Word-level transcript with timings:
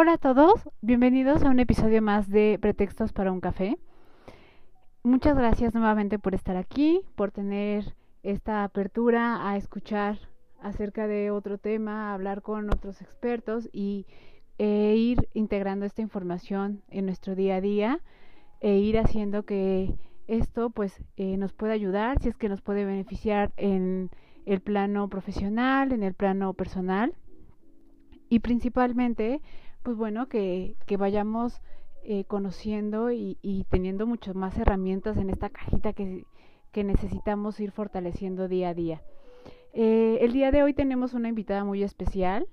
Hola 0.00 0.12
a 0.12 0.18
todos, 0.18 0.68
bienvenidos 0.80 1.42
a 1.42 1.50
un 1.50 1.58
episodio 1.58 2.00
más 2.00 2.30
de 2.30 2.56
Pretextos 2.62 3.12
para 3.12 3.32
un 3.32 3.40
café. 3.40 3.78
Muchas 5.02 5.36
gracias 5.36 5.74
nuevamente 5.74 6.20
por 6.20 6.36
estar 6.36 6.56
aquí, 6.56 7.00
por 7.16 7.32
tener 7.32 7.96
esta 8.22 8.62
apertura 8.62 9.50
a 9.50 9.56
escuchar 9.56 10.20
acerca 10.62 11.08
de 11.08 11.32
otro 11.32 11.58
tema, 11.58 12.14
hablar 12.14 12.42
con 12.42 12.72
otros 12.72 13.02
expertos 13.02 13.68
y 13.72 14.06
e 14.58 14.94
ir 14.94 15.28
integrando 15.34 15.84
esta 15.84 16.00
información 16.00 16.80
en 16.90 17.06
nuestro 17.06 17.34
día 17.34 17.56
a 17.56 17.60
día 17.60 18.00
e 18.60 18.76
ir 18.76 19.00
haciendo 19.00 19.42
que 19.42 19.96
esto 20.28 20.70
pues 20.70 21.02
eh, 21.16 21.36
nos 21.38 21.52
pueda 21.52 21.72
ayudar, 21.72 22.20
si 22.22 22.28
es 22.28 22.36
que 22.36 22.48
nos 22.48 22.62
puede 22.62 22.84
beneficiar 22.84 23.50
en 23.56 24.10
el 24.46 24.60
plano 24.60 25.08
profesional, 25.08 25.90
en 25.90 26.04
el 26.04 26.14
plano 26.14 26.54
personal 26.54 27.16
y 28.28 28.38
principalmente 28.38 29.40
pues 29.88 29.96
bueno 29.96 30.28
que, 30.28 30.76
vayamos 30.98 31.62
eh, 32.04 32.24
conociendo 32.24 33.10
y, 33.10 33.64
teniendo 33.70 34.06
muchas 34.06 34.34
más 34.34 34.58
herramientas 34.58 35.16
en 35.16 35.30
esta 35.30 35.48
cajita 35.48 35.94
que, 35.94 36.26
necesitamos 36.74 37.58
ir 37.58 37.72
fortaleciendo 37.72 38.48
día 38.48 38.68
a 38.68 38.74
día. 38.74 39.02
Eh, 39.72 40.18
el 40.20 40.34
día 40.34 40.50
de 40.50 40.62
hoy 40.62 40.74
tenemos 40.74 41.14
una 41.14 41.30
invitada 41.30 41.64
muy 41.64 41.82
especial 41.82 42.46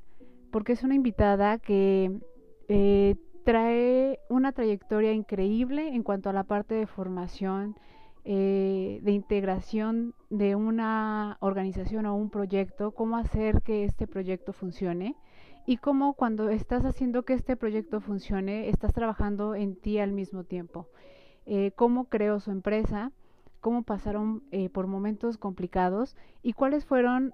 porque 0.49 0.71
es 0.71 0.83
una 0.83 0.95
invitada 0.95 1.57
que 1.57 2.21
eh, 2.69 3.15
trae 3.43 4.19
una 4.29 4.53
trayectoria 4.53 5.11
increíble 5.11 5.89
en 5.89 6.03
cuanto 6.03 6.29
a 6.29 6.33
la 6.33 6.45
parte 6.45 6.73
de 6.73 6.87
formación, 6.87 7.75
de 8.23 9.11
integración 9.11 10.13
de 10.29 10.55
una 10.55 11.35
organización 11.41 12.05
o 12.05 12.15
un 12.15 12.29
proyecto, 12.29 12.91
cómo 12.91 13.17
hacer 13.17 13.61
que 13.61 13.83
este 13.83 14.07
proyecto 14.07 14.53
funcione 14.53 15.17
y 15.65 15.77
cómo 15.77 16.13
cuando 16.13 16.49
estás 16.49 16.85
haciendo 16.85 17.23
que 17.23 17.33
este 17.33 17.55
proyecto 17.55 17.99
funcione, 17.99 18.69
estás 18.69 18.93
trabajando 18.93 19.55
en 19.55 19.75
ti 19.75 19.99
al 19.99 20.11
mismo 20.11 20.43
tiempo. 20.43 20.87
Eh, 21.45 21.71
cómo 21.75 22.05
creó 22.05 22.39
su 22.39 22.51
empresa, 22.51 23.11
cómo 23.61 23.83
pasaron 23.83 24.43
eh, 24.51 24.69
por 24.69 24.87
momentos 24.87 25.37
complicados 25.37 26.15
y 26.43 26.53
cuáles 26.53 26.85
fueron 26.85 27.33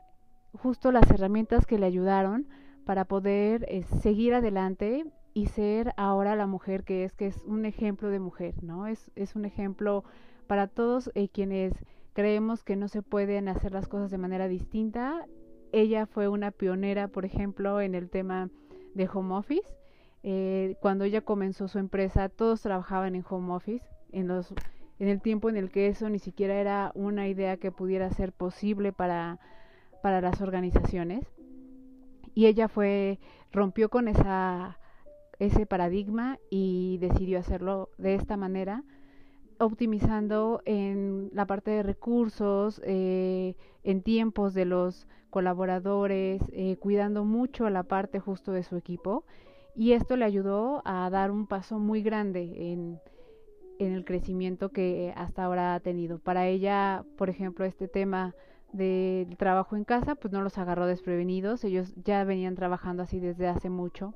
justo 0.54 0.92
las 0.92 1.10
herramientas 1.12 1.66
que 1.66 1.78
le 1.78 1.86
ayudaron 1.86 2.48
para 2.86 3.06
poder 3.06 3.66
eh, 3.70 3.84
seguir 4.02 4.34
adelante 4.34 5.06
y 5.34 5.48
ser 5.48 5.94
ahora 5.98 6.36
la 6.36 6.48
mujer 6.48 6.84
que 6.84 7.04
es, 7.04 7.14
que 7.14 7.28
es 7.28 7.44
un 7.46 7.66
ejemplo 7.66 8.10
de 8.10 8.20
mujer, 8.20 8.64
¿no? 8.64 8.88
Es, 8.88 9.12
es 9.16 9.36
un 9.36 9.46
ejemplo 9.46 10.04
para 10.48 10.68
todos 10.68 11.10
quienes 11.32 11.74
creemos 12.14 12.64
que 12.64 12.76
no 12.76 12.90
se 12.90 13.02
pueden 13.02 13.48
hacer 13.48 13.72
las 13.72 13.88
cosas 13.88 14.12
de 14.12 14.18
manera 14.18 14.50
distinta 14.50 15.26
ella 15.72 16.06
fue 16.06 16.28
una 16.28 16.52
pionera, 16.52 17.08
por 17.08 17.26
ejemplo, 17.26 17.82
en 17.82 17.96
el 17.96 18.10
tema 18.10 18.50
de 18.94 19.10
home 19.12 19.36
office. 19.36 19.76
Eh, 20.24 20.76
cuando 20.82 21.04
ella 21.04 21.22
comenzó 21.22 21.68
su 21.68 21.80
empresa, 21.80 22.30
todos 22.30 22.62
trabajaban 22.62 23.16
en 23.16 23.26
home 23.28 23.54
office, 23.54 23.86
en, 24.12 24.28
los, 24.28 24.54
en 25.00 25.08
el 25.08 25.22
tiempo 25.22 25.50
en 25.50 25.58
el 25.58 25.72
que 25.72 25.88
eso 25.88 26.10
ni 26.10 26.20
siquiera 26.20 26.56
era 26.56 26.92
una 26.94 27.28
idea 27.28 27.58
que 27.58 27.72
pudiera 27.72 28.10
ser 28.12 28.32
posible 28.34 28.94
para, 28.94 29.40
para 30.02 30.22
las 30.22 30.42
organizaciones. 30.42 31.26
Y 32.34 32.46
ella 32.46 32.68
fue, 32.68 33.20
rompió 33.52 33.90
con 33.90 34.08
esa, 34.08 34.78
ese 35.40 35.66
paradigma 35.66 36.38
y 36.50 36.98
decidió 37.00 37.40
hacerlo 37.40 37.90
de 37.98 38.16
esta 38.16 38.38
manera 38.38 38.84
optimizando 39.62 40.62
en 40.66 41.30
la 41.34 41.46
parte 41.46 41.72
de 41.72 41.84
recursos, 41.84 42.82
eh, 42.84 43.56
en 43.84 44.02
tiempos 44.02 44.54
de 44.54 44.66
los 44.66 45.08
colaboradores, 45.30 46.42
eh, 46.52 46.78
cuidando 46.78 47.24
mucho 47.24 47.70
la 47.70 47.84
parte 47.84 48.20
justo 48.20 48.52
de 48.52 48.64
su 48.64 48.76
equipo. 48.76 49.24
Y 49.76 49.94
esto 49.94 50.18
le 50.18 50.26
ayudó 50.26 50.82
a 50.84 51.10
dar 51.10 51.32
un 51.32 51.48
paso 51.48 51.80
muy 51.80 52.02
grande 52.02 52.72
en, 52.74 53.00
en 53.80 53.94
el 53.94 54.04
crecimiento 54.04 54.70
que 54.70 55.14
hasta 55.16 55.46
ahora 55.46 55.76
ha 55.76 55.80
tenido. 55.80 56.20
Para 56.20 56.48
ella, 56.48 57.06
por 57.18 57.30
ejemplo, 57.30 57.64
este 57.64 57.88
tema 57.88 58.36
del 58.74 59.38
trabajo 59.38 59.76
en 59.76 59.86
casa, 59.86 60.16
pues 60.16 60.34
no 60.34 60.42
los 60.42 60.58
agarró 60.58 60.88
desprevenidos, 60.88 61.64
ellos 61.64 61.94
ya 62.04 62.24
venían 62.24 62.56
trabajando 62.56 63.04
así 63.04 63.20
desde 63.20 63.48
hace 63.48 63.70
mucho. 63.70 64.16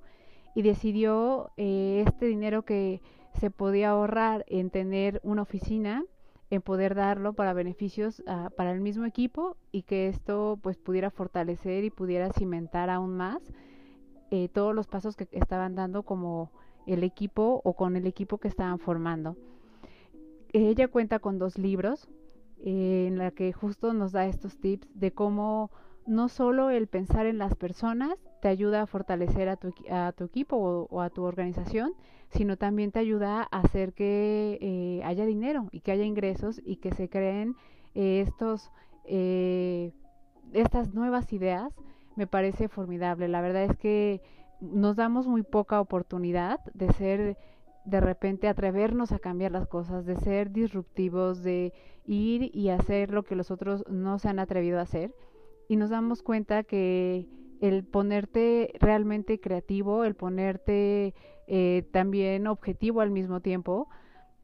Y 0.55 0.61
decidió 0.61 1.51
eh, 1.57 2.03
este 2.05 2.25
dinero 2.25 2.63
que 2.63 3.01
se 3.39 3.51
podía 3.51 3.91
ahorrar 3.91 4.45
en 4.47 4.69
tener 4.69 5.19
una 5.23 5.41
oficina, 5.41 6.03
en 6.49 6.61
poder 6.61 6.95
darlo 6.95 7.33
para 7.33 7.53
beneficios 7.53 8.21
uh, 8.21 8.49
para 8.55 8.71
el 8.71 8.81
mismo 8.81 9.05
equipo 9.05 9.57
y 9.71 9.83
que 9.83 10.07
esto 10.07 10.59
pues 10.61 10.77
pudiera 10.77 11.09
fortalecer 11.09 11.83
y 11.83 11.89
pudiera 11.89 12.31
cimentar 12.31 12.89
aún 12.89 13.17
más 13.17 13.41
eh, 14.31 14.49
todos 14.49 14.73
los 14.75 14.87
pasos 14.87 15.15
que 15.15 15.27
estaban 15.31 15.75
dando 15.75 16.03
como 16.03 16.51
el 16.85 17.03
equipo 17.03 17.61
o 17.63 17.73
con 17.73 17.95
el 17.95 18.05
equipo 18.07 18.37
que 18.37 18.47
estaban 18.47 18.79
formando. 18.79 19.35
Ella 20.53 20.87
cuenta 20.87 21.19
con 21.19 21.39
dos 21.39 21.57
libros 21.57 22.07
eh, 22.63 23.05
en 23.07 23.17
la 23.17 23.31
que 23.31 23.51
justo 23.53 23.93
nos 23.93 24.11
da 24.11 24.25
estos 24.25 24.57
tips 24.57 24.87
de 24.93 25.11
cómo 25.11 25.71
no 26.05 26.29
solo 26.29 26.69
el 26.69 26.87
pensar 26.87 27.25
en 27.25 27.37
las 27.37 27.55
personas 27.55 28.15
te 28.45 28.49
ayuda 28.49 28.83
a 28.83 28.85
fortalecer 28.85 29.49
a 29.49 29.55
tu, 29.55 29.73
a 29.89 30.11
tu 30.11 30.25
equipo 30.25 30.55
o, 30.55 31.01
a 31.01 31.09
tu 31.09 31.23
organización, 31.23 31.95
sino 32.29 32.57
también 32.57 32.91
te 32.91 32.99
ayuda 32.99 33.47
a 33.49 33.61
hacer 33.61 33.93
que 33.93 34.59
eh, 34.61 35.01
haya 35.03 35.25
dinero 35.25 35.67
y 35.71 35.79
que 35.79 35.91
haya 35.91 36.03
ingresos 36.03 36.61
y 36.63 36.75
que 36.75 36.91
se 36.91 37.09
creen 37.09 37.55
eh, 37.95 38.21
estos 38.23 38.69
eh, 39.05 39.93
estas 40.53 40.93
nuevas 40.93 41.33
ideas. 41.33 41.73
Me 42.15 42.27
parece 42.27 42.67
formidable. 42.67 43.27
La 43.29 43.41
verdad 43.41 43.63
es 43.63 43.75
que 43.77 44.21
nos 44.61 44.95
damos 44.95 45.25
muy 45.25 45.41
poca 45.41 45.81
oportunidad 45.81 46.59
de 46.75 46.93
ser 46.93 47.37
de 47.83 47.99
repente 47.99 48.47
atrevernos 48.47 49.11
a 49.11 49.17
cambiar 49.17 49.53
las 49.53 49.67
cosas, 49.67 50.05
de 50.05 50.17
ser 50.17 50.51
disruptivos, 50.51 51.41
de 51.41 51.73
ir 52.05 52.55
y 52.55 52.69
hacer 52.69 53.09
lo 53.09 53.23
que 53.23 53.35
los 53.35 53.49
otros 53.49 53.83
no 53.89 54.19
se 54.19 54.29
han 54.29 54.37
atrevido 54.37 54.77
a 54.77 54.83
hacer 54.83 55.15
y 55.67 55.77
nos 55.77 55.89
damos 55.89 56.21
cuenta 56.21 56.61
que 56.61 57.27
el 57.67 57.83
ponerte 57.83 58.73
realmente 58.79 59.39
creativo, 59.39 60.03
el 60.03 60.15
ponerte 60.15 61.13
eh, 61.47 61.87
también 61.91 62.47
objetivo 62.47 63.01
al 63.01 63.11
mismo 63.11 63.39
tiempo, 63.39 63.87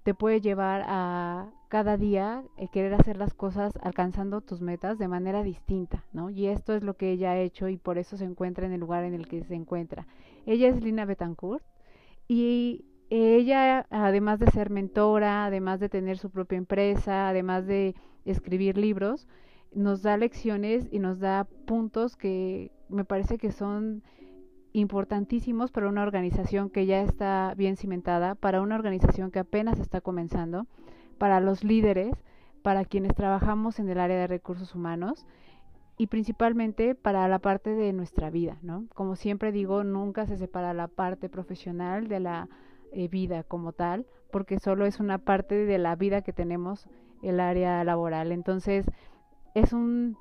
te 0.03 0.13
puede 0.13 0.41
llevar 0.41 0.83
a 0.87 1.51
cada 1.69 1.95
día 1.95 2.43
eh, 2.57 2.67
querer 2.71 2.93
hacer 2.93 3.17
las 3.17 3.33
cosas 3.33 3.73
alcanzando 3.81 4.41
tus 4.41 4.61
metas 4.61 4.97
de 4.97 5.07
manera 5.07 5.43
distinta, 5.43 6.03
¿no? 6.11 6.29
Y 6.29 6.47
esto 6.47 6.73
es 6.73 6.83
lo 6.83 6.95
que 6.95 7.11
ella 7.11 7.31
ha 7.31 7.39
hecho 7.39 7.69
y 7.69 7.77
por 7.77 7.97
eso 7.97 8.17
se 8.17 8.25
encuentra 8.25 8.65
en 8.65 8.73
el 8.73 8.79
lugar 8.79 9.03
en 9.03 9.13
el 9.13 9.27
que 9.27 9.43
se 9.43 9.55
encuentra. 9.55 10.07
Ella 10.45 10.67
es 10.67 10.83
Lina 10.83 11.05
Betancourt 11.05 11.63
y 12.27 12.85
ella, 13.09 13.87
además 13.89 14.39
de 14.39 14.49
ser 14.51 14.69
mentora, 14.69 15.45
además 15.45 15.79
de 15.79 15.89
tener 15.89 16.17
su 16.17 16.29
propia 16.29 16.57
empresa, 16.57 17.29
además 17.29 17.67
de 17.67 17.95
escribir 18.25 18.77
libros, 18.77 19.27
nos 19.73 20.01
da 20.01 20.17
lecciones 20.17 20.87
y 20.91 20.99
nos 20.99 21.19
da 21.19 21.47
puntos 21.66 22.16
que 22.16 22.72
me 22.91 23.05
parece 23.05 23.38
que 23.38 23.52
son 23.52 24.03
importantísimos 24.73 25.72
para 25.72 25.90
una 25.90 26.03
organización 26.03 26.70
que 26.70 26.85
ya 26.85 27.02
está 27.02 27.53
bien 27.58 27.76
cimentada, 27.76 28.35
para 28.35 28.61
una 28.61 28.76
organización 28.76 29.32
que 29.32 29.40
apenas 29.40 29.79
está 29.79 30.02
comenzando, 30.02 30.67
para 31.17 31.40
los 31.40 31.64
líderes, 31.64 32.14
para 32.61 32.85
quienes 32.85 33.16
trabajamos 33.16 33.79
en 33.79 33.90
el 33.90 33.99
área 33.99 34.17
de 34.17 34.28
recursos 34.28 34.76
humanos 34.76 35.26
y 35.97 36.08
principalmente 36.08 36.96
para 36.96 37.28
la 37.28 37.40
parte 37.40 37.72
de 37.72 37.93
nuestra 37.93 38.29
vida, 38.29 38.58
¿no? 38.61 38.85
Como 38.96 39.16
siempre 39.16 39.52
digo, 39.52 39.84
nunca 39.84 40.26
se 40.26 40.37
separa 40.37 40.73
la 40.73 40.87
parte 40.87 41.29
profesional 41.29 42.08
de 42.08 42.20
la 42.20 42.49
eh, 42.91 43.08
vida 43.08 43.44
como 43.44 43.73
tal, 43.73 44.05
porque 44.32 44.59
solo 44.59 44.85
es 44.85 44.99
una 44.99 45.17
parte 45.17 45.66
de 45.66 45.78
la 45.78 45.96
vida 45.96 46.22
que 46.22 46.34
tenemos 46.34 46.87
el 47.22 47.40
área 47.40 47.84
laboral. 47.84 48.32
Entonces, 48.32 48.85
es 49.53 49.73
un 49.73 50.17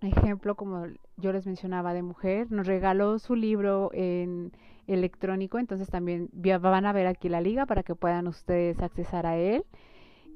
ejemplo, 0.00 0.54
como 0.54 0.86
yo 1.16 1.32
les 1.32 1.46
mencionaba, 1.46 1.94
de 1.94 2.02
mujer. 2.02 2.50
Nos 2.50 2.66
regaló 2.66 3.18
su 3.18 3.34
libro 3.34 3.90
en 3.92 4.52
electrónico, 4.86 5.58
entonces 5.58 5.88
también 5.88 6.28
van 6.32 6.86
a 6.86 6.92
ver 6.92 7.06
aquí 7.06 7.28
la 7.28 7.40
liga 7.40 7.66
para 7.66 7.82
que 7.82 7.94
puedan 7.94 8.26
ustedes 8.26 8.80
accesar 8.80 9.26
a 9.26 9.36
él. 9.36 9.64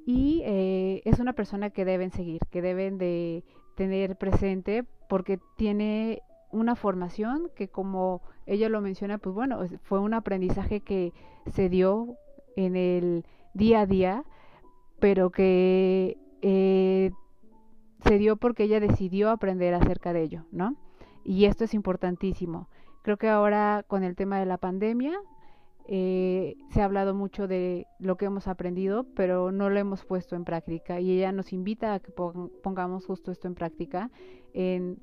Y 0.06 0.42
eh, 0.44 1.02
es 1.04 1.18
una 1.18 1.34
persona 1.34 1.70
que 1.70 1.84
deben 1.84 2.10
seguir, 2.10 2.40
que 2.50 2.62
deben 2.62 2.96
de 2.96 3.44
tener 3.76 4.16
presente 4.16 4.84
porque 5.08 5.38
tiene 5.56 6.22
una 6.50 6.76
formación 6.76 7.50
que 7.54 7.68
como 7.68 8.22
ella 8.46 8.68
lo 8.68 8.80
menciona, 8.80 9.18
pues 9.18 9.34
bueno, 9.34 9.60
fue 9.82 10.00
un 10.00 10.14
aprendizaje 10.14 10.80
que 10.80 11.12
se 11.52 11.68
dio 11.68 12.16
en 12.56 12.74
el 12.76 13.24
día 13.52 13.80
a 13.80 13.86
día, 13.86 14.24
pero 14.98 15.30
que 15.30 16.16
eh, 16.42 17.10
se 18.06 18.18
dio 18.18 18.36
porque 18.36 18.64
ella 18.64 18.80
decidió 18.80 19.30
aprender 19.30 19.74
acerca 19.74 20.12
de 20.12 20.22
ello, 20.22 20.44
¿no? 20.52 20.76
Y 21.24 21.44
esto 21.46 21.64
es 21.64 21.74
importantísimo. 21.74 22.68
Creo 23.02 23.16
que 23.16 23.28
ahora 23.28 23.84
con 23.86 24.04
el 24.04 24.16
tema 24.16 24.38
de 24.38 24.46
la 24.46 24.58
pandemia 24.58 25.18
eh, 25.86 26.56
se 26.70 26.82
ha 26.82 26.84
hablado 26.84 27.14
mucho 27.14 27.48
de 27.48 27.86
lo 27.98 28.16
que 28.16 28.26
hemos 28.26 28.46
aprendido, 28.46 29.06
pero 29.14 29.52
no 29.52 29.70
lo 29.70 29.78
hemos 29.78 30.04
puesto 30.04 30.36
en 30.36 30.44
práctica. 30.44 31.00
Y 31.00 31.12
ella 31.12 31.32
nos 31.32 31.52
invita 31.52 31.94
a 31.94 32.00
que 32.00 32.12
pongamos 32.12 33.06
justo 33.06 33.32
esto 33.32 33.48
en 33.48 33.54
práctica, 33.54 34.10
en 34.52 34.98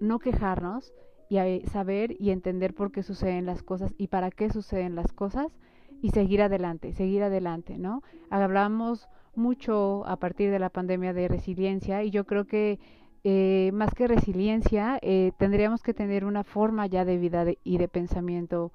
no 0.00 0.18
quejarnos 0.18 0.92
y 1.28 1.38
a 1.38 1.66
saber 1.66 2.16
y 2.20 2.30
entender 2.30 2.74
por 2.74 2.92
qué 2.92 3.02
suceden 3.02 3.46
las 3.46 3.62
cosas 3.62 3.94
y 3.98 4.08
para 4.08 4.30
qué 4.30 4.50
suceden 4.50 4.94
las 4.94 5.12
cosas 5.12 5.56
y 6.02 6.10
seguir 6.10 6.42
adelante, 6.42 6.92
seguir 6.92 7.22
adelante, 7.22 7.78
¿no? 7.78 8.02
Hablamos 8.30 9.08
mucho 9.36 10.06
a 10.06 10.16
partir 10.16 10.50
de 10.50 10.58
la 10.58 10.70
pandemia 10.70 11.12
de 11.12 11.28
resiliencia 11.28 12.02
y 12.02 12.10
yo 12.10 12.24
creo 12.24 12.46
que 12.46 12.78
eh, 13.24 13.70
más 13.72 13.92
que 13.94 14.06
resiliencia 14.06 14.98
eh, 15.02 15.32
tendríamos 15.38 15.82
que 15.82 15.94
tener 15.94 16.24
una 16.24 16.44
forma 16.44 16.86
ya 16.86 17.04
de 17.04 17.18
vida 17.18 17.44
y 17.64 17.78
de 17.78 17.88
pensamiento 17.88 18.72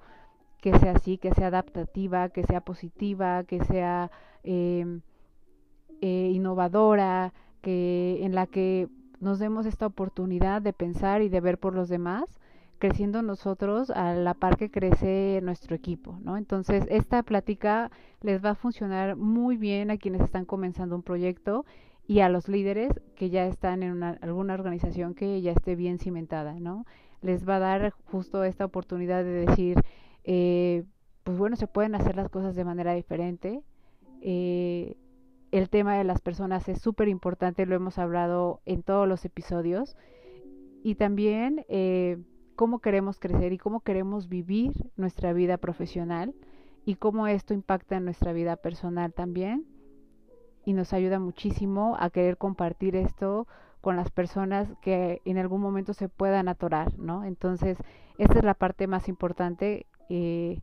que 0.60 0.78
sea 0.78 0.92
así, 0.92 1.18
que 1.18 1.32
sea 1.32 1.48
adaptativa, 1.48 2.28
que 2.28 2.44
sea 2.44 2.60
positiva, 2.60 3.44
que 3.44 3.64
sea 3.64 4.10
em, 4.44 5.00
eh, 6.00 6.30
innovadora, 6.32 7.32
que 7.62 8.18
en 8.22 8.34
la 8.34 8.46
que 8.46 8.88
nos 9.20 9.38
demos 9.38 9.66
esta 9.66 9.86
oportunidad 9.86 10.60
de 10.62 10.72
pensar 10.72 11.22
y 11.22 11.28
de 11.28 11.40
ver 11.40 11.58
por 11.58 11.74
los 11.74 11.88
demás 11.88 12.40
creciendo 12.82 13.22
nosotros 13.22 13.90
a 13.90 14.12
la 14.12 14.34
par 14.34 14.56
que 14.56 14.68
crece 14.68 15.38
nuestro 15.40 15.76
equipo, 15.76 16.18
¿no? 16.24 16.36
Entonces, 16.36 16.84
esta 16.88 17.22
plática 17.22 17.92
les 18.22 18.44
va 18.44 18.50
a 18.50 18.54
funcionar 18.56 19.14
muy 19.14 19.56
bien 19.56 19.92
a 19.92 19.98
quienes 19.98 20.20
están 20.20 20.44
comenzando 20.46 20.96
un 20.96 21.04
proyecto 21.04 21.64
y 22.08 22.18
a 22.18 22.28
los 22.28 22.48
líderes 22.48 22.90
que 23.14 23.30
ya 23.30 23.46
están 23.46 23.84
en 23.84 24.02
alguna 24.02 24.54
organización 24.54 25.14
que 25.14 25.40
ya 25.40 25.52
esté 25.52 25.76
bien 25.76 26.00
cimentada, 26.00 26.58
¿no? 26.58 26.84
Les 27.20 27.48
va 27.48 27.58
a 27.58 27.60
dar 27.60 27.94
justo 28.06 28.42
esta 28.42 28.64
oportunidad 28.64 29.22
de 29.22 29.46
decir, 29.46 29.78
eh, 30.24 30.82
pues 31.22 31.38
bueno, 31.38 31.54
se 31.54 31.68
pueden 31.68 31.94
hacer 31.94 32.16
las 32.16 32.30
cosas 32.30 32.56
de 32.56 32.64
manera 32.64 32.94
diferente. 32.94 33.62
Eh, 34.22 34.96
el 35.52 35.70
tema 35.70 35.96
de 35.96 36.02
las 36.02 36.20
personas 36.20 36.68
es 36.68 36.80
súper 36.80 37.06
importante, 37.06 37.64
lo 37.64 37.76
hemos 37.76 37.98
hablado 37.98 38.60
en 38.64 38.82
todos 38.82 39.06
los 39.06 39.24
episodios. 39.24 39.96
Y 40.82 40.96
también 40.96 41.64
eh, 41.68 42.18
cómo 42.62 42.78
queremos 42.78 43.18
crecer 43.18 43.52
y 43.52 43.58
cómo 43.58 43.80
queremos 43.80 44.28
vivir 44.28 44.70
nuestra 44.94 45.32
vida 45.32 45.56
profesional 45.56 46.32
y 46.84 46.94
cómo 46.94 47.26
esto 47.26 47.54
impacta 47.54 47.96
en 47.96 48.04
nuestra 48.04 48.32
vida 48.32 48.54
personal 48.54 49.12
también. 49.12 49.66
Y 50.64 50.72
nos 50.72 50.92
ayuda 50.92 51.18
muchísimo 51.18 51.96
a 51.98 52.08
querer 52.10 52.36
compartir 52.36 52.94
esto 52.94 53.48
con 53.80 53.96
las 53.96 54.12
personas 54.12 54.68
que 54.80 55.20
en 55.24 55.38
algún 55.38 55.60
momento 55.60 55.92
se 55.92 56.08
puedan 56.08 56.46
atorar, 56.46 56.96
¿no? 57.00 57.24
Entonces, 57.24 57.78
esta 58.16 58.38
es 58.38 58.44
la 58.44 58.54
parte 58.54 58.86
más 58.86 59.08
importante. 59.08 59.86
Eh, 60.08 60.60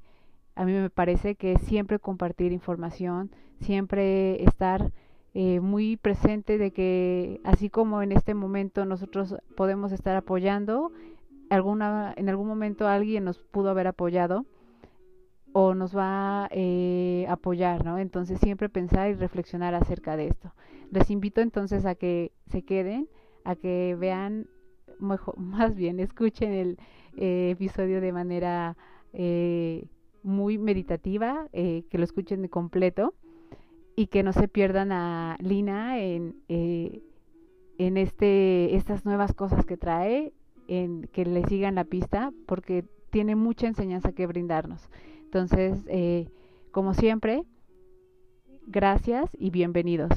a 0.55 0.63
mí 0.63 0.71
me 0.71 0.89
parece 0.89 1.35
que 1.35 1.57
siempre 1.57 1.99
compartir 1.99 2.53
información, 2.53 3.29
siempre 3.59 4.41
estar 4.45 4.93
eh, 5.33 5.59
muy 5.59 5.97
presente 5.97 6.57
de 6.57 6.71
que 6.71 7.41
así 7.43 7.69
como 7.69 8.01
en 8.01 8.13
este 8.13 8.35
momento 8.35 8.85
nosotros 8.85 9.35
podemos 9.57 9.91
estar 9.91 10.15
apoyando, 10.15 10.93
alguna, 11.49 12.13
en 12.15 12.29
algún 12.29 12.47
momento 12.47 12.87
alguien 12.87 13.25
nos 13.25 13.39
pudo 13.39 13.69
haber 13.69 13.87
apoyado 13.87 14.45
o 15.51 15.73
nos 15.73 15.95
va 15.95 16.45
a 16.45 16.49
eh, 16.51 17.25
apoyar, 17.27 17.83
¿no? 17.83 17.97
Entonces 17.97 18.39
siempre 18.39 18.69
pensar 18.69 19.09
y 19.09 19.13
reflexionar 19.13 19.73
acerca 19.73 20.15
de 20.15 20.27
esto. 20.27 20.53
Les 20.91 21.09
invito 21.09 21.41
entonces 21.41 21.85
a 21.85 21.95
que 21.95 22.31
se 22.47 22.63
queden, 22.63 23.09
a 23.43 23.55
que 23.55 23.95
vean, 23.99 24.47
mejor, 24.99 25.37
más 25.39 25.75
bien 25.75 25.99
escuchen 25.99 26.53
el 26.53 26.77
eh, 27.17 27.51
episodio 27.51 28.01
de 28.01 28.11
manera 28.11 28.77
eh, 29.13 29.87
muy 30.21 30.57
meditativa, 30.57 31.47
que 31.51 31.87
lo 31.93 32.03
escuchen 32.03 32.41
de 32.41 32.49
completo 32.49 33.13
y 33.95 34.07
que 34.07 34.21
no 34.21 34.33
se 34.33 34.47
pierdan 34.47 34.91
a 34.91 35.37
Lina 35.39 35.99
en, 35.99 36.35
en 36.49 37.97
este, 37.97 38.75
estas 38.75 39.05
nuevas 39.05 39.33
cosas 39.33 39.65
que 39.65 39.77
trae 39.77 40.33
que 41.11 41.25
le 41.25 41.43
sigan 41.47 41.75
la 41.75 41.83
pista 41.83 42.31
porque 42.45 42.85
tiene 43.09 43.35
mucha 43.35 43.67
enseñanza 43.67 44.13
que 44.13 44.27
brindarnos. 44.27 44.87
Entonces, 45.23 45.79
eh, 45.87 46.27
como 46.71 46.93
siempre, 46.93 47.43
gracias 48.67 49.29
y 49.33 49.49
bienvenidos. 49.49 50.11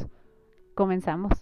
Comenzamos. 0.74 1.32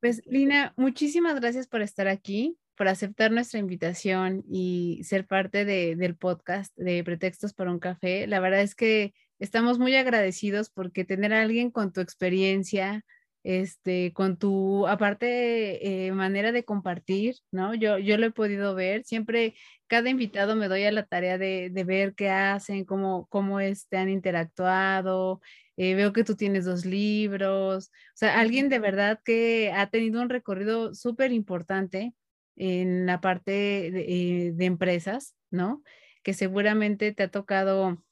Pues 0.00 0.20
Lina, 0.26 0.74
muchísimas 0.76 1.38
gracias 1.38 1.68
por 1.68 1.80
estar 1.80 2.08
aquí, 2.08 2.58
por 2.76 2.88
aceptar 2.88 3.30
nuestra 3.30 3.60
invitación 3.60 4.42
y 4.48 5.00
ser 5.04 5.28
parte 5.28 5.64
de, 5.64 5.94
del 5.94 6.16
podcast 6.16 6.76
de 6.76 7.04
Pretextos 7.04 7.54
para 7.54 7.70
un 7.70 7.78
Café. 7.78 8.26
La 8.26 8.40
verdad 8.40 8.62
es 8.62 8.74
que 8.74 9.14
estamos 9.38 9.78
muy 9.78 9.94
agradecidos 9.94 10.70
porque 10.70 11.04
tener 11.04 11.32
a 11.32 11.42
alguien 11.42 11.70
con 11.70 11.92
tu 11.92 12.00
experiencia, 12.00 13.04
este, 13.44 14.12
con 14.12 14.36
tu, 14.36 14.86
aparte, 14.86 16.06
eh, 16.06 16.12
manera 16.12 16.52
de 16.52 16.64
compartir, 16.64 17.36
¿no? 17.50 17.74
Yo, 17.74 17.98
yo 17.98 18.16
lo 18.16 18.26
he 18.26 18.30
podido 18.30 18.74
ver, 18.74 19.04
siempre, 19.04 19.54
cada 19.88 20.10
invitado 20.10 20.56
me 20.56 20.68
doy 20.68 20.84
a 20.84 20.92
la 20.92 21.06
tarea 21.06 21.38
de, 21.38 21.70
ver 21.84 22.14
qué 22.14 22.30
hacen, 22.30 22.84
cómo, 22.84 23.26
cómo 23.28 23.60
este, 23.60 23.96
han 23.96 24.08
interactuado, 24.08 25.40
eh, 25.76 25.94
veo 25.94 26.12
que 26.12 26.24
tú 26.24 26.36
tienes 26.36 26.64
dos 26.64 26.84
libros, 26.84 27.86
o 27.88 28.16
sea, 28.16 28.38
alguien 28.40 28.68
de 28.68 28.78
verdad 28.78 29.20
que 29.24 29.72
ha 29.74 29.88
tenido 29.90 30.22
un 30.22 30.28
recorrido 30.28 30.94
súper 30.94 31.32
importante 31.32 32.14
en 32.56 33.06
la 33.06 33.20
parte 33.20 33.50
de, 33.50 34.04
eh, 34.08 34.52
de, 34.52 34.64
empresas, 34.66 35.34
¿no? 35.50 35.82
Que 36.22 36.34
seguramente 36.34 37.12
te 37.12 37.24
ha 37.24 37.30
tocado 37.30 38.04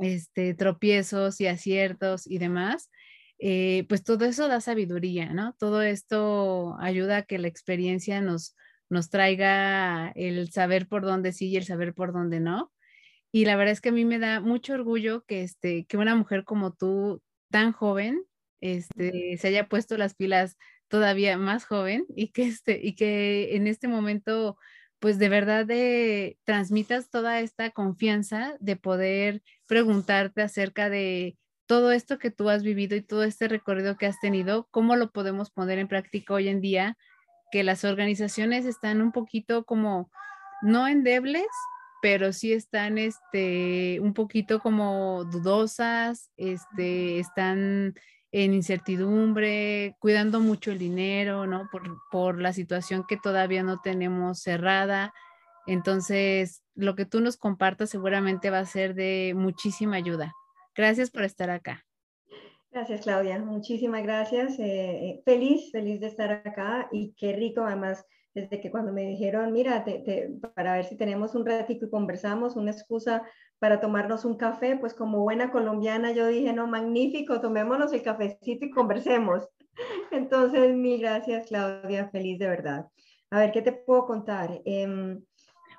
este, 0.00 0.54
tropiezos 0.54 1.40
y 1.40 1.46
aciertos 1.46 2.26
y 2.26 2.38
demás 2.38 2.90
eh, 3.44 3.86
pues 3.88 4.04
todo 4.04 4.24
eso 4.24 4.46
da 4.46 4.60
sabiduría, 4.60 5.32
¿no? 5.32 5.56
Todo 5.58 5.82
esto 5.82 6.76
ayuda 6.78 7.16
a 7.16 7.22
que 7.22 7.38
la 7.38 7.48
experiencia 7.48 8.20
nos, 8.20 8.54
nos 8.88 9.10
traiga 9.10 10.12
el 10.14 10.52
saber 10.52 10.86
por 10.86 11.02
dónde 11.02 11.32
sí 11.32 11.48
y 11.48 11.56
el 11.56 11.64
saber 11.64 11.92
por 11.92 12.12
dónde 12.12 12.38
no. 12.38 12.72
Y 13.32 13.44
la 13.44 13.56
verdad 13.56 13.72
es 13.72 13.80
que 13.80 13.88
a 13.88 13.92
mí 13.92 14.04
me 14.04 14.20
da 14.20 14.38
mucho 14.38 14.74
orgullo 14.74 15.24
que, 15.24 15.42
este, 15.42 15.86
que 15.86 15.96
una 15.96 16.14
mujer 16.14 16.44
como 16.44 16.72
tú, 16.72 17.20
tan 17.50 17.72
joven, 17.72 18.22
este, 18.60 19.36
se 19.38 19.48
haya 19.48 19.68
puesto 19.68 19.96
las 19.96 20.14
pilas 20.14 20.56
todavía 20.86 21.36
más 21.36 21.64
joven 21.64 22.06
y 22.14 22.28
que, 22.28 22.44
este, 22.44 22.78
y 22.80 22.94
que 22.94 23.56
en 23.56 23.66
este 23.66 23.88
momento, 23.88 24.56
pues 25.00 25.18
de 25.18 25.28
verdad 25.28 25.66
de, 25.66 26.38
transmitas 26.44 27.10
toda 27.10 27.40
esta 27.40 27.70
confianza 27.70 28.56
de 28.60 28.76
poder 28.76 29.42
preguntarte 29.66 30.42
acerca 30.42 30.88
de 30.88 31.36
todo 31.72 31.90
esto 31.90 32.18
que 32.18 32.30
tú 32.30 32.50
has 32.50 32.62
vivido 32.62 32.96
y 32.96 33.00
todo 33.00 33.24
este 33.24 33.48
recorrido 33.48 33.96
que 33.96 34.04
has 34.04 34.20
tenido, 34.20 34.68
¿cómo 34.70 34.94
lo 34.94 35.10
podemos 35.10 35.50
poner 35.50 35.78
en 35.78 35.88
práctica 35.88 36.34
hoy 36.34 36.48
en 36.48 36.60
día? 36.60 36.98
Que 37.50 37.64
las 37.64 37.82
organizaciones 37.86 38.66
están 38.66 39.00
un 39.00 39.10
poquito 39.10 39.64
como, 39.64 40.10
no 40.60 40.86
endebles, 40.86 41.46
pero 42.02 42.34
sí 42.34 42.52
están 42.52 42.98
este, 42.98 44.00
un 44.02 44.12
poquito 44.12 44.60
como 44.60 45.24
dudosas, 45.24 46.30
este, 46.36 47.18
están 47.18 47.94
en 48.32 48.52
incertidumbre, 48.52 49.96
cuidando 49.98 50.40
mucho 50.40 50.72
el 50.72 50.78
dinero, 50.78 51.46
¿no? 51.46 51.70
Por, 51.72 51.84
por 52.10 52.38
la 52.38 52.52
situación 52.52 53.06
que 53.08 53.16
todavía 53.16 53.62
no 53.62 53.80
tenemos 53.80 54.42
cerrada. 54.42 55.14
Entonces, 55.66 56.62
lo 56.74 56.96
que 56.96 57.06
tú 57.06 57.22
nos 57.22 57.38
compartas 57.38 57.88
seguramente 57.88 58.50
va 58.50 58.58
a 58.58 58.66
ser 58.66 58.94
de 58.94 59.32
muchísima 59.34 59.96
ayuda. 59.96 60.34
Gracias 60.74 61.10
por 61.10 61.24
estar 61.24 61.50
acá. 61.50 61.84
Gracias, 62.70 63.02
Claudia. 63.02 63.38
Muchísimas 63.38 64.02
gracias. 64.02 64.58
Eh, 64.58 64.64
eh, 64.64 65.22
feliz, 65.26 65.70
feliz 65.70 66.00
de 66.00 66.06
estar 66.06 66.30
acá 66.32 66.88
y 66.90 67.12
qué 67.18 67.34
rico 67.34 67.62
además 67.62 68.04
desde 68.34 68.60
que 68.60 68.70
cuando 68.70 68.92
me 68.92 69.02
dijeron, 69.02 69.52
mira, 69.52 69.84
para 70.54 70.72
ver 70.74 70.86
si 70.86 70.96
tenemos 70.96 71.34
un 71.34 71.44
ratito 71.44 71.84
y 71.84 71.90
conversamos, 71.90 72.56
una 72.56 72.70
excusa 72.70 73.22
para 73.58 73.78
tomarnos 73.78 74.24
un 74.24 74.36
café, 74.36 74.76
pues 74.76 74.94
como 74.94 75.20
buena 75.20 75.52
colombiana 75.52 76.12
yo 76.12 76.26
dije, 76.26 76.52
no, 76.52 76.66
magnífico, 76.66 77.40
tomémonos 77.40 77.92
el 77.92 78.02
cafecito 78.02 78.64
y 78.64 78.70
conversemos. 78.70 79.46
Entonces, 80.10 80.74
mil 80.74 81.00
gracias, 81.00 81.46
Claudia, 81.46 82.08
feliz 82.08 82.38
de 82.38 82.48
verdad. 82.48 82.86
A 83.30 83.40
ver, 83.40 83.52
¿qué 83.52 83.62
te 83.62 83.72
puedo 83.72 84.06
contar? 84.06 84.62
Em, 84.64 85.22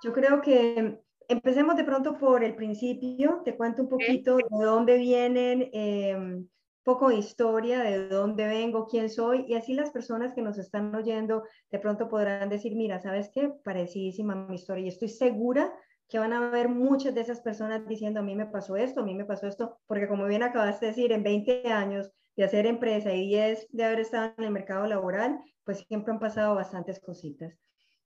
yo 0.03 0.13
creo 0.13 0.41
que 0.41 0.99
Empecemos 1.33 1.75
de 1.75 1.83
pronto 1.83 2.15
por 2.19 2.43
el 2.43 2.53
principio, 2.53 3.41
te 3.43 3.57
cuento 3.57 3.81
un 3.81 3.89
poquito 3.89 4.37
de 4.37 4.43
dónde 4.51 4.97
vienen 4.97 5.67
em, 5.73 6.47
poco 6.83 7.09
de 7.09 7.15
historia, 7.15 7.81
de 7.81 8.07
dónde 8.07 8.45
vengo, 8.45 8.85
quién 8.85 9.09
soy, 9.09 9.43
y 9.47 9.55
así 9.55 9.73
las 9.73 9.89
personas 9.89 10.35
que 10.35 10.43
nos 10.43 10.59
están 10.59 10.93
oyendo 10.93 11.41
de 11.71 11.79
pronto 11.79 12.07
podrán 12.07 12.49
decir, 12.49 12.75
mira, 12.75 12.99
¿sabes 12.99 13.31
qué? 13.33 13.51
Parecidísima 13.63 14.35
mi 14.35 14.53
historia 14.57 14.85
y 14.85 14.89
estoy 14.89 15.09
segura 15.09 15.73
que 16.07 16.19
van 16.19 16.33
a 16.33 16.49
haber 16.49 16.69
muchas 16.69 17.15
de 17.15 17.21
esas 17.21 17.41
personas 17.41 17.87
diciendo, 17.87 18.19
a 18.19 18.23
mí 18.23 18.35
me 18.35 18.45
pasó 18.45 18.75
esto, 18.75 18.99
a 18.99 19.03
mí 19.03 19.15
me 19.15 19.25
pasó 19.25 19.47
esto, 19.47 19.79
porque 19.87 20.07
como 20.07 20.27
bien 20.27 20.43
acabaste 20.43 20.85
de 20.85 20.91
decir, 20.91 21.11
en 21.13 21.23
20 21.23 21.67
años 21.71 22.11
de 22.35 22.43
hacer 22.43 22.67
empresa 22.67 23.11
y 23.11 23.25
10 23.25 23.69
de 23.71 23.85
haber 23.85 24.01
estado 24.01 24.35
en 24.37 24.43
el 24.43 24.51
mercado 24.51 24.85
laboral, 24.85 25.39
pues 25.63 25.79
siempre 25.87 26.13
han 26.13 26.19
pasado 26.19 26.53
bastantes 26.53 26.99
cositas. 26.99 27.57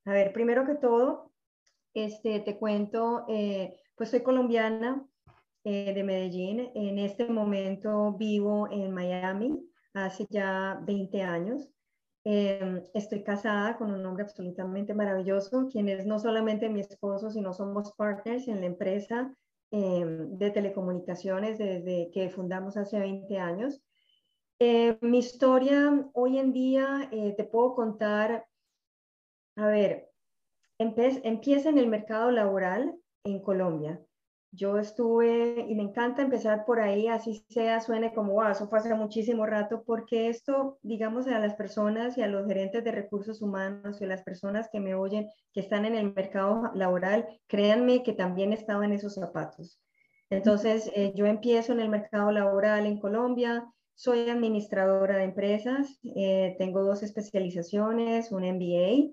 A 0.05 0.13
ver, 0.13 0.31
primero 0.31 0.65
que 0.65 0.75
todo, 0.75 1.33
este, 1.97 2.39
te 2.41 2.57
cuento, 2.57 3.25
eh, 3.27 3.75
pues 3.95 4.11
soy 4.11 4.21
colombiana 4.21 5.03
eh, 5.63 5.93
de 5.95 6.03
Medellín. 6.03 6.71
En 6.75 6.99
este 6.99 7.25
momento 7.25 8.13
vivo 8.13 8.69
en 8.71 8.93
Miami 8.93 9.67
hace 9.93 10.27
ya 10.29 10.79
20 10.85 11.21
años. 11.23 11.67
Em, 12.23 12.83
estoy 12.93 13.23
casada 13.23 13.77
con 13.77 13.91
un 13.91 14.05
hombre 14.05 14.23
absolutamente 14.23 14.93
maravilloso, 14.93 15.69
quien 15.71 15.89
es 15.89 16.05
no 16.05 16.19
solamente 16.19 16.69
mi 16.69 16.81
esposo, 16.81 17.31
sino 17.31 17.51
somos 17.53 17.93
partners 17.93 18.47
en 18.47 18.59
la 18.59 18.67
empresa 18.67 19.33
em, 19.71 20.37
de 20.37 20.51
telecomunicaciones 20.51 21.57
desde 21.57 22.11
que 22.13 22.29
fundamos 22.29 22.77
hace 22.77 22.99
20 22.99 23.39
años. 23.39 23.81
Eh, 24.59 24.97
mi 25.01 25.19
historia 25.19 26.07
hoy 26.13 26.37
en 26.37 26.53
día 26.53 27.09
te 27.09 27.43
puedo 27.43 27.75
contar, 27.75 28.45
a 29.55 29.67
ver, 29.67 30.06
empieza 30.79 31.69
en 31.69 31.77
el 31.77 31.87
mercado 31.87 32.31
laboral 32.31 32.95
en 33.23 33.41
Colombia. 33.41 33.99
Yo 34.51 34.79
estuve, 34.79 35.65
y 35.67 35.75
me 35.75 35.83
encanta 35.83 36.21
empezar 36.21 36.65
por 36.65 36.79
ahí, 36.79 37.07
así 37.07 37.45
sea, 37.49 37.81
suene 37.81 38.13
como, 38.13 38.33
wow, 38.33 38.51
eso 38.51 38.69
fue 38.69 38.79
hace 38.79 38.95
muchísimo 38.95 39.45
rato, 39.45 39.83
porque 39.85 40.29
esto, 40.29 40.79
digamos, 40.81 41.27
a 41.27 41.39
las 41.39 41.55
personas 41.55 42.17
y 42.17 42.21
a 42.21 42.27
los 42.27 42.47
gerentes 42.47 42.83
de 42.83 42.91
recursos 42.91 43.41
humanos 43.41 43.99
y 43.99 44.05
a 44.05 44.07
las 44.07 44.23
personas 44.23 44.69
que 44.71 44.79
me 44.79 44.95
oyen, 44.95 45.29
que 45.53 45.59
están 45.59 45.85
en 45.85 45.95
el 45.95 46.13
mercado 46.13 46.71
laboral, 46.73 47.27
créanme 47.47 48.03
que 48.03 48.13
también 48.13 48.53
estaba 48.53 48.85
en 48.85 48.93
esos 48.93 49.15
zapatos. 49.15 49.81
Entonces, 50.29 50.91
eh, 50.95 51.11
yo 51.15 51.25
empiezo 51.25 51.73
en 51.73 51.81
el 51.81 51.89
mercado 51.89 52.31
laboral 52.31 52.85
en 52.85 52.99
Colombia, 52.99 53.65
soy 53.95 54.29
administradora 54.29 55.17
de 55.17 55.23
empresas, 55.23 55.99
eh, 56.15 56.55
tengo 56.57 56.83
dos 56.83 57.03
especializaciones, 57.03 58.31
un 58.31 58.43
MBA, 58.43 59.11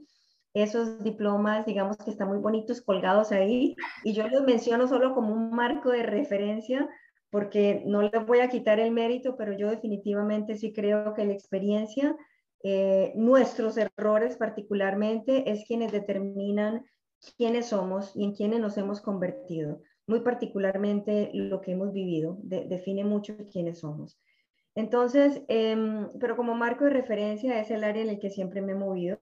esos 0.55 1.03
diplomas, 1.03 1.67
digamos 1.67 1.97
que 1.99 2.11
están 2.11 2.29
muy 2.29 2.39
bonitos 2.39 2.81
colgados 2.81 3.33
ahí, 3.33 3.75
y 4.05 4.13
yo 4.15 4.29
los 4.29 4.45
menciono 4.45 4.89
solo 4.89 5.15
como 5.15 5.35
un 5.35 5.51
marco 5.51 5.91
de 5.91 6.05
referencia, 6.05 6.89
porque 7.31 7.83
no 7.85 8.03
les 8.03 8.25
voy 8.27 8.39
a 8.39 8.49
quitar 8.49 8.79
el 8.79 8.93
mérito, 8.93 9.37
pero 9.37 9.53
yo 9.53 9.69
definitivamente 9.69 10.55
sí 10.55 10.73
creo 10.73 11.15
que 11.15 11.27
la 11.27 11.33
experiencia, 11.33 12.17
eh, 12.63 13.13
nuestros 13.17 13.77
errores 13.77 14.37
particularmente, 14.37 15.51
es 15.51 15.65
quienes 15.67 15.91
determinan 15.91 16.85
quiénes 17.37 17.67
somos 17.67 18.15
y 18.15 18.25
en 18.25 18.35
quiénes 18.35 18.61
nos 18.61 18.79
hemos 18.79 19.01
convertido. 19.01 19.83
Muy 20.07 20.21
particularmente 20.21 21.31
lo 21.33 21.61
que 21.61 21.73
hemos 21.73 21.93
vivido 21.93 22.39
define 22.43 23.05
mucho 23.05 23.35
quiénes 23.51 23.81
somos. 23.81 24.21
Entonces, 24.75 25.43
em, 25.49 26.09
pero 26.21 26.37
como 26.37 26.55
marco 26.55 26.85
de 26.85 26.91
referencia 26.91 27.61
es 27.61 27.71
el 27.71 27.85
área 27.85 28.03
en 28.03 28.11
el 28.11 28.19
que 28.19 28.31
siempre 28.31 28.61
me 28.61 28.73
he 28.73 28.77
movido. 28.77 29.19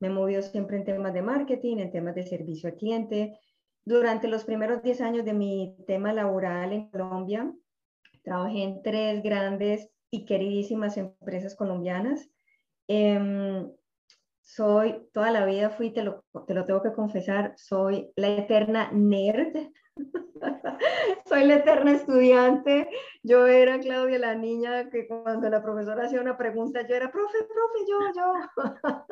Me 0.00 0.08
he 0.08 0.10
movido 0.10 0.42
siempre 0.42 0.76
en 0.76 0.84
temas 0.84 1.12
de 1.12 1.22
marketing, 1.22 1.78
en 1.78 1.90
temas 1.90 2.14
de 2.14 2.24
servicio 2.24 2.68
al 2.68 2.76
cliente. 2.76 3.38
Durante 3.84 4.28
los 4.28 4.44
primeros 4.44 4.82
10 4.82 5.00
años 5.00 5.24
de 5.24 5.34
mi 5.34 5.76
tema 5.86 6.12
laboral 6.12 6.72
en 6.72 6.90
Colombia, 6.90 7.52
trabajé 8.22 8.62
en 8.62 8.82
tres 8.82 9.22
grandes 9.22 9.90
y 10.10 10.24
queridísimas 10.24 10.96
empresas 10.96 11.54
colombianas. 11.54 12.28
Em, 12.88 13.70
soy, 14.54 15.08
toda 15.12 15.30
la 15.30 15.44
vida 15.46 15.70
fui, 15.70 15.90
te 15.90 16.02
lo, 16.02 16.24
te 16.46 16.54
lo 16.54 16.64
tengo 16.64 16.82
que 16.82 16.92
confesar, 16.92 17.54
soy 17.56 18.10
la 18.16 18.28
eterna 18.28 18.90
nerd 18.92 19.70
Soy 21.26 21.44
la 21.44 21.56
eterna 21.56 21.92
estudiante. 21.92 22.88
Yo 23.22 23.46
era 23.46 23.78
Claudia, 23.78 24.18
la 24.18 24.34
niña 24.34 24.90
que 24.90 25.06
cuando 25.06 25.48
la 25.48 25.62
profesora 25.62 26.04
hacía 26.04 26.20
una 26.20 26.36
pregunta, 26.36 26.86
yo 26.86 26.94
era, 26.94 27.10
profe, 27.10 27.38
profe, 27.38 27.86
yo, 27.88 27.98
yo. 28.16 29.04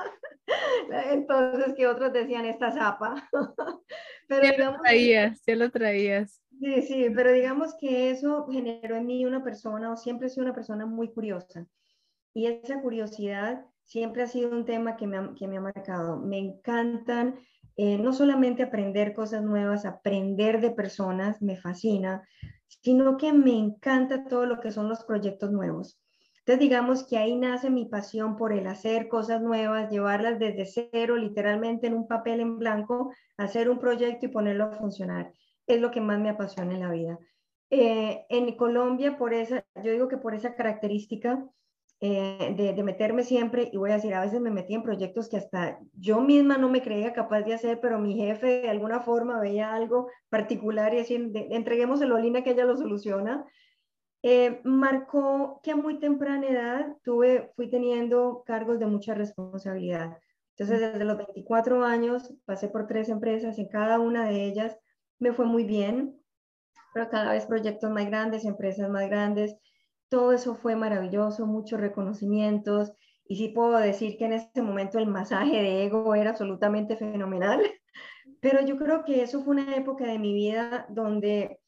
Entonces, 1.12 1.74
que 1.74 1.86
otros 1.86 2.12
decían, 2.12 2.44
esta 2.44 2.72
zapa. 2.72 3.28
Pero 4.28 4.42
ya 4.42 4.52
digamos, 4.52 4.76
lo 4.78 4.82
traías, 4.82 5.42
ya 5.46 5.56
lo 5.56 5.70
traías. 5.70 6.42
Sí, 6.60 6.82
sí, 6.82 7.06
pero 7.14 7.32
digamos 7.32 7.76
que 7.76 8.10
eso 8.10 8.46
generó 8.50 8.96
en 8.96 9.06
mí 9.06 9.24
una 9.24 9.44
persona, 9.44 9.92
o 9.92 9.96
siempre 9.96 10.26
he 10.26 10.30
sido 10.30 10.44
una 10.44 10.54
persona 10.54 10.86
muy 10.86 11.12
curiosa. 11.12 11.64
Y 12.34 12.46
esa 12.46 12.82
curiosidad 12.82 13.64
siempre 13.88 14.22
ha 14.22 14.26
sido 14.26 14.50
un 14.50 14.66
tema 14.66 14.96
que 14.96 15.06
me 15.06 15.34
que 15.34 15.48
me 15.48 15.56
ha 15.56 15.60
marcado. 15.60 16.18
Me 16.18 16.38
encantan 16.38 17.40
eh, 17.76 17.98
no 17.98 18.12
solamente 18.12 18.62
aprender 18.62 19.14
cosas 19.14 19.42
nuevas, 19.42 19.84
aprender 19.84 20.60
de 20.60 20.70
personas, 20.70 21.40
me 21.40 21.56
fascina, 21.56 22.22
sino 22.66 23.16
que 23.16 23.32
me 23.32 23.56
encanta 23.58 24.24
todo 24.24 24.46
lo 24.46 24.60
que 24.60 24.72
son 24.72 24.88
los 24.88 25.04
proyectos 25.04 25.50
nuevos. 25.50 26.00
Entonces, 26.40 26.60
digamos 26.60 27.06
que 27.06 27.18
ahí 27.18 27.36
nace 27.36 27.70
mi 27.70 27.86
pasión 27.86 28.36
por 28.36 28.52
el 28.52 28.66
hacer 28.66 29.08
cosas 29.08 29.40
nuevas, 29.42 29.90
llevarlas 29.90 30.38
desde 30.38 30.88
cero, 30.92 31.16
literalmente 31.16 31.86
en 31.86 31.94
un 31.94 32.06
papel 32.06 32.40
en 32.40 32.58
blanco, 32.58 33.12
hacer 33.36 33.70
un 33.70 33.78
proyecto 33.78 34.26
y 34.26 34.30
ponerlo 34.30 34.64
a 34.64 34.72
funcionar. 34.72 35.32
Es 35.66 35.80
lo 35.80 35.90
que 35.90 36.00
más 36.00 36.18
me 36.18 36.30
apasiona 36.30 36.74
en 36.74 36.80
la 36.80 36.90
vida. 36.90 37.18
Eh, 37.70 38.24
en 38.28 38.56
Colombia, 38.56 39.18
por 39.18 39.34
esa, 39.34 39.64
yo 39.82 39.92
digo 39.92 40.08
que 40.08 40.16
por 40.16 40.34
esa 40.34 40.54
característica, 40.54 41.44
eh, 42.00 42.54
de, 42.56 42.82
meterme 42.84 43.24
siempre, 43.24 43.70
y 43.72 43.76
voy 43.76 43.90
a 43.90 43.94
decir, 43.94 44.14
a 44.14 44.20
veces 44.20 44.40
me 44.40 44.50
metí 44.50 44.74
en 44.74 44.84
proyectos 44.84 45.28
que 45.28 45.36
hasta 45.36 45.80
yo 45.94 46.20
misma 46.20 46.56
no 46.56 46.68
me 46.68 46.80
creía 46.80 47.12
capaz 47.12 47.42
de 47.42 47.54
hacer, 47.54 47.80
pero 47.80 47.98
mi 47.98 48.14
jefe 48.14 48.62
de 48.62 48.68
alguna 48.68 49.00
forma 49.00 49.40
veía 49.40 49.74
algo 49.74 50.08
particular 50.28 50.94
y 50.94 50.98
decía, 50.98 51.18
entreguemos 51.50 52.00
el 52.00 52.12
Olina 52.12 52.44
que 52.44 52.50
ella 52.50 52.64
lo 52.64 52.76
soluciona. 52.76 53.44
Eh, 54.22 54.60
marcó 54.64 55.60
que 55.62 55.72
a 55.72 55.76
muy 55.76 55.98
temprana 55.98 56.46
edad 56.46 56.96
tuve, 57.02 57.52
fui 57.56 57.68
teniendo 57.68 58.42
cargos 58.46 58.78
de 58.78 58.86
mucha 58.86 59.14
responsabilidad. 59.14 60.18
Entonces, 60.56 60.92
desde 60.92 61.04
los 61.04 61.16
24 61.16 61.84
años 61.84 62.32
pasé 62.44 62.68
por 62.68 62.86
tres 62.86 63.08
empresas, 63.08 63.58
en 63.58 63.68
cada 63.68 63.98
una 63.98 64.28
de 64.28 64.44
ellas 64.44 64.76
me 65.18 65.32
fue 65.32 65.46
muy 65.46 65.64
bien, 65.64 66.16
pero 66.94 67.10
cada 67.10 67.32
vez 67.32 67.46
proyectos 67.46 67.90
más 67.90 68.06
grandes, 68.06 68.44
empresas 68.44 68.88
más 68.88 69.08
grandes, 69.08 69.56
todo 70.08 70.32
eso 70.32 70.54
fue 70.54 70.76
maravilloso, 70.76 71.46
muchos 71.46 71.80
reconocimientos. 71.80 72.92
Y 73.26 73.36
sí 73.36 73.48
puedo 73.48 73.78
decir 73.78 74.16
que 74.16 74.24
en 74.24 74.32
ese 74.34 74.62
momento 74.62 74.98
el 74.98 75.06
masaje 75.06 75.62
de 75.62 75.84
ego 75.84 76.14
era 76.14 76.30
absolutamente 76.30 76.96
fenomenal. 76.96 77.60
Pero 78.40 78.64
yo 78.64 78.78
creo 78.78 79.04
que 79.04 79.22
eso 79.22 79.42
fue 79.42 79.56
una 79.56 79.76
época 79.76 80.04
de 80.06 80.18
mi 80.18 80.32
vida 80.32 80.86
donde 80.88 81.60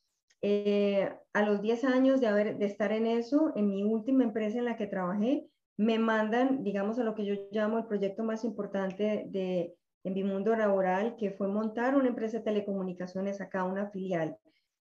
eh, 0.43 1.13
a 1.33 1.43
los 1.43 1.61
10 1.61 1.85
años 1.85 2.21
de, 2.21 2.29
haber, 2.29 2.57
de 2.57 2.67
estar 2.67 2.93
en 2.93 3.07
eso, 3.07 3.53
en 3.57 3.69
mi 3.69 3.83
última 3.83 4.25
empresa 4.25 4.59
en 4.59 4.65
la 4.65 4.77
que 4.77 4.87
trabajé, 4.87 5.47
me 5.77 5.99
mandan, 5.99 6.63
digamos, 6.63 6.99
a 6.99 7.05
lo 7.05 7.15
que 7.15 7.25
yo 7.25 7.35
llamo 7.53 7.79
el 7.79 7.87
proyecto 7.87 8.23
más 8.23 8.45
importante 8.45 9.25
de, 9.29 9.75
en 10.05 10.15
mi 10.15 10.25
mundo 10.25 10.55
laboral, 10.55 11.17
que 11.17 11.31
fue 11.31 11.49
montar 11.49 11.97
una 11.97 12.09
empresa 12.09 12.39
de 12.39 12.45
telecomunicaciones 12.45 13.41
acá, 13.41 13.65
una 13.65 13.91
filial, 13.91 14.37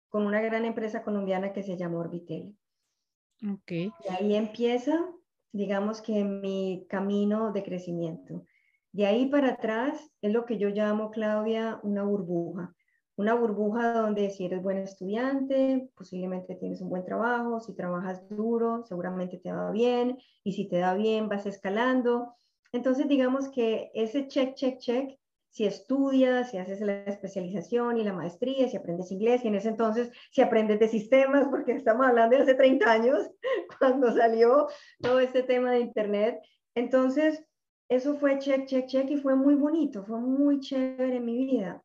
con 0.09 0.25
una 0.25 0.41
gran 0.41 0.65
empresa 0.65 1.03
colombiana 1.03 1.53
que 1.53 1.63
se 1.63 1.77
llama 1.77 1.99
Orbitel. 1.99 2.55
Okay. 3.41 3.91
Y 4.05 4.13
ahí 4.13 4.35
empieza, 4.35 5.03
digamos 5.51 6.01
que 6.01 6.23
mi 6.23 6.85
camino 6.89 7.51
de 7.51 7.63
crecimiento. 7.63 8.45
De 8.91 9.05
ahí 9.05 9.27
para 9.27 9.51
atrás 9.53 10.11
es 10.21 10.33
lo 10.33 10.45
que 10.45 10.57
yo 10.57 10.69
llamo, 10.69 11.11
Claudia, 11.11 11.79
una 11.83 12.03
burbuja. 12.03 12.75
Una 13.15 13.33
burbuja 13.33 13.93
donde 13.93 14.29
si 14.29 14.45
eres 14.45 14.61
buen 14.61 14.77
estudiante, 14.77 15.89
posiblemente 15.95 16.55
tienes 16.55 16.81
un 16.81 16.89
buen 16.89 17.05
trabajo, 17.05 17.59
si 17.59 17.75
trabajas 17.75 18.27
duro, 18.29 18.83
seguramente 18.85 19.37
te 19.37 19.51
va 19.51 19.71
bien, 19.71 20.17
y 20.43 20.53
si 20.53 20.67
te 20.67 20.77
da 20.77 20.93
bien, 20.93 21.29
vas 21.29 21.45
escalando. 21.45 22.35
Entonces, 22.71 23.07
digamos 23.07 23.49
que 23.49 23.91
ese 23.93 24.27
check, 24.27 24.55
check, 24.55 24.79
check 24.79 25.20
si 25.51 25.65
estudias, 25.65 26.49
si 26.49 26.57
haces 26.57 26.79
la 26.79 27.03
especialización 27.03 27.97
y 27.97 28.03
la 28.03 28.13
maestría, 28.13 28.69
si 28.69 28.77
aprendes 28.77 29.11
inglés, 29.11 29.43
y 29.43 29.49
en 29.49 29.55
ese 29.55 29.67
entonces 29.67 30.09
si 30.31 30.41
aprendes 30.41 30.79
de 30.79 30.87
sistemas, 30.87 31.47
porque 31.49 31.73
estamos 31.73 32.07
hablando 32.07 32.37
de 32.37 32.43
hace 32.43 32.55
30 32.55 32.89
años, 32.89 33.29
cuando 33.79 34.13
salió 34.15 34.67
todo 35.01 35.19
este 35.19 35.43
tema 35.43 35.71
de 35.71 35.81
Internet. 35.81 36.39
Entonces, 36.73 37.45
eso 37.89 38.15
fue 38.15 38.39
check, 38.39 38.65
check, 38.65 38.87
check 38.87 39.09
y 39.09 39.17
fue 39.17 39.35
muy 39.35 39.55
bonito, 39.55 40.05
fue 40.05 40.19
muy 40.19 40.61
chévere 40.61 41.17
en 41.17 41.25
mi 41.25 41.35
vida, 41.35 41.83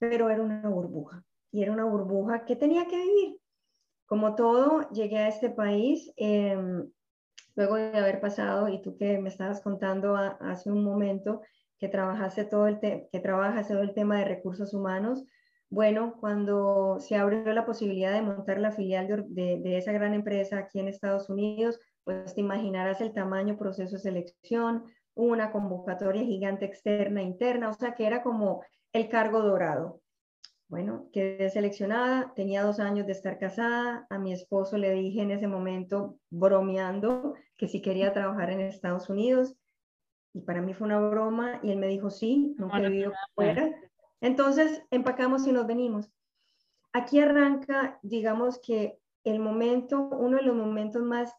pero 0.00 0.28
era 0.28 0.42
una 0.42 0.68
burbuja 0.68 1.24
y 1.52 1.62
era 1.62 1.72
una 1.72 1.84
burbuja 1.84 2.44
que 2.44 2.56
tenía 2.56 2.86
que 2.86 2.96
vivir. 2.96 3.38
Como 4.06 4.34
todo, 4.34 4.90
llegué 4.90 5.18
a 5.18 5.28
este 5.28 5.50
país 5.50 6.12
em, 6.16 6.90
luego 7.54 7.76
de 7.76 7.96
haber 7.96 8.20
pasado, 8.20 8.68
y 8.68 8.82
tú 8.82 8.96
que 8.96 9.18
me 9.18 9.28
estabas 9.28 9.60
contando 9.60 10.16
hace 10.16 10.70
un 10.70 10.82
momento, 10.82 11.42
que, 11.78 11.88
trabajase 11.88 12.44
todo 12.44 12.66
el 12.66 12.80
que 12.80 13.20
trabaja 13.22 13.66
todo 13.66 13.82
el 13.82 13.94
tema 13.94 14.18
de 14.18 14.24
recursos 14.24 14.74
humanos, 14.74 15.24
Bueno, 15.68 16.16
cuando 16.20 16.98
se 17.00 17.16
abrió 17.16 17.52
la 17.52 17.66
posibilidad 17.66 18.12
de 18.12 18.22
montar 18.22 18.58
la 18.60 18.70
filial 18.70 19.08
de, 19.28 19.58
de, 19.58 19.78
esa 19.78 19.92
gran 19.92 20.14
empresa 20.14 20.58
aquí 20.58 20.78
en 20.78 20.88
Estados 20.88 21.28
Unidos, 21.28 21.80
pues 22.04 22.34
te 22.34 22.40
imaginarás 22.40 23.00
el 23.00 23.12
tamaño, 23.12 23.58
proceso 23.58 23.96
de 23.96 24.02
selección, 24.02 24.84
una 25.14 25.50
convocatoria 25.50 26.22
gigante 26.22 26.66
externa, 26.66 27.22
interna, 27.22 27.70
o 27.70 27.74
sea 27.74 27.94
que 27.94 28.06
era 28.06 28.22
como 28.22 28.62
el 28.92 29.08
cargo 29.08 29.40
dorado. 29.42 30.00
Bueno, 30.68 31.08
quedé 31.12 31.48
seleccionada, 31.48 32.32
tenía 32.34 32.62
dos 32.64 32.80
años 32.80 33.06
de 33.06 33.12
estar 33.12 33.38
casada, 33.38 34.06
a 34.10 34.18
mi 34.18 34.32
esposo 34.32 34.76
le 34.76 34.92
dije 34.92 35.22
en 35.22 35.30
ese 35.30 35.46
momento, 35.46 36.18
bromeando, 36.28 37.34
que 37.56 37.68
si 37.68 37.80
quería 37.80 38.12
trabajar 38.12 38.50
en 38.50 38.60
Estados 38.60 39.08
Unidos, 39.08 39.56
y 40.36 40.42
para 40.42 40.60
mí 40.60 40.74
fue 40.74 40.86
una 40.86 41.00
broma, 41.00 41.60
y 41.62 41.70
él 41.70 41.78
me 41.78 41.86
dijo, 41.86 42.10
sí, 42.10 42.54
nunca 42.58 42.78
he 42.78 42.90
vivido 42.90 43.12
fuera. 43.34 43.74
Entonces, 44.20 44.82
empacamos 44.90 45.46
y 45.46 45.52
nos 45.52 45.66
venimos. 45.66 46.10
Aquí 46.92 47.20
arranca, 47.20 47.98
digamos 48.02 48.60
que 48.60 48.98
el 49.24 49.38
momento, 49.38 49.98
uno 49.98 50.36
de 50.36 50.42
los 50.42 50.54
momentos 50.54 51.02
más 51.02 51.32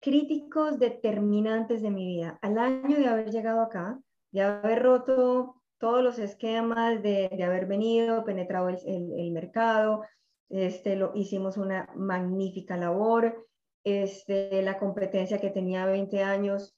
críticos, 0.00 0.78
determinantes 0.78 1.82
de 1.82 1.90
mi 1.90 2.06
vida. 2.06 2.38
Al 2.40 2.56
año 2.56 2.96
de 2.96 3.08
haber 3.08 3.32
llegado 3.32 3.60
acá, 3.62 3.98
de 4.30 4.42
haber 4.42 4.82
roto 4.82 5.56
todos 5.78 6.02
los 6.02 6.20
esquemas, 6.20 7.02
de, 7.02 7.28
haber 7.44 7.66
venido, 7.66 8.24
penetrado 8.24 8.68
el, 8.68 8.78
el, 8.86 9.32
mercado, 9.32 10.04
este, 10.50 10.94
lo, 10.94 11.10
hicimos 11.16 11.56
una 11.56 11.88
magnífica 11.96 12.76
labor, 12.76 13.48
este, 13.82 14.62
la 14.62 14.78
competencia 14.78 15.38
que 15.38 15.50
tenía 15.50 15.84
20 15.86 16.22
años, 16.22 16.73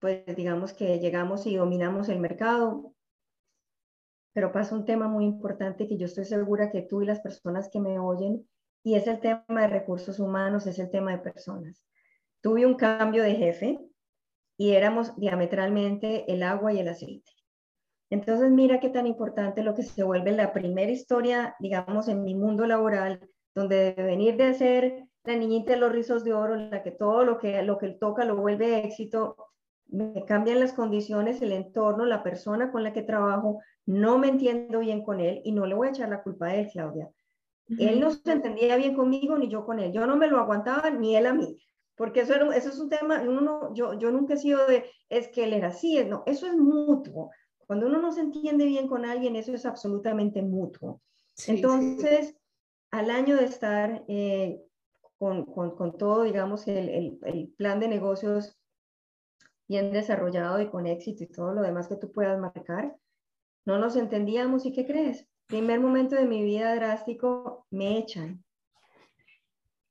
pues 0.00 0.24
digamos 0.36 0.72
que 0.72 0.98
llegamos 0.98 1.46
y 1.46 1.56
dominamos 1.56 2.08
el 2.08 2.20
mercado, 2.20 2.94
pero 4.32 4.52
pasa 4.52 4.74
un 4.74 4.84
tema 4.84 5.08
muy 5.08 5.24
importante 5.24 5.88
que 5.88 5.96
yo 5.96 6.06
estoy 6.06 6.26
segura 6.26 6.70
que 6.70 6.82
tú 6.82 7.02
y 7.02 7.06
las 7.06 7.20
personas 7.20 7.70
que 7.70 7.80
me 7.80 7.98
oyen, 7.98 8.46
y 8.84 8.94
es 8.94 9.06
el 9.06 9.18
tema 9.18 9.44
de 9.48 9.68
recursos 9.68 10.20
humanos, 10.20 10.66
es 10.66 10.78
el 10.78 10.90
tema 10.90 11.12
de 11.12 11.18
personas. 11.18 11.84
Tuve 12.40 12.66
un 12.66 12.74
cambio 12.74 13.22
de 13.22 13.34
jefe 13.34 13.80
y 14.58 14.72
éramos 14.72 15.16
diametralmente 15.16 16.30
el 16.32 16.42
agua 16.42 16.72
y 16.72 16.80
el 16.80 16.88
aceite. 16.88 17.32
Entonces, 18.10 18.50
mira 18.50 18.78
qué 18.78 18.88
tan 18.88 19.06
importante 19.06 19.62
lo 19.62 19.74
que 19.74 19.82
se 19.82 20.04
vuelve 20.04 20.30
la 20.32 20.52
primera 20.52 20.92
historia, 20.92 21.56
digamos, 21.58 22.06
en 22.08 22.22
mi 22.22 22.34
mundo 22.34 22.66
laboral, 22.66 23.28
donde 23.54 23.94
de 23.94 24.02
venir 24.02 24.36
de 24.36 24.54
ser 24.54 25.08
la 25.24 25.34
niñita 25.34 25.72
de 25.72 25.78
los 25.78 25.90
rizos 25.90 26.22
de 26.22 26.34
oro, 26.34 26.54
la 26.54 26.82
que 26.82 26.92
todo 26.92 27.24
lo 27.24 27.38
que, 27.38 27.62
lo 27.62 27.78
que 27.78 27.88
toca 27.88 28.24
lo 28.24 28.36
vuelve 28.36 28.84
éxito, 28.84 29.36
me 29.88 30.24
cambian 30.24 30.60
las 30.60 30.72
condiciones, 30.72 31.40
el 31.42 31.52
entorno, 31.52 32.04
la 32.04 32.22
persona 32.22 32.72
con 32.72 32.82
la 32.82 32.92
que 32.92 33.02
trabajo, 33.02 33.60
no 33.84 34.18
me 34.18 34.28
entiendo 34.28 34.80
bien 34.80 35.04
con 35.04 35.20
él 35.20 35.40
y 35.44 35.52
no 35.52 35.66
le 35.66 35.74
voy 35.74 35.88
a 35.88 35.90
echar 35.90 36.08
la 36.08 36.22
culpa 36.22 36.46
a 36.46 36.56
él, 36.56 36.68
Claudia. 36.72 37.10
Él 37.78 37.98
no 37.98 38.12
se 38.12 38.30
entendía 38.30 38.76
bien 38.76 38.94
conmigo 38.94 39.36
ni 39.36 39.48
yo 39.48 39.64
con 39.64 39.80
él. 39.80 39.92
Yo 39.92 40.06
no 40.06 40.16
me 40.16 40.28
lo 40.28 40.38
aguantaba 40.38 40.90
ni 40.90 41.16
él 41.16 41.26
a 41.26 41.34
mí. 41.34 41.58
Porque 41.96 42.20
eso, 42.20 42.34
eso 42.52 42.68
es 42.68 42.78
un 42.78 42.90
tema, 42.90 43.22
uno, 43.22 43.72
yo, 43.74 43.98
yo 43.98 44.10
nunca 44.10 44.34
he 44.34 44.36
sido 44.36 44.66
de, 44.66 44.84
es 45.08 45.28
que 45.28 45.44
él 45.44 45.54
era 45.54 45.68
así, 45.68 46.04
no, 46.04 46.22
eso 46.26 46.46
es 46.46 46.54
mutuo. 46.54 47.30
Cuando 47.66 47.86
uno 47.86 48.00
no 48.00 48.12
se 48.12 48.20
entiende 48.20 48.66
bien 48.66 48.86
con 48.86 49.06
alguien, 49.06 49.34
eso 49.34 49.52
es 49.54 49.64
absolutamente 49.64 50.42
mutuo. 50.42 51.00
Entonces, 51.46 52.36
al 52.90 53.10
año 53.10 53.36
de 53.36 53.46
estar 53.46 54.04
eh, 54.08 54.62
con, 55.18 55.46
con, 55.46 55.74
con, 55.74 55.96
todo, 55.96 56.22
digamos, 56.24 56.68
el, 56.68 56.88
el, 56.90 57.18
el, 57.24 57.48
plan 57.56 57.80
de 57.80 57.88
negocios 57.88 58.58
bien 59.68 59.92
desarrollado 59.92 60.60
y 60.60 60.68
con 60.68 60.86
éxito 60.86 61.24
y 61.24 61.28
todo 61.28 61.52
lo 61.52 61.62
demás 61.62 61.88
que 61.88 61.96
tú 61.96 62.12
puedas 62.12 62.38
marcar, 62.38 62.96
no 63.64 63.78
nos 63.78 63.96
entendíamos 63.96 64.64
y 64.64 64.72
¿qué 64.72 64.86
crees? 64.86 65.26
Primer 65.46 65.80
momento 65.80 66.16
de 66.16 66.26
mi 66.26 66.42
vida 66.42 66.74
drástico, 66.74 67.66
me 67.70 67.98
echan. 67.98 68.44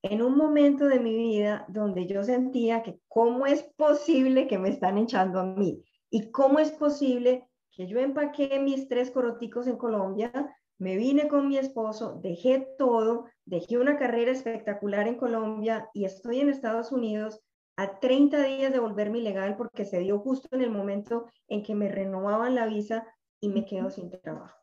En 0.01 0.21
un 0.21 0.37
momento 0.37 0.85
de 0.85 0.99
mi 0.99 1.15
vida 1.15 1.65
donde 1.67 2.05
yo 2.05 2.23
sentía 2.23 2.83
que 2.83 2.99
cómo 3.07 3.47
es 3.47 3.63
posible 3.75 4.47
que 4.47 4.59
me 4.59 4.69
están 4.69 4.97
echando 4.97 5.39
a 5.39 5.45
mí 5.45 5.83
y 6.09 6.31
cómo 6.31 6.59
es 6.59 6.71
posible 6.71 7.47
que 7.71 7.87
yo 7.87 7.99
empaqué 7.99 8.59
mis 8.59 8.87
tres 8.87 9.11
coroticos 9.11 9.67
en 9.67 9.77
Colombia, 9.77 10.31
me 10.77 10.95
vine 10.95 11.27
con 11.27 11.47
mi 11.47 11.57
esposo, 11.57 12.19
dejé 12.21 12.67
todo, 12.77 13.25
dejé 13.45 13.77
una 13.77 13.97
carrera 13.97 14.31
espectacular 14.31 15.07
en 15.07 15.15
Colombia 15.15 15.89
y 15.93 16.05
estoy 16.05 16.39
en 16.39 16.49
Estados 16.49 16.91
Unidos 16.91 17.41
a 17.77 17.99
30 17.99 18.43
días 18.43 18.71
de 18.71 18.79
volverme 18.79 19.19
ilegal 19.19 19.57
porque 19.57 19.85
se 19.85 19.99
dio 19.99 20.19
justo 20.19 20.47
en 20.51 20.61
el 20.61 20.71
momento 20.71 21.27
en 21.47 21.63
que 21.63 21.75
me 21.75 21.89
renovaban 21.89 22.55
la 22.55 22.65
visa 22.65 23.05
y 23.39 23.49
me 23.49 23.65
quedo 23.65 23.89
sin 23.89 24.09
trabajo. 24.09 24.57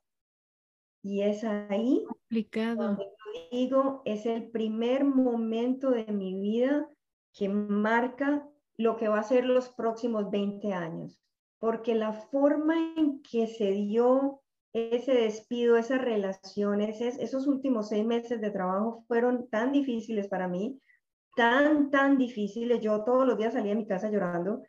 Y 1.02 1.22
es 1.22 1.44
ahí 1.44 2.04
complicado. 2.06 2.98
digo, 3.50 4.02
es 4.04 4.24
el 4.24 4.50
primer 4.50 5.04
momento 5.04 5.90
de 5.90 6.06
mi 6.06 6.40
vida 6.40 6.88
que 7.32 7.48
marca 7.48 8.48
lo 8.76 8.96
que 8.96 9.08
va 9.08 9.18
a 9.18 9.24
ser 9.24 9.44
los 9.44 9.68
próximos 9.70 10.30
20 10.30 10.72
años, 10.72 11.20
porque 11.58 11.94
la 11.94 12.12
forma 12.12 12.94
en 12.96 13.22
que 13.22 13.46
se 13.46 13.72
dio 13.72 14.42
ese 14.72 15.12
despido, 15.12 15.76
esas 15.76 16.00
relaciones, 16.00 17.00
esos 17.00 17.46
últimos 17.46 17.88
seis 17.88 18.06
meses 18.06 18.40
de 18.40 18.50
trabajo 18.50 19.04
fueron 19.06 19.48
tan 19.48 19.72
difíciles 19.72 20.28
para 20.28 20.48
mí, 20.48 20.80
tan, 21.34 21.90
tan 21.90 22.18
difíciles. 22.18 22.80
Yo 22.80 23.04
todos 23.04 23.26
los 23.26 23.38
días 23.38 23.54
salía 23.54 23.72
de 23.72 23.80
mi 23.80 23.86
casa 23.86 24.10
llorando 24.10 24.62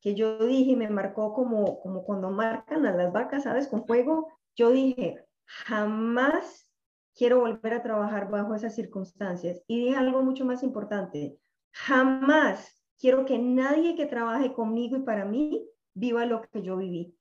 que 0.00 0.14
yo 0.14 0.38
dije, 0.46 0.76
me 0.76 0.90
marcó 0.90 1.32
como, 1.32 1.80
como 1.80 2.04
cuando 2.04 2.30
marcan 2.30 2.84
a 2.84 2.94
las 2.94 3.10
vacas, 3.10 3.44
¿sabes? 3.44 3.68
Con 3.68 3.86
fuego. 3.86 4.28
Yo 4.54 4.70
dije, 4.70 5.24
jamás 5.46 6.70
quiero 7.14 7.40
volver 7.40 7.72
a 7.72 7.82
trabajar 7.82 8.30
bajo 8.30 8.54
esas 8.54 8.74
circunstancias. 8.74 9.62
Y 9.66 9.78
dije 9.78 9.96
algo 9.96 10.22
mucho 10.22 10.44
más 10.44 10.62
importante, 10.62 11.38
jamás 11.72 12.84
quiero 12.98 13.24
que 13.24 13.38
nadie 13.38 13.96
que 13.96 14.06
trabaje 14.06 14.52
conmigo 14.52 14.98
y 14.98 15.02
para 15.02 15.24
mí 15.24 15.66
viva 15.94 16.26
lo 16.26 16.42
que 16.42 16.62
yo 16.62 16.76
viví. 16.76 17.16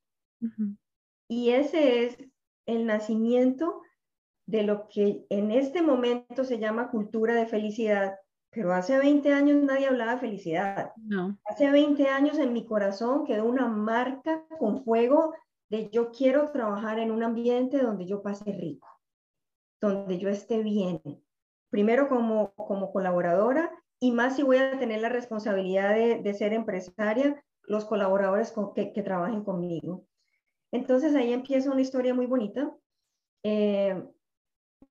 Y 1.30 1.52
ese 1.52 2.06
es 2.06 2.18
el 2.66 2.86
nacimiento 2.86 3.82
de 4.46 4.64
lo 4.64 4.90
que 4.90 5.26
en 5.30 5.52
este 5.52 5.82
momento 5.82 6.44
se 6.44 6.60
llama 6.60 6.92
cultura 6.92 7.34
de 7.34 7.46
felicidad, 7.46 8.16
pero 8.54 8.74
hace 8.74 8.98
20 8.98 9.34
años 9.34 9.63
nadie 9.63 9.88
hablaba 9.88 10.13
de 10.13 10.20
felicidad. 10.20 10.92
No. 10.98 11.38
Hace 11.46 11.72
20 11.72 12.08
años 12.08 12.38
en 12.38 12.54
mi 12.54 12.66
corazón 12.66 13.26
quedó 13.26 13.46
una 13.46 13.68
marca 13.68 14.46
con 14.60 14.84
fuego 14.84 15.34
de 15.70 15.89
yo 15.89 16.12
quiero 16.12 16.52
trabajar 16.52 17.00
en 17.00 17.12
un 17.12 17.24
ambiente 17.24 17.80
donde 17.80 18.06
yo 18.06 18.22
pase 18.22 18.52
rico, 18.52 18.88
donde 19.82 20.20
yo 20.20 20.30
esté 20.30 20.62
bien. 20.62 21.02
Primero 21.70 22.08
como, 22.08 22.54
como 22.54 22.92
colaboradora 22.92 23.72
y 24.00 24.12
más 24.12 24.36
si 24.36 24.44
voy 24.44 24.58
a 24.58 24.78
tener 24.78 25.02
la 25.02 25.10
responsabilidad 25.10 25.96
de, 25.96 26.22
de 26.22 26.34
ser 26.34 26.54
empresaria, 26.54 27.44
los 27.63 27.86
colaboradores 27.86 28.52
con, 28.52 28.74
que, 28.74 28.94
que, 28.94 29.02
trabajen 29.02 29.44
conmigo. 29.44 30.06
Entonces 30.72 31.16
ahí 31.16 31.34
empieza 31.34 31.72
una 31.72 31.82
historia 31.82 32.13
muy 32.13 32.28
bonita 32.28 32.72
eh, 33.44 34.04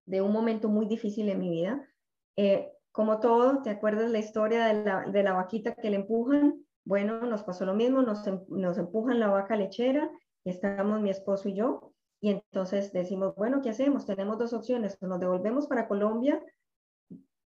de 0.07 0.23
un 0.23 0.33
momento 0.33 0.69
muy 0.69 0.87
difícil 0.87 1.29
en 1.29 1.39
mi 1.39 1.51
vida. 1.51 1.89
Eh, 2.37 2.73
como 2.93 3.21
todo, 3.21 3.63
¿te 3.63 3.71
acuerdas 3.71 4.11
la 4.11 4.19
historia 4.19 4.67
de 4.67 4.85
la, 4.85 5.01
de 5.11 5.23
la 5.23 5.33
vaquita 5.33 5.75
que 5.75 5.91
le 5.91 5.97
empujan? 5.97 6.65
Bueno, 6.85 7.21
nos 7.23 7.43
pasó 7.43 7.65
lo 7.65 7.75
mismo, 7.75 8.03
nos, 8.03 8.27
em, 8.27 8.41
nos 8.49 8.77
empujan 8.77 9.19
la 9.19 9.29
vaca 9.29 9.57
lechera 9.57 10.11
y 10.45 10.51
estamos 10.51 11.01
mi 11.01 11.11
esposo 11.11 11.49
y 11.49 11.55
yo. 11.55 11.93
Y 12.21 12.31
entonces 12.31 12.93
decimos, 12.93 13.35
bueno, 13.35 13.63
¿qué 13.63 13.71
hacemos? 13.71 14.07
Tenemos 14.07 14.39
dos 14.39 14.53
opciones. 14.53 15.01
Nos 15.01 15.19
devolvemos 15.19 15.67
para 15.67 15.89
Colombia 15.89 16.41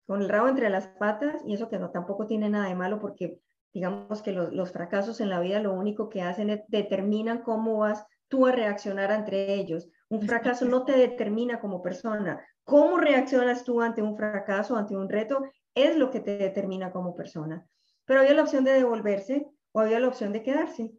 con 0.06 0.22
el 0.22 0.28
rabo 0.28 0.48
entre 0.48 0.70
las 0.70 0.86
patas 0.86 1.42
y 1.44 1.54
eso 1.54 1.68
que 1.68 1.78
no 1.78 1.90
tampoco 1.90 2.26
tiene 2.26 2.48
nada 2.48 2.68
de 2.68 2.74
malo 2.74 3.00
porque 3.00 3.38
digamos 3.72 4.22
que 4.22 4.32
los, 4.32 4.52
los 4.52 4.72
fracasos 4.72 5.20
en 5.20 5.30
la 5.30 5.40
vida 5.40 5.60
lo 5.60 5.72
único 5.72 6.08
que 6.08 6.22
hacen 6.22 6.50
es 6.50 6.60
determinan 6.68 7.42
cómo 7.42 7.78
vas 7.78 8.06
tú 8.28 8.46
a 8.46 8.52
reaccionar 8.52 9.10
entre 9.10 9.54
ellos. 9.54 9.88
Un 10.12 10.20
fracaso 10.28 10.66
no 10.66 10.84
te 10.84 10.92
determina 10.92 11.58
como 11.58 11.80
persona, 11.80 12.46
cómo 12.64 12.98
reaccionas 12.98 13.64
tú 13.64 13.80
ante 13.80 14.02
un 14.02 14.14
fracaso, 14.14 14.76
ante 14.76 14.94
un 14.94 15.08
reto, 15.08 15.42
es 15.74 15.96
lo 15.96 16.10
que 16.10 16.20
te 16.20 16.36
determina 16.36 16.92
como 16.92 17.16
persona. 17.16 17.66
Pero 18.04 18.20
había 18.20 18.34
la 18.34 18.42
opción 18.42 18.62
de 18.62 18.72
devolverse 18.72 19.46
o 19.72 19.80
había 19.80 20.00
la 20.00 20.08
opción 20.08 20.34
de 20.34 20.42
quedarse. 20.42 20.92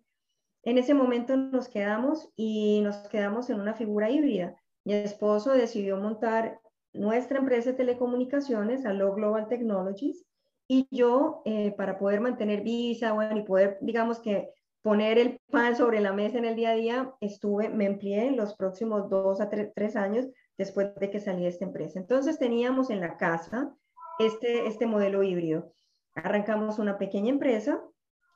En 0.64 0.80
ese 0.80 0.96
momento 0.96 1.38
nos 1.38 1.70
quedamos 1.70 2.28
y 2.36 2.82
nos 2.82 3.08
quedamos 3.08 3.52
en 3.52 3.60
una 3.60 3.76
figura 3.76 4.10
híbrida. 4.10 4.56
Mi 4.84 4.94
esposo 4.94 5.52
decidió 5.52 5.98
montar 5.98 6.60
nuestra 6.92 7.38
empresa 7.38 7.70
de 7.70 7.78
telecomunicaciones, 7.78 8.84
Allo 8.84 9.14
Global 9.14 9.48
Technologies, 9.48 10.26
y 10.68 10.88
yo, 10.90 11.44
eh, 11.46 11.72
para 11.78 12.00
poder 12.00 12.20
mantener 12.20 12.62
visa, 12.62 13.14
bueno, 13.14 13.38
y 13.38 13.44
poder, 13.44 13.78
digamos 13.80 14.20
que 14.20 14.50
poner 14.84 15.18
el 15.18 15.40
pan 15.50 15.76
sobre 15.76 16.02
la 16.02 16.14
mesa 16.14 16.38
en 16.38 16.46
el 16.46 16.56
día 16.56 16.72
a 16.72 16.76
día, 16.76 17.14
estuve, 17.22 17.70
me 17.70 17.86
empleé 17.86 18.32
los 18.32 18.54
próximos 18.56 19.10
dos 19.10 19.40
a 19.42 19.50
tres 19.50 19.96
años 19.96 20.28
después 20.58 20.94
de 20.96 21.10
que 21.10 21.22
salí 21.22 21.44
de 21.44 21.48
esta 21.48 21.66
empresa. 21.66 22.00
Entonces 22.00 22.38
teníamos 22.38 22.90
en 22.90 23.00
la 23.00 23.18
casa 23.18 23.74
este, 24.20 24.68
este 24.68 24.86
modelo 24.86 25.24
híbrido. 25.24 25.74
Arrancamos 26.16 26.80
una 26.80 26.98
pequeña 26.98 27.32
empresa 27.32 27.82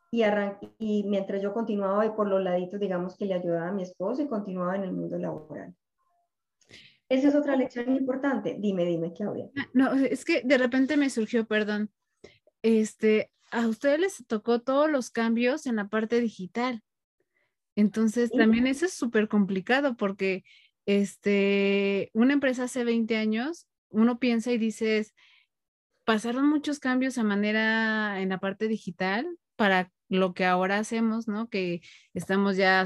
y, 0.09 0.23
y 0.79 1.03
mientras 1.03 1.41
yo 1.41 1.53
continuaba 1.53 2.05
y 2.05 2.11
por 2.11 2.29
los 2.29 2.41
laditos, 2.41 2.79
digamos 2.79 3.17
que 3.17 3.25
le 3.25 3.33
ayudaba 3.33 3.67
a 3.67 3.73
mi 3.73 3.83
esposo 3.83 4.21
y 4.21 4.27
continuaba 4.27 4.77
en 4.77 4.83
el 4.83 4.93
mundo 4.93 5.17
laboral. 5.17 5.75
Esa 7.09 7.27
es 7.27 7.35
otra 7.35 7.57
lección 7.57 7.93
importante. 7.93 8.55
Dime, 8.57 8.85
dime, 8.85 9.11
Claudia. 9.13 9.49
Ah, 9.57 9.67
no, 9.73 9.93
es 9.93 10.23
que 10.23 10.41
de 10.43 10.57
repente 10.57 10.95
me 10.95 11.09
surgió, 11.09 11.45
perdón, 11.45 11.89
este, 12.61 13.31
a 13.51 13.67
ustedes 13.67 13.99
les 13.99 14.25
tocó 14.27 14.61
todos 14.61 14.89
los 14.89 15.09
cambios 15.09 15.65
en 15.65 15.77
la 15.77 15.87
parte 15.87 16.19
digital. 16.19 16.81
Entonces, 17.75 18.31
también 18.31 18.65
eso 18.65 18.85
es 18.85 18.93
súper 18.93 19.27
complicado 19.27 19.95
porque 19.97 20.43
este, 20.87 22.09
una 22.13 22.33
empresa 22.33 22.63
hace 22.63 22.83
20 22.83 23.17
años, 23.17 23.67
uno 23.89 24.19
piensa 24.19 24.51
y 24.51 24.57
dices, 24.57 25.13
pasaron 26.03 26.47
muchos 26.47 26.79
cambios 26.79 27.17
a 27.17 27.23
manera 27.23 28.19
en 28.21 28.29
la 28.29 28.39
parte 28.39 28.67
digital 28.67 29.27
para 29.55 29.91
lo 30.09 30.33
que 30.33 30.45
ahora 30.45 30.79
hacemos, 30.79 31.27
¿no? 31.27 31.49
Que 31.49 31.81
estamos 32.13 32.57
ya 32.57 32.85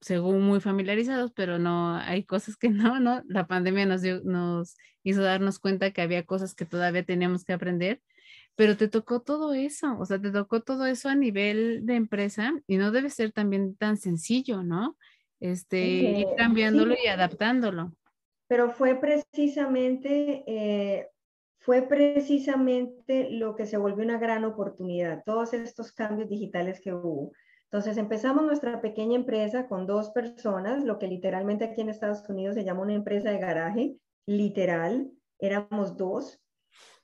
según 0.00 0.42
muy 0.42 0.60
familiarizados, 0.60 1.32
pero 1.32 1.58
no, 1.58 1.96
hay 1.96 2.24
cosas 2.24 2.56
que 2.56 2.70
no, 2.70 3.00
¿no? 3.00 3.22
La 3.26 3.46
pandemia 3.46 3.86
nos, 3.86 4.02
nos 4.24 4.76
hizo 5.02 5.22
darnos 5.22 5.58
cuenta 5.58 5.90
que 5.90 6.02
había 6.02 6.24
cosas 6.24 6.54
que 6.54 6.64
todavía 6.64 7.04
teníamos 7.04 7.44
que 7.44 7.52
aprender, 7.52 8.00
pero 8.58 8.76
te 8.76 8.88
tocó 8.88 9.20
todo 9.20 9.54
eso, 9.54 9.96
o 10.00 10.04
sea, 10.04 10.20
te 10.20 10.32
tocó 10.32 10.62
todo 10.62 10.84
eso 10.84 11.08
a 11.08 11.14
nivel 11.14 11.86
de 11.86 11.94
empresa 11.94 12.60
y 12.66 12.76
no 12.76 12.90
debe 12.90 13.08
ser 13.08 13.30
también 13.30 13.76
tan 13.76 13.96
sencillo, 13.96 14.64
¿no? 14.64 14.96
Este, 15.38 15.78
ir 15.78 16.26
cambiándolo 16.36 16.96
y 17.00 17.06
adaptándolo. 17.06 17.92
Pero 18.48 18.72
fue 18.72 18.96
precisamente, 18.96 20.42
eh, 20.48 21.06
fue 21.60 21.82
precisamente 21.82 23.30
lo 23.30 23.54
que 23.54 23.64
se 23.64 23.76
volvió 23.76 24.04
una 24.04 24.18
gran 24.18 24.44
oportunidad, 24.44 25.22
todos 25.24 25.54
estos 25.54 25.92
cambios 25.92 26.28
digitales 26.28 26.80
que 26.80 26.92
hubo. 26.92 27.30
Entonces 27.66 27.96
empezamos 27.96 28.42
nuestra 28.42 28.80
pequeña 28.80 29.14
empresa 29.14 29.68
con 29.68 29.86
dos 29.86 30.10
personas, 30.10 30.82
lo 30.82 30.98
que 30.98 31.06
literalmente 31.06 31.64
aquí 31.64 31.82
en 31.82 31.90
Estados 31.90 32.28
Unidos 32.28 32.56
se 32.56 32.64
llama 32.64 32.82
una 32.82 32.94
empresa 32.94 33.30
de 33.30 33.38
garaje, 33.38 33.94
literal, 34.26 35.12
éramos 35.38 35.96
dos, 35.96 36.40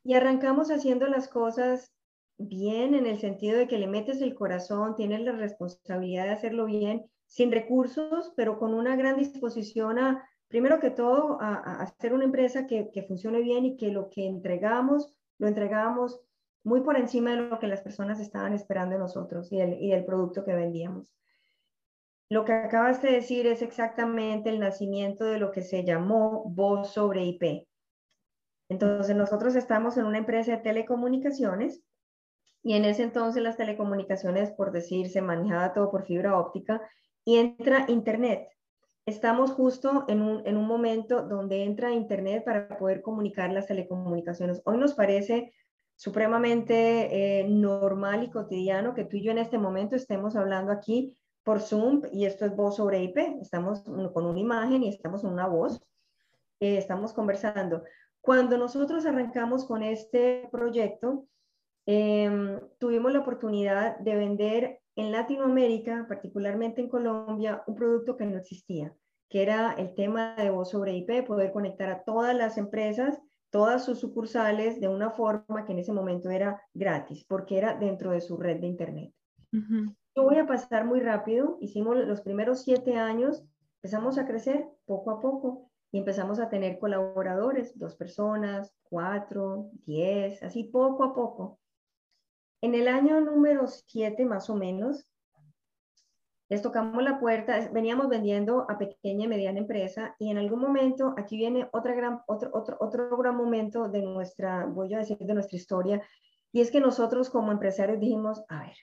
y 0.05 0.15
arrancamos 0.15 0.71
haciendo 0.71 1.07
las 1.09 1.29
cosas 1.29 1.93
bien 2.37 2.95
en 2.95 3.07
el 3.07 3.19
sentido 3.19 3.59
de 3.59 3.67
que 3.67 3.79
le 3.79 3.87
metes 3.87 4.21
el 4.21 4.35
corazón, 4.35 4.95
tienes 4.97 5.21
la 5.23 5.33
responsabilidad 5.33 6.25
de 6.25 6.33
hacerlo 6.33 6.67
bien, 6.67 7.07
sin 7.27 7.51
recursos, 7.51 8.33
pero 8.37 8.59
con 8.59 8.75
una 8.75 8.97
gran 8.97 9.17
disposición 9.17 9.99
a, 9.99 10.29
primero 10.49 10.79
que 10.79 10.91
todo, 10.91 11.39
a, 11.41 11.81
hacer 11.81 12.13
una 12.13 12.25
empresa 12.25 12.67
que, 12.67 13.05
funcione 13.09 13.41
bien 13.41 13.65
y 13.65 13.77
que 13.77 13.91
lo 13.91 14.11
que 14.11 14.27
entregamos, 14.27 15.15
lo 15.39 15.49
entregamos 15.49 16.21
muy 16.65 16.83
por 16.83 16.97
encima 16.97 17.31
de 17.31 17.49
lo 17.49 17.59
que 17.59 17.67
las 17.67 17.81
personas 17.81 18.21
estaban 18.21 18.53
esperando 18.53 18.95
de 18.95 19.01
nosotros 19.01 19.51
y, 19.53 19.61
el, 19.61 19.83
y 19.83 19.91
del 19.91 20.05
producto 20.05 20.45
que 20.45 20.55
vendíamos. 20.55 21.15
Lo 22.31 22.45
que 22.45 22.53
acabas 22.53 23.01
de 23.03 23.13
decir 23.13 23.47
es 23.47 23.63
exactamente 23.63 24.51
el 24.51 24.59
nacimiento 24.59 25.25
de 25.25 25.39
lo 25.39 25.51
que 25.51 25.63
se 25.63 25.85
llamó 25.85 26.45
voz 26.47 26.93
sobre 26.93 27.25
IP. 27.25 27.67
Entonces, 28.69 29.15
nosotros 29.15 29.57
estamos 29.57 29.97
en 29.97 30.07
una 30.07 30.19
empresa 30.19 30.53
de 30.53 30.63
telecomunicaciones 30.63 31.83
y 32.63 32.75
en 32.75 32.87
ese 32.87 33.03
entonces 33.03 33.43
las 33.43 33.57
telecomunicaciones, 33.57 34.51
por 34.53 34.73
decir, 34.73 35.11
se 35.11 35.21
manejaba 35.21 35.75
todo 35.75 35.91
por 35.91 36.05
fibra 36.05 36.39
óptica 36.39 36.81
y 37.25 37.37
entra 37.37 37.85
Internet. 37.89 38.49
Estamos 39.07 39.51
justo 39.51 40.07
en 40.09 40.23
un, 40.23 40.47
en 40.47 40.57
un 40.57 40.67
momento 40.67 41.23
donde 41.23 41.63
entra 41.63 41.93
Internet 41.93 42.43
para 42.43 42.79
poder 42.79 43.03
comunicar 43.03 43.53
las 43.53 43.67
telecomunicaciones. 43.67 44.63
Hoy 44.65 44.79
nos 44.79 44.95
parece 44.95 45.53
supremamente 45.97 47.41
eh, 47.41 47.49
normal 47.49 48.25
y 48.25 48.31
cotidiano 48.31 48.95
que 48.95 49.05
tú 49.05 49.19
y 49.19 49.25
yo 49.25 49.31
en 49.31 49.39
este 49.39 49.59
momento 49.59 49.95
estemos 49.95 50.35
hablando 50.35 50.73
aquí 50.73 51.17
por 51.45 51.61
Zoom 51.61 52.03
y 52.13 52.25
esto 52.25 52.47
es 52.47 52.57
voz 52.57 52.77
sobre 52.77 53.03
IP. 53.03 53.19
Estamos 53.43 53.83
con 53.83 54.27
una 54.27 54.41
imagen 54.41 54.83
y 54.83 54.89
estamos 54.89 55.23
en 55.23 55.31
una 55.31 55.47
voz. 55.47 55.83
Eh, 56.61 56.79
estamos 56.79 57.13
conversando. 57.13 57.85
Cuando 58.25 58.57
nosotros 58.57 59.05
arrancamos 59.05 59.67
con 59.67 59.83
este 59.83 60.49
proyecto, 60.51 61.27
em, 61.85 62.59
tuvimos 62.79 63.13
la 63.13 63.21
oportunidad 63.21 63.99
de 63.99 64.17
vender 64.17 64.81
en 64.97 65.13
Latinoamérica, 65.13 66.07
particularmente 66.09 66.81
en 66.81 66.89
Colombia, 66.89 67.63
un 67.67 67.75
producto 67.75 68.17
que 68.17 68.25
no 68.25 68.39
existía, 68.39 68.97
que 69.29 69.43
era 69.43 69.75
el 69.75 69.95
tema 69.95 70.37
de 70.37 70.49
voz 70.49 70.71
sobre 70.71 70.97
IP, 70.97 71.23
poder 71.23 71.53
conectar 71.53 71.91
a 71.91 72.03
todas 72.03 72.35
las 72.35 72.57
empresas 72.57 73.21
todas 73.51 73.85
sus 73.85 74.01
sucursales 74.01 74.81
de 74.81 74.89
una 74.89 75.11
forma 75.11 75.67
que 75.67 75.73
en 75.73 75.81
ese 75.81 75.93
momento 75.93 76.31
era 76.31 76.63
gratis, 76.73 77.27
porque 77.29 77.59
era 77.59 77.75
dentro 77.75 78.13
de 78.13 78.23
su 78.23 78.39
red 78.39 78.59
de 78.59 78.67
Internet. 78.67 79.13
Yo 79.53 80.23
voy 80.23 80.39
a 80.39 80.47
pasar 80.47 80.87
muy 80.87 81.01
rápido. 81.01 81.59
Hicimos 81.61 81.99
los 81.99 82.23
primeros 82.23 82.63
siete 82.63 82.97
años, 82.97 83.45
empezamos 83.77 84.17
a 84.17 84.27
crecer 84.27 84.67
poco 84.87 85.11
a 85.11 85.21
poco 85.21 85.71
y 85.95 85.99
empezamos 85.99 86.41
a 86.41 86.49
tener 86.49 86.81
colaboradores, 86.81 87.79
dos 87.79 87.95
personas, 87.95 88.75
cuatro, 88.83 89.71
diez, 89.87 90.43
así 90.43 90.65
poco 90.65 91.05
a 91.05 91.15
poco. 91.15 91.61
En 92.61 92.75
el 92.75 92.89
año 92.89 93.21
número 93.21 93.69
siete, 93.69 94.25
más 94.25 94.51
o 94.51 94.57
menos, 94.57 95.07
les 96.49 96.63
tocamos 96.63 97.01
la 97.05 97.21
puerta, 97.21 97.71
veníamos 97.73 98.09
vendiendo 98.09 98.67
a 98.69 98.77
pequeña 98.77 99.27
y 99.27 99.29
mediana 99.29 99.61
empresa 99.61 100.17
y 100.19 100.33
en 100.33 100.39
algún 100.39 100.59
momento, 100.59 101.15
aquí 101.17 101.37
viene 101.37 101.69
otra 101.73 101.95
gran, 101.95 102.23
otro, 102.27 102.51
otro, 102.53 102.77
otro 102.81 103.17
gran 103.17 103.37
momento 103.37 103.89
de 103.89 104.03
nuestra, 104.03 104.67
voy 104.67 104.93
a 104.95 104.99
decir, 104.99 105.19
de 105.19 105.33
nuestra 105.33 105.57
historia, 105.57 106.03
y 106.51 106.61
es 106.61 106.73
que 106.73 106.81
nosotros 106.81 107.31
como 107.31 107.53
empresarios 107.53 108.01
dijimos, 108.01 108.43
a 108.49 108.63
ver, 108.63 108.77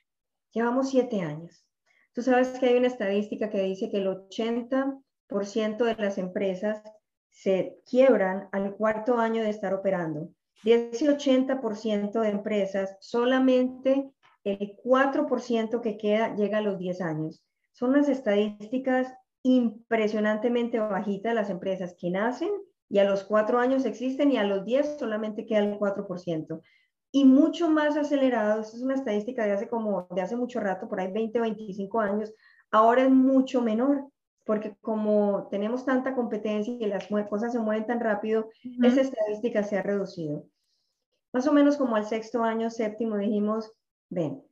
llevamos 0.54 0.92
siete 0.92 1.20
años. 1.20 1.68
Tú 2.14 2.22
sabes 2.22 2.58
que 2.58 2.68
hay 2.68 2.78
una 2.78 2.88
estadística 2.88 3.50
que 3.50 3.64
dice 3.64 3.90
que 3.90 3.98
el 3.98 4.08
80% 4.08 5.84
de 5.84 5.96
las 5.96 6.18
empresas 6.18 6.82
se 7.32 7.80
quiebran 7.90 8.50
al 8.52 8.76
cuarto 8.76 9.18
año 9.18 9.42
de 9.42 9.50
estar 9.50 9.74
operando. 9.74 10.30
De 10.64 10.92
ese 10.92 11.10
80% 11.10 12.22
de 12.22 12.30
empresas, 12.30 12.98
solamente 13.00 14.12
el 14.44 14.76
4% 14.84 15.82
que 15.82 15.98
queda 15.98 16.36
llega 16.36 16.60
a 16.60 16.62
los 16.62 16.78
10 16.78 17.02
años. 17.02 17.44
Son 17.72 17.92
unas 17.92 18.10
estadísticas 18.10 19.12
impresionantemente 19.44 20.80
bajitas 20.80 21.34
las 21.34 21.50
empresas 21.50 21.96
que 21.98 22.12
nacen 22.12 22.52
y 22.90 23.00
a 23.00 23.06
los 23.06 23.24
cuatro 23.24 23.58
años 23.58 23.86
existen 23.86 24.32
y 24.32 24.38
a 24.38 24.44
los 24.44 24.66
diez 24.66 24.98
solamente 25.00 25.46
queda 25.46 25.60
el 25.60 25.80
4%. 25.80 26.62
Y 27.14 27.26
mucho 27.26 27.70
más 27.70 27.98
acelerado, 27.98 28.62
esta 28.62 28.78
es 28.78 28.84
una 28.84 28.96
estadística 28.96 29.46
de 29.46 29.54
hace 29.54 29.68
como, 29.68 30.08
de 30.12 30.22
hace 30.22 30.36
mucho 30.36 30.60
rato, 30.60 30.88
por 30.88 31.00
ahí 31.00 31.12
20, 31.12 31.40
25 31.40 32.00
años, 32.00 32.34
ahora 32.70 33.04
es 33.04 33.10
mucho 33.10 33.62
menor, 33.62 34.11
porque 34.46 34.76
como 34.82 35.48
tenemos 35.50 35.86
tanta 35.86 36.16
competencia 36.16 36.74
y 36.74 36.86
las 36.86 37.08
cosas 37.30 37.52
se 37.52 37.60
mueven 37.60 37.86
tan 37.86 38.00
rápido, 38.00 38.50
esa 38.84 39.02
estadística 39.02 39.64
se 39.64 39.78
ha 39.78 39.84
reducido. 39.84 40.46
Más 41.34 41.48
o 41.48 41.54
menos 41.54 41.78
como 41.78 41.96
al 41.96 42.06
sexto 42.06 42.44
año, 42.44 42.70
séptimo, 42.70 43.18
dijimos, 43.18 43.72
ven, 44.10 44.44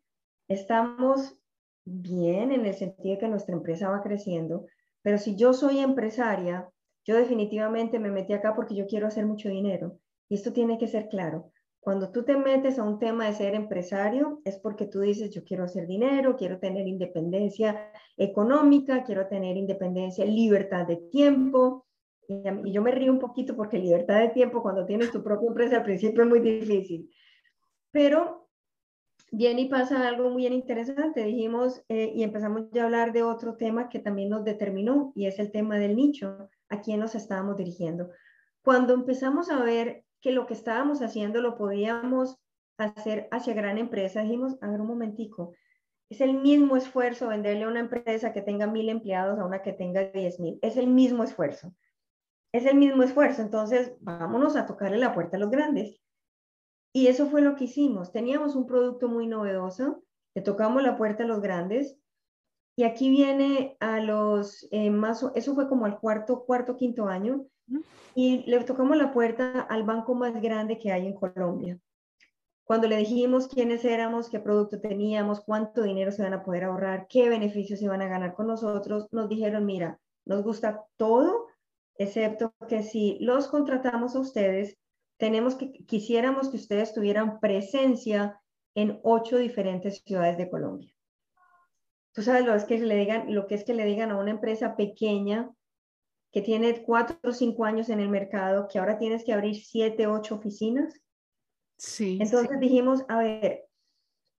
estamos 0.48 1.38
bien 1.86 2.52
en 2.52 2.66
el 2.66 2.74
sentido 2.74 3.16
de 3.16 3.20
que 3.20 3.28
nuestra 3.28 3.56
empresa 3.56 3.90
va 3.90 4.02
creciendo, 4.02 4.68
pero 5.02 5.18
si 5.18 5.36
yo 5.36 5.54
soy 5.54 5.80
empresaria, 5.80 6.70
yo 7.06 7.16
definitivamente 7.16 8.00
me 8.00 8.12
metí 8.12 8.34
acá 8.34 8.56
porque 8.56 8.76
yo 8.76 8.86
quiero 8.86 9.08
hacer 9.08 9.26
mucho 9.26 9.50
dinero. 9.50 9.98
Y 10.30 10.36
esto 10.36 10.54
tiene 10.54 10.78
que 10.78 10.88
ser 10.88 11.10
claro. 11.10 11.52
Cuando 11.80 12.12
tú 12.12 12.24
te 12.24 12.36
metes 12.36 12.78
a 12.78 12.84
un 12.84 13.00
tema 13.00 13.26
de 13.26 13.34
ser 13.34 13.56
empresario, 13.56 14.42
es 14.44 14.58
porque 14.58 14.86
tú 14.86 15.00
dices, 15.00 15.32
yo 15.32 15.44
quiero 15.44 15.64
hacer 15.64 15.88
dinero, 15.88 16.36
quiero 16.36 16.60
tener 16.60 16.88
independencia 16.88 17.92
económica, 18.18 19.04
quiero 19.04 19.28
tener 19.28 19.56
independencia, 19.56 20.26
libertad 20.26 20.86
de 20.86 20.98
tiempo. 20.98 21.86
Y, 22.28 22.44
y 22.66 22.72
yo 22.72 22.82
me 22.82 22.92
río 22.92 23.12
un 23.12 23.20
poquito 23.20 23.56
porque 23.56 23.80
libertad 23.80 24.20
de 24.20 24.30
tiempo 24.30 24.62
cuando 24.62 24.86
tienes 24.86 25.12
tu 25.12 25.24
propia 25.24 25.48
empresa 25.48 25.78
al 25.78 25.84
principio 25.84 26.24
es 26.24 26.30
muy 26.30 26.40
difícil. 26.40 27.10
Pero 27.92 28.50
Bien, 29.32 29.60
y 29.60 29.70
pasa 29.70 30.08
algo 30.08 30.30
muy 30.32 30.48
interesante. 30.48 31.24
Dijimos 31.24 31.84
eh, 31.88 32.12
y 32.16 32.24
empezamos 32.24 32.64
ya 32.72 32.82
a 32.82 32.86
hablar 32.86 33.14
de 33.14 33.22
otro 33.22 33.56
tema 33.58 33.88
que 33.88 34.00
también 34.00 34.30
nos 34.30 34.44
determinó 34.44 35.14
y 35.16 35.28
es 35.28 35.38
el 35.38 35.52
tema 35.52 35.78
del 35.78 35.96
nicho, 35.96 36.50
a 36.68 36.82
quién 36.82 37.00
nos 37.00 37.14
estábamos 37.14 37.58
dirigiendo. 37.58 38.10
Cuando 38.64 38.94
empezamos 38.94 39.52
a 39.52 39.64
ver 39.64 40.04
que 40.22 40.32
lo 40.32 40.46
que 40.46 40.54
estábamos 40.54 41.02
haciendo 41.02 41.42
lo 41.42 41.58
podíamos 41.58 42.38
hacer 42.78 43.28
hacia 43.32 43.54
gran 43.54 43.78
empresa, 43.78 44.22
dijimos, 44.22 44.58
a 44.62 44.70
ver 44.70 44.82
un 44.82 44.88
momentico, 44.88 45.54
es 46.10 46.22
el 46.22 46.34
mismo 46.34 46.76
esfuerzo 46.76 47.28
venderle 47.28 47.66
a 47.66 47.68
una 47.68 47.82
empresa 47.82 48.34
que 48.34 48.42
tenga 48.42 48.66
mil 48.66 48.90
empleados 48.90 49.40
a 49.40 49.46
una 49.46 49.62
que 49.62 49.74
tenga 49.74 50.06
diez 50.06 50.40
mil. 50.40 50.58
Es 50.62 50.76
el 50.76 50.88
mismo 50.88 51.24
esfuerzo. 51.24 51.76
Es 52.52 52.66
el 52.66 52.78
mismo 52.78 53.04
esfuerzo. 53.04 53.44
Entonces, 53.44 53.94
vámonos 54.00 54.56
a 54.56 54.66
tocarle 54.66 54.98
la 54.98 55.14
puerta 55.14 55.38
a 55.38 55.40
los 55.40 55.52
grandes. 55.52 56.02
Y 56.94 57.08
eso 57.08 57.28
fue 57.28 57.42
lo 57.42 57.56
que 57.56 57.66
hicimos. 57.66 58.12
Teníamos 58.12 58.56
un 58.56 58.66
producto 58.66 59.08
muy 59.08 59.28
novedoso, 59.28 60.04
le 60.34 60.42
tocamos 60.42 60.82
la 60.82 60.98
puerta 60.98 61.24
a 61.24 61.28
los 61.28 61.42
grandes. 61.42 61.96
Y 62.80 62.86
aquí 62.86 63.10
viene 63.10 63.76
a 63.82 64.00
los 64.00 64.66
eh, 64.72 64.90
más, 64.90 65.26
eso 65.36 65.54
fue 65.54 65.68
como 65.68 65.84
al 65.84 66.00
cuarto, 66.00 66.46
cuarto, 66.46 66.78
quinto 66.78 67.08
año. 67.08 67.46
Y 68.16 68.50
le 68.50 68.64
tocamos 68.64 68.96
la 68.96 69.12
puerta 69.12 69.60
al 69.60 69.84
banco 69.84 70.16
más 70.16 70.42
grande 70.42 70.78
que 70.78 70.94
hay 70.94 71.06
en 71.06 71.14
Colombia. 71.14 71.78
Cuando 72.64 72.88
le 72.88 72.96
dijimos 72.96 73.50
quiénes 73.50 73.84
éramos, 73.84 74.30
qué 74.30 74.40
producto 74.40 74.80
teníamos, 74.80 75.42
cuánto 75.42 75.84
dinero 75.84 76.14
se 76.14 76.24
van 76.24 76.32
a 76.32 76.42
poder 76.42 76.64
ahorrar, 76.64 77.08
qué 77.10 77.28
beneficios 77.28 77.82
se 77.82 77.90
van 77.90 78.02
a 78.02 78.08
ganar 78.08 78.34
con 78.34 78.48
nosotros, 78.48 79.10
nos 79.12 79.28
dijeron, 79.28 79.66
mira, 79.66 80.00
nos 80.24 80.42
gusta 80.42 80.86
todo 80.96 81.48
excepto 81.96 82.54
que 82.70 82.84
si 82.84 83.18
los 83.20 83.50
contratamos 83.50 84.16
a 84.16 84.22
ustedes, 84.22 84.78
tenemos 85.18 85.56
que, 85.56 85.74
quisiéramos 85.86 86.48
que 86.48 86.56
ustedes 86.56 86.94
tuvieran 86.94 87.42
presencia 87.42 88.40
en 88.74 89.02
ocho 89.04 89.36
diferentes 89.38 90.02
ciudades 90.06 90.38
de 90.38 90.50
Colombia. 90.50 90.94
Tú 92.14 92.22
sabes 92.24 92.46
lo, 92.46 92.56
es 92.56 92.66
que 92.66 92.78
le 92.80 92.96
digan, 92.96 93.34
lo 93.34 93.48
que 93.48 93.56
es 93.56 93.64
que 93.64 93.74
le 93.74 93.86
digan 93.86 94.12
a 94.12 94.18
una 94.18 94.32
empresa 94.32 94.76
pequeña 94.76 95.50
que 96.32 96.42
tiene 96.42 96.84
cuatro 96.84 97.18
o 97.24 97.32
cinco 97.32 97.66
años 97.66 97.90
en 97.90 98.00
el 98.00 98.10
mercado, 98.10 98.68
que 98.68 98.80
ahora 98.80 98.98
tienes 98.98 99.24
que 99.24 99.34
abrir 99.34 99.56
siete, 99.56 100.08
ocho 100.08 100.36
oficinas. 100.36 100.94
Sí. 101.78 102.20
Entonces 102.22 102.60
dijimos, 102.60 103.04
a 103.08 103.20
ver, 103.20 103.66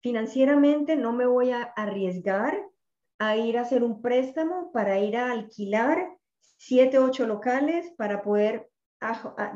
financieramente 0.02 0.96
no 0.96 1.12
me 1.12 1.26
voy 1.26 1.50
a 1.50 1.62
arriesgar 1.62 2.62
a 3.18 3.36
ir 3.36 3.58
a 3.58 3.62
hacer 3.62 3.82
un 3.82 4.00
préstamo 4.00 4.72
para 4.72 4.98
ir 4.98 5.16
a 5.16 5.30
alquilar 5.30 6.16
siete, 6.40 6.98
ocho 6.98 7.26
locales 7.26 7.92
para 7.96 8.22
poder 8.22 8.70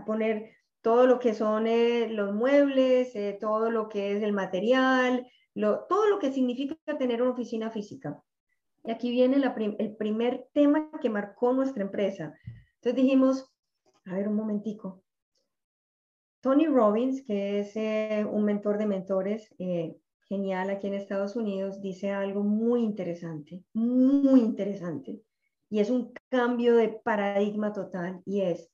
poner 0.06 0.50
todo 0.82 1.06
lo 1.06 1.18
que 1.18 1.34
son 1.34 1.66
eh, 1.66 2.08
los 2.10 2.34
muebles, 2.34 3.14
eh, 3.14 3.38
todo 3.40 3.70
lo 3.70 3.88
que 3.88 4.16
es 4.16 4.22
el 4.22 4.32
material, 4.32 5.26
todo 5.54 6.08
lo 6.08 6.18
que 6.18 6.32
significa 6.32 6.76
tener 6.98 7.22
una 7.22 7.32
oficina 7.32 7.70
física. 7.70 8.22
Y 8.84 8.90
aquí 8.90 9.10
viene 9.10 9.42
el 9.78 9.96
primer 9.96 10.48
tema 10.52 10.90
que 11.00 11.08
marcó 11.08 11.52
nuestra 11.52 11.82
empresa. 11.82 12.34
Entonces 12.76 13.02
dijimos, 13.02 13.50
a 14.04 14.14
ver 14.14 14.28
un 14.28 14.36
momentico. 14.36 15.02
Tony 16.40 16.66
Robbins, 16.66 17.22
que 17.22 17.60
es 17.60 17.74
eh, 17.76 18.26
un 18.30 18.44
mentor 18.44 18.76
de 18.76 18.86
mentores 18.86 19.54
genial 20.28 20.68
aquí 20.68 20.88
en 20.88 20.94
Estados 20.94 21.36
Unidos, 21.36 21.80
dice 21.80 22.10
algo 22.10 22.42
muy 22.42 22.82
interesante, 22.82 23.64
muy 23.72 24.40
interesante. 24.40 25.22
Y 25.70 25.80
es 25.80 25.88
un 25.88 26.12
cambio 26.28 26.76
de 26.76 26.88
paradigma 26.88 27.72
total. 27.72 28.20
Y 28.26 28.42
es, 28.42 28.70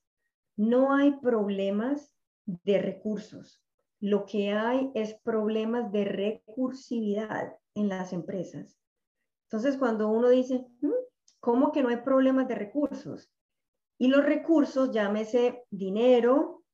no 0.57 0.93
hay 0.93 1.13
problemas 1.21 2.13
de 2.45 2.81
recursos. 2.81 3.63
Lo 4.01 4.25
que 4.25 4.53
hay 4.53 4.91
es 4.95 5.15
problemas 5.15 5.93
de 5.93 6.05
recursividad 6.05 7.57
en 7.75 7.89
las 7.89 8.13
empresas. 8.13 8.79
Entonces, 9.45 9.77
cuando 9.77 10.09
uno 10.09 10.29
dice, 10.29 10.67
mm, 10.81 10.91
¿cómo 11.41 11.73
que 11.73 11.83
no 11.83 11.89
hay 11.89 11.99
problemas 11.99 12.49
de 12.49 12.55
recursos? 12.55 13.31
Y 13.99 14.09
los 14.09 14.25
recursos, 14.25 14.91
llámese 14.93 15.65
dinero 15.71 16.65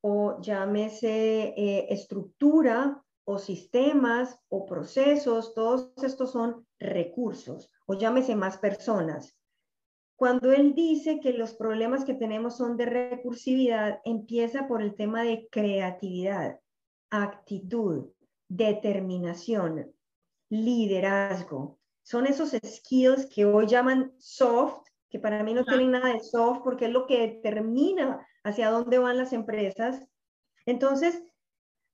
o 0.00 0.40
llámese 0.40 1.54
eh, 1.56 1.86
estructura 1.90 3.02
o 3.24 3.38
sistemas 3.38 4.38
o 4.48 4.64
procesos, 4.64 5.54
todos 5.54 5.92
estos 6.02 6.32
son 6.32 6.66
recursos 6.78 7.70
o 7.86 7.94
llámese 7.94 8.36
más 8.36 8.58
personas. 8.58 9.36
Cuando 10.16 10.52
él 10.52 10.74
dice 10.74 11.20
que 11.20 11.32
los 11.32 11.54
problemas 11.54 12.04
que 12.04 12.14
tenemos 12.14 12.56
son 12.56 12.76
de 12.76 12.86
recursividad, 12.86 14.00
empieza 14.04 14.66
por 14.66 14.82
el 14.82 14.94
tema 14.94 15.22
de 15.22 15.48
creatividad, 15.50 16.60
actitud, 17.10 18.06
determinación, 18.48 19.92
liderazgo. 20.50 21.78
Son 22.02 22.26
esos 22.26 22.50
skills 22.50 23.26
que 23.26 23.44
hoy 23.44 23.66
llaman 23.66 24.12
soft, 24.18 24.86
que 25.10 25.18
para 25.18 25.42
mí 25.42 25.54
no 25.54 25.64
tienen 25.64 25.92
nada 25.92 26.12
de 26.12 26.20
soft 26.20 26.60
porque 26.62 26.86
es 26.86 26.92
lo 26.92 27.06
que 27.06 27.20
determina 27.20 28.26
hacia 28.44 28.70
dónde 28.70 28.98
van 28.98 29.18
las 29.18 29.32
empresas. 29.32 30.02
Entonces, 30.66 31.22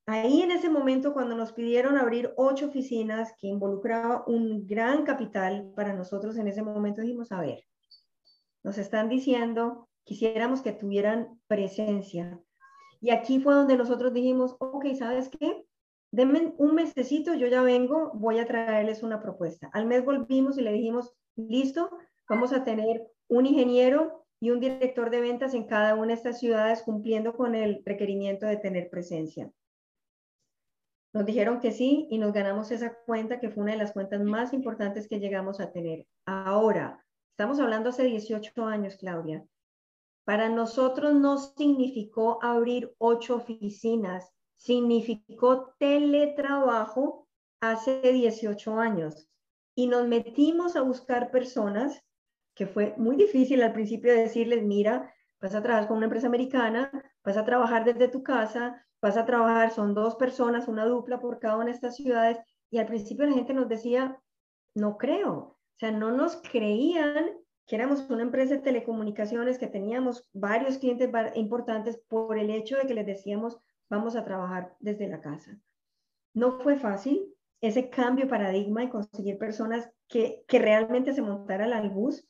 ahí 0.07 0.42
en 0.42 0.50
ese 0.50 0.68
momento, 0.68 1.12
cuando 1.12 1.35
nos 1.35 1.53
pidieron 1.53 1.96
abrir 1.96 2.33
ocho 2.37 2.66
oficinas 2.66 3.33
que 3.38 3.48
involucraba 3.48 4.24
un 4.27 4.66
gran 4.66 5.05
capital 5.05 5.72
para 5.74 5.94
nosotros 5.94 6.37
en 6.37 6.48
ese 6.48 6.62
momento, 6.62 7.03
dijimos, 7.03 7.33
a 7.33 7.40
ver, 7.40 7.64
nos 8.62 8.79
están 8.79 9.09
diciendo, 9.09 9.88
quisiéramos 10.05 10.62
que 10.62 10.72
tuvieran 10.72 11.40
presencia. 11.46 12.40
Y 13.05 13.11
aquí 13.11 13.38
fue 13.38 13.53
donde 13.53 13.77
nosotros 13.77 14.14
dijimos, 14.14 14.57
ok, 14.61 14.87
¿sabes 14.99 15.29
qué? 15.29 15.67
Denme 16.11 16.55
un 16.57 16.75
mesecito, 16.75 17.35
yo 17.35 17.49
ya 17.49 17.61
vengo, 17.61 18.12
voy 18.14 18.38
a 18.38 18.47
traerles 18.47 19.03
una 19.03 19.21
propuesta. 19.21 19.69
Al 19.75 19.85
mes 19.85 20.03
volvimos 20.03 20.57
y 20.57 20.62
le 20.62 20.73
dijimos, 20.73 21.12
listo, 21.37 21.90
vamos 22.31 22.55
a 22.55 22.64
tener 22.64 23.07
un 23.29 23.45
ingeniero 23.45 24.25
y 24.40 24.53
un 24.53 24.59
director 24.59 25.11
de 25.11 25.21
ventas 25.21 25.53
en 25.53 25.64
cada 25.64 25.97
una 25.97 26.07
de 26.07 26.14
estas 26.14 26.38
ciudades 26.38 26.81
cumpliendo 26.81 27.37
con 27.37 27.55
el 27.55 27.83
requerimiento 27.85 28.47
de 28.47 28.57
tener 28.57 28.88
presencia. 28.88 29.53
Nos 31.12 31.27
dijeron 31.27 31.61
que 31.61 31.73
sí 31.73 32.09
y 32.09 32.17
nos 32.17 32.33
ganamos 32.33 32.71
esa 32.71 32.97
cuenta 33.05 33.38
que 33.38 33.51
fue 33.51 33.64
una 33.64 33.73
de 33.73 33.79
las 33.81 33.93
cuentas 33.93 34.23
más 34.23 34.55
importantes 34.55 35.09
que 35.09 35.21
llegamos 35.21 35.61
a 35.61 35.73
tener. 35.73 36.07
Ahora, 36.25 37.05
Estamos 37.35 37.59
hablando 37.59 37.88
hace 37.88 38.05
18 38.05 38.64
años, 38.64 38.95
Claudia. 38.97 39.45
Para 40.25 40.49
nosotros 40.49 41.15
no 41.15 41.37
significó 41.39 42.39
abrir 42.43 42.95
ocho 42.99 43.37
oficinas, 43.37 44.33
significó 44.57 45.75
teletrabajo 45.79 47.29
hace 47.61 48.01
18 48.01 48.79
años. 48.79 49.29
Y 49.75 49.87
nos 49.87 50.07
metimos 50.07 50.77
a 50.77 50.83
buscar 50.83 51.31
personas, 51.31 52.03
que 52.55 52.67
fue 52.67 52.95
muy 52.97 53.17
difícil 53.17 53.63
al 53.63 53.73
principio 53.73 54.15
decirles, 54.15 54.63
mira, 54.63 55.13
vas 55.41 55.55
a 55.55 55.63
trabajar 55.63 55.89
con 55.89 55.99
una 55.99 56.07
empresa 56.07 56.29
americana, 56.29 56.91
vas 57.23 57.37
a 57.37 57.45
trabajar 57.45 57.85
desde 57.85 58.09
tu 58.09 58.23
casa, 58.23 58.87
vas 59.03 59.17
a 59.19 59.27
trabajar, 59.27 59.73
son 59.73 59.93
dos 59.93 60.15
personas, 60.15 60.69
una 60.69 60.87
dupla 60.87 61.21
por 61.21 61.39
cada 61.39 61.57
una 61.57 61.67
de 61.67 61.73
estas 61.73 61.97
ciudades. 61.97 62.39
Y 62.71 62.79
al 62.79 62.87
principio 62.87 63.27
la 63.27 63.35
gente 63.35 63.53
nos 63.53 63.69
decía, 63.69 64.19
no 64.75 64.97
creo, 64.97 65.33
o 65.35 65.79
sea, 65.79 65.91
no 65.91 66.13
nos 66.13 66.37
creían 66.37 67.43
que 67.66 67.77
éramos 67.77 68.09
una 68.11 68.22
empresa 68.22 68.55
de 68.55 68.61
telecomunicaciones, 68.61 69.59
que 69.59 69.66
teníamos 69.66 70.29
varios 70.33 70.79
clientes 70.79 71.11
importantes 71.35 71.96
por 72.09 72.38
el 72.38 72.50
hecho 72.50 72.77
de 72.77 72.87
que 72.87 72.94
les 72.94 73.07
decíamos, 73.07 73.59
vamos 73.88 74.16
a 74.16 74.24
trabajar 74.24 74.74
desde 74.81 75.09
la 75.09 75.20
casa. 75.20 75.59
No 76.35 76.61
fue 76.61 76.77
fácil 76.77 77.35
ese 77.61 77.88
cambio 77.88 78.29
paradigma 78.29 78.85
y 78.85 78.90
conseguir 78.90 79.38
personas 79.38 79.90
que, 80.09 80.44
que 80.46 80.59
realmente 80.59 81.14
se 81.14 81.22
montaran 81.22 81.72
al 81.72 81.88
bus, 81.90 82.27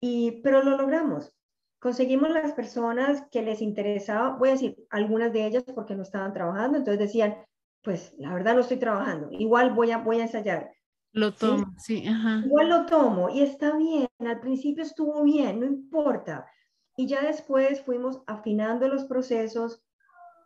y, 0.00 0.42
pero 0.42 0.62
lo 0.62 0.76
logramos. 0.76 1.32
Conseguimos 1.78 2.30
las 2.30 2.52
personas 2.52 3.26
que 3.30 3.42
les 3.42 3.62
interesaba, 3.62 4.36
voy 4.36 4.50
a 4.50 4.52
decir 4.52 4.76
algunas 4.90 5.32
de 5.32 5.46
ellas 5.46 5.64
porque 5.74 5.94
no 5.94 6.02
estaban 6.02 6.32
trabajando, 6.32 6.78
entonces 6.78 6.98
decían, 6.98 7.36
pues 7.82 8.14
la 8.18 8.34
verdad 8.34 8.54
no 8.54 8.60
estoy 8.60 8.78
trabajando, 8.78 9.28
igual 9.30 9.72
voy 9.72 9.92
a, 9.92 9.98
voy 9.98 10.18
a 10.18 10.24
ensayar. 10.24 10.72
Lo 11.16 11.32
tomo, 11.32 11.74
sí, 11.78 12.04
Igual 12.44 12.68
lo 12.68 12.84
tomo 12.84 13.30
y 13.30 13.40
está 13.40 13.74
bien, 13.74 14.06
al 14.18 14.38
principio 14.38 14.82
estuvo 14.82 15.22
bien, 15.22 15.60
no 15.60 15.64
importa. 15.64 16.46
Y 16.94 17.06
ya 17.06 17.22
después 17.22 17.80
fuimos 17.80 18.20
afinando 18.26 18.86
los 18.86 19.06
procesos 19.06 19.82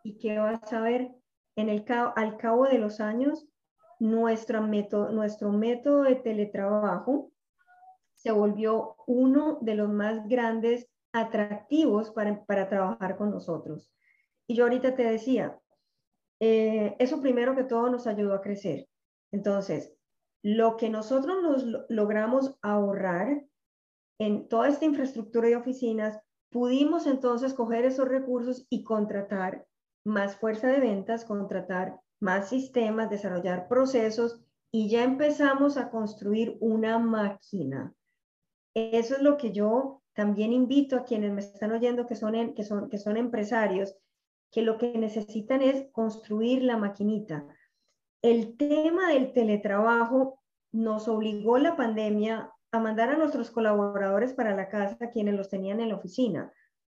y 0.01 0.17
qué 0.17 0.39
vas 0.39 0.71
a 0.71 0.79
ver, 0.79 1.11
en 1.57 1.67
el 1.67 1.83
al 2.15 2.37
cabo 2.37 2.67
de 2.67 2.77
los 2.77 3.01
años, 3.01 3.45
nuestro 3.99 4.61
método, 4.61 5.11
nuestro 5.11 5.51
método 5.51 6.03
de 6.03 6.15
teletrabajo 6.15 7.33
se 8.15 8.31
volvió 8.31 8.95
uno 9.07 9.57
de 9.59 9.75
los 9.75 9.89
más 9.89 10.25
grandes 10.29 10.87
atractivos 11.11 12.11
para, 12.11 12.45
para 12.45 12.69
trabajar 12.69 13.17
con 13.17 13.29
nosotros. 13.29 13.91
Y 14.47 14.55
yo 14.55 14.63
ahorita 14.63 14.95
te 14.95 15.03
decía, 15.03 15.59
eh, 16.39 16.95
eso 16.97 17.19
primero 17.19 17.57
que 17.57 17.65
todo 17.65 17.89
nos 17.89 18.07
ayudó 18.07 18.35
a 18.35 18.41
crecer. 18.41 18.87
Entonces, 19.33 19.93
lo 20.43 20.77
que 20.77 20.89
nosotros 20.89 21.41
nos 21.41 21.65
logramos 21.89 22.57
ahorrar 22.61 23.45
en 24.19 24.47
toda 24.47 24.69
esta 24.69 24.85
infraestructura 24.85 25.47
de 25.47 25.55
oficinas, 25.55 26.19
pudimos 26.51 27.07
entonces 27.07 27.53
coger 27.53 27.85
esos 27.85 28.07
recursos 28.07 28.65
y 28.69 28.83
contratar 28.83 29.65
más 30.05 30.35
fuerza 30.35 30.67
de 30.67 30.79
ventas, 30.79 31.25
contratar 31.25 31.99
más 32.19 32.49
sistemas, 32.49 33.09
desarrollar 33.09 33.67
procesos 33.67 34.41
y 34.71 34.89
ya 34.89 35.03
empezamos 35.03 35.77
a 35.77 35.89
construir 35.89 36.57
una 36.59 36.99
máquina. 36.99 37.93
Eso 38.73 39.15
es 39.15 39.21
lo 39.21 39.37
que 39.37 39.51
yo 39.51 40.01
también 40.13 40.53
invito 40.53 40.95
a 40.95 41.03
quienes 41.03 41.31
me 41.31 41.41
están 41.41 41.71
oyendo 41.71 42.05
que 42.05 42.15
son, 42.15 42.53
que 42.53 42.63
son, 42.63 42.89
que 42.89 42.97
son 42.97 43.17
empresarios, 43.17 43.95
que 44.51 44.61
lo 44.61 44.77
que 44.77 44.97
necesitan 44.97 45.61
es 45.61 45.87
construir 45.91 46.63
la 46.63 46.77
maquinita 46.77 47.47
el 48.21 48.55
tema 48.57 49.09
del 49.09 49.33
teletrabajo 49.33 50.39
nos 50.71 51.07
obligó 51.07 51.57
la 51.57 51.75
pandemia 51.75 52.51
a 52.71 52.79
mandar 52.79 53.09
a 53.09 53.17
nuestros 53.17 53.51
colaboradores 53.51 54.33
para 54.33 54.55
la 54.55 54.69
casa, 54.69 55.09
quienes 55.11 55.35
los 55.35 55.49
tenían 55.49 55.81
en 55.81 55.89
la 55.89 55.95
oficina. 55.95 56.51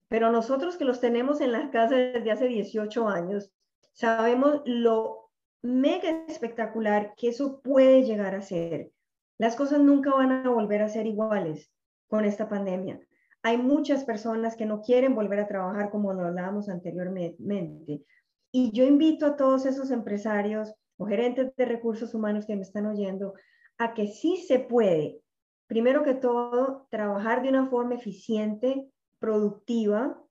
Pero 0.09 0.31
nosotros 0.31 0.77
que 0.77 0.85
los 0.85 0.99
tenemos 0.99 1.41
en 1.41 1.51
la 1.51 1.69
casa 1.69 1.95
desde 1.95 2.31
hace 2.31 2.47
18 2.47 3.07
años, 3.07 3.51
sabemos 3.93 4.61
lo 4.65 5.29
mega 5.61 6.25
espectacular 6.27 7.13
que 7.15 7.29
eso 7.29 7.61
puede 7.61 8.03
llegar 8.03 8.33
a 8.33 8.41
ser. 8.41 8.91
Las 9.37 9.55
cosas 9.55 9.79
nunca 9.81 10.11
van 10.11 10.31
a 10.31 10.49
volver 10.49 10.81
a 10.81 10.89
ser 10.89 11.05
iguales 11.05 11.71
con 12.07 12.25
esta 12.25 12.47
pandemia. 12.47 12.99
Hay 13.43 13.57
muchas 13.57 14.03
personas 14.03 14.55
que 14.55 14.65
no 14.65 14.81
quieren 14.81 15.13
volver 15.13 15.39
a 15.39 15.47
trabajar 15.47 15.91
como 15.91 16.13
lo 16.13 16.25
hablábamos 16.25 16.69
anteriormente. 16.69 18.03
Y 18.51 18.71
yo 18.71 18.85
invito 18.85 19.25
a 19.25 19.35
todos 19.35 19.65
esos 19.65 19.91
empresarios 19.91 20.73
o 20.97 21.05
gerentes 21.05 21.55
de 21.55 21.65
recursos 21.65 22.13
humanos 22.13 22.45
que 22.45 22.55
me 22.55 22.63
están 22.63 22.85
oyendo, 22.85 23.33
a 23.77 23.93
que 23.93 24.07
sí 24.07 24.37
se 24.37 24.59
puede, 24.59 25.21
primero 25.67 26.03
que 26.03 26.13
todo, 26.13 26.87
trabajar 26.89 27.43
de 27.43 27.49
una 27.49 27.67
forma 27.67 27.95
eficiente, 27.95 28.89
productiva, 29.19 30.21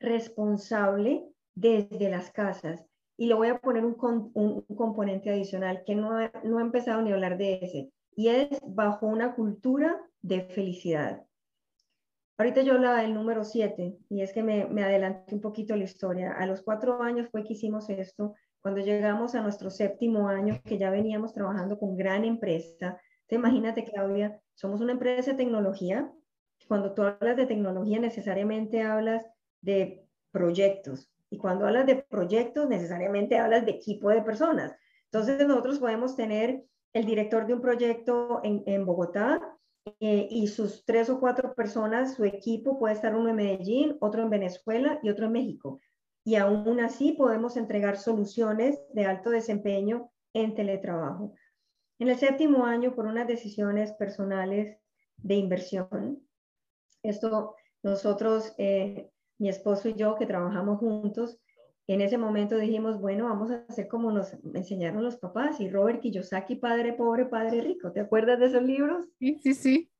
responsable 0.00 1.26
desde 1.54 2.10
las 2.10 2.30
casas. 2.30 2.84
Y 3.16 3.26
le 3.26 3.34
voy 3.34 3.48
a 3.48 3.58
poner 3.58 3.84
un, 3.84 3.94
componente 3.94 5.30
adicional 5.30 5.82
que 5.86 5.94
no 5.94 6.18
no 6.42 6.58
he 6.58 6.62
empezado 6.62 7.00
ni 7.02 7.10
a 7.10 7.14
hablar 7.14 7.38
de 7.38 7.60
ese, 7.62 7.92
y 8.16 8.28
es 8.28 8.48
bajo 8.66 9.06
una 9.06 9.34
cultura 9.34 10.00
de 10.22 10.42
felicidad. 10.42 11.24
Ahorita 12.36 12.62
yo 12.62 12.74
hablaba 12.74 13.02
del 13.02 13.14
número 13.14 13.44
7 13.44 13.96
y 14.08 14.22
es 14.22 14.32
que 14.32 14.42
me, 14.42 14.66
me 14.66 14.82
adelanté 14.82 15.36
un 15.36 15.40
poquito 15.40 15.76
la 15.76 15.84
historia. 15.84 16.32
A 16.32 16.46
los 16.46 16.62
cuatro 16.62 17.00
años 17.00 17.28
fue 17.30 17.44
que 17.44 17.52
hicimos 17.52 17.88
esto. 17.90 18.34
Cuando 18.64 18.80
llegamos 18.80 19.34
a 19.34 19.42
nuestro 19.42 19.68
séptimo 19.68 20.26
año, 20.26 20.58
que 20.64 20.78
ya 20.78 20.88
veníamos 20.88 21.34
trabajando 21.34 21.78
con 21.78 21.98
gran 21.98 22.24
empresa. 22.24 22.98
Te 23.26 23.34
imagínate, 23.34 23.84
Claudia, 23.84 24.40
somos 24.54 24.80
una 24.80 24.92
empresa 24.92 25.32
de 25.32 25.36
tecnología. 25.36 26.10
Cuando 26.66 26.94
tú 26.94 27.02
hablas 27.02 27.36
de 27.36 27.44
tecnología, 27.44 28.00
necesariamente 28.00 28.80
hablas 28.80 29.26
de 29.60 30.08
proyectos. 30.30 31.12
Y 31.28 31.36
cuando 31.36 31.66
hablas 31.66 31.84
de 31.84 31.96
proyectos, 31.96 32.66
necesariamente 32.66 33.36
hablas 33.36 33.66
de 33.66 33.72
equipo 33.72 34.08
de 34.08 34.22
personas. 34.22 34.74
Entonces, 35.12 35.46
nosotros 35.46 35.78
podemos 35.78 36.16
tener 36.16 36.64
el 36.94 37.04
director 37.04 37.46
de 37.46 37.52
un 37.52 37.60
proyecto 37.60 38.40
en, 38.44 38.62
en 38.64 38.86
Bogotá, 38.86 39.42
eh, 40.00 40.26
y 40.30 40.46
sus 40.46 40.86
tres 40.86 41.10
o 41.10 41.20
cuatro 41.20 41.54
personas, 41.54 42.14
su 42.14 42.24
equipo 42.24 42.78
puede 42.78 42.94
estar 42.94 43.14
uno 43.14 43.28
en 43.28 43.36
Medellín, 43.36 43.98
otro 44.00 44.22
en 44.22 44.30
Venezuela 44.30 44.98
y 45.02 45.10
otro 45.10 45.26
en 45.26 45.32
México. 45.32 45.80
Y 46.24 46.36
aún 46.36 46.80
así 46.80 47.12
podemos 47.12 47.56
entregar 47.56 47.98
soluciones 47.98 48.80
de 48.92 49.04
alto 49.04 49.30
desempeño 49.30 50.10
en 50.32 50.54
teletrabajo. 50.54 51.34
En 51.98 52.08
el 52.08 52.16
séptimo 52.16 52.64
año, 52.64 52.94
por 52.94 53.06
unas 53.06 53.28
decisiones 53.28 53.92
personales 53.92 54.78
de 55.18 55.34
inversión, 55.34 56.26
esto 57.02 57.54
nosotros, 57.82 58.54
eh, 58.58 59.10
mi 59.38 59.48
esposo 59.48 59.90
y 59.90 59.94
yo 59.94 60.16
que 60.16 60.26
trabajamos 60.26 60.78
juntos, 60.78 61.38
en 61.86 62.00
ese 62.00 62.16
momento 62.16 62.56
dijimos, 62.56 62.98
bueno, 62.98 63.24
vamos 63.24 63.50
a 63.50 63.64
hacer 63.68 63.88
como 63.88 64.10
nos 64.10 64.32
enseñaron 64.54 65.04
los 65.04 65.16
papás 65.16 65.60
y 65.60 65.68
Robert 65.68 66.00
Kiyosaki, 66.00 66.56
Padre 66.56 66.94
Pobre, 66.94 67.26
Padre 67.26 67.60
Rico. 67.60 67.92
¿Te 67.92 68.00
acuerdas 68.00 68.38
de 68.40 68.46
esos 68.46 68.62
libros? 68.62 69.06
Sí, 69.18 69.38
sí, 69.42 69.54
sí. 69.54 69.90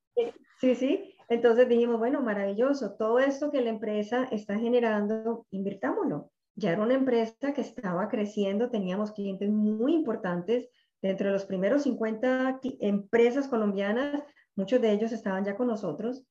Sí, 0.61 0.75
sí. 0.75 1.14
Entonces 1.29 1.69
dijimos, 1.69 1.99
bueno, 1.99 2.21
maravilloso, 2.23 2.95
todo 2.95 3.19
esto 3.19 3.51
que 3.51 3.61
la 3.61 3.71
empresa 3.71 4.29
está 4.31 4.59
generando, 4.59 5.47
invirtámoslo. 5.51 6.31
Ya 6.57 6.73
era 6.73 6.83
una 6.83 6.95
empresa 6.95 7.53
que 7.55 7.61
estaba 7.61 8.09
creciendo, 8.09 8.71
teníamos 8.71 9.13
clientes 9.13 9.51
muy 9.51 9.95
importantes. 9.95 10.69
Dentro 11.03 11.27
de 11.27 11.33
los 11.33 11.45
primeros 11.45 11.83
50 11.83 12.61
empresas 12.81 13.49
colombianas, 13.49 14.23
muchos 14.57 14.81
de 14.81 14.93
ellos 14.93 15.13
estaban 15.13 15.45
ya 15.45 15.57
con 15.57 15.67
nosotros. 15.67 16.25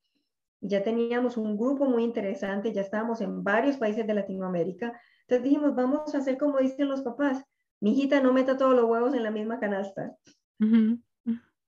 Ya 0.62 0.82
teníamos 0.82 1.38
un 1.38 1.58
grupo 1.58 1.86
muy 1.86 2.04
interesante, 2.04 2.72
ya 2.72 2.82
estábamos 2.82 3.22
en 3.22 3.44
varios 3.44 3.78
países 3.78 4.08
de 4.08 4.14
Latinoamérica 4.14 5.00
entonces 5.24 5.44
dijimos, 5.44 5.76
vamos 5.76 6.14
a 6.14 6.18
hacer 6.18 6.38
como 6.38 6.60
dicen 6.60 6.90
los 6.90 7.02
papás, 7.02 7.44
mi 7.80 7.92
hijita 7.92 8.22
no 8.22 8.34
meta 8.34 8.58
todos 8.58 8.76
los 8.76 8.86
huevos 8.86 9.14
en 9.14 9.24
la 9.24 9.32
misma 9.32 9.60
canasta. 9.60 10.16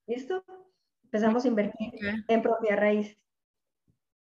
¿Listo? 0.08 0.44
Empezamos 1.06 1.46
a 1.46 1.48
invertir 1.48 1.94
en 2.28 2.42
propia 2.42 2.76
raíz. 2.76 3.18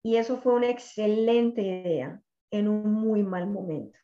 Y 0.04 0.18
eso 0.18 0.38
fue 0.38 0.54
una 0.54 0.70
excelente 0.70 1.62
idea 1.62 2.22
en 2.52 2.68
un 2.68 2.94
muy 2.94 3.24
mal 3.24 3.48
momento. 3.48 3.98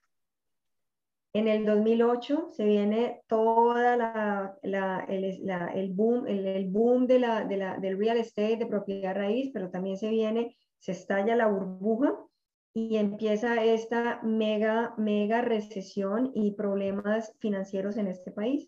En 1.34 1.48
el 1.48 1.66
2008 1.66 2.50
se 2.50 2.66
viene 2.66 3.22
toda 3.28 3.96
la, 3.96 5.06
el, 5.08 5.94
boom, 5.94 6.26
el, 6.28 6.68
boom 6.70 7.06
de 7.06 7.20
la, 7.20 7.46
del 7.46 8.00
real 8.00 8.18
estate 8.18 8.58
de 8.58 8.66
propiedad 8.66 9.14
raíz, 9.14 9.52
pero 9.54 9.70
también 9.70 9.98
se 9.98 10.10
viene, 10.10 10.58
se 10.80 10.94
estalla 10.94 11.36
la 11.36 11.48
burbuja 11.48 12.18
y 12.74 12.98
empieza 12.98 13.64
esta 13.64 14.22
mega, 14.24 14.96
mega 14.98 15.42
recesión 15.42 16.32
y 16.34 16.56
problemas 16.56 17.36
financieros 17.40 17.98
en 17.98 18.08
este 18.08 18.32
país. 18.32 18.68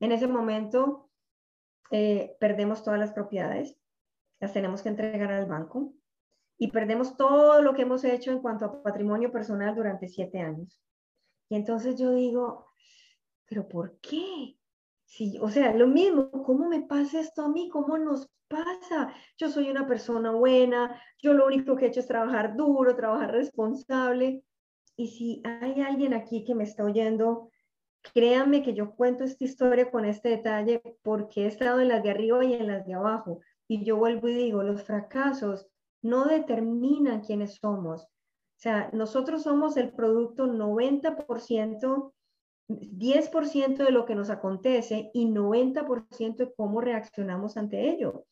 En 0.00 0.12
ese 0.12 0.26
momento 0.26 1.03
eh, 1.90 2.36
perdemos 2.40 2.82
todas 2.82 2.98
las 2.98 3.12
propiedades, 3.12 3.76
las 4.40 4.52
tenemos 4.52 4.82
que 4.82 4.88
entregar 4.88 5.32
al 5.32 5.46
banco 5.46 5.92
y 6.58 6.70
perdemos 6.70 7.16
todo 7.16 7.62
lo 7.62 7.74
que 7.74 7.82
hemos 7.82 8.04
hecho 8.04 8.30
en 8.30 8.40
cuanto 8.40 8.64
a 8.64 8.82
patrimonio 8.82 9.30
personal 9.32 9.74
durante 9.74 10.08
siete 10.08 10.40
años. 10.40 10.80
Y 11.48 11.56
entonces 11.56 11.96
yo 11.98 12.12
digo, 12.12 12.66
pero 13.46 13.68
¿por 13.68 13.98
qué? 14.00 14.56
Sí, 15.04 15.38
o 15.40 15.50
sea, 15.50 15.74
lo 15.74 15.86
mismo, 15.86 16.30
¿cómo 16.30 16.68
me 16.68 16.82
pasa 16.82 17.20
esto 17.20 17.42
a 17.42 17.48
mí? 17.48 17.68
¿Cómo 17.68 17.98
nos 17.98 18.30
pasa? 18.48 19.12
Yo 19.36 19.48
soy 19.48 19.70
una 19.70 19.86
persona 19.86 20.32
buena, 20.32 21.00
yo 21.20 21.34
lo 21.34 21.46
único 21.46 21.76
que 21.76 21.86
he 21.86 21.88
hecho 21.88 22.00
es 22.00 22.06
trabajar 22.06 22.56
duro, 22.56 22.96
trabajar 22.96 23.32
responsable. 23.32 24.42
Y 24.96 25.08
si 25.08 25.42
hay 25.44 25.80
alguien 25.82 26.14
aquí 26.14 26.44
que 26.44 26.54
me 26.54 26.64
está 26.64 26.84
oyendo, 26.84 27.50
créanme 28.12 28.62
que 28.62 28.74
yo 28.74 28.94
cuento 28.94 29.24
esta 29.24 29.44
historia 29.44 29.90
con 29.90 30.04
este 30.04 30.28
detalle 30.28 30.82
porque 31.02 31.44
he 31.44 31.46
estado 31.46 31.80
en 31.80 31.88
las 31.88 32.02
de 32.02 32.10
arriba 32.10 32.44
y 32.44 32.54
en 32.54 32.66
las 32.66 32.86
de 32.86 32.94
abajo. 32.94 33.40
Y 33.66 33.84
yo 33.84 33.96
vuelvo 33.96 34.28
y 34.28 34.34
digo, 34.34 34.62
los 34.62 34.82
fracasos 34.82 35.66
no 36.02 36.26
determinan 36.26 37.22
quiénes 37.22 37.56
somos. 37.56 38.02
O 38.04 38.08
sea, 38.56 38.90
nosotros 38.92 39.42
somos 39.42 39.76
el 39.76 39.92
producto 39.92 40.46
90% 40.46 42.12
10% 42.68 43.84
de 43.84 43.90
lo 43.90 44.06
que 44.06 44.14
nos 44.14 44.30
acontece 44.30 45.10
y 45.12 45.26
90% 45.26 46.36
de 46.36 46.54
cómo 46.54 46.80
reaccionamos 46.80 47.56
ante 47.56 47.90
ello. 47.90 48.26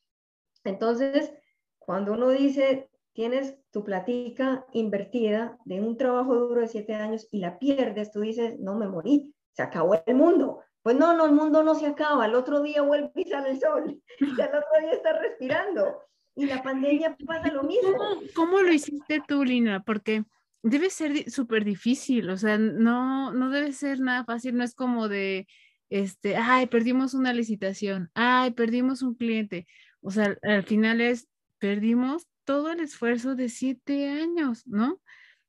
Entonces, 0.65 1.33
cuando 1.79 2.13
uno 2.13 2.31
dice, 2.31 2.89
tienes 3.13 3.59
tu 3.71 3.85
platica 3.85 4.65
invertida 4.73 5.59
de 5.65 5.81
un 5.81 5.97
trabajo 5.97 6.35
duro 6.35 6.63
de 6.63 6.69
siete 6.69 6.95
años 6.95 7.29
y 7.31 7.41
la 7.41 7.59
pierdes, 7.59 8.11
tú 8.11 8.21
dices, 8.21 8.59
no 8.59 8.77
me 8.77 8.89
morí, 8.89 9.35
se 9.53 9.63
acabó 9.63 10.03
el 10.07 10.15
mundo. 10.15 10.61
Pues 10.83 10.97
no, 10.97 11.17
no, 11.17 11.27
el 11.27 11.33
mundo 11.33 11.63
no 11.63 11.75
se 11.75 11.87
acaba, 11.87 12.27
el 12.27 12.35
otro 12.35 12.61
día 12.61 12.83
vuelve 12.83 13.13
y 13.15 13.25
sale 13.25 13.51
el 13.51 13.61
sol, 13.61 14.03
y 14.21 14.25
el 14.25 14.49
otro 14.49 14.81
día 14.81 14.93
está 14.93 15.19
respirando. 15.19 16.01
Y 16.35 16.47
la 16.47 16.63
pandemia 16.63 17.17
pasa 17.27 17.53
lo 17.53 17.63
mismo. 17.63 17.97
¿Cómo, 17.97 18.21
cómo 18.35 18.61
lo 18.61 18.73
hiciste 18.73 19.23
tú, 19.29 19.45
Lina? 19.45 19.83
Porque 19.85 20.25
debe 20.63 20.91
ser 20.91 21.31
súper 21.31 21.65
difícil, 21.65 22.31
o 22.31 22.37
sea, 22.37 22.57
no, 22.57 23.33
no 23.33 23.51
debe 23.51 23.73
ser 23.73 24.01
nada 24.01 24.25
fácil, 24.25 24.57
no 24.57 24.65
es 24.65 24.75
como 24.75 25.09
de, 25.09 25.47
este, 25.91 26.37
ay, 26.37 26.67
perdimos 26.67 27.15
una 27.15 27.33
licitación, 27.33 28.11
ay, 28.15 28.53
perdimos 28.53 29.03
un 29.03 29.15
cliente, 29.15 29.67
o 30.01 30.11
sea, 30.11 30.37
al 30.43 30.63
final 30.63 31.01
es, 31.01 31.29
perdimos 31.59 32.29
todo 32.45 32.71
el 32.73 32.81
esfuerzo 32.81 33.35
de 33.35 33.49
siete 33.49 34.09
años, 34.09 34.67
¿no? 34.67 35.01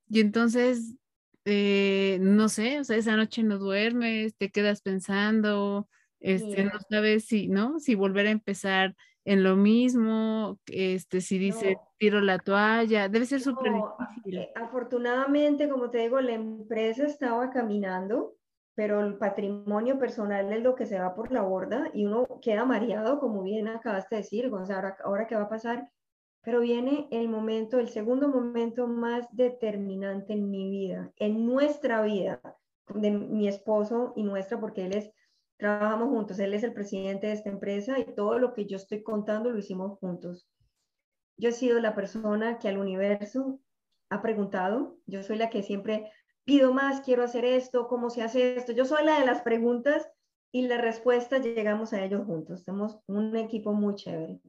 Y 0.10 0.20
entonces, 0.20 0.96
eh, 1.46 2.18
no 2.22 2.50
sé, 2.50 2.80
o 2.80 2.84
sea, 2.84 2.98
esa 2.98 3.16
noche 3.18 3.44
no 3.44 3.58
duermes, 3.58 4.36
te 4.38 4.50
quedas 4.50 4.82
pensando, 4.82 5.88
este, 6.20 6.66
no 6.66 6.80
sabes 6.90 7.26
si, 7.26 7.48
¿no? 7.48 7.80
Si 7.80 7.96
volver 7.96 8.28
a 8.28 8.32
empezar 8.32 8.96
en 9.26 9.44
lo 9.44 9.56
mismo, 9.56 10.60
este, 10.68 11.22
si 11.22 11.38
dice 11.38 11.78
tiro 11.98 12.22
la 12.22 12.40
toalla, 12.40 13.08
debe 13.08 13.26
ser 13.26 13.42
súper 13.42 13.72
difícil. 13.74 14.38
Eh, 14.40 14.52
afortunadamente, 14.56 15.70
como 15.70 15.90
te 15.90 16.00
digo, 16.00 16.20
la 16.20 16.34
empresa 16.34 17.06
estaba 17.06 17.50
caminando, 17.50 18.36
pero 18.76 19.02
el 19.02 19.18
patrimonio 19.18 19.98
personal 20.00 20.52
es 20.52 20.62
lo 20.62 20.76
que 20.76 20.86
se 20.86 21.00
va 21.00 21.16
por 21.16 21.32
la 21.32 21.42
borda 21.42 21.90
y 21.94 22.06
uno 22.06 22.28
queda 22.42 22.66
mareado, 22.66 23.20
como 23.20 23.44
bien 23.44 23.68
acabaste 23.68 24.16
de 24.16 24.22
decir, 24.22 24.50
Gonzalo, 24.50 24.80
ahora, 24.80 24.98
ahora 25.04 25.28
qué 25.28 25.36
va 25.36 25.44
a 25.44 25.50
pasar. 25.50 25.90
Pero 26.44 26.60
viene 26.60 27.08
el 27.12 27.30
momento, 27.30 27.80
el 27.80 27.90
segundo 27.90 28.28
momento 28.28 28.88
más 28.88 29.28
determinante 29.32 30.34
en 30.34 30.50
mi 30.50 30.70
vida, 30.70 31.12
en 31.18 31.46
nuestra 31.46 32.02
vida, 32.02 32.42
de 32.94 33.12
mi 33.12 33.48
esposo 33.48 34.14
y 34.16 34.24
nuestra, 34.24 34.60
porque 34.60 34.86
él 34.86 34.94
es 34.94 35.12
trabajamos 35.58 36.10
juntos. 36.10 36.40
Él 36.40 36.54
es 36.54 36.64
el 36.64 36.74
presidente 36.74 37.28
de 37.28 37.34
esta 37.34 37.50
empresa 37.50 37.98
y 37.98 38.04
todo 38.16 38.38
lo 38.40 38.54
que 38.54 38.66
yo 38.66 38.76
estoy 38.76 39.02
contando 39.02 39.50
lo 39.50 39.58
hicimos 39.58 39.98
juntos. 40.00 40.48
Yo 41.38 41.50
he 41.50 41.54
sido 41.54 41.80
la 41.80 41.96
persona 41.96 42.60
que 42.60 42.68
al 42.68 42.78
universo 42.78 43.60
ha 44.10 44.22
preguntado. 44.22 44.98
Yo 45.06 45.24
soy 45.24 45.38
la 45.38 45.50
que 45.50 45.64
siempre 45.64 46.12
pido 46.44 46.74
más, 46.74 47.02
quiero 47.02 47.24
hacer 47.24 47.46
esto, 47.46 47.88
cómo 47.88 48.10
se 48.10 48.22
hace 48.24 48.58
esto. 48.58 48.74
Yo 48.74 48.86
soy 48.86 49.06
la 49.06 49.20
de 49.20 49.26
las 49.26 49.42
preguntas 49.42 50.06
y 50.52 50.68
la 50.68 50.78
respuesta 50.78 51.40
llegamos 51.40 51.94
a 51.94 52.04
ellos 52.04 52.26
juntos. 52.26 52.64
Somos 52.64 53.00
un 53.08 53.36
equipo 53.38 53.74
muy 53.74 53.96
chévere. 53.96 54.42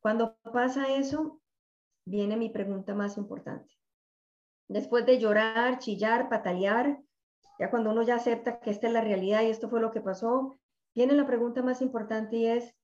Cuando 0.00 0.36
pasa 0.52 0.94
eso, 0.94 1.40
viene 2.04 2.36
mi 2.36 2.50
pregunta 2.50 2.94
más 2.94 3.16
importante. 3.16 3.74
Después 4.68 5.06
de 5.06 5.18
llorar, 5.18 5.78
chillar, 5.78 6.28
patalear, 6.28 7.00
ya 7.58 7.70
cuando 7.70 7.90
uno 7.90 8.02
ya 8.02 8.16
acepta 8.16 8.60
que 8.60 8.70
esta 8.70 8.86
es 8.86 8.92
la 8.92 9.00
realidad 9.00 9.42
y 9.42 9.46
esto 9.46 9.68
fue 9.68 9.80
lo 9.80 9.90
que 9.90 10.00
pasó, 10.00 10.58
viene 10.94 11.14
la 11.14 11.26
pregunta 11.26 11.62
más 11.62 11.82
importante 11.82 12.36
y 12.36 12.46
es, 12.46 12.74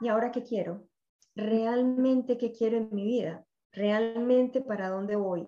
¿y 0.00 0.08
ahora 0.08 0.32
qué 0.32 0.42
quiero? 0.42 0.88
¿Realmente 1.34 2.38
qué 2.38 2.50
quiero 2.50 2.78
en 2.78 2.88
mi 2.92 3.04
vida? 3.04 3.44
¿Realmente 3.72 4.62
para 4.62 4.88
dónde 4.88 5.16
voy? 5.16 5.46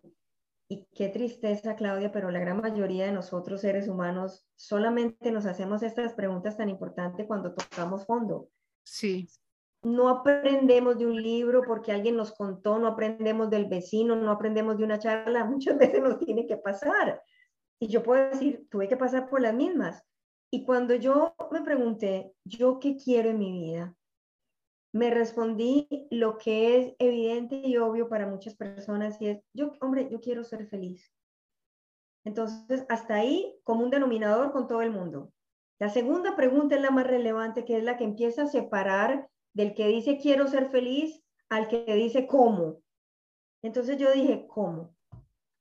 Y 0.70 0.86
qué 0.94 1.08
tristeza, 1.08 1.76
Claudia, 1.76 2.12
pero 2.12 2.30
la 2.30 2.40
gran 2.40 2.60
mayoría 2.60 3.06
de 3.06 3.12
nosotros 3.12 3.62
seres 3.62 3.88
humanos 3.88 4.46
solamente 4.54 5.32
nos 5.32 5.46
hacemos 5.46 5.82
estas 5.82 6.12
preguntas 6.12 6.58
tan 6.58 6.68
importantes 6.68 7.26
cuando 7.26 7.54
tocamos 7.54 8.04
fondo. 8.04 8.50
Sí. 8.84 9.28
No 9.82 10.08
aprendemos 10.08 10.98
de 10.98 11.06
un 11.06 11.22
libro 11.22 11.62
porque 11.66 11.92
alguien 11.92 12.16
nos 12.16 12.32
contó, 12.32 12.78
no 12.78 12.88
aprendemos 12.88 13.48
del 13.50 13.66
vecino, 13.66 14.16
no 14.16 14.30
aprendemos 14.30 14.76
de 14.76 14.84
una 14.84 14.98
charla, 14.98 15.44
muchas 15.44 15.78
veces 15.78 16.00
nos 16.02 16.18
tiene 16.18 16.46
que 16.46 16.56
pasar. 16.56 17.22
Y 17.80 17.88
yo 17.88 18.02
puedo 18.02 18.28
decir, 18.30 18.66
tuve 18.70 18.88
que 18.88 18.96
pasar 18.96 19.28
por 19.28 19.40
las 19.40 19.54
mismas. 19.54 20.02
Y 20.50 20.64
cuando 20.64 20.94
yo 20.94 21.34
me 21.50 21.62
pregunté, 21.62 22.32
¿yo 22.44 22.80
qué 22.80 22.96
quiero 22.96 23.30
en 23.30 23.38
mi 23.38 23.52
vida? 23.52 23.94
Me 24.92 25.10
respondí 25.10 25.86
lo 26.10 26.38
que 26.38 26.78
es 26.78 26.94
evidente 26.98 27.60
y 27.62 27.76
obvio 27.76 28.08
para 28.08 28.26
muchas 28.26 28.56
personas 28.56 29.20
y 29.20 29.28
es, 29.28 29.42
yo, 29.52 29.72
hombre, 29.80 30.08
yo 30.10 30.20
quiero 30.20 30.42
ser 30.44 30.66
feliz. 30.66 31.12
Entonces, 32.24 32.84
hasta 32.88 33.14
ahí, 33.14 33.54
como 33.64 33.84
un 33.84 33.90
denominador 33.90 34.50
con 34.52 34.66
todo 34.66 34.82
el 34.82 34.90
mundo. 34.90 35.32
La 35.78 35.90
segunda 35.90 36.34
pregunta 36.34 36.74
es 36.74 36.82
la 36.82 36.90
más 36.90 37.06
relevante, 37.06 37.64
que 37.64 37.76
es 37.76 37.84
la 37.84 37.96
que 37.96 38.04
empieza 38.04 38.42
a 38.42 38.48
separar 38.48 39.28
del 39.58 39.74
que 39.74 39.88
dice 39.88 40.18
quiero 40.18 40.46
ser 40.46 40.70
feliz 40.70 41.20
al 41.48 41.66
que 41.66 41.84
dice 41.94 42.28
cómo. 42.28 42.80
Entonces 43.60 43.98
yo 43.98 44.12
dije, 44.12 44.46
¿cómo? 44.46 44.94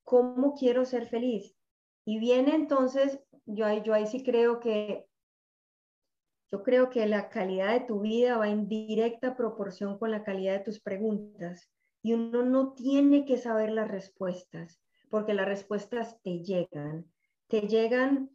¿Cómo 0.04 0.54
quiero 0.54 0.86
ser 0.86 1.08
feliz? 1.08 1.58
Y 2.06 2.20
viene 2.20 2.54
entonces, 2.54 3.20
yo 3.48 3.66
ahí, 3.66 3.82
yo 3.84 3.96
ahí 3.96 4.06
sí 4.06 4.24
creo 4.24 4.60
que, 4.60 5.08
yo 6.52 6.62
creo 6.62 6.92
que 6.92 7.08
la 7.08 7.30
calidad 7.30 7.74
de 7.74 7.88
tu 7.88 8.02
vida 8.02 8.38
va 8.38 8.50
en 8.50 8.70
directa 8.70 9.36
proporción 9.36 9.98
con 9.98 10.12
la 10.12 10.24
calidad 10.24 10.54
de 10.54 10.64
tus 10.64 10.80
preguntas. 10.80 11.68
Y 12.04 12.14
uno 12.14 12.44
no 12.44 12.74
tiene 12.74 13.26
que 13.26 13.38
saber 13.38 13.72
las 13.72 13.90
respuestas, 13.90 14.80
porque 15.10 15.34
las 15.34 15.48
respuestas 15.48 16.22
te 16.22 16.44
llegan. 16.44 17.12
Te 17.48 17.62
llegan 17.62 18.30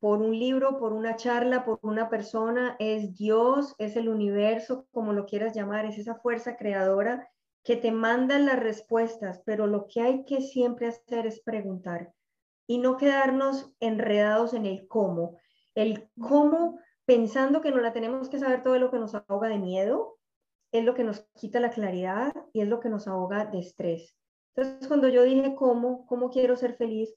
por 0.00 0.20
un 0.20 0.38
libro, 0.38 0.78
por 0.78 0.92
una 0.92 1.16
charla, 1.16 1.64
por 1.64 1.80
una 1.82 2.08
persona, 2.08 2.76
es 2.78 3.14
Dios, 3.16 3.74
es 3.78 3.96
el 3.96 4.08
universo, 4.08 4.86
como 4.92 5.12
lo 5.12 5.26
quieras 5.26 5.54
llamar, 5.54 5.86
es 5.86 5.98
esa 5.98 6.16
fuerza 6.16 6.56
creadora 6.56 7.28
que 7.64 7.76
te 7.76 7.90
manda 7.90 8.38
las 8.38 8.58
respuestas, 8.58 9.42
pero 9.44 9.66
lo 9.66 9.86
que 9.86 10.00
hay 10.00 10.24
que 10.24 10.40
siempre 10.40 10.86
hacer 10.86 11.26
es 11.26 11.40
preguntar 11.40 12.12
y 12.66 12.78
no 12.78 12.96
quedarnos 12.96 13.72
enredados 13.80 14.54
en 14.54 14.66
el 14.66 14.86
cómo. 14.86 15.38
El 15.74 16.08
cómo, 16.20 16.78
pensando 17.04 17.60
que 17.60 17.70
no 17.70 17.78
la 17.78 17.92
tenemos 17.92 18.28
que 18.28 18.38
saber 18.38 18.62
todo 18.62 18.78
lo 18.78 18.90
que 18.90 18.98
nos 18.98 19.14
ahoga 19.14 19.48
de 19.48 19.58
miedo, 19.58 20.18
es 20.70 20.84
lo 20.84 20.94
que 20.94 21.04
nos 21.04 21.26
quita 21.34 21.60
la 21.60 21.70
claridad 21.70 22.32
y 22.52 22.60
es 22.60 22.68
lo 22.68 22.78
que 22.80 22.90
nos 22.90 23.08
ahoga 23.08 23.46
de 23.46 23.58
estrés. 23.58 24.14
Entonces, 24.54 24.86
cuando 24.86 25.08
yo 25.08 25.22
dije 25.22 25.54
cómo, 25.54 26.06
cómo 26.06 26.30
quiero 26.30 26.56
ser 26.56 26.76
feliz, 26.76 27.14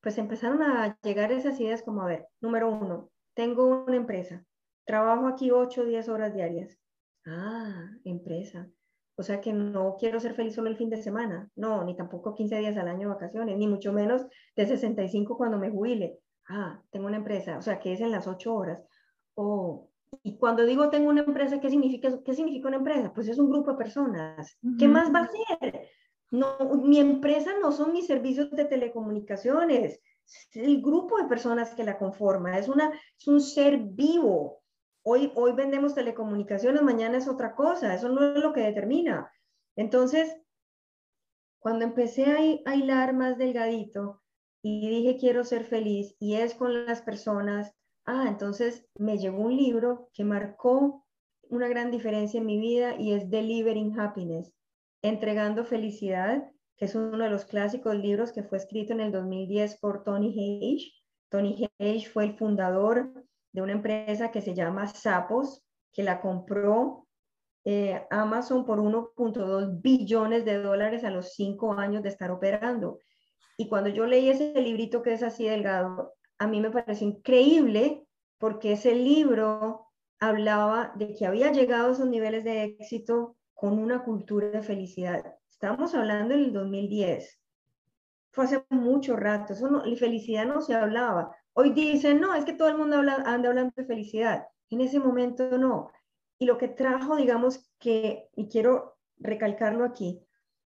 pues 0.00 0.18
empezaron 0.18 0.62
a 0.62 0.98
llegar 1.02 1.32
esas 1.32 1.58
ideas 1.60 1.82
como, 1.82 2.02
a 2.02 2.06
ver, 2.06 2.26
número 2.40 2.70
uno, 2.70 3.10
tengo 3.34 3.84
una 3.84 3.96
empresa, 3.96 4.44
trabajo 4.84 5.26
aquí 5.26 5.50
8 5.50 5.82
o 5.82 5.84
10 5.84 6.08
horas 6.08 6.34
diarias. 6.34 6.78
Ah, 7.26 7.90
empresa. 8.04 8.68
O 9.16 9.22
sea 9.22 9.40
que 9.40 9.52
no 9.52 9.96
quiero 9.98 10.20
ser 10.20 10.34
feliz 10.34 10.54
solo 10.54 10.70
el 10.70 10.76
fin 10.76 10.90
de 10.90 11.02
semana, 11.02 11.50
no, 11.56 11.84
ni 11.84 11.96
tampoco 11.96 12.34
15 12.34 12.58
días 12.58 12.76
al 12.76 12.88
año 12.88 13.08
de 13.08 13.14
vacaciones, 13.14 13.58
ni 13.58 13.66
mucho 13.66 13.92
menos 13.92 14.26
de 14.54 14.66
65 14.66 15.36
cuando 15.36 15.58
me 15.58 15.70
jubile. 15.70 16.20
Ah, 16.48 16.80
tengo 16.90 17.08
una 17.08 17.16
empresa, 17.16 17.58
o 17.58 17.62
sea 17.62 17.80
que 17.80 17.92
es 17.92 18.00
en 18.00 18.12
las 18.12 18.28
8 18.28 18.54
horas. 18.54 18.84
Oh, 19.34 19.90
y 20.22 20.38
cuando 20.38 20.64
digo 20.64 20.88
tengo 20.88 21.10
una 21.10 21.22
empresa, 21.22 21.60
¿qué 21.60 21.68
significa, 21.68 22.22
¿qué 22.24 22.32
significa 22.32 22.68
una 22.68 22.78
empresa? 22.78 23.12
Pues 23.12 23.28
es 23.28 23.38
un 23.38 23.50
grupo 23.50 23.72
de 23.72 23.78
personas. 23.78 24.56
¿Qué 24.78 24.88
más 24.88 25.12
va 25.12 25.20
a 25.20 25.28
ser? 25.28 25.88
No, 26.30 26.58
mi 26.84 26.98
empresa 26.98 27.52
no 27.60 27.72
son 27.72 27.92
mis 27.92 28.06
servicios 28.06 28.50
de 28.50 28.66
telecomunicaciones, 28.66 30.00
es 30.28 30.56
el 30.56 30.82
grupo 30.82 31.16
de 31.16 31.28
personas 31.28 31.74
que 31.74 31.84
la 31.84 31.98
conforma, 31.98 32.58
es, 32.58 32.68
una, 32.68 32.92
es 33.18 33.26
un 33.26 33.40
ser 33.40 33.78
vivo. 33.78 34.62
Hoy, 35.02 35.32
hoy 35.34 35.52
vendemos 35.52 35.94
telecomunicaciones, 35.94 36.82
mañana 36.82 37.16
es 37.16 37.28
otra 37.28 37.54
cosa, 37.54 37.94
eso 37.94 38.10
no 38.10 38.36
es 38.36 38.42
lo 38.42 38.52
que 38.52 38.60
determina. 38.60 39.32
Entonces, 39.74 40.36
cuando 41.60 41.84
empecé 41.84 42.60
a, 42.66 42.70
a 42.70 42.76
hilar 42.76 43.14
más 43.14 43.38
delgadito 43.38 44.22
y 44.62 44.88
dije 44.88 45.16
quiero 45.18 45.44
ser 45.44 45.64
feliz 45.64 46.14
y 46.18 46.34
es 46.34 46.54
con 46.54 46.86
las 46.86 47.00
personas, 47.00 47.74
ah, 48.04 48.26
entonces 48.28 48.86
me 48.98 49.16
llegó 49.16 49.38
un 49.38 49.56
libro 49.56 50.10
que 50.12 50.24
marcó 50.24 51.06
una 51.48 51.68
gran 51.68 51.90
diferencia 51.90 52.38
en 52.38 52.46
mi 52.46 52.58
vida 52.58 52.96
y 52.96 53.12
es 53.14 53.30
Delivering 53.30 53.98
Happiness 53.98 54.57
Entregando 55.02 55.64
Felicidad, 55.64 56.50
que 56.76 56.84
es 56.84 56.94
uno 56.94 57.18
de 57.18 57.30
los 57.30 57.44
clásicos 57.44 57.96
libros 57.96 58.32
que 58.32 58.42
fue 58.42 58.58
escrito 58.58 58.92
en 58.92 59.00
el 59.00 59.12
2010 59.12 59.78
por 59.80 60.04
Tony 60.04 60.30
Hage. 60.30 60.92
Tony 61.28 61.68
Hage 61.78 62.08
fue 62.08 62.24
el 62.24 62.36
fundador 62.36 63.12
de 63.52 63.62
una 63.62 63.72
empresa 63.72 64.30
que 64.30 64.40
se 64.40 64.54
llama 64.54 64.86
Sapos, 64.86 65.64
que 65.92 66.02
la 66.02 66.20
compró 66.20 67.06
eh, 67.64 68.06
Amazon 68.10 68.64
por 68.64 68.78
1.2 68.78 69.80
billones 69.82 70.44
de 70.44 70.62
dólares 70.62 71.04
a 71.04 71.10
los 71.10 71.34
cinco 71.34 71.72
años 71.72 72.02
de 72.02 72.08
estar 72.08 72.30
operando. 72.30 72.98
Y 73.56 73.68
cuando 73.68 73.90
yo 73.90 74.06
leí 74.06 74.28
ese 74.28 74.54
librito 74.60 75.02
que 75.02 75.12
es 75.12 75.22
así 75.22 75.48
delgado, 75.48 76.14
a 76.38 76.46
mí 76.46 76.60
me 76.60 76.70
pareció 76.70 77.08
increíble 77.08 78.06
porque 78.38 78.72
ese 78.72 78.94
libro 78.94 79.88
hablaba 80.20 80.92
de 80.96 81.14
que 81.14 81.26
había 81.26 81.50
llegado 81.52 81.88
a 81.88 81.92
esos 81.92 82.08
niveles 82.08 82.44
de 82.44 82.62
éxito 82.62 83.36
con 83.58 83.76
una 83.80 84.04
cultura 84.04 84.46
de 84.50 84.62
felicidad. 84.62 85.34
Estamos 85.50 85.92
hablando 85.92 86.32
del 86.32 86.52
2010. 86.52 87.40
Fue 88.30 88.44
hace 88.44 88.64
mucho 88.70 89.16
rato. 89.16 89.52
Eso 89.52 89.68
no, 89.68 89.82
felicidad 89.96 90.46
no 90.46 90.60
se 90.60 90.76
hablaba. 90.76 91.34
Hoy 91.54 91.70
dicen, 91.70 92.20
no, 92.20 92.36
es 92.36 92.44
que 92.44 92.52
todo 92.52 92.68
el 92.68 92.78
mundo 92.78 92.98
habla, 92.98 93.16
anda 93.26 93.48
hablando 93.48 93.72
de 93.74 93.84
felicidad. 93.84 94.46
En 94.70 94.80
ese 94.80 95.00
momento 95.00 95.58
no. 95.58 95.90
Y 96.38 96.46
lo 96.46 96.56
que 96.56 96.68
trajo, 96.68 97.16
digamos 97.16 97.68
que, 97.80 98.28
y 98.36 98.46
quiero 98.48 98.96
recalcarlo 99.18 99.84
aquí, 99.84 100.20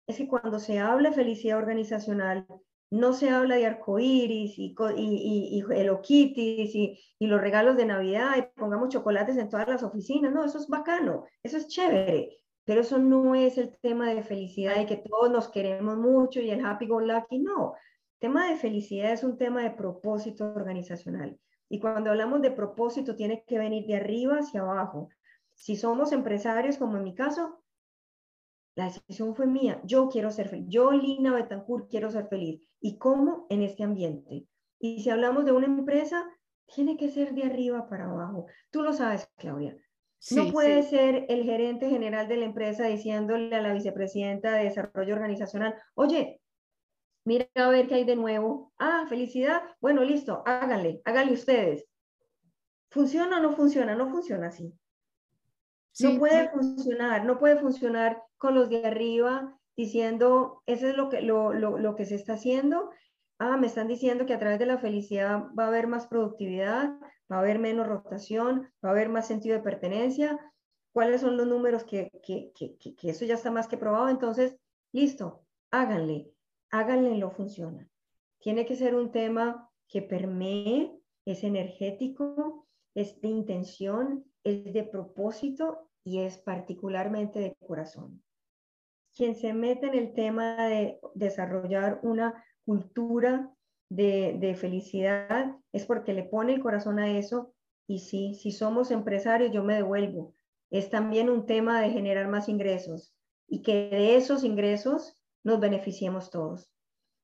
es 0.09 0.17
que 0.17 0.27
cuando 0.27 0.59
se 0.59 0.81
habla 0.81 1.11
de 1.11 1.15
felicidad 1.15 1.59
organizacional, 1.59 2.45
no 2.91 3.13
se 3.13 3.31
habla 3.31 3.55
de 3.55 3.67
arcoíris 3.67 4.59
y, 4.59 4.75
y, 4.97 5.63
y, 5.63 5.65
y, 5.95 6.99
y, 7.21 7.27
los 7.29 7.41
regalos 7.41 7.77
de 7.77 7.87
Navidad 7.87 8.35
y 8.37 8.59
pongamos 8.59 8.89
chocolates 8.89 9.37
en 9.37 9.49
todas 9.49 9.69
las 9.69 9.85
oficinas. 9.85 10.33
No, 10.33 10.45
eso 10.45 10.59
es 10.59 10.67
bacano, 10.67 11.25
eso 11.45 11.57
es 11.57 11.69
chévere. 11.69 12.41
Pero 12.71 12.83
eso 12.83 13.01
no 13.01 13.35
es 13.35 13.59
el 13.59 13.77
tema 13.79 14.15
de 14.15 14.23
felicidad 14.23 14.81
y 14.81 14.87
que 14.87 14.99
todos 14.99 15.29
nos 15.29 15.49
queremos 15.49 15.97
mucho 15.97 16.39
y 16.39 16.51
el 16.51 16.65
happy 16.65 16.87
go 16.87 17.01
lucky, 17.01 17.41
no. 17.41 17.75
El 17.75 18.21
tema 18.21 18.49
de 18.49 18.55
felicidad 18.55 19.11
es 19.11 19.25
un 19.25 19.37
tema 19.37 19.65
de 19.65 19.73
propósito 19.73 20.45
organizacional. 20.45 21.37
Y 21.69 21.81
cuando 21.81 22.11
hablamos 22.11 22.43
de 22.43 22.53
propósito, 22.53 23.17
tiene 23.17 23.43
que 23.45 23.59
venir 23.59 23.89
de 23.89 23.97
arriba 23.97 24.39
hacia 24.39 24.61
abajo. 24.61 25.09
Si 25.53 25.75
somos 25.75 26.13
empresarios, 26.13 26.79
como 26.79 26.97
en 26.97 27.03
mi 27.03 27.13
caso, 27.13 27.61
la 28.77 28.85
decisión 28.85 29.35
fue 29.35 29.49
mía. 29.49 29.81
Yo 29.83 30.09
quiero 30.09 30.31
ser 30.31 30.49
feliz. 30.49 30.67
Yo, 30.69 30.93
Lina 30.93 31.35
Betancourt, 31.35 31.91
quiero 31.91 32.09
ser 32.09 32.29
feliz. 32.29 32.63
¿Y 32.81 32.99
cómo? 32.99 33.49
En 33.51 33.63
este 33.63 33.83
ambiente. 33.83 34.47
Y 34.79 35.03
si 35.03 35.11
hablamos 35.11 35.45
de 35.45 35.51
una 35.51 35.67
empresa, 35.67 36.25
tiene 36.73 36.97
que 36.97 37.09
ser 37.09 37.35
de 37.35 37.43
arriba 37.43 37.89
para 37.89 38.05
abajo. 38.05 38.47
Tú 38.71 38.83
lo 38.83 38.93
sabes, 38.93 39.29
Claudia 39.39 39.77
no 40.31 40.53
puede 40.53 40.83
ser 40.83 41.25
el 41.29 41.45
gerente 41.45 41.89
general 41.89 42.29
de 42.29 42.37
la 42.37 42.45
empresa 42.45 42.85
diciéndole 42.85 43.55
a 43.55 43.63
la 43.63 43.73
vicepresidenta 43.73 44.53
de 44.53 44.65
desarrollo 44.65 45.15
organizacional, 45.15 45.75
oye, 45.95 46.41
mira 47.25 47.49
a 47.55 47.69
ver 47.69 47.89
qué 47.89 47.97
hay 47.97 48.05
de 48.05 48.17
nuevo. 48.17 48.73
Ah, 48.79 49.07
felicidad. 49.09 49.63
Bueno, 49.81 50.05
listo, 50.05 50.43
háganle, 50.45 51.01
háganle 51.05 51.33
ustedes. 51.33 51.87
¿Funciona 52.91 53.39
o 53.39 53.43
no 53.43 53.57
funciona? 53.57 53.95
No 53.95 54.11
funciona 54.11 54.49
así. 54.49 54.75
no 56.01 56.19
puede 56.19 56.51
funcionar, 56.51 57.25
no 57.25 57.39
puede 57.39 57.59
funcionar 57.59 58.23
con 58.37 58.55
los 58.55 58.69
de 58.69 58.87
arriba 58.87 59.59
diciendo, 59.77 60.63
eso 60.67 60.89
es 60.89 60.97
lo 60.97 61.09
que, 61.09 61.23
lo, 61.23 61.53
lo 61.53 61.97
que 61.97 62.05
se 62.05 62.17
está 62.17 62.35
haciendo. 62.35 62.91
Ah, 63.39 63.57
me 63.57 63.69
están 63.69 63.89
diciendo 63.89 64.27
que 64.27 64.35
a 64.35 64.39
través 64.39 64.59
de 64.59 64.67
la 64.67 64.77
felicidad 64.77 65.47
va 65.59 65.65
a 65.65 65.69
haber 65.69 65.87
más 65.87 66.07
productividad, 66.07 66.91
va 67.31 67.37
a 67.37 67.41
haber 67.41 67.59
menos 67.59 67.87
rotación, 67.87 68.71
va 68.85 68.89
a 68.89 68.93
haber 68.93 69.09
más 69.09 69.27
sentido 69.27 69.57
de 69.57 69.63
pertenencia, 69.63 70.39
cuáles 70.93 71.21
son 71.21 71.37
los 71.37 71.47
números 71.47 71.85
que, 71.85 72.11
que, 72.23 72.53
que, 72.55 72.77
que 72.77 73.11
eso 73.11 73.25
ya 73.25 73.35
está 73.35 73.51
más 73.51 73.69
que 73.69 73.77
probado. 73.77 74.09
Entonces, 74.09 74.57
listo, 74.93 75.45
háganle, 75.71 76.31
háganle, 76.71 77.17
lo 77.17 77.31
funciona. 77.31 77.89
Tiene 78.39 78.67
que 78.67 78.77
ser 78.77 78.95
un 78.95 79.13
tema 79.13 79.71
que 79.89 80.03
permee, 80.03 80.97
es 81.25 81.45
energético, 81.45 82.67
es 82.95 83.21
de 83.21 83.29
intención, 83.29 84.25
es 84.43 84.73
de 84.73 84.83
propósito 84.85 85.91
y 86.05 86.21
es 86.21 86.39
particularmente 86.39 87.39
de 87.39 87.57
corazón. 87.67 88.23
Quien 89.15 89.35
se 89.35 89.53
mete 89.53 89.87
en 89.87 89.95
el 89.95 90.15
tema 90.15 90.57
de 90.69 91.01
desarrollar 91.15 92.01
una 92.03 92.45
cultura 92.65 93.53
de, 93.91 94.57
felicidad 94.59 95.57
es 95.73 95.85
porque 95.85 96.15
le 96.15 96.23
pone 96.23 96.55
el 96.55 96.63
corazón 96.63 96.99
a 96.99 97.11
eso 97.19 97.53
y 97.87 97.99
sí, 97.99 98.35
si 98.35 98.53
somos 98.53 98.91
empresarios 98.91 99.53
yo 99.53 99.63
me 99.63 99.75
devuelvo. 99.75 100.35
Es 100.71 100.89
también 100.89 101.29
un 101.29 101.47
tema 101.47 101.81
de 101.83 101.91
generar 101.91 102.29
más 102.29 102.49
ingresos 102.49 103.13
y 103.49 103.63
que 103.63 103.91
de 103.91 104.17
esos 104.17 104.45
ingresos 104.45 105.21
nos 105.43 105.59
beneficiemos 105.59 106.31
todos. 106.31 106.71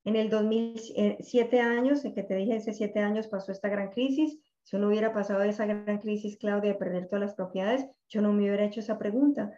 En 0.04 0.16
el 0.16 0.28
2007 0.28 1.60
años, 1.60 2.04
en 2.04 2.14
que 2.14 2.22
te 2.22 2.34
dije, 2.34 2.56
hace 2.56 2.72
siete 2.72 3.00
años 3.00 3.28
pasó 3.28 3.52
esta 3.52 3.68
gran 3.68 3.90
crisis, 3.90 4.38
si 4.62 4.76
no 4.78 4.88
hubiera 4.88 5.12
pasado 5.12 5.42
esa 5.42 5.64
gran 5.66 5.98
crisis, 5.98 6.36
Claudia, 6.38 6.72
de 6.72 6.78
perder 6.78 7.06
todas 7.06 7.20
las 7.20 7.34
propiedades, 7.34 7.86
yo 8.08 8.20
no 8.20 8.32
me 8.32 8.42
hubiera 8.42 8.64
hecho 8.64 8.80
esa 8.80 8.98
pregunta. 8.98 9.56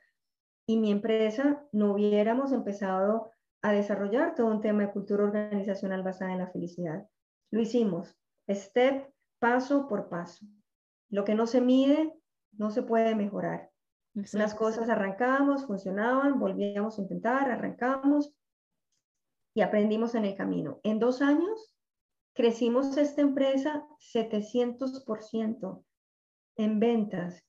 Y 0.67 0.77
mi 0.77 0.91
empresa 0.91 1.67
no 1.73 1.93
hubiéramos 1.93 2.53
empezado 2.53 3.31
a 3.63 3.73
desarrollar 3.73 4.35
todo 4.35 4.47
un 4.47 4.61
tema 4.61 4.83
de 4.83 4.93
cultura 4.93 5.25
organizacional 5.25 6.03
basada 6.03 6.33
en 6.33 6.39
la 6.39 6.51
felicidad. 6.51 7.09
Lo 7.51 7.61
hicimos, 7.61 8.17
step, 8.49 9.11
paso 9.39 9.89
por 9.89 10.09
paso. 10.09 10.47
Lo 11.11 11.25
que 11.25 11.35
no 11.35 11.47
se 11.47 11.61
mide, 11.61 12.13
no 12.53 12.71
se 12.71 12.83
puede 12.83 13.15
mejorar. 13.15 13.71
Las 14.33 14.55
cosas 14.55 14.89
arrancamos, 14.89 15.67
funcionaban, 15.67 16.39
volvíamos 16.41 16.99
a 16.99 17.03
intentar, 17.03 17.51
arrancamos 17.51 18.35
y 19.55 19.61
aprendimos 19.61 20.15
en 20.15 20.25
el 20.25 20.35
camino. 20.35 20.81
En 20.83 20.99
dos 20.99 21.23
años 21.23 21.75
crecimos 22.35 22.97
esta 22.97 23.21
empresa 23.21 23.87
700% 24.15 25.85
en 26.57 26.81
ventas. 26.81 27.48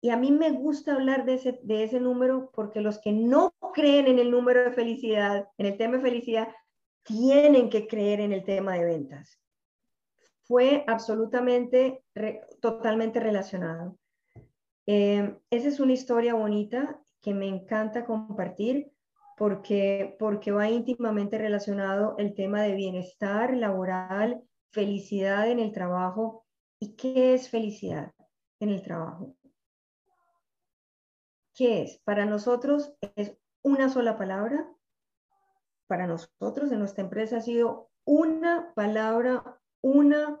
Y 0.00 0.10
a 0.10 0.16
mí 0.16 0.30
me 0.30 0.50
gusta 0.50 0.94
hablar 0.94 1.24
de 1.24 1.34
ese, 1.34 1.58
de 1.62 1.84
ese 1.84 2.00
número 2.00 2.50
porque 2.54 2.80
los 2.80 2.98
que 2.98 3.12
no 3.12 3.52
creen 3.74 4.06
en 4.06 4.18
el 4.18 4.30
número 4.30 4.62
de 4.62 4.72
felicidad, 4.72 5.48
en 5.58 5.66
el 5.66 5.76
tema 5.76 5.96
de 5.96 6.02
felicidad, 6.02 6.48
tienen 7.02 7.70
que 7.70 7.86
creer 7.86 8.20
en 8.20 8.32
el 8.32 8.44
tema 8.44 8.74
de 8.74 8.84
ventas. 8.84 9.40
Fue 10.42 10.84
absolutamente, 10.86 12.04
totalmente 12.60 13.20
relacionado. 13.20 13.98
Eh, 14.86 15.36
esa 15.50 15.68
es 15.68 15.80
una 15.80 15.92
historia 15.92 16.34
bonita 16.34 17.00
que 17.20 17.34
me 17.34 17.46
encanta 17.46 18.06
compartir 18.06 18.92
porque, 19.36 20.16
porque 20.18 20.50
va 20.50 20.68
íntimamente 20.70 21.38
relacionado 21.38 22.16
el 22.18 22.34
tema 22.34 22.62
de 22.62 22.74
bienestar 22.74 23.54
laboral, 23.56 24.42
felicidad 24.70 25.50
en 25.50 25.60
el 25.60 25.72
trabajo. 25.72 26.44
¿Y 26.80 26.94
qué 26.94 27.34
es 27.34 27.48
felicidad 27.50 28.12
en 28.60 28.70
el 28.70 28.82
trabajo? 28.82 29.36
¿Qué 31.58 31.82
es? 31.82 32.00
Para 32.04 32.24
nosotros 32.24 32.94
es 33.16 33.36
una 33.62 33.88
sola 33.88 34.16
palabra. 34.16 34.72
Para 35.88 36.06
nosotros 36.06 36.70
en 36.70 36.78
nuestra 36.78 37.02
empresa 37.02 37.38
ha 37.38 37.40
sido 37.40 37.90
una 38.04 38.72
palabra, 38.76 39.58
una 39.82 40.40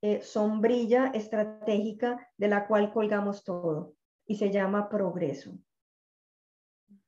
eh, 0.00 0.22
sombrilla 0.22 1.08
estratégica 1.08 2.30
de 2.38 2.48
la 2.48 2.66
cual 2.66 2.94
colgamos 2.94 3.44
todo 3.44 3.92
y 4.26 4.36
se 4.36 4.50
llama 4.50 4.88
progreso. 4.88 5.52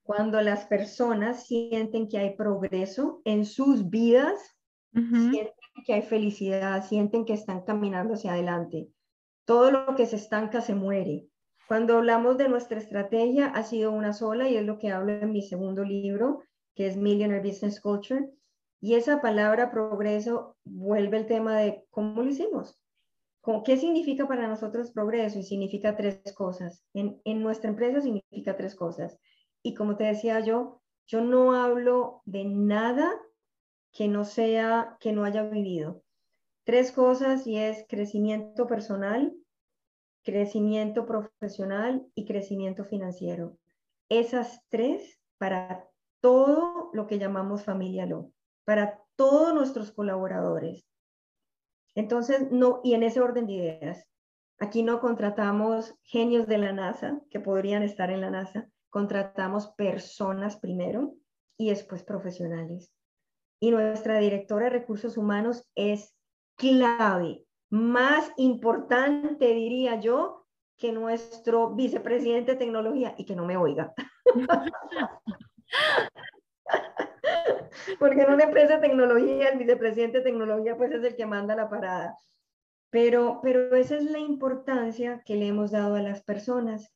Cuando 0.02 0.42
las 0.42 0.66
personas 0.66 1.46
sienten 1.46 2.10
que 2.10 2.18
hay 2.18 2.36
progreso 2.36 3.22
en 3.24 3.46
sus 3.46 3.88
vidas, 3.88 4.54
sienten 4.92 5.54
que 5.86 5.94
hay 5.94 6.02
felicidad, 6.02 6.84
sienten 6.84 7.24
que 7.24 7.32
están 7.32 7.62
caminando 7.62 8.14
hacia 8.14 8.32
adelante. 8.32 8.90
Todo 9.46 9.70
lo 9.70 9.94
que 9.94 10.04
se 10.04 10.16
estanca 10.16 10.60
se 10.60 10.74
muere. 10.74 11.30
Cuando 11.68 11.96
hablamos 11.96 12.38
de 12.38 12.48
nuestra 12.48 12.78
estrategia, 12.78 13.46
ha 13.46 13.62
sido 13.64 13.92
una 13.92 14.12
sola 14.12 14.48
y 14.48 14.56
es 14.56 14.64
lo 14.64 14.78
que 14.78 14.90
hablo 14.90 15.12
en 15.12 15.32
mi 15.32 15.42
segundo 15.42 15.84
libro, 15.84 16.42
que 16.74 16.86
es 16.86 16.96
Millionaire 16.96 17.46
Business 17.46 17.80
Culture. 17.80 18.30
Y 18.80 18.94
esa 18.94 19.20
palabra 19.20 19.70
progreso 19.70 20.56
vuelve 20.64 21.16
el 21.16 21.26
tema 21.26 21.58
de 21.58 21.84
cómo 21.90 22.22
lo 22.22 22.30
hicimos. 22.30 22.80
¿Qué 23.64 23.76
significa 23.76 24.26
para 24.26 24.48
nosotros 24.48 24.90
progreso? 24.90 25.38
Y 25.38 25.44
significa 25.44 25.96
tres 25.96 26.20
cosas. 26.34 26.84
En, 26.94 27.20
en 27.24 27.42
nuestra 27.42 27.70
empresa 27.70 28.00
significa 28.00 28.56
tres 28.56 28.74
cosas. 28.74 29.18
Y 29.62 29.74
como 29.74 29.96
te 29.96 30.04
decía 30.04 30.40
yo, 30.40 30.82
yo 31.06 31.20
no 31.20 31.54
hablo 31.54 32.22
de 32.24 32.44
nada 32.44 33.12
que 33.92 34.08
no 34.08 34.24
sea, 34.24 34.96
que 35.00 35.12
no 35.12 35.24
haya 35.24 35.44
vivido. 35.44 36.02
Tres 36.64 36.90
cosas 36.90 37.46
y 37.46 37.56
es 37.56 37.84
crecimiento 37.88 38.66
personal, 38.66 39.32
crecimiento 40.26 41.06
profesional 41.06 42.04
y 42.16 42.26
crecimiento 42.26 42.84
financiero. 42.84 43.56
Esas 44.08 44.60
tres 44.68 45.20
para 45.38 45.88
todo 46.20 46.90
lo 46.92 47.06
que 47.06 47.20
llamamos 47.20 47.62
familia 47.62 48.06
Lo, 48.06 48.32
para 48.64 49.00
todos 49.14 49.54
nuestros 49.54 49.92
colaboradores. 49.92 50.84
Entonces, 51.94 52.50
no, 52.50 52.80
y 52.82 52.94
en 52.94 53.04
ese 53.04 53.20
orden 53.20 53.46
de 53.46 53.52
ideas, 53.52 54.08
aquí 54.58 54.82
no 54.82 55.00
contratamos 55.00 55.94
genios 56.02 56.48
de 56.48 56.58
la 56.58 56.72
NASA 56.72 57.20
que 57.30 57.38
podrían 57.38 57.84
estar 57.84 58.10
en 58.10 58.20
la 58.20 58.30
NASA, 58.30 58.68
contratamos 58.90 59.68
personas 59.74 60.56
primero 60.56 61.14
y 61.56 61.68
después 61.68 62.02
profesionales. 62.02 62.92
Y 63.60 63.70
nuestra 63.70 64.18
directora 64.18 64.64
de 64.64 64.70
recursos 64.70 65.16
humanos 65.16 65.70
es 65.76 66.16
clave 66.56 67.45
más 67.70 68.32
importante, 68.36 69.54
diría 69.54 70.00
yo, 70.00 70.46
que 70.76 70.92
nuestro 70.92 71.70
vicepresidente 71.70 72.52
de 72.52 72.58
tecnología 72.58 73.14
y 73.16 73.24
que 73.24 73.34
no 73.34 73.44
me 73.46 73.56
oiga. 73.56 73.94
Porque 77.98 78.22
en 78.22 78.32
una 78.32 78.44
empresa 78.44 78.74
de 78.74 78.88
tecnología, 78.88 79.48
el 79.48 79.58
vicepresidente 79.58 80.18
de 80.18 80.24
tecnología 80.24 80.76
pues 80.76 80.92
es 80.92 81.02
el 81.04 81.16
que 81.16 81.26
manda 81.26 81.56
la 81.56 81.68
parada. 81.68 82.16
Pero, 82.90 83.40
pero 83.42 83.74
esa 83.74 83.96
es 83.96 84.04
la 84.04 84.18
importancia 84.18 85.22
que 85.24 85.36
le 85.36 85.48
hemos 85.48 85.70
dado 85.70 85.96
a 85.96 86.02
las 86.02 86.22
personas. 86.22 86.92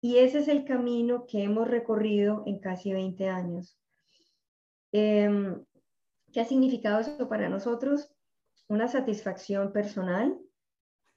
Y 0.00 0.18
ese 0.18 0.40
es 0.40 0.48
el 0.48 0.64
camino 0.64 1.26
que 1.26 1.42
hemos 1.42 1.66
recorrido 1.68 2.44
en 2.46 2.60
casi 2.60 2.92
20 2.92 3.28
años. 3.28 3.78
Em, 4.92 5.64
¿Qué 6.32 6.40
ha 6.40 6.44
significado 6.44 7.00
eso 7.00 7.28
para 7.28 7.48
nosotros? 7.48 8.14
Una 8.68 8.88
satisfacción 8.88 9.72
personal 9.72 10.38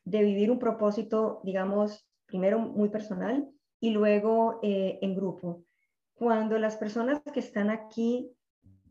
de 0.05 0.23
vivir 0.23 0.49
un 0.49 0.59
propósito, 0.59 1.41
digamos, 1.43 2.07
primero 2.25 2.59
muy 2.59 2.89
personal 2.89 3.47
y 3.79 3.91
luego 3.91 4.59
eh, 4.63 4.99
en 5.01 5.15
grupo. 5.15 5.65
Cuando 6.13 6.57
las 6.57 6.77
personas 6.77 7.21
que 7.33 7.39
están 7.39 7.69
aquí 7.69 8.31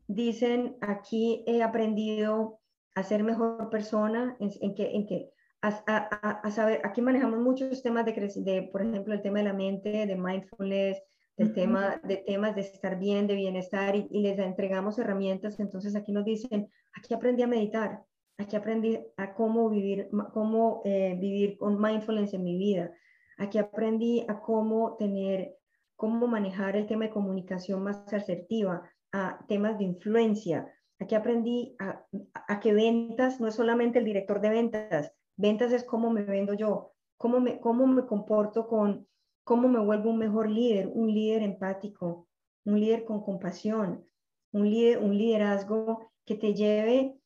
dicen, 0.07 0.77
aquí 0.81 1.45
he 1.47 1.63
aprendido 1.63 2.61
a 2.95 3.03
ser 3.03 3.23
mejor 3.23 3.71
persona, 3.71 4.37
en, 4.41 4.75
que, 4.75 4.91
en 4.95 5.07
que 5.07 5.31
a, 5.63 6.51
saber, 6.51 6.81
aquí 6.85 7.01
manejamos 7.01 7.39
muchos 7.39 7.83
temas 7.83 8.05
de, 8.05 8.13
de, 8.13 8.69
por 8.73 8.83
ejemplo, 8.83 9.15
el 9.15 9.23
tema 9.23 9.39
de 9.39 9.45
la 9.45 9.53
mente, 9.53 10.07
de 10.07 10.17
mindfulness, 10.17 11.03
del 11.37 11.55
tema, 11.55 12.01
de 12.05 12.19
temas 12.19 12.55
de 12.55 12.63
estar 12.63 12.99
bien, 12.99 13.27
de 13.27 13.37
bienestar, 13.37 13.95
y, 13.95 14.09
y 14.11 14.23
les 14.23 14.39
entregamos 14.39 14.99
herramientas. 14.99 15.61
Entonces 15.61 15.95
aquí 15.95 16.13
nos 16.13 16.25
dicen, 16.25 16.69
aquí 16.93 17.15
aprendí 17.15 17.43
a 17.43 17.47
meditar, 17.47 18.03
Aquí 18.41 18.57
aprendí 18.57 18.99
a 19.19 19.35
cómo 19.35 19.69
vivir, 19.69 20.09
cómo 20.33 20.81
eh, 20.87 21.15
vivir 21.21 21.59
con 21.59 21.79
mindfulness 21.79 22.33
en 22.33 22.43
mi 22.43 22.57
vida. 22.57 22.91
Aquí 23.37 23.59
aprendí 23.59 24.25
a 24.29 24.41
cómo 24.41 24.97
tener, 24.97 25.59
cómo 25.95 26.27
manejar 26.27 26.75
el 26.75 26.87
tema 26.87 27.05
de 27.05 27.11
comunicación 27.11 27.83
más 27.83 28.11
asertiva, 28.15 28.91
a 29.13 29.45
temas 29.47 29.77
de 29.77 29.85
influencia. 29.85 30.73
Aquí 30.99 31.15
aprendí 31.15 31.77
a, 31.79 32.07
a, 32.49 32.61
que 32.61 32.73
ventas 32.73 33.41
no 33.41 33.47
es 33.47 33.57
solamente 33.57 33.99
el 33.99 34.07
director 34.07 34.41
de 34.41 34.49
ventas, 34.49 35.13
ventas 35.37 35.71
es 35.73 35.85
cómo 35.85 36.11
me 36.11 36.23
vendo 36.23 36.55
yo, 36.55 36.95
cómo 37.19 37.41
me, 37.41 37.61
cómo 37.61 37.87
me 37.87 38.07
comporto 38.07 38.67
con, 38.67 39.07
cómo 39.45 39.69
me 39.69 39.81
vuelvo 39.81 40.09
un 40.09 40.19
mejor 40.19 40.49
líder, 40.49 40.89
un 40.95 41.13
líder 41.13 41.43
empático, 41.43 42.27
un 42.65 42.81
líder 42.81 43.05
con 43.05 43.23
compasión, 43.23 44.07
un, 44.53 44.71
líder, 44.71 44.97
un 44.99 45.15
liderazgo 45.19 46.11
que 46.25 46.37
te 46.37 46.55
lleve 46.55 47.20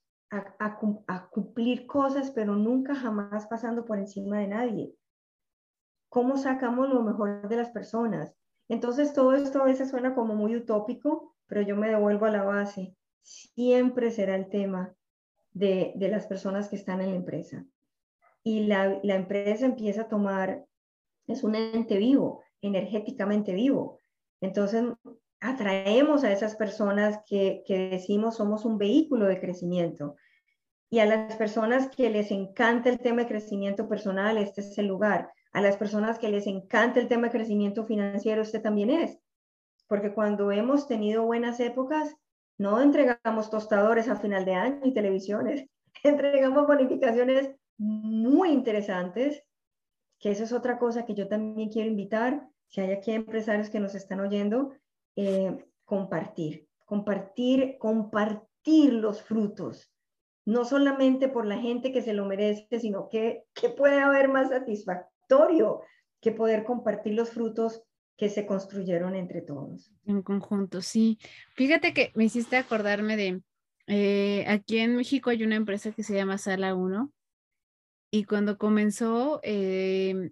a, 0.59 1.29
cumplir 1.31 1.87
cosas, 1.87 2.31
pero 2.31 2.55
nunca 2.57 2.95
jamás 2.95 3.47
pasando 3.47 3.85
por 3.85 3.99
encima 3.99 4.39
de 4.39 4.49
nadie. 4.49 4.95
¿Cómo 6.09 6.37
sacamos 6.37 6.89
lo 6.89 7.03
mejor 7.03 7.49
de 7.49 7.57
las 7.57 7.71
personas? 7.71 8.35
Entonces 8.69 9.13
todo 9.13 9.35
esto 9.35 9.63
a 9.63 9.67
veces 9.67 9.91
suena 9.91 10.15
como 10.15 10.35
muy 10.35 10.57
utópico, 10.57 11.35
pero 11.47 11.63
yo 11.63 11.77
me 11.77 11.89
devuelvo 11.89 12.27
a 12.27 12.31
la 12.31 12.43
base. 12.43 12.97
Siempre 13.23 14.11
será 14.11 14.37
el 14.37 14.49
tema 14.49 14.95
de, 15.53 15.93
de 15.97 16.09
las 16.09 16.27
personas 16.27 16.69
que 16.69 16.77
están 16.77 17.01
en 17.01 17.11
la 17.11 17.17
empresa. 17.17 17.65
Y 18.43 18.67
la, 18.67 19.01
la 19.03 19.15
empresa 19.15 19.67
empieza 19.67 20.03
a 20.03 20.09
tomar, 20.09 20.65
es 21.27 21.43
un 21.43 21.55
ente 21.55 21.99
vivo, 21.99 22.43
energéticamente 22.61 23.55
vivo. 23.55 23.99
Entonces 24.41 24.85
atraemos 25.41 26.25
a 26.25 26.33
esas 26.33 26.57
personas 26.57 27.21
que, 27.27 27.63
que, 27.67 27.91
decimos 27.91 28.37
somos 28.37 28.65
un 28.65 28.79
vehículo 28.79 29.27
de 29.27 29.41
crecimiento. 29.41 30.17
Y 30.95 31.01
a 31.01 31.07
las 31.07 31.35
personas 31.35 31.89
que 31.89 32.09
les 32.09 32.31
encanta 32.31 32.89
el 32.89 33.01
tema 33.01 33.23
de 33.23 33.27
crecimiento 33.27 33.89
personal, 33.89 34.39
este 34.39 34.61
es 34.61 34.79
el 34.79 34.87
lugar. 34.87 35.29
A 35.51 35.61
las 35.61 35.77
personas 35.77 36.21
que 36.21 36.29
les 36.29 36.47
encanta 36.47 37.01
el 37.01 37.09
tema 37.09 37.27
de 37.27 37.33
crecimiento 37.33 37.85
financiero, 37.85 38.43
este 38.43 38.61
también 38.61 38.91
es. 38.91 39.19
Porque 39.89 40.15
cuando 40.15 40.53
hemos 40.53 40.87
tenido 40.87 41.25
buenas 41.25 41.59
épocas, 41.59 42.15
no 42.59 42.81
entregamos 42.81 43.51
tostadores 43.51 44.07
a 44.07 44.15
final 44.15 44.45
de 44.45 44.55
año 44.55 44.83
y 44.85 44.95
televisiones, 44.95 45.67
entregamos 46.05 46.65
bonificaciones 46.65 47.51
muy 47.77 48.51
interesantes, 48.51 49.43
que 50.21 50.31
eso 50.31 50.45
es 50.45 50.53
otra 50.53 50.79
cosa 50.79 51.05
que 51.05 51.15
yo 51.15 51.27
también 51.27 51.71
quiero 51.71 51.91
invitar, 51.91 52.47
si 52.69 52.83
hay 52.83 52.93
aquí 52.93 53.11
empresarios 53.11 53.69
que 53.69 53.81
nos 53.81 53.97
están 53.97 54.21
oyendo, 54.21 54.75
eh, 55.17 55.59
compartir, 55.85 56.69
compartir, 56.87 57.79
compartir 57.79 58.93
los 58.93 59.21
frutos 59.21 59.91
no 60.45 60.65
solamente 60.65 61.29
por 61.29 61.47
la 61.47 61.59
gente 61.59 61.93
que 61.93 62.03
se 62.03 62.13
lo 62.13 62.27
merece, 62.27 62.81
sino 62.81 63.09
que, 63.09 63.45
que 63.55 63.71
puede 63.71 64.01
haber 64.01 64.29
más 64.29 64.51
satisfactorio 64.51 65.83
que 66.21 66.33
poder 66.33 66.65
compartir 66.65 67.15
los 67.15 67.31
frutos 67.31 67.83
que 68.17 68.29
se 68.29 68.47
construyeron 68.47 69.15
entre 69.17 69.43
todos. 69.43 69.93
En 70.07 70.23
conjunto, 70.23 70.83
sí. 70.83 71.19
Fíjate 71.55 71.93
que 71.93 72.13
me 72.15 72.25
hiciste 72.25 72.57
acordarme 72.57 73.17
de, 73.17 73.43
eh, 73.87 74.45
aquí 74.49 74.79
en 74.79 74.97
México 74.97 75.31
hay 75.31 75.43
una 75.43 75.57
empresa 75.57 75.93
que 75.93 76.03
se 76.03 76.15
llama 76.15 76.39
Sala 76.39 76.75
1 76.75 77.13
y 78.11 78.25
cuando 78.25 78.57
comenzó, 78.57 79.41
eh, 79.43 80.31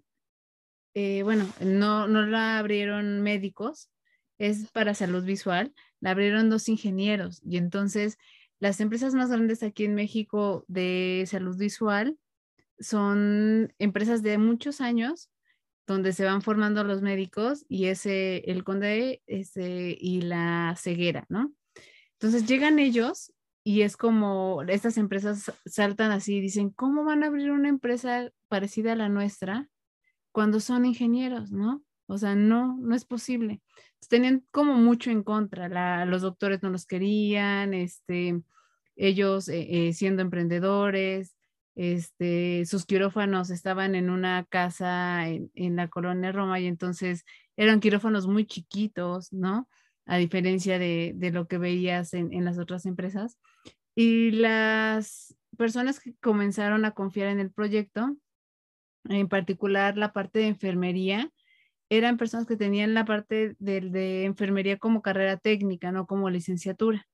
eh, 0.94 1.22
bueno, 1.24 1.46
no, 1.60 2.06
no 2.06 2.22
la 2.22 2.58
abrieron 2.58 3.22
médicos, 3.22 3.90
es 4.38 4.70
para 4.70 4.94
salud 4.94 5.24
visual, 5.24 5.74
la 6.00 6.12
abrieron 6.12 6.48
dos 6.48 6.68
ingenieros 6.68 7.42
y 7.44 7.56
entonces 7.56 8.18
las 8.62 8.78
empresas 8.78 9.12
más 9.12 9.28
grandes 9.28 9.64
aquí 9.64 9.84
en 9.84 9.96
México 9.96 10.64
de 10.68 11.24
salud 11.26 11.58
visual 11.58 12.16
son 12.78 13.74
empresas 13.80 14.22
de 14.22 14.38
muchos 14.38 14.80
años 14.80 15.32
donde 15.84 16.12
se 16.12 16.24
van 16.24 16.42
formando 16.42 16.84
los 16.84 17.02
médicos 17.02 17.64
y 17.68 17.86
ese 17.86 18.36
el 18.48 18.62
conde 18.62 19.20
ese, 19.26 19.96
y 20.00 20.20
la 20.20 20.76
ceguera, 20.78 21.26
¿no? 21.28 21.52
Entonces 22.12 22.46
llegan 22.46 22.78
ellos 22.78 23.32
y 23.64 23.82
es 23.82 23.96
como 23.96 24.62
estas 24.68 24.96
empresas 24.96 25.52
saltan 25.66 26.12
así 26.12 26.36
y 26.36 26.40
dicen, 26.40 26.70
¿cómo 26.70 27.02
van 27.02 27.24
a 27.24 27.26
abrir 27.26 27.50
una 27.50 27.68
empresa 27.68 28.30
parecida 28.46 28.92
a 28.92 28.96
la 28.96 29.08
nuestra 29.08 29.68
cuando 30.30 30.60
son 30.60 30.86
ingenieros, 30.86 31.50
no? 31.50 31.82
O 32.12 32.18
sea, 32.18 32.34
no, 32.34 32.76
no 32.76 32.94
es 32.94 33.06
posible. 33.06 33.62
tenían 34.10 34.44
como 34.50 34.74
mucho 34.74 35.10
en 35.10 35.22
contra, 35.22 36.04
los 36.04 36.20
doctores 36.20 36.62
no 36.62 36.68
los 36.68 36.84
querían, 36.84 37.72
este, 37.72 38.38
ellos 38.96 39.48
eh, 39.48 39.88
eh, 39.88 39.92
siendo 39.94 40.20
emprendedores, 40.20 41.34
este, 41.74 42.66
sus 42.66 42.84
quirófanos 42.84 43.48
estaban 43.48 43.94
en 43.94 44.10
una 44.10 44.44
casa 44.44 45.26
en, 45.26 45.76
la 45.76 45.88
colonia 45.88 46.32
Roma 46.32 46.60
y 46.60 46.66
entonces 46.66 47.24
eran 47.56 47.80
quirófanos 47.80 48.26
muy 48.26 48.44
chiquitos, 48.44 49.32
¿no? 49.32 49.66
A 50.04 50.18
diferencia 50.18 50.78
de, 50.78 51.14
lo 51.32 51.48
que 51.48 51.56
veías 51.56 52.12
en, 52.12 52.34
en, 52.34 52.44
las 52.44 52.58
otras 52.58 52.84
empresas. 52.84 53.38
Y 53.94 54.32
las 54.32 55.34
personas 55.56 55.98
que 55.98 56.14
comenzaron 56.16 56.84
a 56.84 56.90
confiar 56.90 57.28
en 57.28 57.40
el 57.40 57.50
proyecto, 57.50 58.14
en 59.04 59.28
particular 59.28 59.96
la 59.96 60.12
parte 60.12 60.40
de 60.40 60.48
enfermería, 60.48 61.32
eran 61.92 62.16
personas 62.16 62.46
que 62.46 62.56
tenían 62.56 62.94
la 62.94 63.04
parte 63.04 63.54
de, 63.58 63.82
de 63.82 64.24
enfermería 64.24 64.78
como 64.78 65.02
carrera 65.02 65.36
técnica, 65.36 65.92
no 65.92 66.06
como 66.06 66.30
licenciatura. 66.30 67.06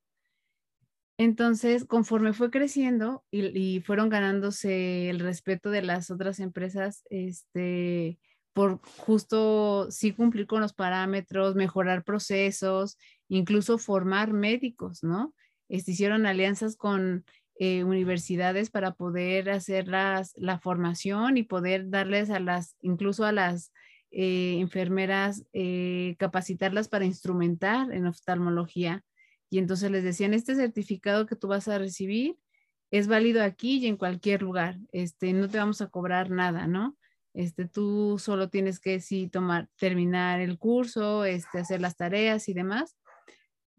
Entonces, 1.18 1.85
conforme 1.85 2.33
fue 2.33 2.53
creciendo 2.53 3.24
y, 3.33 3.81
fueron 3.81 4.09
ganándose 4.09 5.11
el 5.11 5.18
respeto 5.18 5.70
de 5.70 5.83
las 5.83 6.12
otras 6.12 6.39
empresas, 6.39 7.03
este, 7.11 8.20
por 8.53 8.81
justo 8.99 9.91
sí 9.91 10.12
cumplir 10.12 10.47
con 10.47 10.61
los 10.61 10.74
parámetros, 10.74 11.57
mejorar 11.57 12.05
procesos, 12.05 12.97
incluso 13.29 13.79
formar 13.79 14.33
médicos, 14.33 15.03
¿no? 15.03 15.35
Este, 15.68 15.91
hicieron 15.91 16.24
alianzas 16.24 16.76
con 16.76 17.24
eh, 17.59 17.83
universidades 17.83 18.70
para 18.70 18.93
poder 18.93 19.51
hacer 19.51 19.89
las, 19.89 20.35
la 20.37 20.61
formación 20.61 21.37
y 21.37 21.43
poder 21.43 21.91
darles 21.91 22.31
a 22.31 22.39
las, 22.39 22.76
incluso 22.81 23.24
a 23.24 23.33
las 23.33 23.72
eh, 24.11 24.59
enfermeras, 24.61 25.45
eh, 25.53 26.17
capacitarlas 26.19 26.89
para 26.89 27.05
instrumentar 27.05 27.93
en 27.93 28.07
oftalmología 28.07 29.05
y 29.51 29.59
entonces 29.59 29.91
les 29.91 30.05
decían, 30.05 30.35
este 30.35 30.55
certificado 30.55 31.27
que 31.27 31.37
tú 31.37 31.49
vas 31.49 31.69
a 31.69 31.79
recibir 31.79 32.37
es 32.91 33.07
válido 33.07 33.43
aquí 33.43 33.79
y 33.79 33.87
en 33.87 33.97
cualquier 33.97 34.43
lugar, 34.43 34.79
este, 34.93 35.33
no 35.33 35.49
te 35.49 35.59
vamos 35.59 35.81
a 35.81 35.89
cobrar 35.89 36.31
nada, 36.31 36.67
¿no? 36.67 36.97
Este, 37.35 37.67
tú 37.67 38.19
solo 38.19 38.49
tienes 38.49 38.81
que 38.81 39.01
sí 39.01 39.29
tomar, 39.29 39.69
terminar 39.79 40.41
el 40.41 40.59
curso, 40.59 41.25
este, 41.25 41.59
hacer 41.59 41.81
las 41.81 41.97
tareas 41.97 42.49
y 42.49 42.55
demás. 42.55 42.97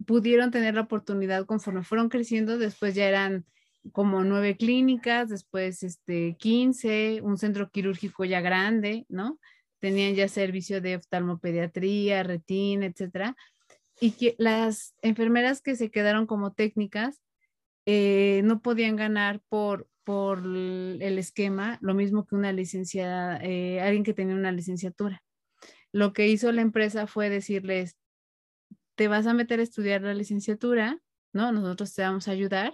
Pudieron 0.06 0.52
tener 0.52 0.76
la 0.76 0.82
oportunidad 0.82 1.46
conforme 1.46 1.84
fueron 1.84 2.10
creciendo, 2.10 2.58
después 2.58 2.96
ya 2.96 3.08
eran 3.08 3.46
como 3.92 4.24
nueve 4.24 4.58
clínicas, 4.58 5.30
después 5.30 5.84
este, 5.84 6.36
15, 6.38 7.22
un 7.24 7.38
centro 7.38 7.70
quirúrgico 7.70 8.26
ya 8.26 8.42
grande, 8.42 9.06
¿no? 9.10 9.40
Tenían 9.80 10.16
ya 10.16 10.28
servicio 10.28 10.82
de 10.82 10.98
oftalmopediatría, 10.98 12.24
retina, 12.24 12.86
etcétera 12.86 13.36
y 14.00 14.12
que 14.12 14.36
las 14.38 14.96
enfermeras 15.02 15.62
que 15.62 15.76
se 15.76 15.92
quedaron 15.92 16.26
como 16.26 16.54
técnicas 16.54 17.22
eh, 17.86 18.42
no 18.44 18.62
podían 18.62 18.96
ganar 18.96 19.42
por, 19.50 19.88
por 20.04 20.40
el 20.40 21.18
esquema, 21.18 21.78
lo 21.82 21.94
mismo 21.94 22.26
que 22.26 22.36
una 22.36 22.54
licenciada, 22.54 23.40
eh, 23.44 23.82
alguien 23.82 24.04
que 24.04 24.14
tenía 24.14 24.36
una 24.36 24.52
licenciatura. 24.52 25.22
Lo 25.92 26.14
que 26.14 26.28
hizo 26.28 26.52
la 26.52 26.62
empresa 26.62 27.08
fue 27.08 27.30
decirles, 27.30 27.98
te 28.96 29.08
vas 29.08 29.28
a 29.28 29.34
meter 29.34 29.60
a 29.60 29.64
estudiar 29.64 30.02
la 30.02 30.14
licenciatura, 30.14 31.00
¿no? 31.34 31.52
Nosotros 31.52 31.94
te 31.94 32.02
vamos 32.02 32.28
a 32.28 32.32
ayudar 32.32 32.74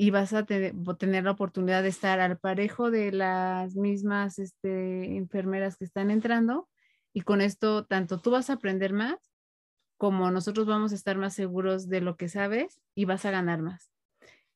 y 0.00 0.08
vas 0.08 0.32
a 0.32 0.46
tener 0.46 1.24
la 1.24 1.30
oportunidad 1.30 1.82
de 1.82 1.90
estar 1.90 2.20
al 2.20 2.38
parejo 2.38 2.90
de 2.90 3.12
las 3.12 3.76
mismas 3.76 4.38
este, 4.38 5.18
enfermeras 5.18 5.76
que 5.76 5.84
están 5.84 6.10
entrando 6.10 6.70
y 7.12 7.20
con 7.20 7.42
esto 7.42 7.84
tanto 7.84 8.18
tú 8.18 8.30
vas 8.30 8.48
a 8.48 8.54
aprender 8.54 8.94
más 8.94 9.18
como 9.98 10.30
nosotros 10.30 10.66
vamos 10.66 10.92
a 10.92 10.94
estar 10.94 11.18
más 11.18 11.34
seguros 11.34 11.90
de 11.90 12.00
lo 12.00 12.16
que 12.16 12.30
sabes 12.30 12.80
y 12.94 13.04
vas 13.04 13.26
a 13.26 13.30
ganar 13.30 13.60
más. 13.60 13.92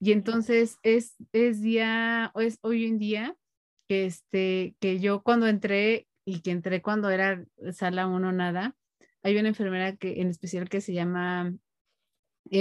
Y 0.00 0.12
entonces 0.12 0.78
es, 0.82 1.14
es 1.34 1.60
día, 1.60 2.32
es 2.36 2.58
hoy 2.62 2.86
en 2.86 2.98
día 2.98 3.36
que, 3.86 4.06
este, 4.06 4.76
que 4.80 4.98
yo 4.98 5.22
cuando 5.22 5.46
entré 5.46 6.08
y 6.24 6.40
que 6.40 6.52
entré 6.52 6.80
cuando 6.80 7.10
era 7.10 7.44
sala 7.74 8.06
uno 8.06 8.32
nada, 8.32 8.74
hay 9.22 9.36
una 9.36 9.48
enfermera 9.48 9.94
que 9.94 10.22
en 10.22 10.30
especial 10.30 10.70
que 10.70 10.80
se 10.80 10.94
llama 10.94 11.52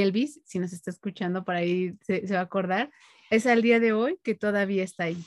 Elvis, 0.02 0.42
si 0.46 0.60
nos 0.60 0.74
está 0.74 0.92
escuchando 0.92 1.44
por 1.44 1.56
ahí 1.56 1.96
se, 2.02 2.28
se 2.28 2.34
va 2.34 2.42
a 2.42 2.44
acordar, 2.44 2.92
es 3.30 3.46
al 3.46 3.62
día 3.62 3.80
de 3.80 3.94
hoy 3.94 4.20
que 4.24 4.36
todavía 4.36 4.84
está 4.84 5.06
ahí. 5.06 5.24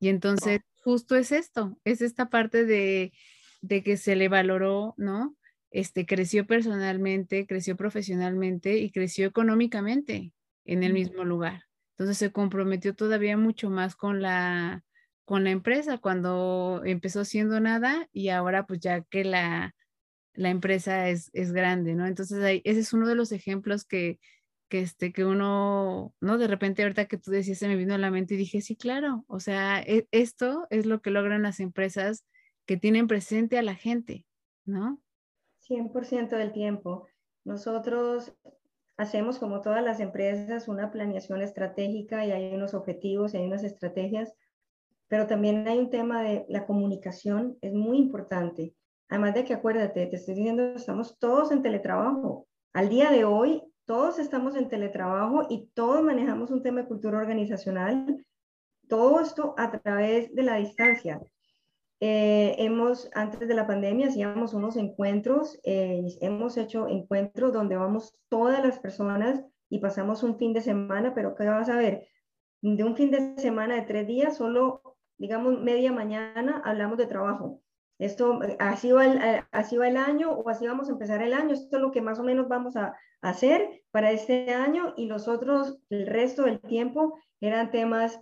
Y 0.00 0.08
entonces 0.08 0.60
justo 0.82 1.16
es 1.16 1.32
esto, 1.32 1.78
es 1.84 2.00
esta 2.00 2.30
parte 2.30 2.64
de, 2.64 3.12
de 3.60 3.82
que 3.82 3.96
se 3.96 4.16
le 4.16 4.28
valoró, 4.28 4.94
¿no? 4.96 5.36
este, 5.70 6.06
creció 6.06 6.46
personalmente, 6.46 7.46
creció 7.46 7.76
profesionalmente 7.76 8.78
y 8.78 8.90
creció 8.90 9.26
económicamente 9.26 10.32
en 10.64 10.82
el 10.82 10.92
mismo 10.92 11.24
lugar. 11.24 11.64
Entonces 11.92 12.18
se 12.18 12.32
comprometió 12.32 12.94
todavía 12.94 13.36
mucho 13.36 13.70
más 13.70 13.96
con 13.96 14.22
la, 14.22 14.84
con 15.24 15.44
la 15.44 15.50
empresa 15.50 15.98
cuando 15.98 16.82
empezó 16.84 17.24
siendo 17.24 17.60
nada 17.60 18.08
y 18.12 18.28
ahora 18.28 18.66
pues 18.66 18.80
ya 18.80 19.02
que 19.02 19.24
la, 19.24 19.74
la 20.38 20.50
empresa 20.50 21.08
es, 21.08 21.30
es, 21.32 21.52
grande, 21.52 21.94
¿no? 21.94 22.06
Entonces 22.06 22.42
ahí, 22.44 22.62
ese 22.64 22.80
es 22.80 22.92
uno 22.92 23.08
de 23.08 23.16
los 23.16 23.32
ejemplos 23.32 23.84
que, 23.84 24.20
que, 24.68 24.80
este, 24.80 25.12
que 25.12 25.24
uno, 25.24 26.14
¿no? 26.20 26.38
De 26.38 26.46
repente 26.46 26.82
ahorita 26.82 27.06
que 27.06 27.18
tú 27.18 27.32
decías 27.32 27.58
se 27.58 27.66
me 27.66 27.74
vino 27.74 27.94
a 27.94 27.98
la 27.98 28.12
mente 28.12 28.34
y 28.34 28.36
dije, 28.36 28.60
sí, 28.60 28.76
claro, 28.76 29.24
o 29.26 29.40
sea, 29.40 29.80
e, 29.80 30.06
esto 30.12 30.68
es 30.70 30.86
lo 30.86 31.02
que 31.02 31.10
logran 31.10 31.42
las 31.42 31.58
empresas 31.58 32.24
que 32.66 32.76
tienen 32.76 33.08
presente 33.08 33.58
a 33.58 33.62
la 33.62 33.74
gente, 33.74 34.26
¿no? 34.64 35.00
100% 35.68 36.36
del 36.36 36.52
tiempo. 36.52 37.08
Nosotros 37.44 38.32
hacemos, 38.96 39.40
como 39.40 39.60
todas 39.60 39.82
las 39.82 39.98
empresas, 39.98 40.68
una 40.68 40.92
planeación 40.92 41.42
estratégica 41.42 42.24
y 42.24 42.30
hay 42.30 42.54
unos 42.54 42.74
objetivos 42.74 43.34
y 43.34 43.38
hay 43.38 43.46
unas 43.46 43.64
estrategias, 43.64 44.32
pero 45.08 45.26
también 45.26 45.66
hay 45.66 45.78
un 45.78 45.90
tema 45.90 46.22
de 46.22 46.46
la 46.48 46.64
comunicación, 46.64 47.58
es 47.60 47.72
muy 47.72 47.98
importante. 47.98 48.76
Además 49.08 49.34
de 49.34 49.44
que 49.44 49.54
acuérdate, 49.54 50.06
te 50.06 50.16
estoy 50.16 50.34
diciendo, 50.34 50.62
estamos 50.74 51.18
todos 51.18 51.50
en 51.50 51.62
teletrabajo. 51.62 52.46
Al 52.74 52.88
día 52.88 53.10
de 53.10 53.24
hoy, 53.24 53.62
todos 53.86 54.18
estamos 54.18 54.54
en 54.54 54.68
teletrabajo 54.68 55.46
y 55.48 55.70
todos 55.72 56.02
manejamos 56.02 56.50
un 56.50 56.62
tema 56.62 56.82
de 56.82 56.88
cultura 56.88 57.18
organizacional. 57.18 58.24
Todo 58.86 59.20
esto 59.20 59.54
a 59.56 59.70
través 59.70 60.34
de 60.34 60.42
la 60.42 60.56
distancia. 60.56 61.20
Eh, 62.00 62.54
hemos, 62.58 63.10
antes 63.14 63.48
de 63.48 63.54
la 63.54 63.66
pandemia, 63.66 64.08
hacíamos 64.08 64.52
unos 64.52 64.76
encuentros, 64.76 65.58
eh, 65.64 66.06
hemos 66.20 66.56
hecho 66.58 66.86
encuentros 66.86 67.52
donde 67.52 67.76
vamos 67.76 68.16
todas 68.28 68.62
las 68.64 68.78
personas 68.78 69.42
y 69.70 69.78
pasamos 69.78 70.22
un 70.22 70.38
fin 70.38 70.52
de 70.52 70.60
semana, 70.60 71.14
pero 71.14 71.34
¿qué 71.34 71.46
vas 71.46 71.68
a 71.70 71.76
ver? 71.76 72.08
De 72.60 72.84
un 72.84 72.94
fin 72.94 73.10
de 73.10 73.38
semana 73.38 73.74
de 73.74 73.82
tres 73.82 74.06
días, 74.06 74.36
solo, 74.36 74.82
digamos, 75.16 75.60
media 75.60 75.92
mañana 75.92 76.62
hablamos 76.64 76.98
de 76.98 77.06
trabajo. 77.06 77.62
Esto, 77.98 78.38
así 78.60 78.92
va, 78.92 79.06
el, 79.06 79.18
eh, 79.20 79.44
así 79.50 79.76
va 79.76 79.88
el 79.88 79.96
año 79.96 80.30
o 80.30 80.48
así 80.48 80.66
vamos 80.66 80.88
a 80.88 80.92
empezar 80.92 81.20
el 81.20 81.32
año. 81.32 81.54
Esto 81.54 81.76
es 81.76 81.82
lo 81.82 81.90
que 81.90 82.00
más 82.00 82.18
o 82.20 82.22
menos 82.22 82.48
vamos 82.48 82.76
a 82.76 82.94
hacer 83.20 83.82
para 83.90 84.12
este 84.12 84.52
año 84.54 84.94
y 84.96 85.06
los 85.06 85.26
otros, 85.26 85.78
el 85.90 86.06
resto 86.06 86.44
del 86.44 86.60
tiempo, 86.60 87.18
eran 87.40 87.70
temas 87.70 88.20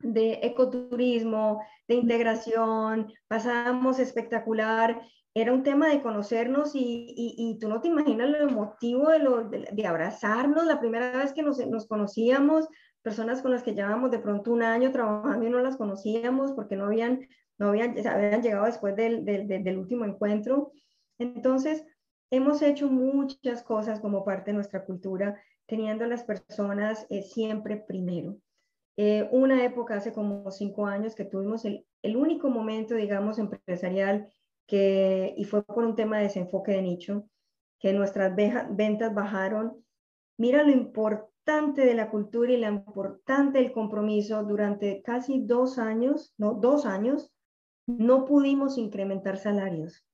de 0.00 0.40
ecoturismo, 0.42 1.62
de 1.88 1.94
integración, 1.94 3.12
pasamos 3.26 3.98
espectacular. 3.98 5.00
Era 5.32 5.52
un 5.52 5.62
tema 5.62 5.88
de 5.88 6.02
conocernos 6.02 6.72
y, 6.74 7.58
tú 7.60 7.68
no 7.68 7.80
te 7.80 7.88
imaginas 7.88 8.28
lo 8.28 8.38
emotivo 8.38 9.08
de, 9.08 9.18
lo, 9.18 9.48
de, 9.48 9.86
abrazarnos 9.86 10.64
la 10.64 10.78
primera 10.78 11.16
vez 11.16 11.32
que 11.32 11.42
nos, 11.42 11.58
nos, 11.66 11.88
conocíamos, 11.88 12.68
personas 13.02 13.42
con 13.42 13.50
las 13.50 13.62
que 13.62 13.74
llevábamos 13.74 14.10
de 14.10 14.20
pronto 14.20 14.52
un 14.52 14.62
año 14.62 14.92
trabajando 14.92 15.46
y 15.46 15.50
no 15.50 15.60
las 15.60 15.76
conocíamos 15.76 16.52
porque 16.52 16.76
no 16.76 16.86
habían, 16.86 17.26
no 17.58 17.68
habían, 17.68 17.94
habían 18.06 18.42
llegado 18.42 18.66
después 18.66 18.96
del, 18.96 19.24
del, 19.24 19.46
del 19.48 19.78
último 19.78 20.04
encuentro. 20.04 20.72
Entonces, 21.18 21.84
hemos 22.30 22.62
hecho 22.62 22.88
muchas 22.88 23.62
cosas 23.62 24.00
como 24.00 24.24
parte 24.24 24.50
de 24.50 24.56
nuestra 24.56 24.84
cultura, 24.84 25.40
teniendo 25.66 26.04
a 26.04 26.08
las 26.08 26.24
personas 26.24 27.06
eh, 27.10 27.22
siempre 27.22 27.76
primero. 27.76 28.36
Eh, 28.96 29.28
una 29.32 29.64
época 29.64 29.96
hace 29.96 30.12
como 30.12 30.50
cinco 30.50 30.86
años 30.86 31.14
que 31.14 31.24
tuvimos 31.24 31.64
el, 31.64 31.86
el 32.02 32.16
único 32.16 32.48
momento, 32.48 32.94
digamos, 32.94 33.38
empresarial 33.38 34.28
que, 34.66 35.34
y 35.36 35.44
fue 35.44 35.64
por 35.64 35.84
un 35.84 35.96
tema 35.96 36.18
de 36.18 36.24
desenfoque 36.24 36.72
de 36.72 36.82
nicho, 36.82 37.28
que 37.80 37.92
nuestras 37.92 38.34
ventas 38.34 39.12
bajaron. 39.12 39.84
Mira 40.38 40.62
lo 40.62 40.70
importante 40.70 41.84
de 41.84 41.94
la 41.94 42.10
cultura 42.10 42.52
y 42.52 42.56
lo 42.56 42.68
importante 42.68 43.58
del 43.58 43.72
compromiso. 43.72 44.42
Durante 44.44 45.02
casi 45.02 45.44
dos 45.44 45.78
años, 45.78 46.32
no, 46.38 46.54
dos 46.54 46.86
años, 46.86 47.33
no 47.86 48.24
pudimos 48.24 48.78
incrementar 48.78 49.36
salarios. 49.36 50.04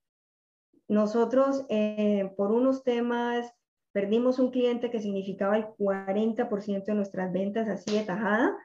Nosotros, 0.89 1.65
eh, 1.69 2.33
por 2.37 2.51
unos 2.51 2.83
temas, 2.83 3.53
perdimos 3.93 4.39
un 4.39 4.51
cliente 4.51 4.91
que 4.91 5.01
significaba 5.01 5.57
el 5.57 5.67
40% 5.67 6.85
de 6.85 6.95
nuestras 6.95 7.33
ventas 7.33 7.69
así 7.69 7.97
de 7.97 8.05
tajada 8.05 8.57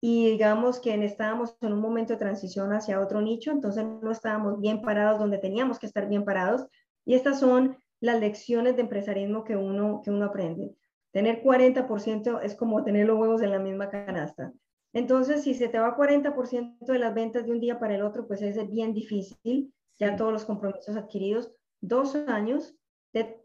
y 0.00 0.30
digamos 0.30 0.80
que 0.80 0.92
estábamos 1.04 1.56
en 1.60 1.72
un 1.72 1.80
momento 1.80 2.14
de 2.14 2.18
transición 2.18 2.72
hacia 2.72 3.00
otro 3.00 3.20
nicho, 3.20 3.52
entonces 3.52 3.84
no 3.84 4.10
estábamos 4.10 4.60
bien 4.60 4.82
parados 4.82 5.18
donde 5.18 5.38
teníamos 5.38 5.78
que 5.78 5.86
estar 5.86 6.08
bien 6.08 6.24
parados. 6.24 6.66
Y 7.04 7.14
estas 7.14 7.38
son 7.38 7.76
las 8.00 8.18
lecciones 8.18 8.74
de 8.74 8.82
empresarismo 8.82 9.44
que 9.44 9.56
uno, 9.56 10.00
que 10.02 10.10
uno 10.10 10.26
aprende. 10.26 10.74
Tener 11.12 11.42
40% 11.42 12.40
es 12.42 12.56
como 12.56 12.82
tener 12.82 13.06
los 13.06 13.18
huevos 13.18 13.42
en 13.42 13.52
la 13.52 13.60
misma 13.60 13.90
canasta. 13.90 14.52
Entonces, 14.92 15.42
si 15.42 15.54
se 15.54 15.68
te 15.68 15.78
va 15.78 15.96
40% 15.96 16.92
de 16.92 16.98
las 16.98 17.14
ventas 17.14 17.46
de 17.46 17.52
un 17.52 17.60
día 17.60 17.78
para 17.78 17.94
el 17.94 18.02
otro, 18.02 18.26
pues 18.26 18.42
es 18.42 18.70
bien 18.70 18.92
difícil, 18.92 19.72
ya 19.98 20.16
todos 20.16 20.32
los 20.32 20.44
compromisos 20.44 20.96
adquiridos. 20.96 21.52
Dos 21.80 22.14
años, 22.14 22.76
de, 23.12 23.40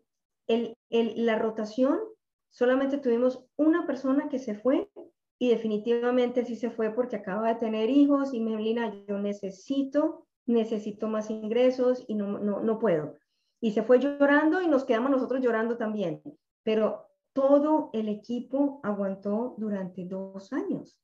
el, 0.48 0.78
el, 0.89 1.26
la 1.26 1.39
rotación, 1.39 2.00
solamente 2.50 2.98
tuvimos 2.98 3.45
una 3.56 3.86
persona 3.86 4.30
que 4.30 4.39
se 4.39 4.56
fue 4.56 4.89
y 5.39 5.50
definitivamente 5.50 6.43
sí 6.43 6.56
se 6.56 6.72
fue 6.72 6.93
porque 6.93 7.18
acaba 7.18 7.50
de 7.50 7.60
tener 7.60 7.89
hijos 7.89 8.34
y 8.34 8.41
Melina, 8.41 8.93
yo 9.08 9.20
necesito, 9.20 10.26
necesito 10.45 11.08
más 11.08 11.30
ingresos 11.30 12.04
y 12.08 12.16
no, 12.16 12.39
no, 12.39 12.62
no 12.62 12.80
puedo. 12.80 13.16
Y 13.62 13.72
se 13.72 13.84
fue 13.84 14.00
llorando 14.00 14.62
y 14.62 14.68
nos 14.68 14.86
quedamos 14.86 15.12
nosotros 15.12 15.41
llorando 15.41 15.78
también. 15.78 16.22
Pero 16.64 17.08
todo 17.34 17.89
el 17.93 18.10
equipo 18.10 18.80
aguantó 18.84 19.56
durante 19.58 20.06
dos 20.06 20.52
años. 20.54 21.00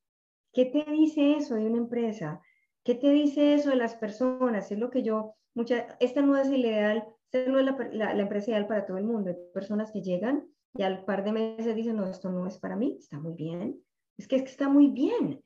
¿Qué 0.54 0.66
te 0.66 0.86
dice 0.90 1.36
eso 1.36 1.56
de 1.56 1.66
una 1.66 1.78
empresa? 1.78 2.42
¿Qué 2.84 2.96
te 2.96 3.10
dice 3.10 3.56
eso 3.56 3.72
de 3.72 3.76
las 3.76 3.96
personas? 3.96 4.72
Es 4.72 4.78
lo 4.78 4.90
que 4.90 5.04
yo, 5.04 5.36
mucha, 5.56 5.98
esta 6.00 6.22
no 6.22 6.38
es 6.38 6.48
el 6.48 6.66
ideal, 6.66 7.06
esta 7.32 7.52
no 7.52 7.60
es 7.60 7.66
la, 7.66 7.78
la, 7.92 8.14
la 8.14 8.22
empresa 8.22 8.52
ideal 8.52 8.68
para 8.68 8.86
todo 8.86 8.98
el 8.98 9.06
mundo. 9.06 9.30
Hay 9.32 9.38
personas 9.54 9.92
que 9.92 10.02
llegan 10.02 10.48
y 10.76 10.84
al 10.84 11.04
par 11.06 11.24
de 11.24 11.32
meses 11.32 11.76
dicen, 11.76 11.98
no, 11.98 12.08
esto 12.08 12.32
no 12.32 12.48
es 12.48 12.58
para 12.58 12.76
mí, 12.76 12.98
está 13.00 13.20
muy 13.20 13.34
bien, 13.34 13.84
es 14.18 14.28
que, 14.28 14.36
es 14.36 14.44
que 14.44 14.50
está 14.50 14.70
muy 14.70 14.88
bien. 14.88 15.44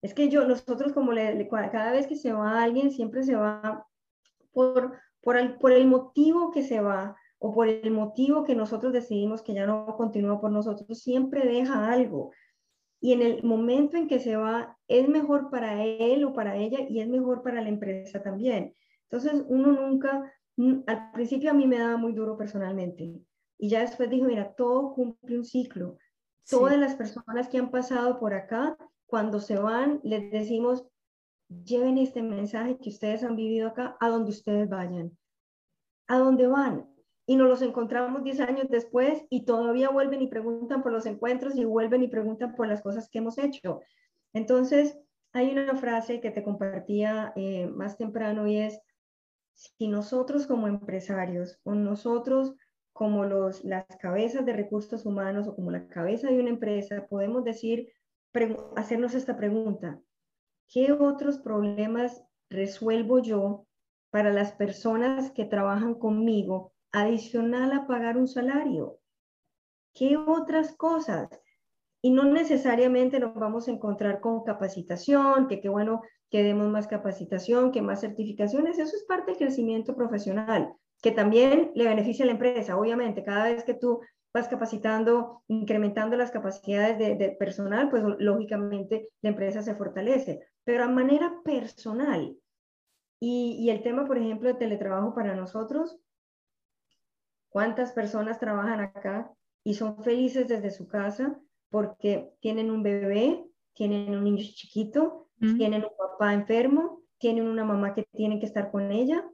Es 0.00 0.14
que 0.14 0.28
yo, 0.28 0.46
nosotros 0.46 0.92
como 0.92 1.12
le, 1.12 1.48
cada 1.48 1.92
vez 1.92 2.06
que 2.06 2.16
se 2.16 2.32
va 2.32 2.62
alguien, 2.62 2.90
siempre 2.90 3.22
se 3.22 3.34
va 3.34 3.86
por, 4.52 4.96
por, 5.20 5.36
el, 5.36 5.58
por 5.58 5.72
el 5.72 5.86
motivo 5.86 6.50
que 6.52 6.62
se 6.62 6.80
va 6.80 7.16
o 7.40 7.52
por 7.52 7.68
el 7.68 7.90
motivo 7.90 8.44
que 8.44 8.54
nosotros 8.54 8.92
decidimos 8.92 9.42
que 9.42 9.54
ya 9.54 9.66
no 9.66 9.96
continúa 9.96 10.40
por 10.40 10.50
nosotros, 10.50 10.98
siempre 10.98 11.46
deja 11.46 11.90
algo. 11.90 12.32
Y 13.00 13.12
en 13.12 13.22
el 13.22 13.42
momento 13.44 13.96
en 13.96 14.08
que 14.08 14.18
se 14.18 14.36
va, 14.36 14.76
es 14.88 15.08
mejor 15.08 15.50
para 15.50 15.84
él 15.84 16.24
o 16.24 16.32
para 16.32 16.56
ella 16.56 16.80
y 16.88 17.00
es 17.00 17.08
mejor 17.08 17.42
para 17.42 17.62
la 17.62 17.68
empresa 17.68 18.22
también. 18.22 18.74
Entonces, 19.04 19.44
uno 19.48 19.72
nunca, 19.72 20.32
al 20.86 21.12
principio 21.12 21.50
a 21.50 21.54
mí 21.54 21.66
me 21.66 21.78
daba 21.78 21.96
muy 21.96 22.12
duro 22.12 22.36
personalmente. 22.36 23.20
Y 23.58 23.68
ya 23.68 23.80
después 23.80 24.10
dijo, 24.10 24.26
mira, 24.26 24.52
todo 24.54 24.92
cumple 24.94 25.38
un 25.38 25.44
ciclo. 25.44 25.96
Todas 26.48 26.78
las 26.78 26.94
personas 26.94 27.48
que 27.48 27.58
han 27.58 27.70
pasado 27.70 28.18
por 28.18 28.34
acá, 28.34 28.76
cuando 29.06 29.40
se 29.40 29.58
van, 29.58 30.00
les 30.02 30.30
decimos, 30.30 30.86
lleven 31.64 31.98
este 31.98 32.22
mensaje 32.22 32.78
que 32.78 32.90
ustedes 32.90 33.22
han 33.22 33.36
vivido 33.36 33.68
acá 33.68 33.96
a 34.00 34.08
donde 34.08 34.30
ustedes 34.30 34.68
vayan. 34.68 35.16
¿A 36.06 36.18
dónde 36.18 36.46
van? 36.46 36.88
Y 37.28 37.36
nos 37.36 37.46
los 37.46 37.60
encontramos 37.60 38.24
10 38.24 38.40
años 38.40 38.66
después 38.70 39.22
y 39.28 39.44
todavía 39.44 39.90
vuelven 39.90 40.22
y 40.22 40.28
preguntan 40.28 40.82
por 40.82 40.92
los 40.92 41.04
encuentros 41.04 41.56
y 41.56 41.64
vuelven 41.66 42.02
y 42.02 42.08
preguntan 42.08 42.54
por 42.54 42.66
las 42.66 42.80
cosas 42.80 43.10
que 43.10 43.18
hemos 43.18 43.36
hecho. 43.36 43.82
Entonces, 44.32 44.98
hay 45.34 45.50
una 45.50 45.76
frase 45.76 46.22
que 46.22 46.30
te 46.30 46.42
compartía 46.42 47.34
eh, 47.36 47.66
más 47.66 47.98
temprano 47.98 48.46
y 48.46 48.56
es, 48.56 48.80
si 49.52 49.88
nosotros 49.88 50.46
como 50.46 50.68
empresarios 50.68 51.60
o 51.64 51.74
nosotros 51.74 52.54
como 52.94 53.26
los, 53.26 53.62
las 53.62 53.84
cabezas 54.00 54.46
de 54.46 54.54
recursos 54.54 55.04
humanos 55.04 55.46
o 55.48 55.54
como 55.54 55.70
la 55.70 55.86
cabeza 55.86 56.28
de 56.28 56.40
una 56.40 56.48
empresa, 56.48 57.08
podemos 57.10 57.44
decir, 57.44 57.92
hacernos 58.74 59.14
esta 59.14 59.36
pregunta, 59.36 60.00
¿qué 60.66 60.92
otros 60.92 61.36
problemas 61.36 62.24
resuelvo 62.48 63.18
yo 63.18 63.66
para 64.08 64.32
las 64.32 64.52
personas 64.52 65.30
que 65.30 65.44
trabajan 65.44 65.94
conmigo 65.94 66.72
adicional 66.92 67.72
a 67.72 67.86
pagar 67.86 68.16
un 68.16 68.28
salario? 68.28 68.98
¿Qué 69.94 70.16
otras 70.16 70.74
cosas? 70.76 71.28
Y 72.00 72.10
no 72.10 72.24
necesariamente 72.24 73.18
nos 73.18 73.34
vamos 73.34 73.68
a 73.68 73.72
encontrar 73.72 74.20
con 74.20 74.44
capacitación, 74.44 75.48
que 75.48 75.60
qué 75.60 75.68
bueno 75.68 76.02
que 76.30 76.42
demos 76.42 76.68
más 76.68 76.86
capacitación, 76.86 77.72
que 77.72 77.82
más 77.82 78.00
certificaciones, 78.00 78.78
eso 78.78 78.96
es 78.96 79.04
parte 79.04 79.32
del 79.32 79.38
crecimiento 79.38 79.96
profesional 79.96 80.74
que 81.02 81.12
también 81.12 81.70
le 81.74 81.84
beneficia 81.84 82.24
a 82.24 82.26
la 82.26 82.32
empresa, 82.32 82.76
obviamente, 82.76 83.22
cada 83.22 83.44
vez 83.44 83.64
que 83.64 83.74
tú 83.74 84.00
vas 84.34 84.48
capacitando, 84.48 85.42
incrementando 85.48 86.16
las 86.16 86.30
capacidades 86.30 86.98
de, 86.98 87.30
personal, 87.38 87.88
pues 87.88 88.02
lógicamente 88.18 89.08
la 89.22 89.30
empresa 89.30 89.62
se 89.62 89.74
fortalece, 89.74 90.40
pero 90.64 90.84
a 90.84 90.88
manera 90.88 91.40
personal. 91.44 92.36
Y, 93.20 93.56
y 93.58 93.70
el 93.70 93.82
tema, 93.82 94.06
por 94.06 94.18
ejemplo, 94.18 94.48
de 94.48 94.54
teletrabajo 94.54 95.14
para 95.14 95.34
nosotros, 95.34 95.98
¿cuántas 97.48 97.92
personas 97.92 98.38
trabajan 98.38 98.80
acá 98.80 99.30
y 99.64 99.74
son 99.74 100.02
felices 100.02 100.48
desde 100.48 100.70
su 100.70 100.86
casa 100.88 101.38
porque 101.70 102.30
tienen 102.40 102.70
un 102.70 102.82
bebé, 102.82 103.44
tienen 103.74 104.14
un 104.16 104.24
niño 104.24 104.42
chiquito, 104.42 105.28
tienen 105.38 105.84
un 105.84 105.96
papá 105.96 106.34
enfermo, 106.34 107.02
tienen 107.18 107.46
una 107.46 107.64
mamá 107.64 107.94
que 107.94 108.04
tiene 108.12 108.40
que 108.40 108.46
estar 108.46 108.70
con 108.70 108.90
ella 108.90 109.24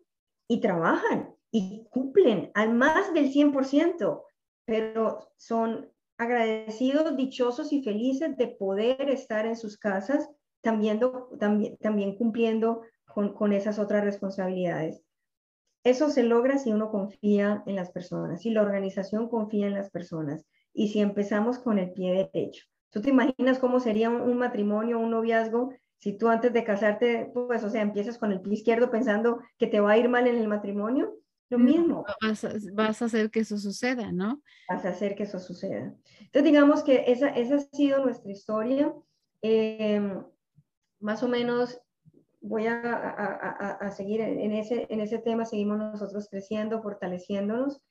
y 0.48 0.60
trabajan? 0.60 1.34
y 1.56 1.86
cumplen 1.88 2.50
al 2.54 2.74
más 2.74 3.14
del 3.14 3.32
100%, 3.32 4.24
pero 4.64 5.30
son 5.36 5.88
agradecidos, 6.18 7.16
dichosos 7.16 7.72
y 7.72 7.84
felices 7.84 8.36
de 8.36 8.48
poder 8.48 9.08
estar 9.08 9.46
en 9.46 9.54
sus 9.54 9.78
casas 9.78 10.28
también, 10.62 10.98
también, 11.38 11.76
también 11.76 12.16
cumpliendo 12.16 12.82
con, 13.06 13.34
con 13.34 13.52
esas 13.52 13.78
otras 13.78 14.02
responsabilidades. 14.02 15.03
Eso 15.84 16.10
se 16.10 16.22
logra 16.22 16.58
si 16.58 16.72
uno 16.72 16.90
confía 16.90 17.62
en 17.66 17.76
las 17.76 17.90
personas, 17.90 18.42
si 18.42 18.50
la 18.50 18.62
organización 18.62 19.28
confía 19.28 19.66
en 19.66 19.74
las 19.74 19.90
personas 19.90 20.44
y 20.72 20.88
si 20.88 21.00
empezamos 21.00 21.58
con 21.58 21.78
el 21.78 21.92
pie 21.92 22.28
derecho. 22.32 22.64
¿Tú 22.90 23.00
te 23.00 23.10
imaginas 23.10 23.58
cómo 23.58 23.80
sería 23.80 24.08
un, 24.10 24.22
un 24.22 24.38
matrimonio, 24.38 24.98
un 24.98 25.10
noviazgo, 25.10 25.72
si 25.98 26.12
tú 26.12 26.28
antes 26.28 26.52
de 26.52 26.64
casarte, 26.64 27.30
pues, 27.32 27.64
o 27.64 27.70
sea, 27.70 27.82
empiezas 27.82 28.18
con 28.18 28.32
el 28.32 28.40
pie 28.40 28.54
izquierdo 28.54 28.90
pensando 28.90 29.40
que 29.58 29.66
te 29.66 29.80
va 29.80 29.92
a 29.92 29.98
ir 29.98 30.08
mal 30.08 30.26
en 30.26 30.36
el 30.36 30.48
matrimonio? 30.48 31.18
Lo 31.50 31.58
mismo. 31.58 32.04
Vas 32.72 33.02
a, 33.02 33.04
hacer 33.04 33.30
que 33.30 33.40
eso 33.40 33.58
suceda, 33.58 34.10
¿no? 34.12 34.42
Vas 34.68 34.84
a 34.84 34.90
hacer 34.90 35.14
que 35.14 35.24
eso 35.24 35.38
suceda. 35.38 35.94
Entonces, 36.18 36.44
digamos 36.44 36.82
que 36.82 37.04
esa, 37.06 37.28
esa 37.28 37.56
ha 37.56 37.60
sido 37.60 38.04
nuestra 38.04 38.32
historia. 38.32 38.92
Em, 39.42 40.24
más 41.00 41.22
o 41.22 41.28
menos 41.28 41.80
voy 42.44 42.66
a, 42.66 42.78
a, 42.78 43.70
a, 43.80 43.90
seguir 43.90 44.20
en 44.20 44.52
ese, 44.52 44.86
en 44.90 45.00
ese 45.00 45.18
tema, 45.18 45.46
seguimos 45.46 45.78
nosotros 45.78 46.28
creciendo, 46.30 46.82
fortaleciéndonos. 46.82 47.82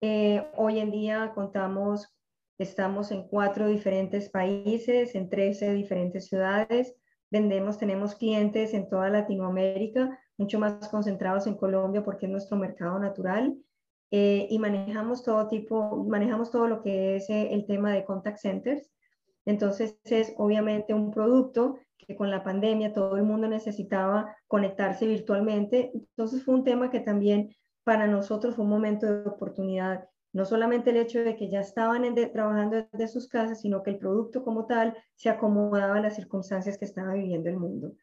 Eh, 0.00 0.42
hoy 0.56 0.78
en 0.78 0.90
día 0.90 1.32
contamos, 1.34 2.08
estamos 2.58 3.10
en 3.10 3.28
cuatro 3.28 3.68
diferentes 3.68 4.30
países, 4.30 5.14
en 5.14 5.28
13 5.28 5.74
diferentes 5.74 6.28
ciudades, 6.28 6.96
vendemos, 7.30 7.76
tenemos 7.76 8.14
clientes 8.14 8.72
en 8.72 8.88
toda 8.88 9.10
Latinoamérica, 9.10 10.18
mucho 10.38 10.58
más 10.58 10.88
concentrados 10.88 11.46
en 11.46 11.58
Colombia 11.58 12.02
porque 12.02 12.24
es 12.24 12.32
nuestro 12.32 12.56
mercado 12.56 12.98
natural. 12.98 13.54
Eh, 14.12 14.48
y 14.50 14.58
manejamos 14.58 15.22
todo 15.22 15.46
tipo, 15.46 16.04
manejamos 16.08 16.50
todo 16.50 16.66
lo 16.66 16.82
que 16.82 17.16
es 17.16 17.28
eh, 17.28 17.52
el 17.52 17.66
tema 17.66 17.92
de 17.92 18.04
contact 18.04 18.38
centers. 18.38 18.90
Entonces 19.44 20.00
es 20.04 20.32
obviamente 20.38 20.94
un 20.94 21.10
producto 21.10 21.78
que 22.06 22.16
con 22.16 22.30
la 22.30 22.42
pandemia 22.42 22.92
todo 22.92 23.16
el 23.16 23.24
mundo 23.24 23.48
necesitaba 23.48 24.36
conectarse 24.46 25.06
virtualmente. 25.06 25.90
Entonces 25.94 26.44
fue 26.44 26.54
un 26.54 26.64
tema 26.64 26.90
que 26.90 27.00
también 27.00 27.54
para 27.84 28.06
nosotros 28.06 28.56
fue 28.56 28.64
un 28.64 28.70
momento 28.70 29.06
de 29.06 29.28
oportunidad 29.28 30.08
no 30.32 30.44
solamente 30.44 30.90
el 30.90 30.96
hecho 30.96 31.18
de 31.20 31.36
que 31.36 31.50
ya 31.50 31.60
estaban 31.60 32.14
trabajando 32.32 32.86
desde 32.92 33.08
sus 33.08 33.28
casas, 33.28 33.60
sino 33.60 33.82
que 33.82 33.90
el 33.90 33.98
producto 33.98 34.44
como 34.44 34.66
tal 34.66 34.96
se 35.16 35.28
acomodaba 35.28 35.96
a 35.96 36.00
las 36.00 36.14
circunstancias 36.14 36.78
que 36.78 36.84
estaba 36.84 37.14
viviendo 37.14 37.48
el 37.48 37.56
mundo. 37.56 37.94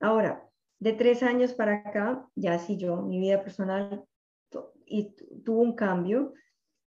Ahora, 0.00 0.48
de 0.78 0.92
tres 0.92 1.22
años 1.22 1.52
para 1.52 1.74
acá, 1.74 2.26
ya 2.34 2.58
sí 2.58 2.78
yo, 2.78 3.02
mi 3.02 3.18
vida 3.18 3.42
personal 3.42 4.04
y 4.86 5.14
tuvo 5.44 5.60
un 5.60 5.74
cambio 5.74 6.32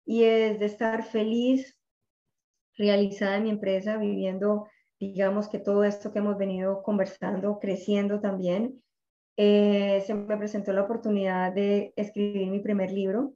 y 0.05 0.23
es 0.23 0.59
de 0.59 0.65
estar 0.65 1.03
feliz, 1.03 1.77
realizada 2.75 3.37
en 3.37 3.43
mi 3.43 3.49
empresa, 3.51 3.97
viviendo, 3.97 4.67
digamos 5.12 5.49
que 5.49 5.60
todo 5.60 5.84
esto 5.84 6.12
que 6.12 6.20
hemos 6.20 6.38
venido 6.38 6.84
conversando, 6.84 7.60
creciendo 7.60 8.20
también. 8.20 8.82
Eh, 9.36 10.04
se 10.06 10.14
me 10.14 10.38
presentó 10.38 10.72
la 10.74 10.84
oportunidad 10.84 11.51
de 11.54 11.93
escribir 11.95 12.49
mi 12.49 12.60
primer 12.60 12.91
libro. 12.91 13.34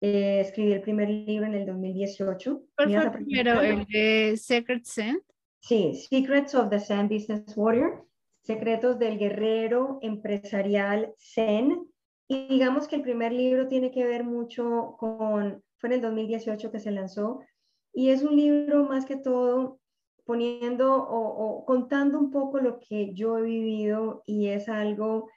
Eh, 0.00 0.40
escribí 0.40 0.72
el 0.72 0.80
primer 0.80 1.08
libro 1.08 1.46
en 1.46 1.54
el 1.54 1.66
2018. 1.66 2.62
¿Cuál 2.76 2.92
fue 2.92 3.10
primero? 3.10 3.60
¿El 3.60 3.84
de 3.86 4.36
Secret 4.36 4.84
Sand? 4.84 5.22
Sí, 5.60 5.94
Secrets 5.94 6.54
of 6.54 6.70
the 6.70 6.78
Zen 6.78 7.08
Business 7.08 7.56
Warrior, 7.56 8.06
Secretos 8.42 8.98
del 8.98 9.18
Guerrero 9.18 9.98
Empresarial 10.02 11.12
Zen. 11.18 11.86
Y 12.28 12.46
digamos 12.48 12.86
que 12.86 12.96
el 12.96 13.02
primer 13.02 13.32
libro 13.32 13.66
tiene 13.66 13.90
que 13.90 14.04
ver 14.04 14.22
mucho 14.22 14.94
con, 14.98 15.62
fue 15.78 15.88
en 15.88 15.94
el 15.94 16.00
2018 16.02 16.70
que 16.70 16.78
se 16.78 16.90
lanzó, 16.90 17.40
y 17.92 18.10
es 18.10 18.22
un 18.22 18.36
libro 18.36 18.84
más 18.84 19.04
que 19.06 19.16
todo 19.16 19.80
poniendo 20.28 20.94
o, 20.94 21.64
contando 21.64 22.18
un 22.18 22.30
poco 22.30 22.58
lo 22.60 22.80
que 22.80 23.14
yo 23.14 23.38
he 23.38 23.42
vivido 23.42 24.24
y 24.26 24.48
es 24.48 24.68
algo 24.68 25.30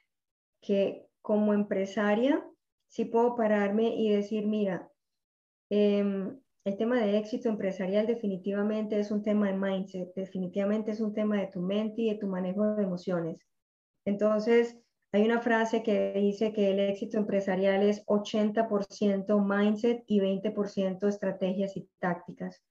que 0.60 1.08
como 1.22 1.54
empresaria 1.54 2.46
sí 2.90 3.06
puedo 3.06 3.38
pararme 3.38 3.96
y 3.96 4.10
decir, 4.10 4.46
mira, 4.48 4.92
em, 5.70 6.38
el 6.66 6.76
tema 6.76 7.00
de 7.00 7.18
éxito 7.18 7.48
empresarial 7.48 8.06
definitivamente 8.06 9.00
es 9.00 9.12
un 9.12 9.24
tema 9.24 9.48
de 9.48 9.54
mindset, 9.54 10.14
definitivamente 10.14 10.92
es 10.92 11.00
un 11.00 11.14
tema 11.14 11.40
de 11.40 11.48
tu 11.48 11.62
mente 11.62 12.02
y 12.02 12.10
de 12.10 12.20
tu 12.20 12.28
manejo 12.28 12.76
de 12.76 12.84
emociones. 12.84 13.40
Entonces, 14.04 14.78
hay 15.14 15.24
una 15.24 15.40
frase 15.40 15.84
que 15.84 16.12
dice 16.16 16.52
que 16.52 16.70
el 16.70 16.82
éxito 16.82 17.18
empresarial 17.18 17.82
es 17.84 18.04
80% 18.08 19.40
mindset 19.40 20.04
y 20.06 20.20
20% 20.20 21.08
estrategias 21.08 21.78
y 21.78 21.88
tácticas, 22.00 22.62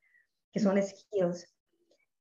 que 0.52 0.60
son 0.60 0.76
skills. 0.82 1.59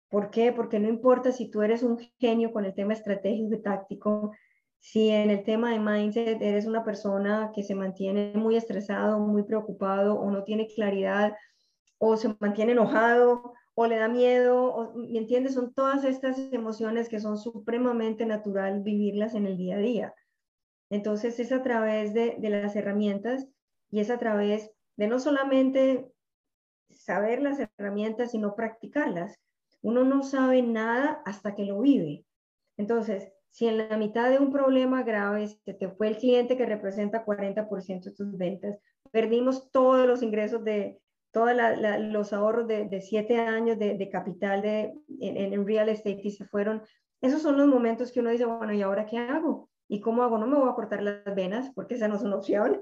¿Por 0.10 0.32
qué? 0.32 0.52
Porque 0.52 0.80
no 0.80 0.90
importa 0.90 1.32
si 1.32 1.50
tú 1.50 1.62
eres 1.62 1.84
un 1.84 2.00
genio 2.20 2.52
con 2.52 2.66
el 2.66 2.74
tema 2.74 2.94
estratégico 2.94 3.54
y 3.54 3.62
táctico, 3.62 4.32
si 4.80 5.10
en 5.10 5.30
el 5.30 5.44
tema 5.44 5.72
de 5.72 5.80
mindset 5.80 6.42
eres 6.42 6.66
una 6.66 6.84
persona 6.84 7.52
que 7.54 7.64
se 7.64 7.76
mantiene 7.76 8.34
muy 8.36 8.56
estresado, 8.56 9.20
muy 9.20 9.44
preocupado 9.44 10.16
o 10.16 10.32
no 10.32 10.44
tiene 10.44 10.68
claridad 10.68 11.36
o 11.98 12.18
se 12.18 12.36
mantiene 12.40 12.72
enojado 12.72 13.54
o 13.76 13.86
le 13.86 13.98
da 13.98 14.08
miedo, 14.08 14.94
¿me 14.96 15.20
entiendes? 15.20 15.54
Son 15.54 15.74
todas 15.74 16.04
estas 16.04 16.40
emociones 16.52 17.08
que 17.08 17.20
son 17.20 17.38
supremamente 17.38 18.26
natural 18.26 18.82
vivirlas 18.82 19.36
en 19.36 19.46
el 19.46 19.58
día 19.58 19.76
a 19.76 19.80
día. 19.80 20.14
Entonces 20.90 21.40
es 21.40 21.52
a 21.52 21.62
través 21.62 22.14
de, 22.14 22.38
de 22.40 22.50
las 22.50 22.76
herramientas 22.76 23.48
y 23.92 24.00
es 24.00 24.10
a 24.10 24.18
través 24.18 24.72
de 24.98 25.08
no 25.08 25.20
solamente 25.20 26.12
saber 26.90 27.42
las 27.42 27.60
herramientas, 27.60 28.32
sino 28.32 28.56
practicarlas. 28.56 29.40
Uno 29.82 30.04
no 30.04 30.24
sabe 30.24 30.62
nada 30.62 31.22
hasta 31.26 31.56
que 31.56 31.66
lo 31.66 31.82
vive. 31.82 32.26
Entonces, 32.78 33.32
si 33.52 33.68
en 33.68 33.78
la 33.78 33.98
mitad 33.98 34.30
de 34.30 34.40
un 34.40 34.52
problema 34.52 35.04
grave 35.04 35.48
se 35.48 35.74
te 35.74 35.90
fue 35.90 36.08
el 36.08 36.18
cliente 36.18 36.58
que 36.58 36.66
representa 36.66 37.26
40% 37.26 38.04
de 38.04 38.12
tus 38.12 38.38
ventas, 38.38 38.78
perdimos 39.12 39.72
todos 39.72 40.08
los 40.08 40.22
ingresos 40.22 40.64
de 40.64 41.00
todos 41.32 41.52
los 42.00 42.34
ahorros 42.34 42.68
de, 42.68 43.02
siete 43.02 43.38
años 43.40 43.78
de, 43.78 44.10
capital 44.12 44.62
de, 44.62 44.94
en, 45.20 45.68
real 45.68 45.90
estate 45.90 46.22
y 46.24 46.32
se 46.32 46.46
fueron, 46.46 46.82
esos 47.22 47.42
son 47.42 47.58
los 47.58 47.68
momentos 47.68 48.12
que 48.12 48.20
uno 48.20 48.32
dice, 48.32 48.46
bueno, 48.46 48.74
¿y 48.74 48.82
ahora 48.82 49.06
qué 49.06 49.18
hago? 49.20 49.70
¿Y 49.88 50.00
cómo 50.00 50.24
hago? 50.24 50.38
No 50.38 50.48
me 50.48 50.58
voy 50.58 50.70
a 50.70 50.74
cortar 50.74 51.04
las 51.04 51.36
venas 51.36 51.72
porque 51.76 51.96
esa 51.96 52.08
no 52.08 52.16
es 52.16 52.24
una 52.24 52.38
opción. 52.38 52.82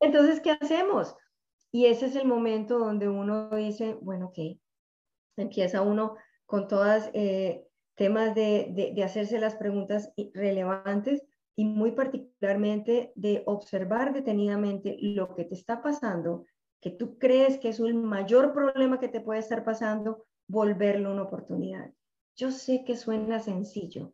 Entonces, 0.00 0.40
¿qué 0.40 0.52
hacemos? 0.52 1.14
Y 1.70 1.86
ese 1.86 2.06
es 2.06 2.16
el 2.16 2.26
momento 2.26 2.78
donde 2.78 3.08
uno 3.08 3.50
dice, 3.50 3.98
bueno, 4.00 4.26
ok, 4.26 4.58
empieza 5.36 5.82
uno 5.82 6.16
con 6.46 6.68
todas 6.68 7.10
eh, 7.14 7.66
temas 7.94 8.34
de, 8.34 8.92
de, 8.94 9.02
hacerse 9.02 9.38
las 9.38 9.56
preguntas 9.56 10.12
relevantes 10.34 11.22
y 11.56 11.64
muy 11.64 11.92
particularmente 11.92 13.12
de 13.14 13.42
observar 13.46 14.12
detenidamente 14.12 14.96
lo 15.00 15.34
que 15.34 15.44
te 15.44 15.54
está 15.54 15.82
pasando, 15.82 16.46
que 16.80 16.90
tú 16.90 17.18
crees 17.18 17.58
que 17.58 17.68
es 17.68 17.80
un 17.80 18.04
mayor 18.04 18.52
problema 18.52 18.98
que 18.98 19.08
te 19.08 19.20
puede 19.20 19.40
estar 19.40 19.64
pasando, 19.64 20.26
volverlo 20.48 21.12
una 21.12 21.22
oportunidad. 21.22 21.92
Yo 22.34 22.50
sé 22.50 22.84
que 22.84 22.96
suena 22.96 23.40
sencillo, 23.40 24.12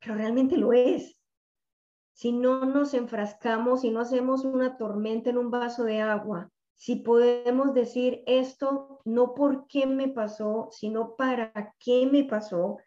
pero 0.00 0.14
realmente 0.14 0.56
lo 0.56 0.72
es 0.72 1.18
si 2.18 2.32
no 2.32 2.64
nos 2.64 2.94
enfrascamos, 2.94 3.82
si 3.82 3.90
no 3.90 4.00
hacemos 4.00 4.44
una 4.44 4.76
tormenta 4.76 5.30
en 5.30 5.38
un 5.38 5.52
vaso 5.52 5.84
de 5.84 6.00
agua, 6.00 6.50
si 6.78 6.96
podemos 6.96 7.74
decir 7.74 8.22
esto 8.26 9.00
no 9.04 9.34
por 9.34 9.66
qué 9.66 9.86
me 9.86 10.08
pasó, 10.08 10.68
sino 10.70 11.16
para 11.16 11.74
qué 11.80 12.06
me 12.06 12.22
pasó, 12.22 12.78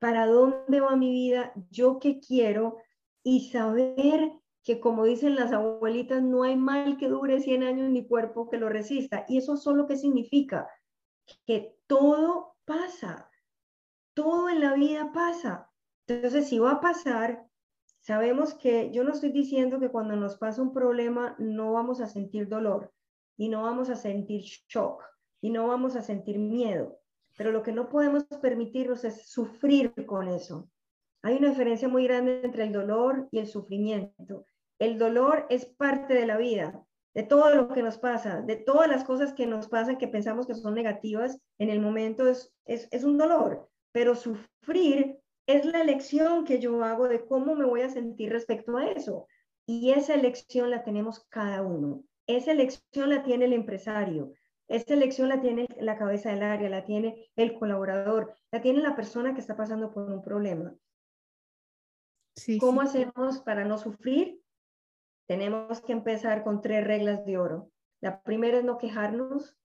para 0.00 0.26
dónde 0.26 0.80
va 0.80 0.96
mi 0.96 1.12
vida, 1.12 1.52
yo 1.70 2.00
qué 2.00 2.18
quiero 2.18 2.78
y 3.22 3.48
saber 3.50 4.32
que 4.64 4.80
como 4.80 5.04
dicen 5.04 5.36
las 5.36 5.52
abuelitas, 5.52 6.22
no 6.22 6.42
hay 6.42 6.56
mal 6.56 6.96
que 6.96 7.08
dure 7.08 7.40
100 7.40 7.62
años 7.62 7.88
ni 7.88 8.04
cuerpo 8.04 8.50
que 8.50 8.58
lo 8.58 8.68
resista. 8.68 9.24
Y 9.28 9.38
eso 9.38 9.56
solo 9.56 9.86
que 9.86 9.96
significa 9.96 10.68
que 11.46 11.76
todo 11.86 12.56
pasa, 12.64 13.30
todo 14.12 14.48
en 14.48 14.60
la 14.60 14.74
vida 14.74 15.12
pasa. 15.12 15.70
Entonces, 16.08 16.48
si 16.48 16.58
va 16.58 16.72
a 16.72 16.80
pasar, 16.80 17.46
Sabemos 18.06 18.54
que 18.54 18.92
yo 18.92 19.02
no 19.02 19.10
estoy 19.10 19.32
diciendo 19.32 19.80
que 19.80 19.90
cuando 19.90 20.14
nos 20.14 20.36
pasa 20.36 20.62
un 20.62 20.72
problema 20.72 21.34
no 21.40 21.72
vamos 21.72 22.00
a 22.00 22.06
sentir 22.06 22.46
dolor 22.46 22.92
y 23.36 23.48
no 23.48 23.62
vamos 23.62 23.90
a 23.90 23.96
sentir 23.96 24.42
shock 24.42 25.02
y 25.40 25.50
no 25.50 25.68
vamos 25.68 25.96
a 25.96 26.02
sentir 26.02 26.38
miedo, 26.38 26.98
pero 27.36 27.52
lo 27.52 27.62
que 27.62 27.72
no 27.72 27.88
podemos 27.88 28.24
permitirnos 28.40 29.04
es 29.04 29.28
sufrir 29.28 29.92
con 30.06 30.28
eso. 30.28 30.68
Hay 31.22 31.36
una 31.36 31.50
diferencia 31.50 31.88
muy 31.88 32.04
grande 32.04 32.40
entre 32.42 32.64
el 32.64 32.72
dolor 32.72 33.28
y 33.30 33.38
el 33.38 33.46
sufrimiento. 33.46 34.46
El 34.78 34.98
dolor 34.98 35.46
es 35.50 35.66
parte 35.66 36.14
de 36.14 36.26
la 36.26 36.36
vida, 36.36 36.84
de 37.14 37.22
todo 37.22 37.54
lo 37.54 37.68
que 37.68 37.82
nos 37.82 37.98
pasa, 37.98 38.42
de 38.42 38.56
todas 38.56 38.88
las 38.88 39.04
cosas 39.04 39.32
que 39.32 39.46
nos 39.46 39.68
pasan 39.68 39.98
que 39.98 40.08
pensamos 40.08 40.46
que 40.46 40.54
son 40.54 40.74
negativas, 40.74 41.38
en 41.58 41.70
el 41.70 41.80
momento 41.80 42.28
es, 42.28 42.54
es, 42.64 42.88
es 42.90 43.04
un 43.04 43.18
dolor, 43.18 43.68
pero 43.92 44.14
sufrir 44.14 45.18
es 45.46 45.64
la 45.64 45.80
elección 45.80 46.44
que 46.44 46.58
yo 46.58 46.82
hago 46.82 47.08
de 47.08 47.24
cómo 47.24 47.54
me 47.54 47.64
voy 47.64 47.82
a 47.82 47.88
sentir 47.88 48.32
respecto 48.32 48.76
a 48.76 48.86
eso. 48.86 49.26
Y 49.66 49.90
esa 49.90 50.14
elección 50.14 50.70
la 50.70 50.84
tenemos 50.84 51.24
cada 51.28 51.62
uno. 51.62 52.04
Esa 52.26 52.52
elección 52.52 53.10
la 53.10 53.22
tiene 53.22 53.44
el 53.44 53.52
empresario. 53.52 54.32
Esa 54.68 54.94
elección 54.94 55.28
la 55.28 55.40
tiene 55.40 55.68
la 55.78 55.96
cabeza 55.96 56.30
del 56.30 56.42
área, 56.42 56.68
la 56.68 56.84
tiene 56.84 57.30
el 57.36 57.56
colaborador, 57.56 58.34
la 58.50 58.60
tiene 58.60 58.80
la 58.80 58.96
persona 58.96 59.32
que 59.32 59.40
está 59.40 59.56
pasando 59.56 59.92
por 59.92 60.10
un 60.10 60.22
problema. 60.22 60.74
¿Cómo 62.60 62.80
hacemos 62.80 63.38
para 63.38 63.64
no 63.64 63.78
sufrir? 63.78 64.42
Tenemos 65.26 65.80
que 65.80 65.92
empezar 65.92 66.42
con 66.42 66.60
tres 66.60 66.84
reglas 66.84 67.24
de 67.24 67.38
oro. 67.38 67.70
La 68.00 68.22
primera 68.22 68.58
es 68.58 68.64
no 68.64 68.76
quejarnos, 68.76 69.56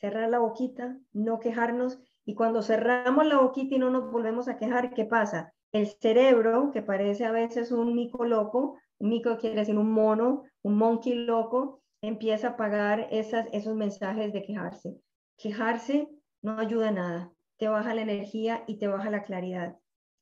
cerrar 0.00 0.28
la 0.28 0.38
boquita, 0.38 0.98
no 1.12 1.38
quejarnos 1.38 2.00
y 2.24 2.34
cuando 2.34 2.62
cerramos 2.62 3.26
la 3.26 3.38
boquita 3.38 3.74
y 3.74 3.78
no 3.78 3.90
nos 3.90 4.10
volvemos 4.10 4.48
a 4.48 4.56
quejar, 4.56 4.92
¿qué 4.92 5.04
pasa? 5.04 5.54
El 5.72 5.86
cerebro, 5.86 6.70
que 6.72 6.82
parece 6.82 7.24
a 7.24 7.32
veces 7.32 7.70
un 7.70 7.94
mico 7.94 8.24
loco, 8.24 8.78
un 9.00 9.08
mico 9.08 9.38
quiere 9.38 9.56
decir 9.56 9.76
un 9.76 9.90
mono, 9.90 10.44
un 10.62 10.76
monkey 10.76 11.14
loco, 11.14 11.82
empieza 12.02 12.48
a 12.48 12.50
apagar 12.50 13.08
esas, 13.10 13.48
esos 13.52 13.74
mensajes 13.74 14.32
de 14.32 14.42
quejarse. 14.42 14.94
Quejarse 15.38 16.08
no 16.42 16.58
ayuda 16.58 16.88
a 16.88 16.92
nada, 16.92 17.32
te 17.58 17.68
baja 17.68 17.94
la 17.94 18.02
energía 18.02 18.62
y 18.66 18.78
te 18.78 18.88
baja 18.88 19.10
la 19.10 19.22
claridad. 19.22 19.76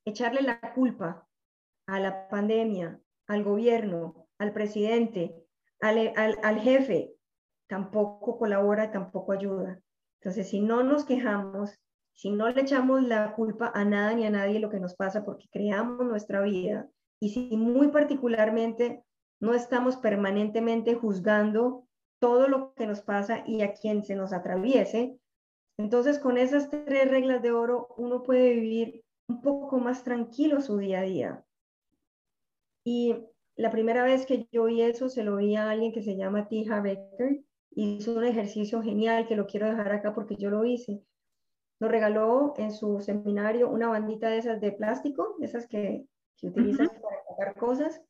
Echarle 0.04 0.42
la 0.42 0.60
culpa 0.74 1.26
a 1.86 2.00
la 2.00 2.28
pandemia, 2.28 3.00
al 3.26 3.42
gobierno, 3.42 4.26
al 4.38 4.52
presidente, 4.52 5.34
al, 5.80 6.12
al, 6.16 6.38
al 6.42 6.60
jefe, 6.60 7.12
tampoco 7.68 8.38
colabora, 8.38 8.92
tampoco 8.92 9.32
ayuda. 9.32 9.80
Entonces, 10.20 10.48
si 10.48 10.60
no 10.60 10.84
nos 10.84 11.04
quejamos, 11.04 11.78
si 12.12 12.30
no 12.30 12.48
le 12.48 12.62
echamos 12.62 13.02
la 13.02 13.34
culpa 13.34 13.72
a 13.74 13.84
nada 13.84 14.14
ni 14.14 14.24
a 14.24 14.30
nadie 14.30 14.60
lo 14.60 14.70
que 14.70 14.80
nos 14.80 14.94
pasa 14.94 15.24
porque 15.24 15.48
creamos 15.50 16.04
nuestra 16.06 16.40
vida 16.42 16.88
y 17.20 17.30
si 17.30 17.56
muy 17.56 17.88
particularmente 17.88 19.04
no 19.40 19.54
estamos 19.54 19.96
permanentemente 19.96 20.94
juzgando 20.94 21.86
todo 22.20 22.48
lo 22.48 22.74
que 22.74 22.86
nos 22.86 23.00
pasa 23.00 23.44
y 23.46 23.62
a 23.62 23.74
quien 23.74 24.04
se 24.04 24.16
nos 24.16 24.32
atraviese, 24.32 25.18
entonces 25.78 26.18
con 26.18 26.38
esas 26.38 26.70
tres 26.70 27.10
reglas 27.10 27.42
de 27.42 27.52
oro 27.52 27.94
uno 27.96 28.22
puede 28.22 28.54
vivir 28.54 29.04
un 29.28 29.40
poco 29.40 29.78
más 29.78 30.02
tranquilo 30.02 30.60
su 30.60 30.78
día 30.78 31.00
a 31.00 31.02
día. 31.02 31.44
Y 32.84 33.14
la 33.56 33.70
primera 33.70 34.02
vez 34.04 34.26
que 34.26 34.48
yo 34.50 34.64
vi 34.64 34.82
eso 34.82 35.08
se 35.08 35.22
lo 35.22 35.36
vi 35.36 35.56
a 35.56 35.70
alguien 35.70 35.92
que 35.92 36.02
se 36.02 36.16
llama 36.16 36.48
Tija 36.48 36.80
Becker. 36.80 37.40
Hizo 37.72 38.14
un 38.14 38.24
ejercicio 38.24 38.82
genial 38.82 39.28
que 39.28 39.36
lo 39.36 39.46
quiero 39.46 39.66
dejar 39.66 39.92
acá 39.92 40.14
porque 40.14 40.36
yo 40.36 40.50
lo 40.50 40.64
hice. 40.64 41.02
Nos 41.80 41.90
regaló 41.90 42.54
en 42.56 42.72
su 42.72 43.00
seminario 43.00 43.68
una 43.68 43.88
bandita 43.88 44.30
de 44.30 44.38
esas 44.38 44.60
de 44.60 44.72
plástico, 44.72 45.36
esas 45.40 45.68
que, 45.68 46.06
que 46.38 46.48
utilizas 46.48 46.88
para 46.88 47.22
tocar 47.28 47.54
cosas. 47.56 48.02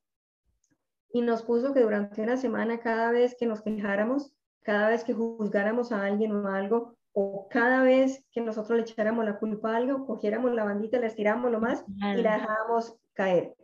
Y 1.13 1.23
nos 1.23 1.43
puso 1.43 1.73
que 1.73 1.81
durante 1.81 2.23
una 2.23 2.37
semana, 2.37 2.81
cada 2.81 3.11
vez 3.11 3.35
que 3.39 3.47
nos 3.47 3.63
quejáramos, 3.63 4.35
cada 4.63 4.89
vez 4.89 5.05
que 5.05 5.15
juzgáramos 5.15 5.91
a 5.93 6.05
alguien 6.05 6.33
o 6.33 6.49
algo, 6.49 6.97
o 7.13 7.49
cada 7.49 7.83
vez 7.83 8.25
que 8.31 8.41
nosotros 8.41 8.77
le 8.77 8.83
echáramos 8.83 9.25
la 9.25 9.39
culpa 9.39 9.73
a 9.73 9.77
algo, 9.77 10.07
cogiéramos 10.07 10.53
la 10.55 10.65
bandita, 10.65 11.01
la 11.01 11.07
estiramos 11.07 11.51
lo 11.51 11.61
más 11.61 11.85
y 11.89 12.23
la 12.23 12.39
dejábamos 12.39 12.97
caer. 13.15 13.57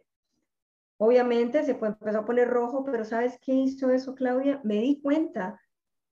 Obviamente 0.97 1.63
se 1.65 1.73
empezó 1.73 2.19
a 2.19 2.25
poner 2.25 2.49
rojo, 2.49 2.85
pero 2.85 3.05
¿sabes 3.05 3.39
qué 3.41 3.53
hizo 3.53 3.91
eso, 3.91 4.15
Claudia? 4.15 4.61
Me 4.65 4.77
di 4.77 5.01
cuenta 5.03 5.61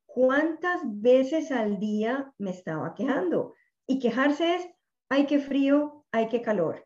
cuántas 0.07 0.83
veces 0.85 1.51
al 1.51 1.79
día 1.79 2.33
me 2.39 2.51
estaba 2.51 2.95
quejando. 2.95 3.55
Y 3.87 3.99
quejarse 3.99 4.57
es, 4.57 4.69
ay, 5.09 5.27
qué 5.27 5.39
frío, 5.39 6.05
ay, 6.13 6.29
qué 6.29 6.43
calor. 6.43 6.85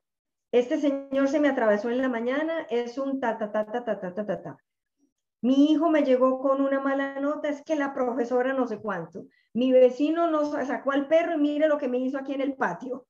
Este 0.56 0.78
señor 0.78 1.28
se 1.28 1.38
me 1.38 1.48
atravesó 1.48 1.90
en 1.90 1.98
la 1.98 2.08
mañana, 2.08 2.66
es 2.70 2.96
un 2.96 3.20
ta, 3.20 3.36
ta, 3.36 3.52
ta, 3.52 3.66
ta, 3.66 3.84
ta, 3.84 4.00
ta, 4.00 4.14
ta, 4.14 4.42
ta. 4.42 4.56
Mi 5.42 5.70
hijo 5.70 5.90
me 5.90 6.02
llegó 6.02 6.40
con 6.40 6.62
una 6.62 6.80
mala 6.80 7.20
nota, 7.20 7.50
es 7.50 7.60
que 7.60 7.76
la 7.76 7.92
profesora 7.92 8.54
no 8.54 8.66
sé 8.66 8.78
cuánto. 8.80 9.26
Mi 9.52 9.70
vecino 9.70 10.30
nos 10.30 10.52
sacó 10.66 10.92
al 10.92 11.08
perro 11.08 11.34
y 11.34 11.38
mire 11.38 11.68
lo 11.68 11.76
que 11.76 11.88
me 11.88 11.98
hizo 11.98 12.16
aquí 12.16 12.32
en 12.32 12.40
el 12.40 12.54
patio. 12.54 13.06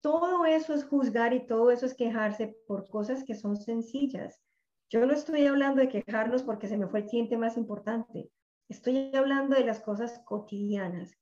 Todo 0.00 0.46
eso 0.46 0.72
es 0.72 0.86
juzgar 0.86 1.34
y 1.34 1.44
todo 1.46 1.70
eso 1.70 1.84
es 1.84 1.92
quejarse 1.92 2.56
por 2.66 2.88
cosas 2.88 3.22
que 3.22 3.34
son 3.34 3.58
sencillas. 3.58 4.40
Yo 4.88 5.04
no 5.04 5.12
estoy 5.12 5.44
hablando 5.44 5.82
de 5.82 5.90
quejarnos 5.90 6.42
porque 6.42 6.68
se 6.68 6.78
me 6.78 6.86
fue 6.86 7.00
el 7.00 7.06
cliente 7.06 7.36
más 7.36 7.58
importante. 7.58 8.30
Estoy 8.70 9.14
hablando 9.14 9.56
de 9.56 9.64
las 9.66 9.80
cosas 9.80 10.22
cotidianas. 10.24 11.18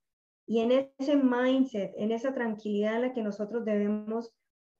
Y 0.46 0.60
en 0.60 0.92
ese 0.96 1.16
mindset, 1.16 1.92
en 1.96 2.12
esa 2.12 2.32
tranquilidad 2.32 2.94
en 2.94 3.02
la 3.02 3.12
que 3.12 3.22
nosotros 3.22 3.64
debemos, 3.64 4.32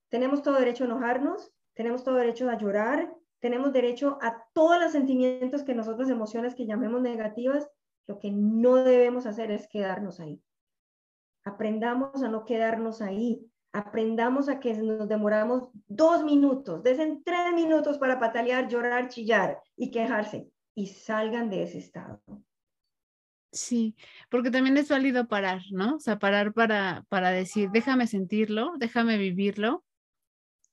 tenemos 0.09 0.43
todo 0.43 0.59
derecho 0.59 0.85
a 0.85 0.87
enojarnos, 0.87 1.53
tenemos 1.75 2.05
todo 2.05 2.17
derecho 2.17 2.49
a 2.49 2.59
llorar, 2.59 3.13
tenemos 3.41 3.73
derecho 3.73 4.19
a 4.23 4.45
todos 4.53 4.81
los 4.81 4.93
sentimientos 4.93 5.63
que 5.63 5.75
nosotros, 5.75 6.09
emociones 6.09 6.55
que 6.55 6.67
llamemos 6.67 7.03
negativas, 7.03 7.69
lo 8.07 8.19
que 8.19 8.31
no 8.31 8.77
debemos 8.77 9.27
hacer 9.27 9.51
es 9.51 9.69
quedarnos 9.69 10.21
ahí. 10.21 10.43
Aprendamos 11.45 12.23
a 12.23 12.29
no 12.29 12.45
quedarnos 12.45 13.03
ahí. 13.03 13.47
Aprendamos 13.73 14.49
a 14.49 14.59
que 14.59 14.73
nos 14.75 15.07
demoramos 15.07 15.69
dos 15.87 16.25
minutos, 16.25 16.83
desen 16.83 17.23
tres 17.23 17.53
minutos 17.55 17.99
para 17.99 18.19
patalear, 18.19 18.69
llorar, 18.69 19.09
chillar 19.09 19.61
y 19.77 19.91
quejarse 19.91 20.49
y 20.75 20.87
salgan 20.87 21.51
de 21.51 21.65
ese 21.65 21.79
estado. 21.79 22.23
Sí, 23.53 23.95
porque 24.31 24.51
también 24.51 24.77
es 24.77 24.89
válido 24.89 25.29
parar, 25.29 25.61
¿no? 25.73 25.97
O 25.97 26.01
sea, 26.01 26.19
parar 26.19 26.53
para, 26.53 27.05
para 27.09 27.31
decir, 27.31 27.71
déjame 27.71 28.07
sentirlo, 28.07 28.73
déjame 28.79 29.19
vivirlo 29.19 29.86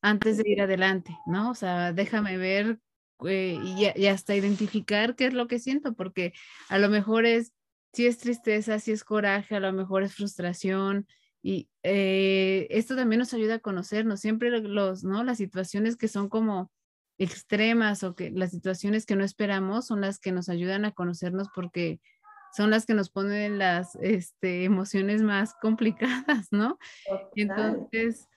antes 0.03 0.37
de 0.37 0.43
ir 0.49 0.61
adelante, 0.61 1.17
¿no? 1.25 1.49
O 1.49 1.55
sea, 1.55 1.93
déjame 1.93 2.37
ver 2.37 2.77
eh, 3.25 3.57
y, 3.63 4.05
hasta 4.05 4.35
identificar 4.35 5.15
qué 5.15 5.27
es 5.27 5.33
lo 5.33 5.47
que 5.47 5.59
siento, 5.59 5.93
porque 5.93 6.33
a 6.69 6.77
lo 6.77 6.89
mejor 6.89 7.25
es, 7.25 7.53
si 7.93 8.05
es 8.05 8.17
tristeza, 8.17 8.79
si 8.79 8.91
es 8.91 9.03
coraje, 9.05 9.55
a 9.55 9.61
lo 9.61 9.71
mejor 9.71 10.03
es 10.03 10.13
frustración. 10.13 11.07
Y 11.41 11.69
eh, 11.83 12.67
esto 12.69 12.95
también 12.95 13.19
nos 13.19 13.33
ayuda 13.33 13.55
a 13.55 13.59
conocernos, 13.59 14.19
siempre 14.19 14.49
los, 14.59 15.05
¿no? 15.05 15.23
Las 15.23 15.37
situaciones 15.37 15.95
que 15.95 16.09
son 16.09 16.27
como 16.27 16.69
extremas 17.17 18.03
o 18.03 18.13
que 18.13 18.29
las 18.29 18.51
situaciones 18.51 19.05
que 19.05 19.15
no 19.15 19.23
esperamos 19.23 19.87
son 19.87 20.01
las 20.01 20.19
que 20.19 20.33
nos 20.33 20.49
ayudan 20.49 20.83
a 20.83 20.91
conocernos 20.91 21.47
porque 21.55 22.01
son 22.55 22.71
las 22.71 22.85
que 22.85 22.93
nos 22.93 23.09
ponen 23.09 23.57
las 23.57 23.95
este, 23.95 24.65
emociones 24.65 25.21
más 25.21 25.53
complicadas, 25.61 26.47
¿no? 26.51 26.77
entonces, 27.35 28.27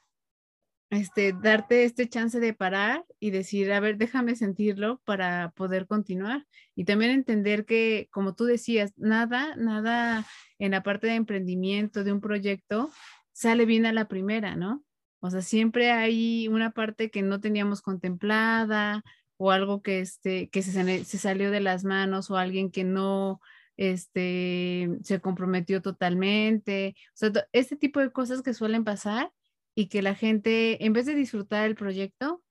este, 0.90 1.32
darte 1.32 1.84
este 1.84 2.08
chance 2.08 2.38
de 2.38 2.54
parar 2.54 3.04
y 3.18 3.30
decir, 3.30 3.72
a 3.72 3.80
ver, 3.80 3.96
déjame 3.96 4.36
sentirlo 4.36 5.00
para 5.04 5.50
poder 5.56 5.86
continuar. 5.86 6.46
Y 6.74 6.84
también 6.84 7.10
entender 7.10 7.64
que, 7.64 8.08
como 8.12 8.34
tú 8.34 8.44
decías, 8.44 8.92
nada, 8.96 9.56
nada 9.56 10.24
en 10.58 10.72
la 10.72 10.82
parte 10.82 11.06
de 11.08 11.14
emprendimiento 11.14 12.04
de 12.04 12.12
un 12.12 12.20
proyecto 12.20 12.90
sale 13.32 13.66
bien 13.66 13.84
a 13.86 13.92
la 13.92 14.08
primera, 14.08 14.56
¿no? 14.56 14.84
O 15.20 15.30
sea, 15.30 15.42
siempre 15.42 15.90
hay 15.90 16.48
una 16.48 16.70
parte 16.70 17.10
que 17.10 17.22
no 17.22 17.40
teníamos 17.40 17.82
contemplada 17.82 19.02
o 19.36 19.50
algo 19.50 19.82
que, 19.82 20.00
este, 20.00 20.48
que 20.50 20.62
se, 20.62 21.04
se 21.04 21.18
salió 21.18 21.50
de 21.50 21.60
las 21.60 21.84
manos 21.84 22.30
o 22.30 22.36
alguien 22.36 22.70
que 22.70 22.84
no 22.84 23.40
este, 23.76 24.88
se 25.02 25.20
comprometió 25.20 25.82
totalmente. 25.82 26.94
O 27.08 27.16
sea, 27.16 27.32
este 27.52 27.76
tipo 27.76 28.00
de 28.00 28.10
cosas 28.10 28.42
que 28.42 28.54
suelen 28.54 28.84
pasar 28.84 29.32
y 29.76 29.88
que 29.88 30.02
la 30.02 30.16
gente, 30.16 30.84
en 30.84 30.92
vez 30.92 31.06
de 31.06 31.14
disfrutar 31.14 31.66
el 31.66 31.76
proyecto, 31.76 32.42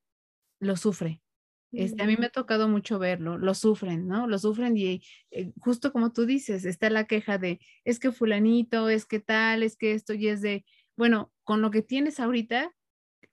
lo 0.61 0.77
sufre. 0.77 1.21
Este, 1.71 2.01
a 2.01 2.05
mí 2.05 2.15
me 2.17 2.27
ha 2.27 2.29
tocado 2.29 2.69
mucho 2.69 2.99
verlo, 2.99 3.37
lo 3.37 3.53
sufren, 3.53 4.07
¿no? 4.07 4.27
Lo 4.27 4.39
sufren 4.39 4.77
y 4.77 5.01
eh, 5.31 5.51
justo 5.59 5.91
como 5.91 6.13
tú 6.13 6.25
dices, 6.25 6.63
está 6.63 6.89
la 6.89 7.05
queja 7.05 7.37
de, 7.37 7.59
es 7.83 7.99
que 7.99 8.13
fulanito, 8.13 8.87
es 8.87 9.05
que 9.05 9.19
tal, 9.19 9.61
es 9.61 9.75
que 9.75 9.91
esto 9.91 10.13
y 10.13 10.29
es 10.29 10.41
de, 10.41 10.63
bueno, 10.95 11.33
con 11.43 11.61
lo 11.61 11.71
que 11.71 11.81
tienes 11.81 12.21
ahorita, 12.21 12.71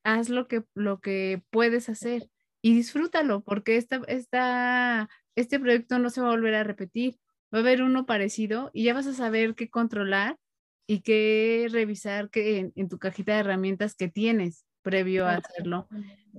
haz 0.02 0.28
lo 0.28 0.48
que, 0.48 0.64
lo 0.74 1.00
que 1.00 1.44
puedes 1.50 1.88
hacer 1.88 2.28
y 2.62 2.74
disfrútalo, 2.74 3.42
porque 3.44 3.76
esta, 3.76 4.00
esta, 4.08 5.08
este 5.36 5.60
proyecto 5.60 5.98
no 6.00 6.10
se 6.10 6.20
va 6.20 6.28
a 6.28 6.32
volver 6.32 6.54
a 6.54 6.64
repetir. 6.64 7.18
Va 7.54 7.58
a 7.58 7.60
haber 7.60 7.82
uno 7.82 8.06
parecido 8.06 8.70
y 8.72 8.84
ya 8.84 8.94
vas 8.94 9.06
a 9.06 9.12
saber 9.12 9.54
qué 9.54 9.68
controlar 9.68 10.38
y 10.92 11.00
que 11.00 11.68
revisar 11.70 12.28
que 12.28 12.70
en, 12.74 12.88
tu 12.90 12.98
cajita 12.98 13.32
de 13.32 13.40
herramientas 13.40 13.94
que 13.94 14.08
tienes 14.08 14.66
previo 14.82 15.26
a 15.26 15.36
hacerlo. 15.36 15.88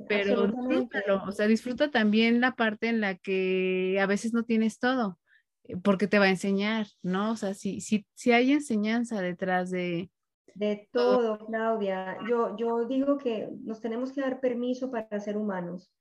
Pero 0.07 0.45
disfrútalo, 0.45 1.23
o 1.27 1.31
sea, 1.31 1.47
disfruta 1.47 1.89
también 1.89 2.39
la 2.39 2.55
parte 2.55 2.87
en 2.87 3.01
la 3.01 3.15
que 3.15 3.97
a 3.99 4.05
veces 4.05 4.31
no 4.31 4.43
tienes 4.43 4.77
todo, 4.77 5.17
eh, 5.63 5.75
porque 5.77 6.07
te 6.07 6.19
va 6.19 6.25
a 6.25 6.29
enseñar, 6.29 6.85
¿no? 7.01 7.31
O 7.31 7.35
sea, 7.35 7.55
si, 7.55 7.81
si, 7.81 8.05
si 8.13 8.31
hay 8.31 8.51
enseñanza 8.51 9.21
detrás 9.21 9.71
de... 9.71 10.11
De 10.53 10.87
todo, 10.91 11.39
Claudia. 11.47 12.19
Yo, 12.29 12.55
yo 12.55 12.85
digo 12.85 13.17
que 13.17 13.49
nos 13.63 13.81
tenemos 13.81 14.11
que 14.11 14.21
dar 14.21 14.39
permiso 14.39 14.91
para 14.91 15.19
ser 15.19 15.35
humanos. 15.35 15.91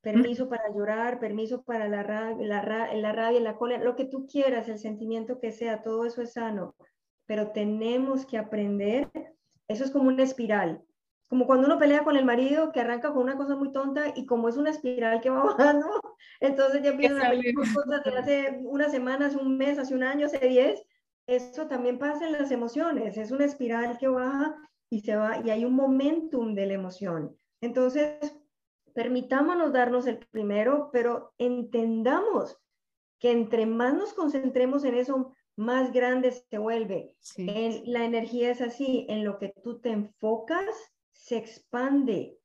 Permiso 0.00 0.48
para 0.48 0.74
llorar, 0.74 1.20
permiso 1.20 1.62
para 1.62 1.86
la 1.86 2.02
rabia, 2.02 2.48
la, 2.48 2.94
la 2.96 3.12
rabia, 3.12 3.38
la 3.38 3.56
cólera, 3.56 3.84
lo 3.84 3.94
que 3.94 4.06
tú 4.06 4.26
quieras, 4.26 4.68
el 4.68 4.80
sentimiento 4.80 5.38
que 5.38 5.52
sea, 5.52 5.82
todo 5.82 6.04
eso 6.04 6.20
es 6.20 6.32
sano 6.32 6.74
pero 7.26 7.52
tenemos 7.52 8.26
que 8.26 8.38
aprender, 8.38 9.08
eso 9.68 9.84
es 9.84 9.90
como 9.90 10.08
una 10.08 10.22
espiral, 10.22 10.84
como 11.28 11.46
cuando 11.46 11.66
uno 11.66 11.78
pelea 11.78 12.04
con 12.04 12.16
el 12.16 12.26
marido 12.26 12.72
que 12.72 12.80
arranca 12.80 13.10
con 13.10 13.22
una 13.22 13.36
cosa 13.38 13.56
muy 13.56 13.72
tonta 13.72 14.12
y 14.14 14.26
como 14.26 14.50
es 14.50 14.58
una 14.58 14.68
espiral 14.68 15.20
que 15.22 15.30
va 15.30 15.42
bajando, 15.56 15.88
entonces 16.40 16.82
ya 16.82 16.90
empiezan 16.90 17.22
a 17.22 17.30
con 17.30 17.74
cosas 17.74 18.04
de 18.04 18.18
hace 18.18 18.60
unas 18.64 18.92
semanas, 18.92 19.34
un 19.34 19.56
mes, 19.56 19.78
hace 19.78 19.94
un 19.94 20.02
año, 20.02 20.26
hace 20.26 20.46
diez, 20.46 20.84
eso 21.26 21.68
también 21.68 21.98
pasa 21.98 22.26
en 22.26 22.32
las 22.32 22.50
emociones, 22.50 23.16
es 23.16 23.30
una 23.30 23.44
espiral 23.44 23.96
que 23.96 24.08
baja 24.08 24.56
y 24.90 25.00
se 25.00 25.16
va 25.16 25.38
y 25.42 25.50
hay 25.50 25.64
un 25.64 25.74
momentum 25.74 26.54
de 26.54 26.66
la 26.66 26.74
emoción. 26.74 27.34
Entonces, 27.62 28.36
permitámonos 28.92 29.72
darnos 29.72 30.06
el 30.06 30.18
primero, 30.18 30.90
pero 30.92 31.32
entendamos 31.38 32.58
que 33.18 33.30
entre 33.30 33.64
más 33.64 33.94
nos 33.94 34.12
concentremos 34.12 34.84
en 34.84 34.96
eso, 34.96 35.32
más 35.56 35.92
grande 35.92 36.32
se 36.32 36.58
vuelve. 36.58 37.16
la 37.36 38.04
energía 38.04 38.50
es 38.50 38.60
así, 38.60 39.06
en 39.08 39.24
lo 39.24 39.38
que 39.38 39.52
tú 39.62 39.80
te 39.80 39.90
enfocas, 39.90 40.74
se 41.12 41.36
expande. 41.36 42.38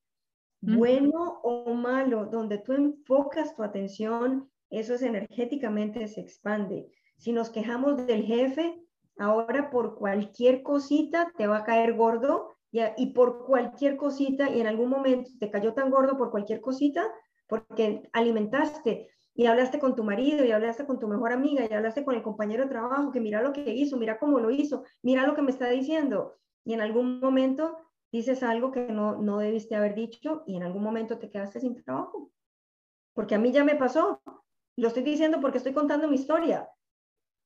Bueno 0.60 1.40
o 1.44 1.74
malo, 1.74 2.26
donde 2.26 2.58
tú 2.58 2.74
enfocas 2.74 3.56
tu 3.56 3.64
atención, 3.64 4.50
eso 4.70 4.96
es 4.96 5.04
energéticamente 5.04 6.08
se 6.08 6.22
expande. 6.22 6.88
Si 7.18 7.32
nos 7.32 7.50
quejamos 7.50 8.06
del 8.08 8.24
jefe, 8.24 8.82
ahora 9.18 9.70
por 9.70 9.98
cualquier 9.98 10.64
cosita 10.64 11.32
te 11.38 11.48
va 11.48 11.58
a 11.58 11.64
caer 11.64 11.94
gordo 11.94 12.56
y, 12.72 12.82
y 12.98 13.14
por 13.14 13.46
cualquier 13.46 13.98
cosita, 13.98 14.50
y 14.50 14.60
en 14.60 14.68
algún 14.68 14.90
momento 14.90 15.30
te 15.40 15.50
cayó 15.52 15.74
tan 15.74 15.92
gordo 15.92 16.18
por 16.18 16.32
cualquier 16.32 16.60
cosita, 16.60 17.08
porque 17.48 18.10
alimentaste 18.12 19.10
y 19.38 19.46
hablaste 19.46 19.78
con 19.78 19.96
tu 19.96 20.04
marido 20.04 20.44
y 20.44 20.52
hablaste 20.52 20.88
con 20.88 20.98
tu 20.98 21.08
mejor 21.08 21.32
amiga 21.32 21.64
y 21.64 21.72
hablaste 21.72 22.04
con 22.04 22.16
el 22.16 22.24
compañero 22.24 22.64
de 22.64 22.70
trabajo 22.72 23.12
que 23.12 23.22
mira 23.22 23.44
lo 23.44 23.54
que 23.54 23.72
hizo, 23.72 23.96
mira 23.96 24.18
cómo 24.18 24.40
lo 24.40 24.50
hizo, 24.50 24.84
mira 25.04 25.28
lo 25.28 25.36
que 25.36 25.44
me 25.44 25.52
está 25.52 25.70
diciendo. 25.70 26.34
Y 26.66 26.74
en 26.74 26.82
algún 26.82 27.20
momento 27.20 27.78
dices 28.12 28.42
algo 28.42 28.72
que 28.72 28.92
no, 28.92 29.22
no 29.22 29.38
debiste 29.38 29.76
haber 29.76 29.94
dicho 29.94 30.44
y 30.48 30.56
en 30.56 30.64
algún 30.64 30.82
momento 30.82 31.20
te 31.20 31.30
quedaste 31.30 31.60
sin 31.60 31.76
trabajo. 31.84 32.32
Porque 33.14 33.36
a 33.36 33.38
mí 33.38 33.52
ya 33.52 33.64
me 33.64 33.76
pasó. 33.76 34.24
Lo 34.76 34.88
estoy 34.88 35.04
diciendo 35.04 35.40
porque 35.40 35.60
estoy 35.60 35.74
contando 35.74 36.08
mi 36.08 36.16
historia. 36.16 36.68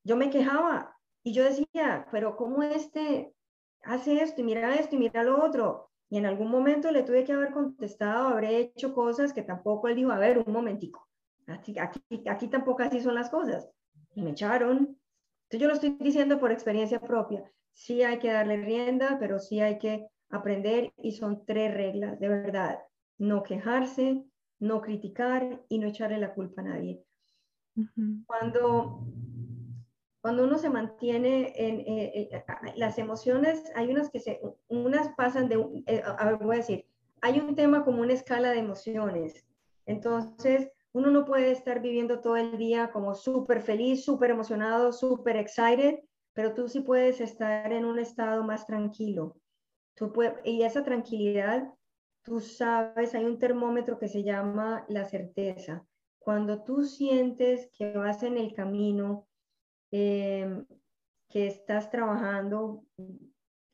Yo 0.06 0.16
me 0.16 0.30
quejaba 0.30 0.98
y 1.24 1.34
yo 1.34 1.44
decía, 1.44 2.08
pero 2.10 2.38
¿cómo 2.38 2.64
este 2.64 3.36
hace 3.84 4.24
esto 4.24 4.40
y 4.40 4.46
mira 4.46 4.76
esto 4.76 4.96
y 4.96 5.00
mira 5.00 5.24
lo 5.24 5.44
otro? 5.44 5.90
Y 6.10 6.18
en 6.18 6.26
algún 6.26 6.50
momento 6.50 6.90
le 6.90 7.04
tuve 7.04 7.26
que 7.26 7.34
haber 7.34 7.52
contestado, 7.52 8.30
habré 8.30 8.60
hecho 8.60 8.94
cosas 8.94 9.34
que 9.34 9.42
tampoco 9.42 9.90
él 9.90 9.96
dijo, 9.98 10.12
a 10.12 10.18
ver, 10.18 10.40
un 10.40 10.54
momentico 10.54 11.11
Aquí, 11.52 11.78
aquí, 11.80 12.02
aquí 12.30 12.48
tampoco 12.48 12.84
así 12.84 13.02
son 13.02 13.16
las 13.16 13.30
cosas. 13.30 13.70
Y 14.16 14.22
me 14.22 14.32
echaron. 14.32 14.98
Entonces 15.44 15.60
yo 15.60 15.68
lo 15.68 15.74
estoy 15.74 15.98
diciendo 16.00 16.40
por 16.40 16.52
experiencia 16.52 17.00
propia. 17.00 17.44
Sí 17.74 18.04
hay 18.04 18.20
que 18.20 18.32
darle 18.32 18.58
rienda, 18.58 19.18
pero 19.20 19.40
sí 19.40 19.60
hay 19.60 19.78
que 19.78 20.08
aprender 20.30 20.94
y 20.98 21.14
son 21.14 21.46
tres 21.46 21.74
reglas, 21.74 22.20
de 22.20 22.28
verdad. 22.28 22.80
No 23.18 23.44
quejarse, 23.44 24.24
no 24.60 24.82
criticar 24.82 25.64
y 25.70 25.80
no 25.80 25.88
echarle 25.88 26.18
la 26.18 26.34
culpa 26.34 26.62
a 26.62 26.66
nadie. 26.66 27.04
Cuando 28.26 29.06
cuando 30.22 30.44
uno 30.44 30.60
se 30.60 30.70
mantiene 30.70 31.52
en 31.56 31.80
eh, 31.80 32.30
eh, 32.32 32.44
las 32.76 33.00
emociones, 33.00 33.64
hay 33.76 33.90
unas 33.90 34.12
que 34.12 34.20
se, 34.20 34.40
unas 34.68 35.10
pasan 35.16 35.50
de, 35.50 35.56
eh, 35.88 36.04
a 36.06 36.26
ver, 36.26 36.38
voy 36.38 36.56
a 36.56 36.60
decir, 36.60 36.86
hay 37.22 37.40
un 37.40 37.56
tema 37.56 37.84
como 37.84 38.02
una 38.02 38.14
escala 38.14 38.52
de 38.52 38.60
emociones. 38.60 39.44
Entonces, 39.88 40.72
uno 40.94 41.12
no 41.12 41.26
puede 41.26 41.52
estar 41.52 41.82
viviendo 41.82 42.20
todo 42.20 42.38
el 42.38 42.58
día 42.58 42.92
como 42.92 43.16
súper 43.16 43.62
feliz, 43.62 44.04
súper 44.04 44.32
emocionado, 44.32 44.92
súper 44.92 45.38
excited, 45.38 46.00
pero 46.34 46.54
tú 46.54 46.68
sí 46.68 46.82
puedes 46.82 47.22
estar 47.22 47.72
en 47.72 47.86
un 47.86 48.00
estado 48.00 48.44
más 48.44 48.66
tranquilo. 48.66 49.38
Tú 49.96 50.14
y 50.44 50.64
esa 50.64 50.84
tranquilidad, 50.84 51.74
tú 52.24 52.40
sabes, 52.40 53.16
hay 53.16 53.26
un 53.26 53.40
termómetro 53.40 54.00
que 54.00 54.08
se 54.08 54.24
llama 54.24 54.86
la 54.88 55.06
certeza. 55.06 55.86
Cuando 56.20 56.64
tú 56.64 56.84
sientes 56.84 57.70
que 57.78 57.98
vas 57.98 58.24
en 58.24 58.38
el 58.38 58.54
camino, 58.54 59.28
Em, 59.92 60.66
que 61.28 61.48
estás 61.48 61.90
trabajando 61.90 62.86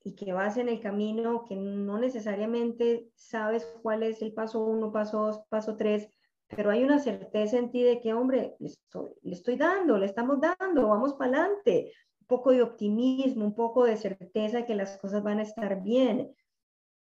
y 0.04 0.16
que 0.16 0.34
vas 0.34 0.58
en 0.58 0.68
el 0.68 0.80
camino, 0.80 1.46
que 1.46 1.56
no 1.56 2.00
necesariamente 2.00 3.08
sabes 3.16 3.66
cuál 3.84 4.02
es 4.04 4.22
el 4.24 4.34
paso 4.34 4.64
uno, 4.66 4.92
paso 4.92 5.26
dos, 5.26 5.42
paso 5.50 5.76
tres, 5.78 6.10
pero 6.48 6.72
hay 6.72 6.84
una 6.84 7.00
certeza 7.00 7.58
en 7.58 7.72
ti 7.72 7.84
de 7.84 8.00
que, 8.00 8.14
hombre, 8.14 8.56
le 8.60 9.34
estoy, 9.34 9.58
dando, 9.58 9.98
le 9.98 10.06
estamos 10.06 10.40
dando, 10.40 10.88
vamos 10.88 11.14
para 11.14 11.44
adelante. 11.44 11.92
Un 12.22 12.28
poco 12.28 12.52
de 12.52 12.62
optimismo, 12.62 13.46
un 13.46 13.56
poco 13.56 13.86
de 13.86 13.98
certeza 13.98 14.58
de 14.58 14.66
que 14.66 14.76
las 14.76 14.98
cosas 14.98 15.24
van 15.24 15.40
a 15.40 15.44
estar 15.44 15.82
bien. 15.82 16.34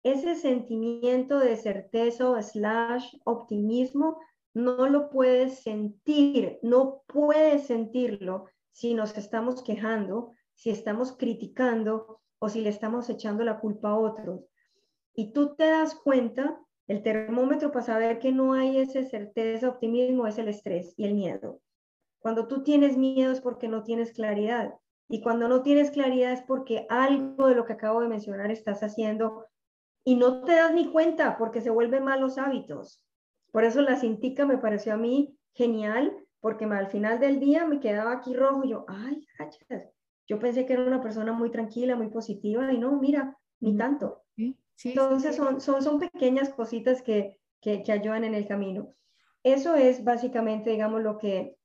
Ese 0.04 0.36
sentimiento 0.36 1.39
de 1.39 1.56
certeza 1.58 2.42
slash 2.42 3.16
optimismo 3.24 4.20
no 4.54 4.88
lo 4.88 5.10
puedes 5.10 5.60
sentir, 5.60 6.60
no 6.62 7.04
puedes 7.08 7.68
sentirlo 7.68 8.46
si 8.72 8.94
nos 8.94 9.18
estamos 9.18 9.64
quejando, 9.64 10.34
si 10.54 10.70
estamos 10.70 11.16
criticando 11.18 12.20
o 12.39 12.50
si 12.50 12.62
le 12.62 12.70
estamos 12.70 13.10
echando 13.10 13.44
la 13.44 13.60
culpa 13.60 13.89
a 13.89 13.98
otros. 13.98 14.46
Y 15.14 15.34
tú 15.34 15.56
te 15.56 15.66
das 15.66 15.96
cuenta, 15.96 16.60
el 16.88 17.03
termómetro 17.03 17.71
para 17.71 17.86
saber 17.86 18.19
que 18.19 18.32
no 18.32 18.53
hay 18.53 18.77
esa 18.77 19.03
certeza, 19.03 19.69
optimismo, 19.69 20.27
es 20.27 20.38
el 20.38 20.47
estrés 20.47 20.93
y 20.97 21.05
el 21.05 21.13
miedo. 21.13 21.61
Cuando 22.19 22.47
tú 22.47 22.63
tienes 22.63 22.97
miedo 22.97 23.32
es 23.32 23.41
porque 23.41 23.67
no 23.67 23.84
tienes 23.84 24.11
claridad. 24.11 24.73
Y 25.09 25.21
cuando 25.21 25.47
no 25.47 25.61
tienes 25.61 25.91
claridad 25.91 26.32
es 26.32 26.41
porque 26.41 26.86
algo 26.89 27.47
de 27.47 27.55
lo 27.55 27.65
que 27.65 27.73
acabo 27.73 28.01
de 28.01 28.07
mencionar 28.07 28.51
estás 28.51 28.82
haciendo 28.84 29.47
y 30.03 30.15
no 30.15 30.43
te 30.43 30.53
das 30.53 30.73
ni 30.73 30.91
cuenta 30.91 31.38
porque 31.38 31.61
se 31.61 31.69
vuelven 31.69 32.03
malos 32.03 32.38
hábitos. 32.38 33.03
Por 33.51 33.63
eso 33.63 33.82
la 33.82 33.97
cintica 33.97 34.45
me 34.45 34.57
pareció 34.57 34.93
a 34.93 34.97
mí 34.97 35.38
genial 35.53 36.15
porque 36.39 36.65
al 36.65 36.88
final 36.88 37.19
del 37.19 37.39
día 37.39 37.65
me 37.65 37.79
quedaba 37.79 38.13
aquí 38.13 38.34
rojo 38.34 38.63
y 38.63 38.69
yo, 38.69 38.86
ay, 38.88 39.27
yo 40.27 40.39
pensé 40.39 40.65
que 40.65 40.73
era 40.73 40.84
una 40.84 41.01
persona 41.01 41.34
muy 41.34 41.51
tranquila, 41.51 41.95
muy 41.95 42.07
positiva 42.07 42.71
y 42.71 42.77
no, 42.77 42.93
mira, 42.93 43.38
ni 43.59 43.75
tanto. 43.75 44.23
Entonces 44.84 45.36
Son, 45.36 45.61
son, 45.61 45.82
son 45.84 45.99
pequeñas 45.99 46.49
cositas 46.49 47.01
que, 47.01 47.39
que, 47.61 47.84
que, 47.84 47.91
ayudan 47.91 48.24
en 48.24 48.34
el 48.34 48.47
camino. 48.47 48.93
Eso 49.43 49.76
es 49.76 50.03
básicamente, 50.03 50.72
digamos, 50.72 51.01
lo 51.01 51.17
que, 51.17 51.55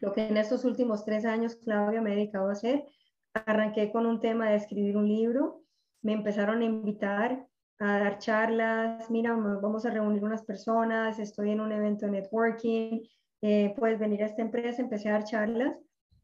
lo 0.00 0.12
que 0.12 0.26
en 0.26 0.36
estos 0.36 0.64
últimos 0.64 1.04
tres 1.04 1.24
años 1.24 1.56
Claudia 1.56 2.00
me 2.00 2.12
ha 2.12 2.14
dedicado 2.14 2.48
a 2.48 2.52
hacer. 2.52 2.84
Arranqué 3.34 3.90
con 3.92 4.06
un 4.06 4.20
tema 4.20 4.50
de 4.50 4.56
escribir 4.56 4.96
un 4.96 5.08
libro, 5.08 5.62
me 6.02 6.12
empezaron 6.12 6.62
a 6.62 6.64
invitar 6.64 7.46
a 7.80 7.98
dar 7.98 8.18
charlas, 8.18 9.08
mira, 9.10 9.34
vamos 9.34 9.86
a 9.86 9.90
reunir 9.90 10.24
unas 10.24 10.42
personas, 10.44 11.18
estoy 11.18 11.50
en 11.50 11.60
un 11.60 11.70
evento 11.70 12.06
de 12.06 12.12
networking, 12.12 13.02
eh, 13.40 13.72
puedes 13.78 13.98
venir 13.98 14.22
a 14.22 14.26
esta 14.26 14.42
empresa, 14.42 14.82
empecé 14.82 15.08
a 15.08 15.12
dar 15.12 15.24
charlas. 15.24 15.76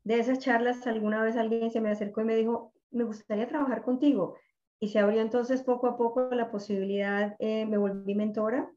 De 0.02 0.18
esas 0.18 0.40
charlas, 0.40 0.86
alguna 0.86 1.22
vez 1.22 1.36
alguien 1.36 1.70
se 1.70 1.80
me 1.80 1.90
acercó 1.90 2.22
y 2.22 2.24
me 2.24 2.34
dijo, 2.34 2.72
me 2.90 3.04
gustaría 3.04 3.46
trabajar 3.46 3.82
contigo. 3.82 4.36
Y 4.84 4.88
se 4.88 4.98
abrió 4.98 5.22
entonces 5.22 5.62
poco 5.62 5.86
a 5.86 5.96
poco 5.96 6.28
la 6.32 6.50
posibilidad, 6.50 7.36
eh, 7.38 7.64
me 7.64 7.78
volví 7.78 8.14
mentora 8.14 8.70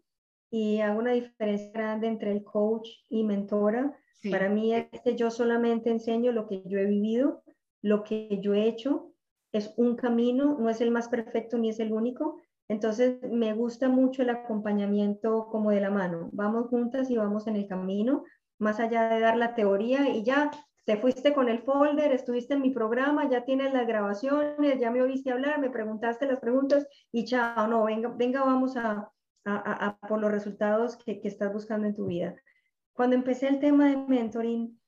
y 0.49 0.79
hago 0.79 0.99
una 0.99 1.11
diferencia 1.11 1.69
grande 1.73 2.07
entre 2.07 2.31
el 2.31 2.45
coach 2.45 2.87
y 3.09 3.25
mentora. 3.25 3.93
Para 4.31 4.47
mí 4.47 4.73
es 4.73 5.01
que 5.03 5.17
yo 5.17 5.29
solamente 5.29 5.89
enseño 5.89 6.31
lo 6.31 6.47
que 6.47 6.63
yo 6.65 6.79
he 6.79 6.85
vivido, 6.85 7.43
lo 7.81 8.05
que 8.05 8.39
yo 8.41 8.53
he 8.53 8.69
hecho. 8.69 9.11
Es 9.51 9.73
un 9.75 9.97
camino, 9.97 10.57
no 10.57 10.69
es 10.69 10.79
el 10.79 10.91
más 10.91 11.09
perfecto 11.09 11.57
ni 11.57 11.69
es 11.71 11.79
el 11.81 11.91
único, 11.91 12.37
entonces, 12.69 13.21
me 13.23 13.53
gusta 13.53 13.89
mucho 13.89 14.21
el 14.21 14.29
acompañamiento 14.29 15.47
como 15.49 15.71
de 15.71 15.81
la 15.81 15.89
mano. 15.89 16.29
Vamos 16.33 16.67
juntas 16.67 17.09
y 17.09 17.17
vamos 17.17 17.47
en 17.47 17.55
el 17.57 17.67
camino, 17.67 18.23
más 18.59 18.79
allá 18.79 19.09
de 19.09 19.19
dar 19.19 19.37
la 19.37 19.55
teoría 19.55 20.09
y 20.09 20.23
ya 20.23 20.51
te 20.88 20.95
fuiste 20.95 21.33
con 21.33 21.49
el 21.49 21.59
folder, 21.59 22.13
estuviste 22.13 22.53
en 22.53 22.61
mi 22.61 22.69
programa, 22.69 23.29
ya 23.29 23.43
tienes 23.43 23.73
las 23.73 23.85
grabaciones, 23.85 24.79
ya 24.79 24.89
me 24.89 25.01
oíste 25.01 25.31
hablar, 25.31 25.59
me 25.59 25.69
preguntaste 25.69 26.25
las 26.25 26.39
preguntas 26.39 26.88
y 27.11 27.25
chao, 27.25 27.67
no, 27.67 27.83
venga, 27.83 28.07
venga, 28.15 28.45
vamos 28.45 28.77
a, 28.77 29.11
por 30.07 30.21
los 30.21 30.31
resultados 30.31 30.95
que, 30.95 31.19
que 31.19 31.27
estás 31.27 31.51
buscando 31.51 31.88
en 31.88 31.93
tu 31.93 32.05
vida. 32.05 32.35
Cuando 32.93 33.17
empecé 33.17 33.49
el 33.49 33.59
tema 33.59 33.89
de 33.89 33.97
mentoring, 33.97 34.79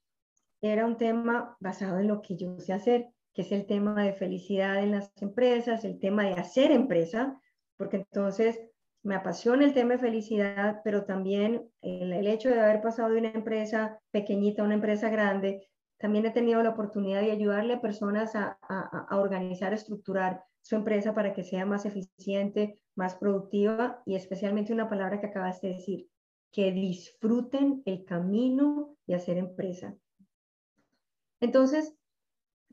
era 0.61 0.85
un 0.85 0.95
tema 0.95 1.57
basado 1.59 1.99
en 1.99 2.07
lo 2.07 2.21
que 2.21 2.37
yo 2.37 2.57
sé 2.59 2.71
hacer, 2.71 3.09
que 3.33 3.41
es 3.41 3.51
el 3.51 3.65
tema 3.65 4.01
de 4.01 4.13
felicidad 4.13 4.81
en 4.81 4.91
las 4.91 5.11
empresas, 5.21 5.83
el 5.83 5.99
tema 5.99 6.23
de 6.23 6.35
hacer 6.35 6.71
empresa, 6.71 7.37
porque 7.75 7.97
entonces 7.97 8.57
me 9.03 9.15
apasiona 9.15 9.65
el 9.65 9.73
tema 9.73 9.93
de 9.93 9.99
felicidad, 9.99 10.81
pero 10.83 11.05
también 11.05 11.69
el, 11.81 12.27
hecho 12.27 12.49
de 12.49 12.59
haber 12.59 12.81
pasado 12.81 13.09
de 13.09 13.19
una 13.19 13.31
empresa 13.31 13.99
pequeñita 14.11 14.61
a 14.61 14.65
una 14.65 14.75
empresa 14.75 15.09
grande, 15.09 15.68
también 15.99 16.25
he 16.25 16.31
tenido 16.31 16.63
la 16.63 16.71
oportunidad 16.71 17.21
de 17.21 17.31
ayudarle 17.31 17.75
a 17.75 17.81
personas 17.81 18.35
a, 18.35 18.57
a, 18.61 19.19
organizar, 19.19 19.73
estructurar 19.73 20.43
su 20.61 20.75
empresa 20.75 21.13
para 21.13 21.33
que 21.33 21.43
sea 21.43 21.65
más 21.65 21.85
eficiente, 21.85 22.81
más 22.95 23.15
productiva 23.15 24.01
y 24.05 24.15
especialmente 24.15 24.73
una 24.73 24.89
palabra 24.89 25.19
que 25.19 25.27
acabas 25.27 25.61
de 25.61 25.69
decir, 25.69 26.07
que 26.51 26.71
disfruten 26.71 27.83
el 27.85 28.05
camino 28.05 28.95
de 29.05 29.15
hacer 29.15 29.37
empresa. 29.37 29.95
Entonces, 31.39 31.95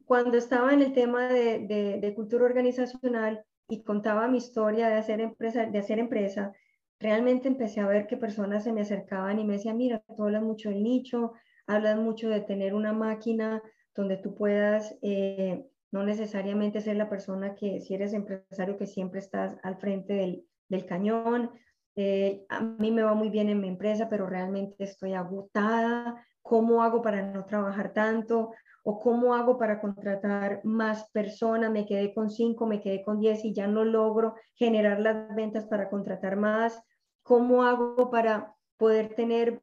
cuando 0.04 0.38
estaba 0.38 0.72
en 0.72 0.82
el 0.82 0.92
tema 0.92 1.28
de, 1.28 1.98
de 2.00 2.14
cultura 2.14 2.46
organizacional, 2.46 3.44
y 3.68 3.82
contaba 3.82 4.28
mi 4.28 4.38
historia 4.38 4.88
de 4.88 4.94
hacer 4.94 5.20
empresa, 5.20 5.66
de 5.66 5.78
hacer 5.78 5.98
empresa, 5.98 6.52
realmente 6.98 7.48
empecé 7.48 7.80
a 7.80 7.88
ver 7.88 8.06
que 8.06 8.16
personas 8.16 8.64
se 8.64 8.72
me 8.72 8.82
acercaban 8.82 9.38
y 9.38 9.44
me 9.44 9.54
decían, 9.54 9.76
mira, 9.76 10.02
tú 10.16 10.24
hablas 10.24 10.42
mucho 10.42 10.70
del 10.70 10.82
nicho, 10.82 11.32
hablas 11.66 11.98
mucho 11.98 12.28
de 12.28 12.40
tener 12.40 12.74
una 12.74 12.92
máquina 12.92 13.62
donde 13.94 14.16
tú 14.16 14.34
puedas 14.34 14.96
eh, 15.02 15.66
no 15.90 16.04
necesariamente 16.04 16.80
ser 16.80 16.96
la 16.96 17.08
persona 17.08 17.54
que 17.54 17.80
si 17.80 17.94
eres 17.94 18.12
empresario 18.12 18.76
que 18.76 18.86
siempre 18.86 19.20
estás 19.20 19.56
al 19.62 19.76
frente 19.76 20.14
del, 20.14 20.44
del 20.68 20.86
cañón. 20.86 21.50
Eh, 21.94 22.44
a 22.50 22.60
mí 22.60 22.90
me 22.90 23.02
va 23.02 23.14
muy 23.14 23.30
bien 23.30 23.48
en 23.48 23.60
mi 23.60 23.68
empresa, 23.68 24.08
pero 24.08 24.26
realmente 24.26 24.84
estoy 24.84 25.14
agotada. 25.14 26.22
¿Cómo 26.42 26.82
hago 26.82 27.00
para 27.02 27.22
no 27.22 27.44
trabajar 27.46 27.92
tanto? 27.92 28.50
o 28.88 29.00
cómo 29.00 29.34
hago 29.34 29.58
para 29.58 29.80
contratar 29.80 30.60
más 30.62 31.10
personas, 31.10 31.72
me 31.72 31.86
quedé 31.86 32.14
con 32.14 32.30
cinco, 32.30 32.66
me 32.66 32.80
quedé 32.80 33.02
con 33.02 33.18
diez 33.18 33.44
y 33.44 33.52
ya 33.52 33.66
no 33.66 33.84
logro 33.84 34.36
generar 34.54 35.00
las 35.00 35.34
ventas 35.34 35.66
para 35.66 35.90
contratar 35.90 36.36
más, 36.36 36.80
cómo 37.24 37.64
hago 37.64 38.10
para 38.12 38.54
poder 38.76 39.14
tener 39.14 39.62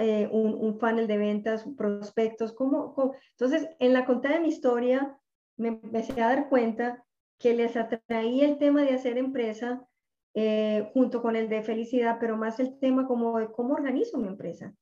eh, 0.00 0.28
un, 0.30 0.54
un, 0.54 0.78
funnel 0.78 1.06
de 1.06 1.18
ventas, 1.18 1.64
prospectos, 1.76 2.52
¿cómo, 2.52 3.14
Entonces, 3.30 3.68
en 3.78 3.92
la 3.92 4.04
contada 4.04 4.34
de 4.34 4.40
mi 4.40 4.48
historia, 4.48 5.16
me 5.56 5.68
empecé 5.68 6.20
a 6.20 6.28
dar 6.28 6.48
cuenta 6.48 7.04
que 7.38 7.54
les 7.54 7.76
atraía 7.76 8.46
el 8.46 8.58
tema 8.58 8.82
de 8.82 8.94
hacer 8.94 9.16
empresa 9.18 9.86
eh, 10.34 10.90
junto 10.92 11.22
con 11.22 11.36
el 11.36 11.48
de 11.48 11.62
felicidad, 11.62 12.18
pero 12.20 12.36
más 12.36 12.60
el 12.60 12.78
tema 12.78 13.06
como 13.06 13.38
de 13.38 13.50
cómo 13.50 13.74
organizo 13.74 14.18
mi 14.18 14.28
empresa. 14.28 14.74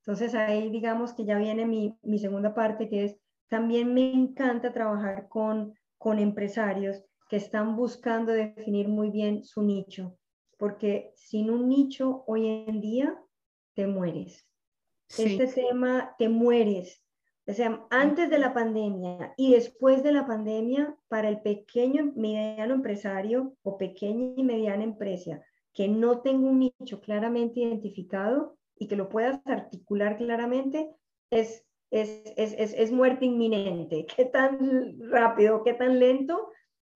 Entonces 0.00 0.34
ahí 0.34 0.70
digamos 0.70 1.14
que 1.14 1.24
ya 1.24 1.36
viene 1.36 1.66
mi, 1.66 1.98
mi 2.02 2.18
segunda 2.18 2.54
parte, 2.54 2.88
que 2.88 3.04
es 3.04 3.16
también 3.48 3.92
me 3.94 4.12
encanta 4.12 4.72
trabajar 4.72 5.28
con, 5.28 5.74
con 5.98 6.18
empresarios 6.18 7.04
que 7.28 7.36
están 7.36 7.76
buscando 7.76 8.32
definir 8.32 8.88
muy 8.88 9.10
bien 9.10 9.44
su 9.44 9.62
nicho, 9.62 10.16
porque 10.56 11.12
sin 11.16 11.50
un 11.50 11.68
nicho 11.68 12.24
hoy 12.26 12.46
en 12.46 12.80
día 12.80 13.22
te 13.74 13.86
mueres. 13.86 14.46
Este 15.16 15.46
tema, 15.46 16.14
te 16.18 16.28
mueres. 16.28 17.02
O 17.46 17.52
sea, 17.52 17.86
antes 17.90 18.28
de 18.28 18.38
la 18.38 18.52
pandemia 18.52 19.34
y 19.36 19.52
después 19.52 20.02
de 20.02 20.12
la 20.12 20.26
pandemia, 20.26 20.96
para 21.08 21.28
el 21.28 21.40
pequeño 21.42 22.12
y 22.16 22.20
mediano 22.20 22.74
empresario 22.74 23.56
o 23.62 23.78
pequeña 23.78 24.34
y 24.36 24.42
mediana 24.42 24.82
empresa 24.82 25.42
que 25.72 25.88
no 25.88 26.22
tenga 26.22 26.48
un 26.48 26.58
nicho 26.58 27.00
claramente 27.00 27.60
identificado, 27.60 28.56
y 28.78 28.88
que 28.88 28.96
lo 28.96 29.08
puedas 29.08 29.40
articular 29.46 30.16
claramente, 30.16 30.90
es, 31.30 31.64
es, 31.90 32.32
es, 32.36 32.54
es, 32.58 32.92
muerte 32.92 33.24
inminente. 33.24 34.06
¿Qué 34.16 34.24
tan 34.26 34.98
rápido, 35.10 35.62
qué 35.64 35.74
tan 35.74 35.98
lento? 35.98 36.50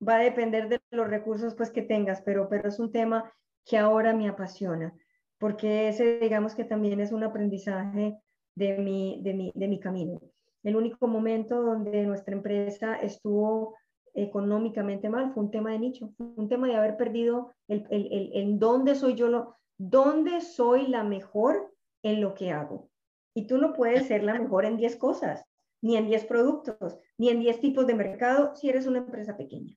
Va 0.07 0.17
a 0.17 0.21
depender 0.21 0.69
de 0.69 0.81
los 0.91 1.09
recursos 1.09 1.55
pues, 1.55 1.71
que 1.71 1.83
tengas, 1.83 2.23
pero, 2.23 2.49
pero 2.49 2.69
es 2.69 2.79
un 2.79 2.93
tema 2.93 3.33
que 3.65 3.79
ahora 3.79 4.15
me 4.15 4.29
apasiona, 4.29 4.95
porque 5.39 5.89
ese 5.89 6.19
digamos 6.21 6.55
que 6.55 6.65
también 6.65 7.01
es 7.01 7.13
un 7.13 7.25
aprendizaje 7.25 8.19
de 8.55 8.79
mi, 8.79 9.21
de 9.23 9.35
mi, 9.35 9.53
de 9.55 9.69
mi 9.69 9.81
camino. 9.81 10.21
El 10.63 10.77
único 10.77 11.07
momento 11.07 11.63
donde 11.63 12.05
nuestra 12.05 12.35
empresa 12.35 12.97
estuvo 12.97 13.77
económicamente 14.15 15.09
mal 15.09 15.33
fue 15.33 15.45
un 15.45 15.51
tema 15.51 15.73
de 15.73 15.79
nicho, 15.79 16.13
un 16.19 16.49
tema 16.49 16.67
de 16.67 16.77
haber 16.77 16.97
perdido 16.97 17.53
el, 17.69 17.87
el, 17.91 18.13
el, 18.13 18.31
en 18.35 18.59
dónde 18.59 18.95
soy 18.95 19.15
yo, 19.15 19.29
lo, 19.29 19.57
dónde 19.79 20.41
soy 20.41 20.89
la 20.89 21.05
mejor 21.05 21.73
en 22.03 22.21
lo 22.21 22.35
que 22.35 22.51
hago. 22.51 22.91
Y 23.35 23.47
tú 23.47 23.59
no 23.59 23.73
puedes 23.73 24.09
ser 24.09 24.25
la 24.25 24.35
mejor 24.35 24.65
en 24.65 24.77
10 24.77 24.97
cosas, 24.97 25.45
ni 25.81 25.97
en 25.97 26.07
10 26.07 26.27
productos, 26.27 26.99
ni 27.17 27.31
en 27.31 27.41
10 27.41 27.61
tipos 27.61 27.87
de 27.87 27.95
mercado 27.95 28.55
si 28.57 28.69
eres 28.69 28.87
una 28.87 28.99
empresa 28.99 29.37
pequeña. 29.37 29.75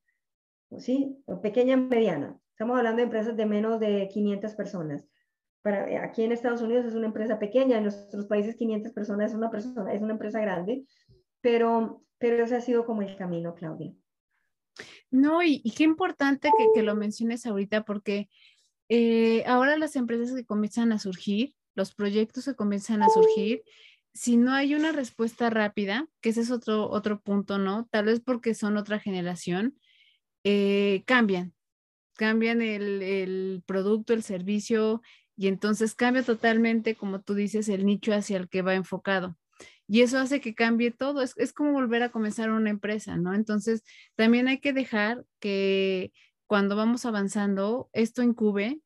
¿Sí? 0.77 1.21
O 1.25 1.39
pequeña, 1.39 1.77
mediana. 1.77 2.39
Estamos 2.53 2.77
hablando 2.77 2.97
de 2.97 3.03
empresas 3.05 3.35
de 3.35 3.47
menos 3.47 3.79
de 3.79 4.07
500 4.13 4.53
personas. 4.53 5.03
Para, 5.63 5.89
eh, 5.89 5.97
aquí 5.97 6.23
en 6.23 6.31
Estados 6.31 6.61
Unidos 6.61 6.85
es 6.85 6.93
una 6.93 7.07
empresa 7.07 7.39
pequeña, 7.39 7.77
en 7.77 7.83
nuestros 7.83 8.27
países 8.27 8.55
500 8.55 8.91
personas 8.91 9.31
es 9.31 9.37
una, 9.37 9.49
persona, 9.49 9.91
es 9.91 10.03
una 10.03 10.13
empresa 10.13 10.39
grande, 10.39 10.85
pero, 11.41 12.03
pero 12.19 12.43
ese 12.43 12.55
ha 12.55 12.61
sido 12.61 12.85
como 12.85 13.01
el 13.01 13.15
camino, 13.15 13.55
Claudia. 13.55 13.91
No, 15.09 15.41
y, 15.41 15.63
qué 15.75 15.83
importante 15.83 16.51
que, 16.75 16.83
lo 16.83 16.95
menciones 16.95 17.47
ahorita, 17.47 17.85
porque 17.85 18.29
eh, 18.87 19.43
ahora 19.47 19.75
las 19.75 19.95
empresas 19.95 20.35
que 20.35 20.45
comienzan 20.45 20.91
a 20.91 20.99
surgir, 20.99 21.55
los 21.73 21.95
proyectos 21.95 22.45
que 22.45 22.55
comienzan 22.55 23.01
a 23.01 23.09
surgir, 23.09 23.63
si 24.13 24.37
no 24.37 24.51
hay 24.51 24.75
una 24.75 24.91
respuesta 24.91 25.49
rápida, 25.49 26.07
que 26.21 26.29
ese 26.29 26.41
es 26.41 26.51
otro, 26.51 26.87
otro 26.87 27.19
punto, 27.19 27.57
¿no? 27.57 27.87
Tal 27.89 28.05
vez 28.05 28.19
porque 28.19 28.53
son 28.53 28.77
otra 28.77 28.99
generación, 28.99 29.75
eh, 30.43 31.01
cambian, 31.07 31.53
cambian 32.15 32.61
el, 32.61 33.01
el, 33.01 33.63
producto, 33.65 34.13
el 34.13 34.23
servicio, 34.23 35.01
y 35.35 35.47
entonces 35.47 35.95
cambia 35.95 36.23
totalmente, 36.23 36.95
como 36.95 37.21
tú 37.21 37.33
dices, 37.33 37.69
el 37.69 37.85
nicho 37.85 38.13
hacia 38.13 38.37
el 38.37 38.49
que 38.49 38.61
va 38.61 38.75
enfocado 38.75 39.37
y 39.87 40.01
eso 40.01 40.17
hace 40.17 40.41
que 40.41 40.55
cambie 40.55 40.91
todo. 40.91 41.21
Es, 41.21 41.33
es, 41.37 41.53
como 41.53 41.73
volver 41.73 42.03
a 42.03 42.09
comenzar 42.09 42.49
una 42.49 42.69
empresa, 42.69 43.17
¿no? 43.17 43.33
Entonces, 43.33 43.83
también 44.15 44.47
hay 44.47 44.59
que 44.59 44.73
dejar 44.73 45.25
que 45.39 46.11
cuando 46.47 46.75
vamos 46.75 47.05
avanzando, 47.05 47.89
esto 47.93 48.23
incube 48.23 48.81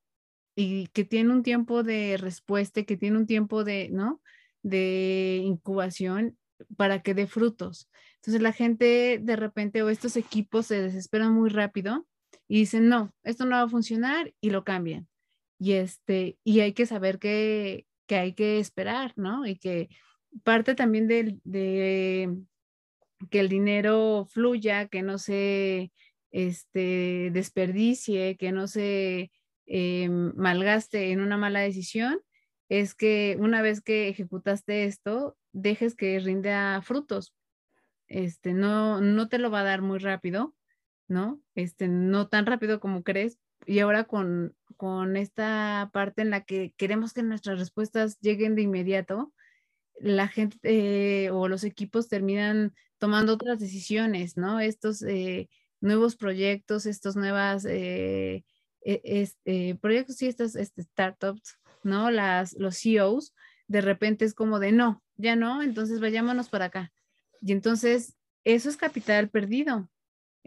y 0.56 0.88
que 0.88 1.06
tiene 1.06 1.32
un 1.32 1.44
tiempo 1.44 1.84
de 1.84 2.18
respuesta, 2.18 2.84
que 2.84 2.98
tiene 2.98 3.18
un 3.18 3.28
tiempo 3.28 3.64
de, 3.64 3.90
¿no? 3.90 4.22
De 4.64 5.42
incubación 5.44 6.38
para 6.76 7.02
que 7.04 7.14
dé 7.14 7.28
frutos. 7.28 7.90
Entonces, 8.16 8.42
la 8.42 8.54
gente 8.54 9.20
de 9.22 9.36
repente 9.36 9.84
o 9.84 9.90
estos 9.90 10.18
equipos 10.18 10.66
se 10.68 10.82
desesperan 10.82 11.34
muy 11.34 11.50
rápido 11.50 12.08
y 12.48 12.60
dicen, 12.60 12.88
no, 12.90 13.14
esto 13.24 13.46
no 13.46 13.52
va 13.52 13.64
a 13.64 13.70
funcionar 13.70 14.34
y 14.42 14.50
lo 14.50 14.64
cambian. 14.64 15.08
Y, 15.60 15.74
este, 15.74 16.38
y 16.44 16.60
hay 16.62 16.74
que 16.74 16.86
saber 16.86 17.20
que, 17.20 17.86
que 18.08 18.16
hay 18.16 18.34
que 18.34 18.60
esperar, 18.60 19.14
¿no? 19.16 19.46
Y 19.46 19.58
que 19.58 19.90
parte 20.44 20.76
también 20.76 21.08
de, 21.08 21.40
de, 21.44 22.38
que 23.30 23.40
el 23.40 23.50
dinero 23.50 24.28
fluya, 24.30 24.88
que 24.88 25.02
no 25.02 25.18
se 25.18 25.92
este, 26.32 27.30
desperdicie, 27.32 28.38
que 28.38 28.52
no 28.52 28.68
se 28.68 29.32
eh, 29.66 30.10
malgaste 30.10 31.12
en 31.12 31.22
una 31.22 31.38
mala 31.38 31.60
decisión, 31.62 32.22
es 32.70 32.96
que 32.96 33.38
una 33.40 33.62
vez 33.62 33.82
que 33.82 34.10
ejecutaste 34.10 34.86
esto, 34.86 35.38
dejes 35.54 35.96
que 35.96 36.20
rinda 36.20 36.82
frutos. 36.82 37.34
Este, 38.08 38.54
no, 38.54 39.02
no 39.02 39.28
te 39.28 39.38
lo 39.38 39.52
va 39.52 39.62
a 39.62 39.66
dar 39.66 39.82
muy 39.82 40.00
rápido, 40.00 40.56
¿no? 41.08 41.42
Este, 41.56 41.88
no 41.88 42.28
tan 42.28 42.46
rápido 42.46 42.80
como 42.80 43.04
crees. 43.04 43.40
Y 43.66 43.80
ahora 43.80 44.06
con, 44.06 44.56
con 44.78 45.18
esta 45.18 45.90
parte 45.94 46.22
en 46.22 46.30
la 46.30 46.46
que 46.46 46.74
queremos 46.78 47.14
que 47.14 47.24
nuestras 47.24 47.60
respuestas 47.60 48.20
lleguen 48.20 48.56
de 48.56 48.62
inmediato, 48.64 49.34
la 50.00 50.28
gente 50.28 50.58
eh, 50.64 51.32
o 51.32 51.48
los 51.48 51.64
equipos 51.64 52.08
terminan 52.08 52.74
tomando 53.00 53.34
otras 53.34 53.60
decisiones, 53.60 54.38
¿no? 54.38 54.60
Estos 54.60 55.02
eh, 55.04 55.50
nuevos 55.82 56.16
proyectos, 56.16 56.86
estos 56.86 57.16
nuevos 57.16 57.66
eh, 57.66 58.44
e, 58.84 59.76
proyectos 59.82 60.22
y 60.22 60.28
estas 60.28 60.56
este, 60.56 60.84
startups, 60.84 61.58
¿no? 61.84 62.12
Las, 62.12 62.54
los 62.54 62.78
CEOs, 62.80 63.34
de 63.68 63.82
repente 63.82 64.26
es 64.26 64.34
como 64.34 64.60
de 64.60 64.72
no, 64.72 65.04
ya 65.16 65.36
no, 65.36 65.62
entonces 65.62 66.00
vayámonos 66.00 66.50
para 66.50 66.66
acá. 66.66 66.92
Y 67.42 67.52
entonces 67.52 68.16
eso 68.44 68.70
es 68.70 68.78
capital 68.78 69.30
perdido. 69.30 69.90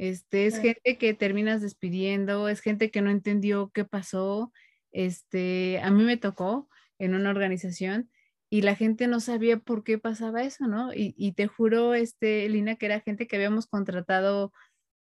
Este, 0.01 0.47
es 0.47 0.59
gente 0.59 0.97
que 0.97 1.13
terminas 1.13 1.61
despidiendo, 1.61 2.49
es 2.49 2.63
gente 2.63 2.91
que 2.91 3.03
no 3.03 3.11
entendió 3.11 3.71
qué 3.75 3.85
pasó. 3.85 4.51
Este, 4.93 5.79
a 5.83 5.91
mí 5.91 6.05
me 6.05 6.17
tocó 6.17 6.71
en 6.99 7.15
una 7.15 7.29
organización 7.29 8.11
y 8.49 8.63
la 8.63 8.75
gente 8.77 9.09
no 9.09 9.21
sabía 9.21 9.59
por 9.59 9.85
qué 9.85 9.99
pasaba 9.99 10.43
eso, 10.43 10.67
¿no? 10.67 10.89
Y, 10.95 11.33
te 11.33 11.49
juro, 11.49 11.93
este, 11.93 12.49
Lina, 12.49 12.77
que 12.77 12.87
era 12.87 13.01
gente 13.01 13.27
que 13.27 13.37
habíamos 13.37 13.67
contratado 13.67 14.55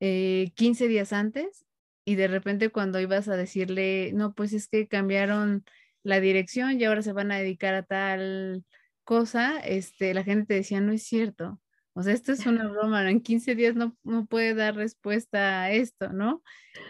15 0.00 0.84
eh, 0.84 0.88
días 0.88 1.12
antes 1.12 1.64
y 2.04 2.16
de 2.16 2.26
repente 2.26 2.70
cuando 2.70 2.98
ibas 2.98 3.28
a 3.28 3.36
decirle, 3.36 4.10
no, 4.12 4.34
pues 4.34 4.52
es 4.52 4.66
que 4.66 4.88
cambiaron 4.88 5.64
la 6.02 6.18
dirección 6.18 6.80
y 6.80 6.84
ahora 6.84 7.02
se 7.02 7.12
van 7.12 7.30
a 7.30 7.38
dedicar 7.38 7.74
a 7.74 7.84
tal 7.84 8.64
cosa, 9.04 9.60
este, 9.60 10.14
la 10.14 10.24
gente 10.24 10.46
te 10.46 10.54
decía, 10.54 10.80
no 10.80 10.90
es 10.90 11.04
cierto. 11.04 11.60
O 12.00 12.02
sea, 12.02 12.14
esto 12.14 12.32
es 12.32 12.46
una 12.46 12.66
broma, 12.72 13.08
en 13.10 13.20
15 13.20 13.54
días 13.54 13.74
no, 13.74 13.94
no 14.04 14.24
puede 14.24 14.54
dar 14.54 14.74
respuesta 14.74 15.64
a 15.64 15.70
esto, 15.70 16.12
¿no? 16.14 16.42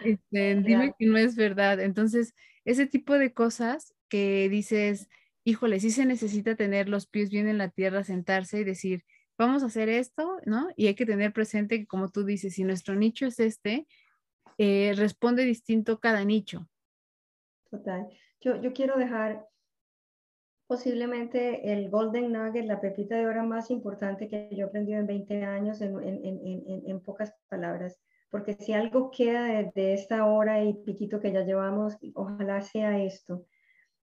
Este, 0.04 0.54
dime 0.54 0.94
que 0.96 1.06
no 1.06 1.16
es 1.16 1.34
verdad. 1.34 1.80
Entonces, 1.80 2.34
ese 2.64 2.86
tipo 2.86 3.18
de 3.18 3.32
cosas 3.34 3.92
que 4.08 4.48
dices, 4.48 5.08
híjole, 5.42 5.80
sí 5.80 5.90
se 5.90 6.06
necesita 6.06 6.54
tener 6.54 6.88
los 6.88 7.08
pies 7.08 7.30
bien 7.30 7.48
en 7.48 7.58
la 7.58 7.70
tierra, 7.70 8.04
sentarse 8.04 8.60
y 8.60 8.64
decir, 8.64 9.04
vamos 9.36 9.64
a 9.64 9.66
hacer 9.66 9.88
esto, 9.88 10.38
¿no? 10.46 10.68
Y 10.76 10.86
hay 10.86 10.94
que 10.94 11.06
tener 11.06 11.32
presente 11.32 11.80
que, 11.80 11.86
como 11.88 12.08
tú 12.08 12.24
dices, 12.24 12.54
si 12.54 12.62
nuestro 12.62 12.94
nicho 12.94 13.26
es 13.26 13.40
este, 13.40 13.88
eh, 14.58 14.92
responde 14.96 15.44
distinto 15.44 15.98
cada 15.98 16.24
nicho. 16.24 16.68
Total. 17.68 18.06
Yo, 18.40 18.62
yo 18.62 18.72
quiero 18.72 18.96
dejar 18.96 19.44
posiblemente 20.70 21.72
el 21.72 21.90
golden 21.90 22.30
nugget, 22.30 22.64
la 22.64 22.80
pepita 22.80 23.16
de 23.16 23.26
oro 23.26 23.44
más 23.44 23.72
importante 23.72 24.28
que 24.28 24.48
yo 24.52 24.70
he 24.72 24.78
en 24.78 25.04
20 25.04 25.42
años 25.42 25.80
en, 25.80 27.00
pocas 27.00 27.34
palabras. 27.48 27.98
Porque 28.30 28.54
si 28.54 28.72
algo 28.72 29.10
queda 29.10 29.46
de, 29.46 29.72
de, 29.74 29.94
esta 29.94 30.26
hora 30.26 30.62
y 30.62 30.74
piquito 30.84 31.18
que 31.18 31.32
ya 31.32 31.42
llevamos, 31.42 31.96
ojalá 32.14 32.60
sea 32.60 33.02
esto, 33.02 33.46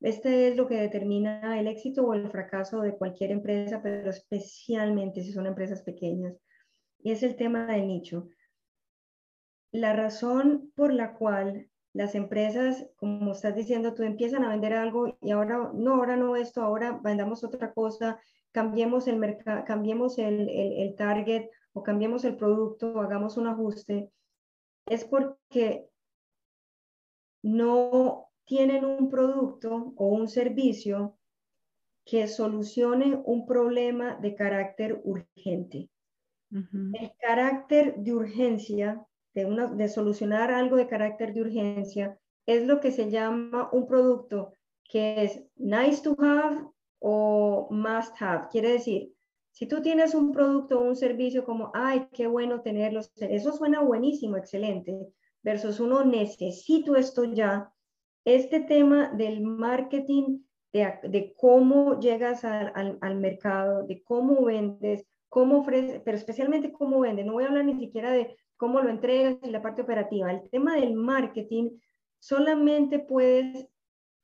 este 0.02 0.50
es 0.50 0.58
lo 0.58 0.68
que 0.68 0.76
determina 0.76 1.58
el 1.58 1.68
éxito 1.68 2.06
o 2.06 2.14
el 2.14 2.30
fracaso 2.30 2.82
de 2.82 2.98
cualquier 2.98 3.32
empresa, 3.32 3.80
pero 3.82 4.10
especialmente 4.10 5.22
si 5.22 5.32
son 5.32 5.48
empresas 5.48 5.84
pequeñas. 5.84 6.36
Y 7.00 7.12
es 7.12 7.24
el 7.24 7.38
tema 7.38 7.68
del 7.68 7.88
nicho. 7.88 8.28
La 9.72 9.94
razón 9.94 10.74
por 10.76 10.92
la 10.92 11.14
cual 11.14 11.70
las 11.98 12.14
empresas, 12.14 12.88
como 12.96 13.32
estás 13.32 13.56
diciendo, 13.56 13.96
tú 13.96 14.04
empiezan 14.04 14.44
a 14.44 14.50
vender 14.50 14.74
algo 14.74 15.18
y 15.20 15.32
ahora 15.32 15.72
no, 15.74 15.96
ahora 15.96 16.16
no 16.16 16.36
esto, 16.36 16.62
ahora 16.62 17.00
vendamos 17.04 17.44
otra 17.44 17.74
cosa, 17.74 18.20
cambiemos 18.52 19.08
el 19.08 19.18
mercado, 19.18 19.64
cambiemos 19.66 20.20
el, 20.20 20.48
el 20.48 20.96
target 20.96 21.50
o 21.74 21.82
cambiemos 21.82 22.24
el 22.24 22.38
producto, 22.38 23.02
hagamos 23.02 23.36
un 23.38 23.48
ajuste, 23.48 24.12
es 24.86 25.06
porque 25.06 25.90
no 27.42 28.30
tienen 28.46 28.86
un 28.86 29.10
producto 29.10 29.94
o 29.96 30.08
un 30.08 30.28
servicio 30.28 31.18
que 32.06 32.28
solucione 32.28 33.20
un 33.26 33.48
problema 33.48 34.16
de 34.18 34.36
carácter 34.36 35.02
urgente. 35.04 35.90
El 36.52 37.12
carácter 37.20 37.96
de 37.98 38.14
urgencia, 38.14 39.04
de, 39.38 39.46
una, 39.46 39.68
de 39.68 39.88
solucionar 39.88 40.50
algo 40.50 40.78
de 40.78 40.88
carácter 40.88 41.32
de 41.32 41.42
urgencia, 41.42 42.20
es 42.48 42.66
lo 42.66 42.80
que 42.80 42.92
se 42.92 43.12
llama 43.12 43.70
un 43.72 43.86
producto 43.86 44.52
que 44.84 45.24
es 45.24 45.44
nice 45.56 46.02
to 46.02 46.16
have 46.20 46.66
o 46.98 47.68
must 47.70 48.20
have. 48.20 48.48
Quiere 48.52 48.72
decir, 48.72 49.14
si 49.52 49.68
tú 49.68 49.84
tienes 49.84 50.16
un 50.16 50.32
producto 50.32 50.80
o 50.80 50.84
un 50.84 50.96
servicio 50.96 51.46
como, 51.46 51.70
ay, 51.76 52.08
qué 52.14 52.26
bueno 52.26 52.62
tenerlo, 52.62 53.02
eso 53.16 53.52
suena 53.52 53.82
buenísimo, 53.82 54.38
excelente, 54.38 55.14
versus 55.44 55.80
uno 55.80 56.04
necesito 56.04 56.96
esto 56.96 57.24
ya, 57.26 57.72
este 58.26 58.62
tema 58.62 59.12
del 59.12 59.42
marketing, 59.42 60.40
de, 60.74 61.36
cómo 61.38 62.00
llegas 62.00 62.44
al, 62.44 62.98
al, 63.02 63.16
mercado, 63.18 63.84
de 63.84 64.02
cómo 64.04 64.44
vendes, 64.46 65.06
cómo 65.30 65.60
ofreces, 65.60 66.02
pero 66.04 66.18
especialmente 66.18 66.72
cómo 66.72 67.00
vendes. 67.00 67.26
No 67.26 67.34
voy 67.34 67.44
a 67.44 67.48
hablar 67.48 67.66
ni 67.66 67.80
siquiera 67.80 68.12
de 68.12 68.36
cómo 68.58 68.82
lo 68.82 68.90
entregas 68.90 69.38
y 69.44 69.50
la 69.50 69.62
parte 69.62 69.84
operativa. 69.84 70.32
El 70.32 70.50
tema 70.50 70.76
del 70.76 70.94
marketing 70.94 71.80
solamente 72.20 73.00
puedes 73.00 73.68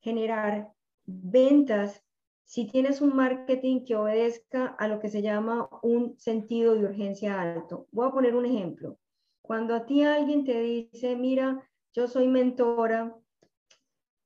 generar 0.00 0.72
ventas 1.06 2.02
si 2.44 2.66
tienes 2.66 3.00
un 3.00 3.16
marketing 3.16 3.84
que 3.84 3.96
obedezca 3.96 4.66
a 4.78 4.86
lo 4.86 5.00
que 5.00 5.08
se 5.08 5.22
llama 5.22 5.68
un 5.82 6.18
sentido 6.18 6.74
de 6.74 6.84
urgencia 6.84 7.40
alto. 7.40 7.86
Voy 7.90 8.08
a 8.08 8.12
poner 8.12 8.34
un 8.34 8.44
ejemplo. 8.44 8.98
Cuando 9.40 9.74
a 9.74 9.86
ti 9.86 10.02
alguien 10.02 10.44
te 10.44 10.60
dice, 10.60 11.16
mira, 11.16 11.62
yo 11.94 12.06
soy 12.06 12.28
mentora, 12.28 13.16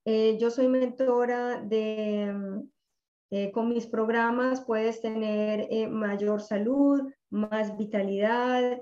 eh, 0.05 0.37
yo 0.41 0.51
soy 0.51 0.69
mentora 0.69 1.61
de, 1.61 2.33
mm, 2.33 2.71
eh, 3.31 3.53
con 3.53 3.69
mis 3.69 3.87
programas 3.87 4.65
puedes 4.65 5.01
tener 5.01 5.67
eh, 5.71 5.87
mayor 5.87 6.41
salud, 6.41 7.13
más 7.31 7.77
vitalidad, 7.77 8.81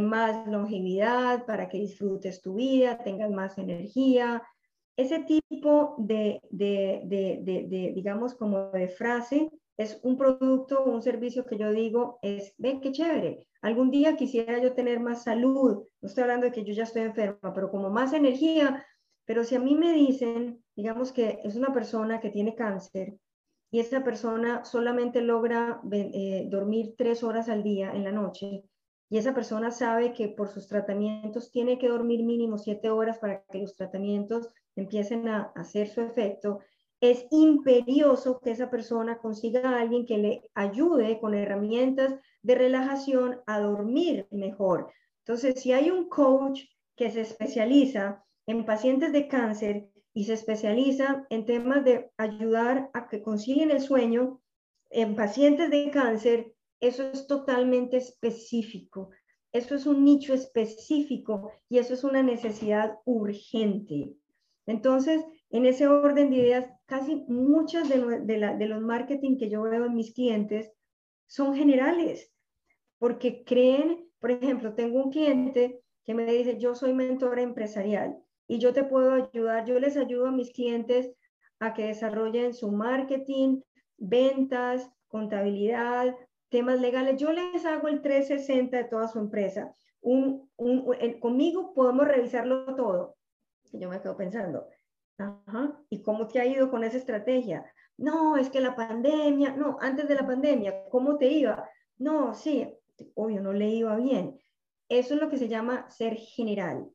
más 0.00 0.46
longevidad 0.46 1.46
para 1.46 1.68
que 1.68 1.78
disfrutes 1.78 2.42
tu 2.42 2.54
vida, 2.54 2.98
tengas 2.98 3.30
más 3.30 3.56
energía, 3.56 4.42
ese 4.98 5.20
tipo 5.20 5.94
de, 5.98 6.40
digamos, 7.94 8.34
como 8.34 8.70
de 8.70 8.88
frase 8.88 9.48
es 9.76 10.00
un 10.02 10.16
producto 10.16 10.84
un 10.84 11.02
servicio 11.02 11.46
que 11.46 11.56
yo 11.56 11.70
digo 11.70 12.18
es, 12.20 12.52
ven, 12.58 12.80
qué 12.80 12.90
chévere, 12.90 13.46
algún 13.62 13.92
día 13.92 14.16
quisiera 14.16 14.58
yo 14.58 14.72
tener 14.74 14.98
más 14.98 15.22
salud, 15.22 15.84
no 16.00 16.08
estoy 16.08 16.22
hablando 16.22 16.46
de 16.46 16.52
que 16.52 16.64
yo 16.64 16.74
ya 16.74 16.82
estoy 16.82 17.02
enferma, 17.02 17.54
pero 17.54 17.70
como 17.70 17.90
más 17.90 18.12
energía, 18.12 18.84
pero 19.24 19.44
si 19.44 19.54
a 19.54 19.60
mí 19.60 19.76
me 19.76 19.92
dicen, 19.92 20.64
digamos 20.74 21.12
que 21.12 21.38
es 21.44 21.54
una 21.54 21.72
persona 21.72 22.18
que 22.18 22.30
tiene 22.30 22.56
cáncer 22.56 23.14
y 23.70 23.78
esa 23.78 24.02
persona 24.02 24.64
solamente 24.64 25.20
logra 25.20 25.80
eh, 25.92 26.48
dormir 26.50 26.94
tres 26.98 27.22
horas 27.22 27.48
al 27.48 27.62
día 27.62 27.92
en 27.92 28.02
la 28.02 28.10
noche, 28.10 28.64
y 29.10 29.18
esa 29.18 29.34
persona 29.34 29.70
sabe 29.70 30.12
que 30.12 30.28
por 30.28 30.48
sus 30.48 30.68
tratamientos 30.68 31.50
tiene 31.50 31.78
que 31.78 31.88
dormir 31.88 32.22
mínimo 32.24 32.58
siete 32.58 32.90
horas 32.90 33.18
para 33.18 33.42
que 33.44 33.58
los 33.58 33.74
tratamientos 33.74 34.50
empiecen 34.76 35.28
a 35.28 35.52
hacer 35.54 35.88
su 35.88 36.02
efecto, 36.02 36.60
es 37.00 37.26
imperioso 37.30 38.40
que 38.40 38.50
esa 38.50 38.70
persona 38.70 39.18
consiga 39.18 39.70
a 39.70 39.80
alguien 39.80 40.04
que 40.04 40.18
le 40.18 40.50
ayude 40.54 41.20
con 41.20 41.34
herramientas 41.34 42.14
de 42.42 42.54
relajación 42.54 43.40
a 43.46 43.60
dormir 43.60 44.26
mejor. 44.30 44.90
Entonces, 45.20 45.60
si 45.60 45.72
hay 45.72 45.90
un 45.90 46.08
coach 46.08 46.62
que 46.96 47.10
se 47.10 47.20
especializa 47.20 48.24
en 48.46 48.64
pacientes 48.64 49.12
de 49.12 49.28
cáncer 49.28 49.88
y 50.12 50.24
se 50.24 50.32
especializa 50.32 51.24
en 51.30 51.44
temas 51.44 51.84
de 51.84 52.10
ayudar 52.16 52.90
a 52.92 53.08
que 53.08 53.22
consiguen 53.22 53.70
el 53.70 53.80
sueño 53.80 54.40
en 54.90 55.14
pacientes 55.14 55.70
de 55.70 55.90
cáncer, 55.90 56.54
eso 56.80 57.10
es 57.10 57.26
totalmente 57.26 57.96
específico. 57.96 59.10
Eso 59.52 59.74
es 59.74 59.86
un 59.86 60.04
nicho 60.04 60.34
específico 60.34 61.50
y 61.68 61.78
eso 61.78 61.94
es 61.94 62.04
una 62.04 62.22
necesidad 62.22 62.98
urgente. 63.04 64.12
Entonces, 64.66 65.24
en 65.50 65.64
ese 65.64 65.86
orden 65.86 66.30
de 66.30 66.36
ideas, 66.36 66.70
casi 66.86 67.24
muchas 67.28 67.88
de, 67.88 68.66
los 68.68 68.82
marketing 68.82 69.38
que 69.38 69.48
yo 69.48 69.62
veo 69.62 69.86
en 69.86 69.94
mis 69.94 70.12
clientes 70.12 70.70
son 71.26 71.54
generales, 71.54 72.30
porque 72.98 73.44
creen, 73.44 74.06
por 74.20 74.30
ejemplo, 74.30 74.74
tengo 74.74 75.02
un 75.02 75.10
cliente 75.10 75.80
que 76.04 76.14
me 76.14 76.26
dice, 76.26 76.58
yo 76.58 76.74
soy 76.74 76.92
mentor 76.92 77.38
empresarial 77.38 78.18
y 78.46 78.58
yo 78.58 78.74
te 78.74 78.84
puedo 78.84 79.12
ayudar, 79.12 79.64
yo 79.64 79.78
les 79.78 79.96
ayudo 79.96 80.26
a 80.26 80.32
mis 80.32 80.52
clientes 80.52 81.14
a 81.60 81.72
que 81.72 81.86
desarrollen 81.86 82.52
su 82.52 82.70
marketing, 82.70 83.60
ventas, 83.96 84.90
contabilidad, 85.08 86.14
temas 86.48 86.80
legales. 86.80 87.16
Yo 87.20 87.32
les 87.32 87.64
hago 87.64 87.88
el 87.88 88.00
360 88.00 88.76
de 88.76 88.84
toda 88.84 89.08
su 89.08 89.18
empresa. 89.18 89.74
Conmigo 91.20 91.74
podemos 91.74 92.06
revisarlo 92.06 92.74
todo 92.74 93.18
yo 93.72 93.88
me 93.88 94.00
quedo 94.00 94.16
pensando, 94.16 94.68
¿y 95.90 96.02
cómo 96.02 96.26
te 96.28 96.40
ha 96.40 96.46
ido 96.46 96.70
con 96.70 96.84
esa 96.84 96.96
estrategia? 96.96 97.70
No, 97.96 98.36
es 98.36 98.48
que 98.50 98.60
la 98.60 98.76
pandemia, 98.76 99.56
no, 99.56 99.76
antes 99.80 100.08
de 100.08 100.14
la 100.14 100.26
pandemia, 100.26 100.88
¿cómo 100.90 101.18
te 101.18 101.26
iba? 101.26 101.68
No, 101.98 102.34
sí, 102.34 102.66
obvio, 103.14 103.40
no 103.42 103.52
le 103.52 103.68
iba 103.68 103.96
bien. 103.96 104.38
Eso 104.88 105.14
es 105.14 105.20
lo 105.20 105.28
que 105.28 105.36
se 105.36 105.48
llama 105.48 105.90
ser 105.90 106.14
general, 106.16 106.88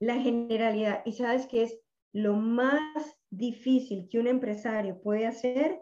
la 0.00 0.14
generalidad. 0.14 1.02
Y 1.04 1.12
sabes 1.12 1.46
que 1.46 1.62
es 1.62 1.78
lo 2.12 2.34
más 2.34 2.80
difícil 3.30 4.08
que 4.10 4.18
un 4.18 4.26
empresario 4.26 5.00
puede 5.00 5.26
hacer 5.26 5.80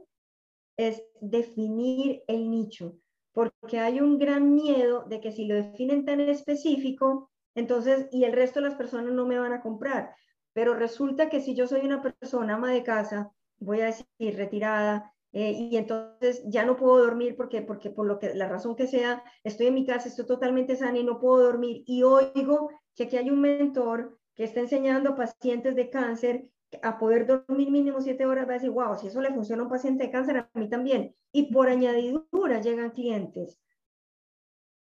es 0.76 1.02
definir 1.20 2.22
el 2.26 2.50
nicho, 2.50 2.98
porque 3.36 3.80
hay 3.80 4.00
un 4.00 4.18
gran 4.18 4.54
miedo 4.54 5.04
de 5.04 5.20
que 5.20 5.30
si 5.30 5.44
lo 5.44 5.56
definen 5.56 6.06
tan 6.06 6.20
específico, 6.20 7.30
entonces, 7.54 8.08
y 8.10 8.24
el 8.24 8.32
resto 8.32 8.60
de 8.60 8.68
las 8.70 8.78
personas 8.78 9.12
no 9.12 9.26
me 9.26 9.38
van 9.38 9.52
a 9.52 9.60
comprar. 9.60 10.14
Pero 10.54 10.72
resulta 10.72 11.28
que 11.28 11.42
si 11.42 11.54
yo 11.54 11.66
soy 11.66 11.82
una 11.84 12.00
persona 12.00 12.54
ama 12.54 12.72
de 12.72 12.82
casa, 12.82 13.30
voy 13.58 13.82
a 13.82 13.86
decir 13.86 14.06
retirada, 14.38 15.12
eh, 15.32 15.52
y 15.52 15.76
entonces 15.76 16.44
ya 16.46 16.64
no 16.64 16.78
puedo 16.78 16.96
dormir 16.96 17.36
porque, 17.36 17.60
porque 17.60 17.90
por 17.90 18.06
lo 18.06 18.18
que, 18.18 18.34
la 18.34 18.48
razón 18.48 18.74
que 18.74 18.86
sea, 18.86 19.22
estoy 19.44 19.66
en 19.66 19.74
mi 19.74 19.84
casa, 19.84 20.08
estoy 20.08 20.24
totalmente 20.24 20.74
sana 20.74 20.96
y 20.96 21.04
no 21.04 21.20
puedo 21.20 21.42
dormir, 21.42 21.82
y 21.84 22.04
oigo 22.04 22.70
que 22.94 23.02
aquí 23.02 23.18
hay 23.18 23.28
un 23.28 23.42
mentor 23.42 24.18
que 24.34 24.44
está 24.44 24.60
enseñando 24.60 25.10
a 25.10 25.14
pacientes 25.14 25.76
de 25.76 25.90
cáncer 25.90 26.48
a 26.82 26.98
poder 26.98 27.26
dormir 27.26 27.70
mínimo 27.70 28.00
siete 28.00 28.26
horas, 28.26 28.46
va 28.46 28.52
a 28.52 28.54
decir, 28.54 28.70
wow, 28.70 28.96
si 28.96 29.08
eso 29.08 29.20
le 29.20 29.32
funciona 29.32 29.62
a 29.62 29.64
un 29.64 29.70
paciente 29.70 30.04
de 30.04 30.10
cáncer, 30.10 30.36
a 30.38 30.50
mí 30.54 30.68
también. 30.68 31.14
Y 31.32 31.52
por 31.52 31.68
añadidura 31.68 32.60
llegan 32.60 32.90
clientes. 32.90 33.60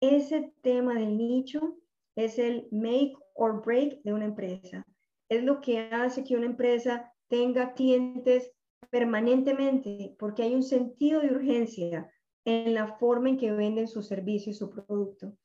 Ese 0.01 0.53
tema 0.63 0.95
del 0.95 1.17
nicho 1.17 1.77
es 2.15 2.39
el 2.39 2.69
make 2.71 3.15
or 3.35 3.63
break 3.65 4.03
de 4.03 4.13
una 4.13 4.25
empresa 4.25 4.87
es 5.29 5.43
lo 5.43 5.61
que 5.61 5.81
hace 5.93 6.25
que 6.25 6.37
una 6.37 6.47
empresa 6.47 7.13
tenga 7.29 7.75
clientes 7.75 8.53
permanentemente, 8.91 10.15
porque 10.19 10.45
hay 10.45 10.55
un 10.55 10.63
sentido 10.63 11.21
de 11.21 11.33
urgencia 11.33 12.11
en 12.45 12.75
la 12.75 12.97
forma 12.99 13.31
en 13.31 13.37
que 13.37 13.53
venden 13.53 13.89
su 13.89 14.03
servicio 14.03 14.53
y 14.53 14.55
su 14.55 14.71
producto. 14.71 15.37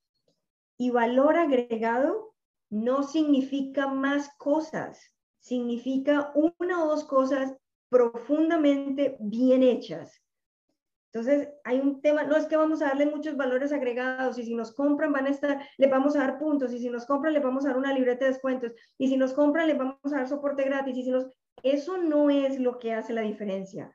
Y 0.77 0.91
valor 0.91 1.37
agregado 1.37 2.35
no 2.69 3.03
significa 3.03 3.87
más 3.87 4.29
cosas, 4.37 5.15
significa 5.41 6.31
una 6.35 6.83
o 6.83 6.87
dos 6.87 7.03
cosas 7.03 7.53
profundamente 7.89 9.17
bien 9.19 9.63
hechas. 9.63 10.23
Entonces, 11.13 11.49
hay 11.65 11.79
un 11.79 12.01
tema, 12.01 12.23
no 12.23 12.37
es 12.37 12.45
que 12.45 12.55
vamos 12.55 12.81
a 12.81 12.87
darle 12.87 13.05
muchos 13.05 13.35
valores 13.35 13.73
agregados 13.73 14.37
y 14.37 14.45
si 14.45 14.55
nos 14.55 14.73
compran 14.73 15.11
van 15.11 15.27
a 15.27 15.31
estar, 15.31 15.61
le 15.77 15.87
vamos 15.87 16.15
a 16.15 16.19
dar 16.19 16.39
puntos 16.39 16.73
y 16.73 16.79
si 16.79 16.89
nos 16.89 17.05
compran 17.05 17.33
le 17.33 17.41
vamos 17.41 17.65
a 17.65 17.69
dar 17.69 17.77
una 17.77 17.93
libreta 17.93 18.23
de 18.23 18.31
descuentos 18.31 18.71
y 18.97 19.09
si 19.09 19.17
nos 19.17 19.33
compran 19.33 19.67
le 19.67 19.73
vamos 19.73 19.99
a 20.05 20.17
dar 20.17 20.29
soporte 20.29 20.63
gratis 20.63 20.95
y 20.97 21.03
si 21.03 21.11
nos... 21.11 21.27
Eso 21.63 21.97
no 21.97 22.29
es 22.29 22.59
lo 22.59 22.79
que 22.79 22.93
hace 22.93 23.11
la 23.11 23.21
diferencia. 23.21 23.93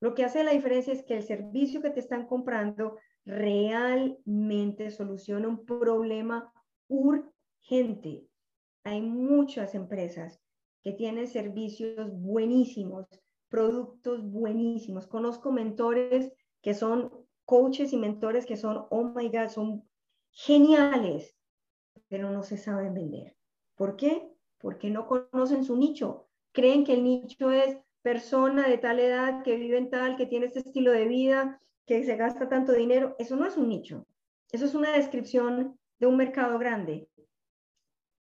Lo 0.00 0.14
que 0.14 0.24
hace 0.24 0.42
la 0.42 0.50
diferencia 0.50 0.92
es 0.92 1.04
que 1.04 1.16
el 1.16 1.22
servicio 1.22 1.80
que 1.80 1.90
te 1.90 2.00
están 2.00 2.26
comprando 2.26 2.98
realmente 3.24 4.90
soluciona 4.90 5.46
un 5.46 5.64
problema 5.64 6.52
urgente. 6.88 8.26
Hay 8.84 9.00
muchas 9.00 9.76
empresas 9.76 10.40
que 10.88 10.94
tienen 10.94 11.28
servicios 11.28 12.10
buenísimos, 12.10 13.06
productos 13.50 14.22
buenísimos. 14.24 15.06
Conozco 15.06 15.52
mentores 15.52 16.32
que 16.62 16.72
son 16.72 17.12
coaches 17.44 17.92
y 17.92 17.98
mentores 17.98 18.46
que 18.46 18.56
son, 18.56 18.86
oh 18.88 19.04
my 19.14 19.28
God, 19.28 19.48
son 19.48 19.86
geniales, 20.30 21.36
pero 22.08 22.30
no 22.30 22.42
se 22.42 22.56
saben 22.56 22.94
vender. 22.94 23.36
¿Por 23.74 23.96
qué? 23.96 24.32
Porque 24.56 24.88
no 24.88 25.06
conocen 25.06 25.62
su 25.62 25.76
nicho. 25.76 26.26
Creen 26.52 26.84
que 26.84 26.94
el 26.94 27.04
nicho 27.04 27.50
es 27.50 27.76
persona 28.00 28.66
de 28.66 28.78
tal 28.78 28.98
edad, 28.98 29.42
que 29.42 29.56
vive 29.56 29.76
en 29.76 29.90
tal, 29.90 30.16
que 30.16 30.24
tiene 30.24 30.46
este 30.46 30.60
estilo 30.60 30.92
de 30.92 31.06
vida, 31.06 31.60
que 31.84 32.02
se 32.02 32.16
gasta 32.16 32.48
tanto 32.48 32.72
dinero. 32.72 33.14
Eso 33.18 33.36
no 33.36 33.44
es 33.44 33.58
un 33.58 33.68
nicho. 33.68 34.06
Eso 34.52 34.64
es 34.64 34.74
una 34.74 34.92
descripción 34.92 35.78
de 35.98 36.06
un 36.06 36.16
mercado 36.16 36.58
grande. 36.58 37.10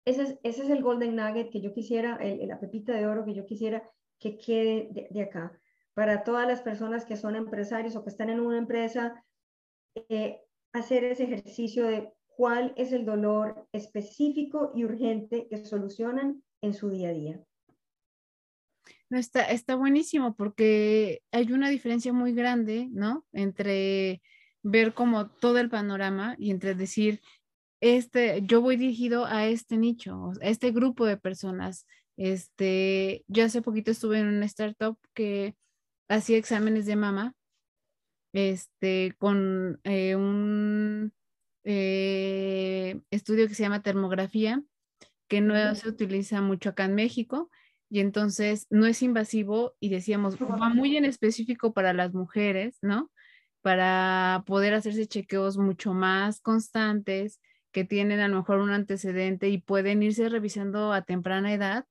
Ese 0.05 0.23
es, 0.23 0.39
ese 0.43 0.63
es 0.63 0.69
el 0.69 0.81
golden 0.81 1.15
nugget 1.15 1.49
que 1.49 1.61
yo 1.61 1.73
quisiera, 1.73 2.19
la 2.21 2.59
pepita 2.59 2.93
de 2.93 3.07
oro 3.07 3.25
que 3.25 3.33
yo 3.33 3.45
quisiera 3.45 3.89
que 4.19 4.37
quede 4.37 5.07
de 5.09 5.21
acá 5.21 5.59
para 5.93 6.23
todas 6.23 6.47
las 6.47 6.61
personas 6.61 7.05
que 7.05 7.17
son 7.17 7.35
empresarios 7.35 7.95
o 7.95 8.03
que 8.03 8.09
están 8.09 8.29
en 8.29 8.39
una 8.39 8.57
empresa, 8.57 9.23
eh, 10.09 10.41
hacer 10.73 11.03
ese 11.03 11.23
ejercicio 11.23 11.85
de 11.85 12.11
cuál 12.35 12.73
es 12.77 12.91
el 12.91 13.05
dolor 13.05 13.67
específico 13.71 14.71
y 14.75 14.85
urgente 14.85 15.47
que 15.49 15.65
solucionan 15.65 16.43
en 16.61 16.73
su 16.73 16.89
día 16.89 17.09
a 17.09 17.13
día. 17.13 17.43
No, 19.09 19.19
está, 19.19 19.43
está 19.51 19.75
buenísimo 19.75 20.35
porque 20.35 21.21
hay 21.31 21.51
una 21.51 21.69
diferencia 21.69 22.11
muy 22.11 22.33
grande, 22.33 22.87
¿no? 22.91 23.25
Entre 23.31 24.23
ver 24.63 24.95
como 24.95 25.29
todo 25.29 25.59
el 25.59 25.69
panorama 25.69 26.35
y 26.39 26.49
entre 26.49 26.73
decir, 26.73 27.21
este, 27.83 28.41
yo 28.43 28.61
voy 28.61 28.77
dirigido 28.77 29.25
a 29.25 29.45
este 29.45 29.75
nicho, 29.75 30.31
a 30.41 30.47
este 30.47 30.71
grupo 30.71 31.05
de 31.05 31.17
personas. 31.17 31.85
Este, 32.15 33.25
yo 33.27 33.43
hace 33.43 33.61
poquito 33.61 33.91
estuve 33.91 34.19
en 34.19 34.27
una 34.27 34.45
startup 34.45 34.97
que 35.13 35.57
hacía 36.07 36.37
exámenes 36.37 36.85
de 36.85 36.95
mama 36.95 37.35
este, 38.31 39.13
con 39.19 39.81
eh, 39.83 40.15
un 40.15 41.11
eh, 41.65 43.01
estudio 43.11 43.49
que 43.49 43.55
se 43.55 43.63
llama 43.63 43.83
termografía, 43.83 44.63
que 45.27 45.41
no 45.41 45.75
se 45.75 45.89
utiliza 45.89 46.39
mucho 46.41 46.69
acá 46.69 46.85
en 46.85 46.95
México. 46.95 47.49
y 47.89 47.99
entonces 47.99 48.65
no 48.69 48.85
es 48.85 49.03
invasivo 49.03 49.75
y 49.81 49.89
decíamos, 49.89 50.37
va 50.37 50.69
muy 50.69 50.95
en 50.95 51.03
específico 51.03 51.73
para 51.73 51.91
las 51.91 52.13
mujeres, 52.13 52.77
¿no? 52.81 53.11
Para 53.61 54.43
poder 54.47 54.73
hacerse 54.73 55.05
chequeos 55.05 55.57
mucho 55.57 55.93
más 55.93 56.39
constantes, 56.39 57.41
que 57.73 57.83
tienen 57.83 58.21
a 58.21 58.29
lo 58.29 58.37
mejor 58.37 58.59
un 58.59 58.69
antecedente 58.69 59.49
y 59.49 59.57
pueden 59.57 60.01
irse 60.01 60.29
revisando 60.29 60.93
a 60.93 61.01
temprana 61.01 61.53
edad 61.53 61.85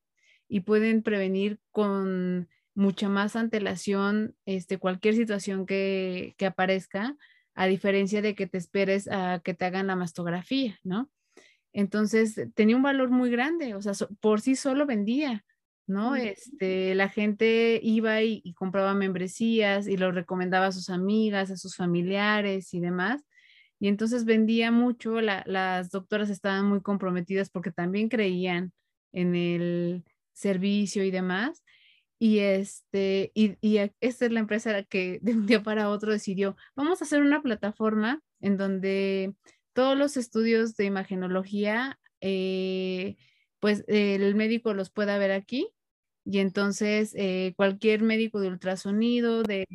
y 0.48 0.60
pueden 0.60 1.02
prevenir 1.02 1.60
con 1.70 2.48
mucha 2.74 3.10
más 3.10 3.36
antelación 3.36 4.34
este, 4.46 4.78
cualquier 4.78 5.14
situación 5.14 5.66
que, 5.66 6.34
que 6.38 6.46
aparezca, 6.46 7.16
a 7.54 7.66
diferencia 7.66 8.22
de 8.22 8.34
que 8.34 8.46
te 8.46 8.56
esperes 8.56 9.09
a 9.09 9.40
que 9.44 9.52
te 9.52 9.66
hagan 9.66 9.88
la 9.88 9.96
mastografía, 9.96 10.78
¿no? 10.84 11.10
Entonces 11.72 12.40
tenía 12.54 12.76
un 12.76 12.82
valor 12.82 13.10
muy 13.10 13.30
grande, 13.30 13.74
o 13.74 13.82
sea, 13.82 13.92
por 14.20 14.40
sí 14.40 14.56
solo 14.56 14.86
vendía, 14.86 15.44
¿no? 15.86 16.16
Este, 16.16 16.94
la 16.94 17.09
gente 17.09 17.80
iba 17.82 18.22
y, 18.22 18.54
compraba 18.54 18.94
membresías 18.94 19.86
y 19.86 19.96
lo 19.96 20.12
recomendaba 20.12 20.66
a 20.66 20.72
sus 20.72 20.90
amigas, 20.90 21.50
a 21.50 21.56
sus 21.56 21.76
familiares 21.76 22.72
y 22.74 22.80
demás. 22.80 23.22
Y 23.82 23.88
entonces 23.88 24.24
vendía 24.24 24.70
mucho, 24.70 25.20
las 25.20 25.90
doctoras 25.90 26.30
estaban 26.30 26.66
muy 26.66 26.82
comprometidas 26.82 27.50
porque 27.50 27.72
también 27.72 28.09
creían 28.09 28.72
en 29.10 29.34
el 29.34 30.04
servicio 30.32 31.02
y 31.02 31.10
demás. 31.10 31.64
Y, 32.20 32.38
este, 32.38 33.32
y, 33.34 33.56
esta 34.00 34.26
es 34.26 34.30
la 34.30 34.38
empresa 34.38 34.84
que 34.84 35.18
de 35.20 35.32
un 35.32 35.46
día 35.48 35.64
para 35.64 35.88
otro 35.88 36.12
decidió, 36.12 36.56
vamos 36.76 37.00
a 37.00 37.06
hacer 37.06 37.22
una 37.22 37.42
plataforma 37.42 38.22
en 38.40 38.56
donde 38.56 39.34
todos 39.72 39.98
los 39.98 40.16
estudios 40.16 40.76
de 40.76 40.84
imagenología, 40.84 41.98
eh, 42.20 43.16
pues 43.59 43.82
el 43.88 44.36
médico 44.36 44.74
los 44.74 44.90
pueda 44.90 45.18
ver 45.18 45.32
aquí 45.32 45.68
y 46.24 46.38
entonces 46.38 47.14
eh, 47.16 47.52
cualquier 47.56 48.02
médico 48.02 48.38
de 48.38 48.46
ultrasonido, 48.46 49.42
de 49.42 49.66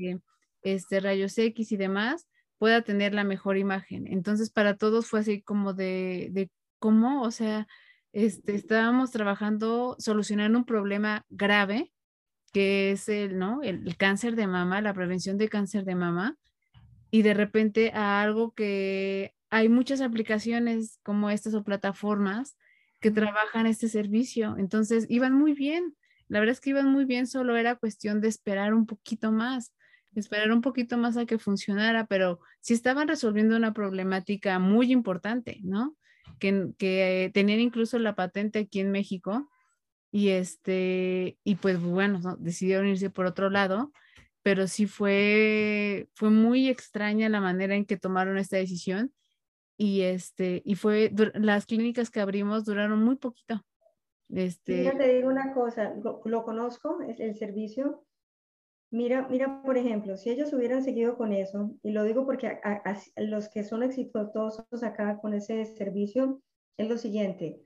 este, 0.61 1.01
rayos 1.01 1.37
X 1.37 1.73
y 1.73 1.75
demás, 1.75 2.25
pueda 2.57 2.81
tener 2.81 3.13
la 3.13 3.23
mejor 3.23 3.57
imagen. 3.57 4.07
Entonces 4.07 4.49
para 4.49 4.75
todos 4.75 5.07
fue 5.07 5.21
así 5.21 5.41
como 5.41 5.73
de, 5.73 6.29
de 6.31 6.49
cómo, 6.79 7.21
o 7.23 7.31
sea, 7.31 7.67
este, 8.13 8.55
estábamos 8.55 9.11
trabajando, 9.11 9.95
solucionando 9.99 10.57
un 10.57 10.65
problema 10.65 11.25
grave 11.29 11.91
que 12.53 12.91
es 12.91 13.09
el, 13.09 13.37
¿no? 13.37 13.61
el 13.61 13.97
cáncer 13.97 14.35
de 14.35 14.47
mama, 14.47 14.81
la 14.81 14.93
prevención 14.93 15.37
de 15.37 15.49
cáncer 15.49 15.83
de 15.83 15.95
mama, 15.95 16.37
y 17.11 17.21
de 17.21 17.33
repente 17.33 17.91
a 17.93 18.21
algo 18.21 18.51
que 18.53 19.33
hay 19.49 19.69
muchas 19.69 20.01
aplicaciones 20.01 20.99
como 21.03 21.29
estas 21.29 21.53
o 21.53 21.63
plataformas 21.63 22.57
que 22.99 23.11
trabajan 23.11 23.67
este 23.67 23.87
servicio. 23.87 24.55
Entonces, 24.57 25.05
iban 25.09 25.33
muy 25.33 25.53
bien. 25.53 25.95
La 26.27 26.39
verdad 26.39 26.53
es 26.53 26.61
que 26.61 26.71
iban 26.71 26.91
muy 26.91 27.05
bien, 27.05 27.27
solo 27.27 27.55
era 27.55 27.75
cuestión 27.75 28.19
de 28.19 28.27
esperar 28.27 28.73
un 28.73 28.85
poquito 28.85 29.31
más, 29.31 29.73
esperar 30.19 30.51
un 30.51 30.61
poquito 30.61 30.97
más 30.97 31.17
a 31.17 31.25
que 31.25 31.37
funcionara, 31.39 32.05
pero 32.07 32.39
sí 32.59 32.73
estaban 32.73 33.07
resolviendo 33.07 33.55
una 33.55 33.73
problemática 33.73 34.59
muy 34.59 34.91
importante, 34.91 35.59
¿no? 35.63 35.95
Que, 36.39 36.69
que 36.77 37.31
tenían 37.33 37.59
incluso 37.59 37.97
la 37.99 38.15
patente 38.15 38.59
aquí 38.59 38.79
en 38.79 38.91
México 38.91 39.49
y 40.11 40.29
este, 40.29 41.37
y 41.43 41.55
pues 41.55 41.79
bueno, 41.81 42.37
decidieron 42.39 42.87
irse 42.87 43.09
por 43.09 43.25
otro 43.25 43.49
lado, 43.49 43.91
pero 44.41 44.67
sí 44.67 44.87
fue, 44.87 46.09
fue 46.13 46.29
muy 46.29 46.69
extraña 46.69 47.29
la 47.29 47.41
manera 47.41 47.75
en 47.75 47.85
que 47.85 47.97
tomaron 47.97 48.37
esta 48.37 48.57
decisión 48.57 49.11
y 49.77 50.01
este 50.01 50.63
y 50.65 50.75
fue 50.75 51.13
las 51.35 51.65
clínicas 51.67 52.09
que 52.09 52.19
abrimos 52.19 52.65
duraron 52.65 53.03
muy 53.03 53.15
poquito. 53.17 53.61
Este 54.29 54.79
Mira, 54.79 54.97
te 54.97 55.13
digo 55.13 55.29
una 55.29 55.53
cosa, 55.53 55.93
lo, 56.03 56.43
conozco, 56.43 57.01
es 57.01 57.19
el 57.19 57.35
servicio. 57.35 58.03
Mira, 58.89 59.27
mira, 59.29 59.61
por 59.63 59.77
ejemplo, 59.77 60.15
si 60.15 60.29
ellos 60.29 60.53
hubieran 60.53 60.81
seguido 60.81 61.17
con 61.17 61.33
eso, 61.33 61.75
y 61.83 61.91
lo 61.91 62.03
digo 62.03 62.25
porque 62.25 62.59
los 63.17 63.49
que 63.49 63.63
son 63.63 63.83
exitosos 63.83 64.65
acá 64.81 65.19
con 65.19 65.33
ese 65.33 65.65
servicio, 65.65 66.41
es 66.77 66.87
lo 66.87 66.97
siguiente. 66.97 67.61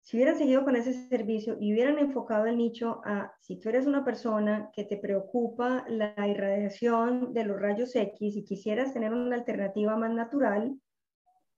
Si 0.00 0.16
hubieran 0.16 0.38
seguido 0.38 0.64
con 0.64 0.76
ese 0.76 0.94
servicio 1.08 1.58
y 1.60 1.74
hubieran 1.74 1.98
enfocado 1.98 2.46
el 2.46 2.56
nicho 2.56 3.02
a 3.04 3.34
si 3.40 3.60
tú 3.60 3.68
eres 3.68 3.86
una 3.86 4.06
persona 4.06 4.70
que 4.72 4.84
te 4.84 4.96
preocupa 4.96 5.84
la 5.86 6.14
irradiación 6.26 7.34
de 7.34 7.44
los 7.44 7.60
rayos 7.60 7.94
X 7.94 8.36
y 8.36 8.44
quisieras 8.44 8.94
tener 8.94 9.12
una 9.12 9.36
alternativa 9.36 9.98
más 9.98 10.14
natural, 10.14 10.80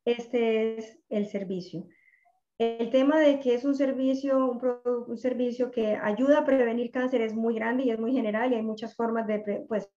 este 0.05 0.78
es 0.78 0.98
el 1.09 1.27
servicio. 1.27 1.86
El 2.61 2.91
tema 2.91 3.19
de 3.19 3.41
que 3.41 3.55
es 3.55 3.65
un 3.65 3.74
servicio, 3.74 4.37
un, 4.47 5.16
servicio 5.16 5.70
que 5.70 5.97
ayuda 5.97 6.41
a 6.41 6.45
prevenir 6.45 6.91
cáncer 6.91 7.23
es 7.23 7.32
muy 7.32 7.55
grande 7.55 7.85
y 7.85 7.91
es 7.91 7.99
muy 7.99 8.12
general 8.12 8.53
y 8.53 8.57
hay 8.57 8.62
muchas 8.62 8.95
formas 8.95 9.27
de, 9.27 9.65
pues, 9.66 9.91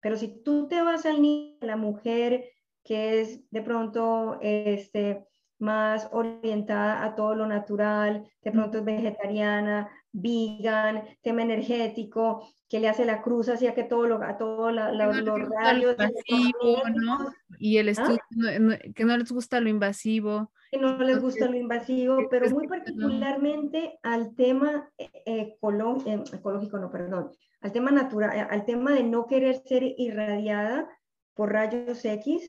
pero 0.00 0.16
si 0.16 0.42
tú 0.42 0.66
te 0.66 0.82
vas 0.82 1.06
al 1.06 1.22
niño, 1.22 1.54
la 1.60 1.76
mujer 1.76 2.50
que 2.82 3.20
es 3.20 3.48
de 3.52 3.62
pronto 3.62 4.36
este, 4.42 5.28
más 5.60 6.08
orientada 6.10 7.04
a 7.04 7.14
todo 7.14 7.36
lo 7.36 7.46
natural, 7.46 8.28
de 8.42 8.50
pronto 8.50 8.78
es 8.78 8.84
vegetariana, 8.84 9.88
vegan, 10.20 11.04
tema 11.22 11.42
energético, 11.42 12.48
que 12.68 12.80
le 12.80 12.88
hace 12.88 13.04
la 13.04 13.22
cruz 13.22 13.48
hacia 13.48 13.74
que 13.74 13.84
todo 13.84 14.06
lo, 14.06 14.22
a 14.22 14.36
todos 14.36 14.72
los 14.72 15.48
rayos. 15.48 15.96
¿no? 16.96 17.32
Y 17.58 17.78
el 17.78 17.88
¿Ah? 17.88 17.92
estudio, 17.92 18.78
que 18.94 19.04
no 19.04 19.16
les 19.16 19.32
gusta 19.32 19.60
lo 19.60 19.68
invasivo. 19.68 20.52
Que 20.70 20.78
no 20.78 20.98
les 20.98 21.20
gusta 21.20 21.46
lo 21.46 21.56
invasivo, 21.56 22.28
pero 22.30 22.50
muy 22.50 22.68
particularmente 22.68 23.98
al 24.02 24.34
tema 24.34 24.90
eh, 24.98 25.10
eh, 25.24 25.56
ecológico, 25.56 26.78
no, 26.78 26.90
perdón, 26.90 27.30
al 27.62 27.72
tema 27.72 27.90
natural, 27.90 28.48
al 28.50 28.64
tema 28.66 28.92
de 28.92 29.02
no 29.02 29.26
querer 29.26 29.56
ser 29.56 29.82
irradiada 29.82 30.88
por 31.34 31.52
rayos 31.52 32.04
X, 32.04 32.48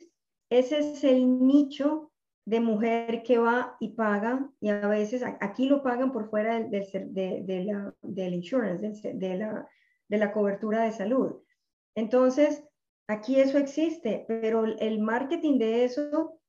ese 0.49 0.79
es 0.79 1.03
el 1.03 1.45
nicho 1.45 2.08
de 2.49 2.59
mujer 2.59 3.21
que 3.21 3.37
va 3.37 3.77
y 3.79 3.89
paga, 3.89 4.49
y 4.59 4.69
a 4.69 4.87
veces 4.87 5.23
aquí 5.39 5.69
lo 5.69 5.83
pagan 5.83 6.11
por 6.11 6.31
fuera 6.31 6.59
del, 6.59 6.69
de, 7.13 7.43
de, 7.45 7.63
la, 7.63 7.93
del 8.01 8.33
insurance, 8.33 9.13
de, 9.13 9.37
la, 9.37 9.67
de 10.07 10.17
la 10.17 10.31
cobertura 10.31 10.81
de 10.81 10.91
salud. 10.91 11.43
Entonces, 11.93 12.63
aquí 13.07 13.39
eso 13.39 13.59
existe, 13.59 14.25
pero 14.27 14.65
el 14.65 14.99
marketing 14.99 15.59
de 15.59 15.83
eso 15.83 16.39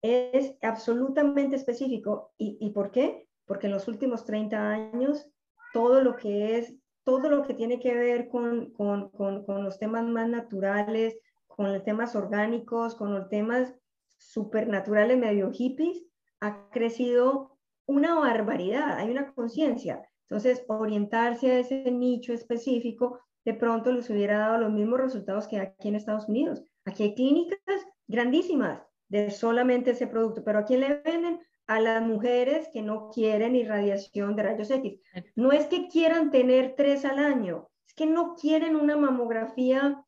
es 0.00 0.54
absolutamente 0.62 1.56
específico. 1.56 2.32
¿Y, 2.38 2.56
y 2.60 2.70
por 2.70 2.92
qué? 2.92 3.28
Porque 3.44 3.66
en 3.66 3.72
los 3.72 3.88
últimos 3.88 4.24
30 4.24 4.70
años, 4.70 5.28
todo 5.72 6.02
lo 6.02 6.14
que 6.14 6.58
es, 6.58 6.72
todo 7.02 7.28
lo 7.28 7.42
que 7.42 7.54
tiene 7.54 7.80
que 7.80 7.94
ver 7.94 8.28
con, 8.28 8.70
con, 8.74 9.08
con, 9.10 9.44
con 9.44 9.64
los 9.64 9.80
temas 9.80 10.04
más 10.06 10.28
naturales, 10.28 11.18
con 11.48 11.72
los 11.72 11.82
temas 11.82 12.14
orgánicos, 12.14 12.94
con 12.94 13.12
los 13.12 13.28
temas 13.28 13.74
supernaturales 14.18 15.16
medio 15.16 15.50
hippies, 15.50 16.04
ha 16.40 16.68
crecido 16.70 17.58
una 17.86 18.14
barbaridad, 18.14 18.98
hay 18.98 19.10
una 19.10 19.32
conciencia. 19.32 20.02
Entonces, 20.28 20.62
orientarse 20.68 21.50
a 21.50 21.58
ese 21.60 21.90
nicho 21.90 22.32
específico 22.32 23.20
de 23.44 23.54
pronto 23.54 23.90
les 23.92 24.10
hubiera 24.10 24.38
dado 24.38 24.58
los 24.58 24.72
mismos 24.72 25.00
resultados 25.00 25.48
que 25.48 25.58
aquí 25.58 25.88
en 25.88 25.94
Estados 25.94 26.28
Unidos. 26.28 26.62
Aquí 26.84 27.02
hay 27.04 27.14
clínicas 27.14 27.86
grandísimas 28.06 28.82
de 29.08 29.30
solamente 29.30 29.92
ese 29.92 30.06
producto, 30.06 30.44
pero 30.44 30.58
¿a 30.58 30.64
quién 30.64 30.80
le 30.80 31.00
venden? 31.02 31.40
A 31.66 31.80
las 31.80 32.02
mujeres 32.02 32.68
que 32.72 32.82
no 32.82 33.10
quieren 33.10 33.56
irradiación 33.56 34.36
de 34.36 34.42
rayos 34.42 34.70
X. 34.70 35.00
No 35.34 35.52
es 35.52 35.66
que 35.66 35.88
quieran 35.88 36.30
tener 36.30 36.74
tres 36.76 37.04
al 37.06 37.18
año, 37.18 37.68
es 37.86 37.94
que 37.94 38.06
no 38.06 38.34
quieren 38.34 38.76
una 38.76 38.96
mamografía 38.96 40.04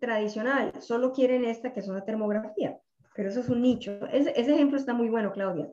tradicional, 0.00 0.72
solo 0.80 1.12
quieren 1.12 1.44
esta 1.44 1.72
que 1.72 1.80
es 1.80 1.88
una 1.88 2.04
termografía 2.04 2.80
pero 3.14 3.28
eso 3.28 3.40
es 3.40 3.48
un 3.48 3.62
nicho. 3.62 4.06
Ese, 4.12 4.30
ejemplo 4.30 4.78
está 4.78 4.94
muy 4.94 5.08
bueno, 5.08 5.32
Claudia, 5.32 5.68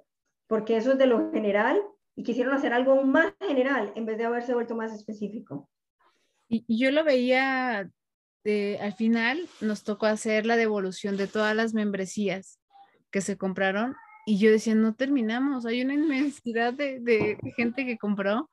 porque 0.48 0.78
eso 0.78 0.94
es 0.94 0.98
de 0.98 1.08
lo 1.08 1.32
general 1.32 1.82
y 2.16 2.24
quisieron 2.24 2.54
hacer 2.54 2.74
algo 2.74 3.04
más 3.04 3.34
general 3.40 3.94
en 3.96 4.06
vez 4.06 4.18
de 4.18 4.26
haberse 4.26 4.54
vuelto 4.54 4.76
más 4.76 4.94
específico. 4.94 5.70
Y, 6.48 6.66
yo 6.78 6.92
lo 6.92 7.04
veía, 7.04 7.90
al 8.80 8.94
final 8.94 9.48
nos 9.62 9.84
tocó 9.84 10.08
hacer 10.08 10.46
la 10.46 10.58
devolución 10.58 11.18
de 11.18 11.28
todas 11.28 11.56
las 11.56 11.74
membresías 11.74 12.60
que 13.12 13.22
se 13.22 13.38
compraron 13.38 13.96
y 14.26 14.38
yo 14.38 14.52
decía, 14.52 14.76
no 14.76 14.94
terminamos, 14.94 15.66
hay 15.66 15.82
una 15.82 15.94
inmensidad 15.96 16.74
de, 16.74 17.00
de, 17.00 17.38
gente 17.56 17.86
que 17.86 17.98
compró 17.98 18.50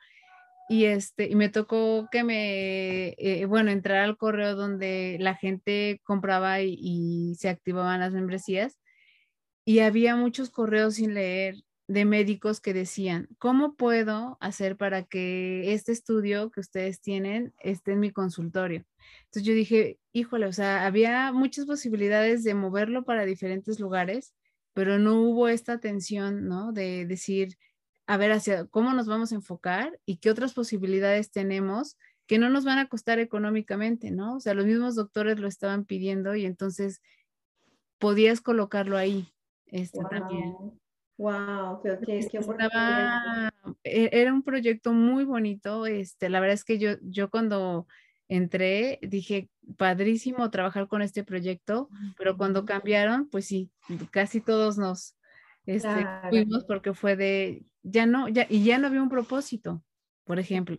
y 0.68 0.86
este 0.86 1.28
y 1.30 1.34
me 1.34 1.48
tocó 1.48 2.08
que 2.10 2.24
me 2.24 3.14
eh, 3.18 3.46
bueno 3.46 3.70
entrar 3.70 3.98
al 3.98 4.16
correo 4.16 4.56
donde 4.56 5.16
la 5.20 5.34
gente 5.34 6.00
compraba 6.04 6.60
y, 6.60 7.34
se 7.38 7.48
activaban 7.48 8.00
las 8.00 8.12
membresías 8.12 8.78
y 9.64 9.80
había 9.80 10.16
muchos 10.16 10.50
correos 10.50 10.96
sin 10.96 11.14
leer 11.14 11.56
de 11.88 12.04
médicos 12.04 12.60
que 12.60 12.74
decían 12.74 13.28
cómo 13.38 13.76
puedo 13.76 14.38
hacer 14.40 14.76
para 14.76 15.04
que 15.04 15.72
este 15.72 15.92
estudio 15.92 16.50
que 16.50 16.60
ustedes 16.60 17.00
tienen 17.00 17.52
esté 17.58 17.92
en 17.92 18.00
mi 18.00 18.10
consultorio 18.10 18.84
entonces 19.26 19.44
yo 19.44 19.54
dije 19.54 19.98
híjole 20.12 20.46
o 20.46 20.52
sea 20.52 20.84
había 20.86 21.30
muchas 21.32 21.66
posibilidades 21.66 22.42
de 22.42 22.54
moverlo 22.54 23.04
para 23.04 23.24
diferentes 23.24 23.78
lugares 23.78 24.34
pero 24.72 24.98
no 24.98 25.20
hubo 25.20 25.48
esta 25.48 25.74
atención 25.74 26.48
no 26.48 26.72
de 26.72 27.06
decir 27.06 27.56
a 28.06 28.16
ver 28.16 28.32
hacia 28.32 28.66
cómo 28.66 28.92
nos 28.92 29.06
vamos 29.06 29.32
a 29.32 29.36
enfocar 29.36 29.98
y 30.04 30.18
qué 30.18 30.30
otras 30.30 30.54
posibilidades 30.54 31.30
tenemos 31.30 31.96
que 32.26 32.38
no 32.38 32.50
nos 32.50 32.64
van 32.64 32.78
a 32.78 32.88
costar 32.88 33.18
económicamente, 33.18 34.10
¿no? 34.10 34.36
O 34.36 34.40
sea, 34.40 34.54
los 34.54 34.66
mismos 34.66 34.94
doctores 34.94 35.38
lo 35.38 35.48
estaban 35.48 35.84
pidiendo 35.84 36.34
y 36.34 36.44
entonces 36.44 37.00
podías 37.98 38.40
colocarlo 38.40 38.96
ahí 38.96 39.32
este, 39.66 40.00
wow. 40.00 40.08
también. 40.08 40.54
Wow, 41.18 41.80
qué, 41.82 41.98
qué, 42.04 42.28
qué 42.30 42.40
e, 43.84 44.10
era 44.12 44.32
un 44.32 44.42
proyecto 44.42 44.92
muy 44.92 45.24
bonito. 45.24 45.86
Este, 45.86 46.28
la 46.28 46.40
verdad 46.40 46.54
es 46.54 46.64
que 46.64 46.78
yo, 46.78 46.90
yo 47.02 47.30
cuando 47.30 47.86
entré 48.28 48.98
dije, 49.02 49.48
padrísimo 49.76 50.50
trabajar 50.50 50.88
con 50.88 51.02
este 51.02 51.24
proyecto, 51.24 51.88
pero 52.18 52.36
cuando 52.36 52.64
cambiaron, 52.64 53.28
pues 53.28 53.46
sí, 53.46 53.70
casi 54.10 54.40
todos 54.40 54.78
nos 54.78 55.15
este, 55.66 56.06
fuimos 56.30 56.64
porque 56.64 56.94
fue 56.94 57.16
de, 57.16 57.64
ya 57.82 58.06
no, 58.06 58.28
ya, 58.28 58.46
y 58.48 58.64
ya 58.64 58.78
no 58.78 58.86
había 58.86 59.02
un 59.02 59.08
propósito, 59.08 59.84
por 60.24 60.38
ejemplo. 60.38 60.78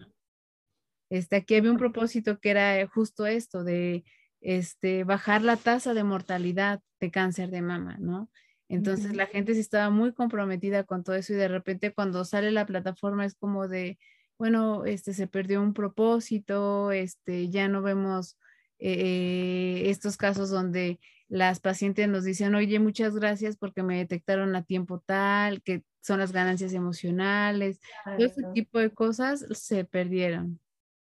Este, 1.09 1.37
aquí 1.37 1.55
había 1.55 1.71
un 1.71 1.77
propósito 1.77 2.39
que 2.39 2.49
era 2.49 2.87
justo 2.87 3.25
esto, 3.25 3.63
de 3.63 4.03
este, 4.41 5.03
bajar 5.03 5.41
la 5.41 5.57
tasa 5.57 5.93
de 5.93 6.03
mortalidad 6.03 6.81
de 6.99 7.11
cáncer 7.11 7.49
de 7.49 7.61
mama, 7.61 7.97
¿no? 7.99 8.29
Entonces 8.69 9.15
la 9.15 9.27
gente 9.27 9.53
sí 9.53 9.61
estaba 9.61 9.89
muy 9.89 10.13
comprometida 10.13 10.83
con 10.83 11.03
todo 11.03 11.15
eso 11.15 11.33
y 11.33 11.37
de 11.37 11.47
repente 11.47 11.93
cuando 11.93 12.25
sale 12.25 12.51
la 12.51 12.65
plataforma 12.65 13.25
es 13.25 13.35
como 13.35 13.67
de, 13.67 13.97
bueno, 14.37 14.85
este 14.85 15.13
se 15.13 15.27
perdió 15.27 15.61
un 15.61 15.73
propósito, 15.73 16.91
este 16.91 17.49
ya 17.49 17.69
no 17.69 17.81
vemos 17.81 18.37
eh, 18.79 19.83
estos 19.85 20.17
casos 20.17 20.49
donde 20.49 20.99
las 21.29 21.59
pacientes 21.59 22.07
nos 22.07 22.23
dicen, 22.23 22.55
oye, 22.55 22.79
muchas 22.79 23.15
gracias 23.15 23.57
porque 23.57 23.83
me 23.83 23.97
detectaron 23.97 24.55
a 24.55 24.63
tiempo 24.63 25.01
tal, 25.05 25.61
que 25.61 25.83
son 26.01 26.19
las 26.19 26.31
ganancias 26.31 26.73
emocionales, 26.73 27.79
todo 28.05 28.25
ese 28.25 28.43
tipo 28.53 28.79
de 28.79 28.91
cosas 28.91 29.45
se 29.51 29.83
perdieron. 29.83 30.59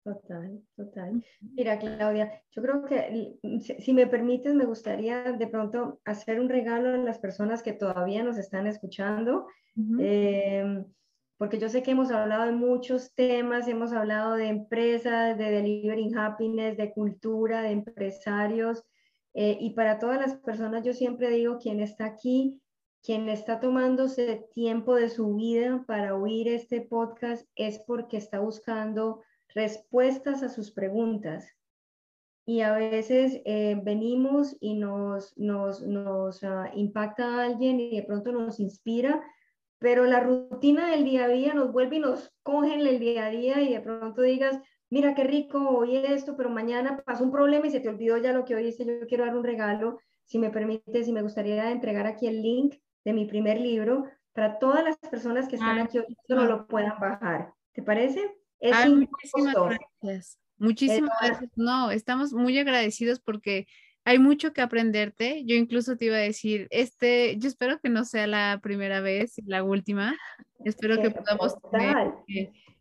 Total, 0.04 0.60
total. 0.76 1.24
Mira, 1.40 1.78
Claudia, 1.78 2.42
yo 2.50 2.62
creo 2.62 2.84
que 2.84 3.38
si 3.80 3.94
me 3.94 4.06
permites, 4.06 4.54
me 4.54 4.66
gustaría 4.66 5.32
de 5.32 5.46
pronto 5.46 5.98
hacer 6.04 6.40
un 6.40 6.50
regalo 6.50 6.90
a 6.90 6.98
las 6.98 7.18
personas 7.18 7.62
que 7.62 7.72
todavía 7.72 8.22
nos 8.22 8.36
están 8.36 8.66
escuchando, 8.66 9.46
em, 9.98 10.84
porque 11.38 11.58
yo 11.58 11.70
sé 11.70 11.82
que 11.82 11.92
hemos 11.92 12.10
hablado 12.10 12.44
de 12.44 12.52
muchos 12.52 13.14
temas, 13.14 13.66
hemos 13.66 13.92
hablado 13.92 14.34
de 14.34 14.48
empresas, 14.48 15.38
de 15.38 15.50
delivering 15.50 16.16
happiness, 16.16 16.76
de 16.76 16.92
cultura, 16.92 17.62
de 17.62 17.70
empresarios, 17.70 18.84
eh, 19.34 19.58
y 19.60 19.70
para 19.70 19.98
todas 19.98 20.20
las 20.20 20.36
personas 20.36 20.84
yo 20.84 20.92
siempre 20.92 21.28
digo, 21.30 21.58
quien 21.58 21.80
está 21.80 22.06
aquí, 22.06 22.60
quien 23.02 23.28
está 23.28 23.60
tomándose 23.60 24.48
tiempo 24.54 24.94
de 24.94 25.10
su 25.10 25.34
vida 25.34 25.84
para 25.86 26.16
oír 26.16 26.48
este 26.48 26.80
podcast 26.80 27.46
es 27.54 27.80
porque 27.80 28.16
está 28.16 28.38
buscando 28.38 29.22
respuestas 29.54 30.42
a 30.42 30.48
sus 30.48 30.70
preguntas. 30.70 31.46
Y 32.46 32.60
a 32.60 32.72
veces 32.74 33.40
eh, 33.44 33.78
venimos 33.82 34.56
y 34.60 34.74
nos, 34.74 35.36
nos, 35.36 35.82
nos 35.82 36.44
ah, 36.44 36.70
impacta 36.74 37.26
a 37.26 37.44
alguien 37.44 37.80
y 37.80 37.96
de 37.96 38.02
pronto 38.02 38.32
nos 38.32 38.60
inspira, 38.60 39.22
pero 39.78 40.04
la 40.04 40.20
rutina 40.20 40.90
del 40.90 41.04
día 41.04 41.24
a 41.24 41.28
día 41.28 41.54
nos 41.54 41.72
vuelve 41.72 41.96
y 41.96 42.00
nos 42.00 42.32
coge 42.42 42.74
el 42.74 42.98
día 43.00 43.26
a 43.26 43.30
día 43.30 43.60
y 43.62 43.72
de 43.72 43.80
pronto 43.80 44.22
digas, 44.22 44.60
mira 44.94 45.12
qué 45.16 45.24
rico, 45.24 45.58
hoy 45.70 45.96
esto, 45.96 46.36
pero 46.36 46.50
mañana 46.50 47.02
pasó 47.04 47.24
un 47.24 47.32
problema 47.32 47.66
y 47.66 47.70
se 47.72 47.80
te 47.80 47.88
olvidó 47.88 48.16
ya 48.16 48.32
lo 48.32 48.44
que 48.44 48.54
oíste, 48.54 48.86
yo 48.86 49.08
quiero 49.08 49.24
dar 49.24 49.36
un 49.36 49.42
regalo, 49.42 49.98
si 50.24 50.38
me 50.38 50.50
permites, 50.50 51.06
si 51.06 51.12
me 51.12 51.20
gustaría 51.20 51.72
entregar 51.72 52.06
aquí 52.06 52.28
el 52.28 52.40
link 52.40 52.76
de 53.04 53.12
mi 53.12 53.24
primer 53.26 53.60
libro 53.60 54.04
para 54.32 54.60
todas 54.60 54.84
las 54.84 54.96
personas 54.98 55.48
que 55.48 55.56
están 55.56 55.80
aquí 55.80 55.98
hoy, 55.98 56.16
no 56.28 56.44
lo 56.44 56.68
puedan 56.68 56.96
bajar. 57.00 57.52
¿Te 57.72 57.82
parece? 57.82 58.36
muchísimas 58.60 59.56
gracias. 60.00 60.38
Muchísimas 60.58 61.18
gracias. 61.20 61.50
No, 61.56 61.90
estamos 61.90 62.32
muy 62.32 62.56
agradecidos 62.56 63.18
porque 63.18 63.66
hay 64.04 64.20
mucho 64.20 64.52
que 64.52 64.60
aprenderte. 64.60 65.42
Yo 65.44 65.56
incluso 65.56 65.96
te 65.96 66.04
iba 66.04 66.16
a 66.16 66.20
decir, 66.20 66.68
este, 66.70 67.36
yo 67.38 67.48
espero 67.48 67.80
que 67.80 67.88
no 67.88 68.04
sea 68.04 68.28
la 68.28 68.60
primera 68.62 69.00
vez, 69.00 69.34
la 69.44 69.64
última. 69.64 70.14
Espero 70.64 71.02
que 71.02 71.10
podamos 71.10 71.56
tener 71.72 72.12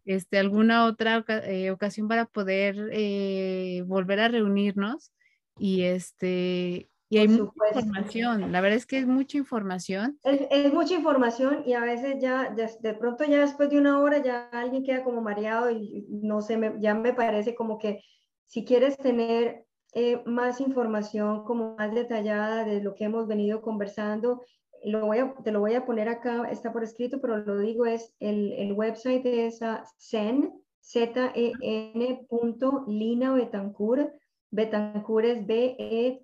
este, 0.06 0.38
alguna 0.38 0.86
otra 0.86 1.24
eh, 1.46 1.72
ocasión 1.72 2.08
para 2.08 2.26
poder 2.26 2.90
eh, 2.92 3.84
volver 3.86 4.20
a 4.20 4.28
reunirnos 4.28 5.12
y 5.58 5.84
este 5.84 6.90
y 7.10 7.20
hay 7.20 7.28
mucha 7.28 7.52
información, 7.76 8.52
la 8.52 8.60
verdad 8.60 8.78
es 8.78 8.88
que 8.88 8.98
es 8.98 9.06
mucha 9.06 9.38
información. 9.38 10.18
Es, 10.24 10.74
mucha 10.74 10.96
información 10.96 11.62
y 11.64 11.74
a 11.74 11.82
veces 11.82 12.16
ya, 12.20 12.50
de 12.50 12.94
pronto 12.96 13.24
ya 13.24 13.42
después 13.42 13.70
de 13.70 13.78
una 13.78 14.00
hora 14.00 14.18
ya 14.18 14.50
alguien 14.52 14.84
queda 14.84 15.04
como 15.04 15.22
mareado 15.22 15.70
y 15.70 16.08
no 16.10 16.42
sé, 16.42 16.58
me, 16.58 16.74
ya 16.80 16.96
me 16.96 17.14
parece 17.14 17.54
como 17.54 17.78
que 17.78 18.02
si 18.48 18.66
quieres 18.66 18.98
tener 18.98 19.64
eh, 19.94 20.24
más 20.26 20.60
información 20.60 21.44
como 21.44 21.76
más 21.76 21.94
detallada 21.94 22.66
de 22.66 22.82
lo 22.82 22.96
que 22.96 23.04
hemos 23.04 23.28
venido 23.28 23.62
conversando, 23.62 24.42
lo 24.86 25.06
voy 25.06 25.20
a, 25.20 25.34
te 25.44 25.52
lo 25.52 25.60
voy 25.60 25.74
a 25.74 25.86
poner 25.86 26.10
acá, 26.10 26.50
está 26.50 26.72
por 26.74 26.84
escrito, 26.84 27.20
pero 27.22 27.38
lo 27.38 27.60
digo 27.60 27.86
es 27.86 28.14
el, 28.20 28.54
el 28.54 28.74
website 28.74 29.24
de 29.24 29.48
esa 29.48 29.84
zen, 29.98 30.52
z-e-n 30.80 32.26
punto 32.28 32.84
Lina 32.88 33.34
Betancourt, 33.34 34.12
Betancourt 34.54 35.26
es 35.26 35.46
B-E-T-A-N-C-U-R.com 35.48 36.24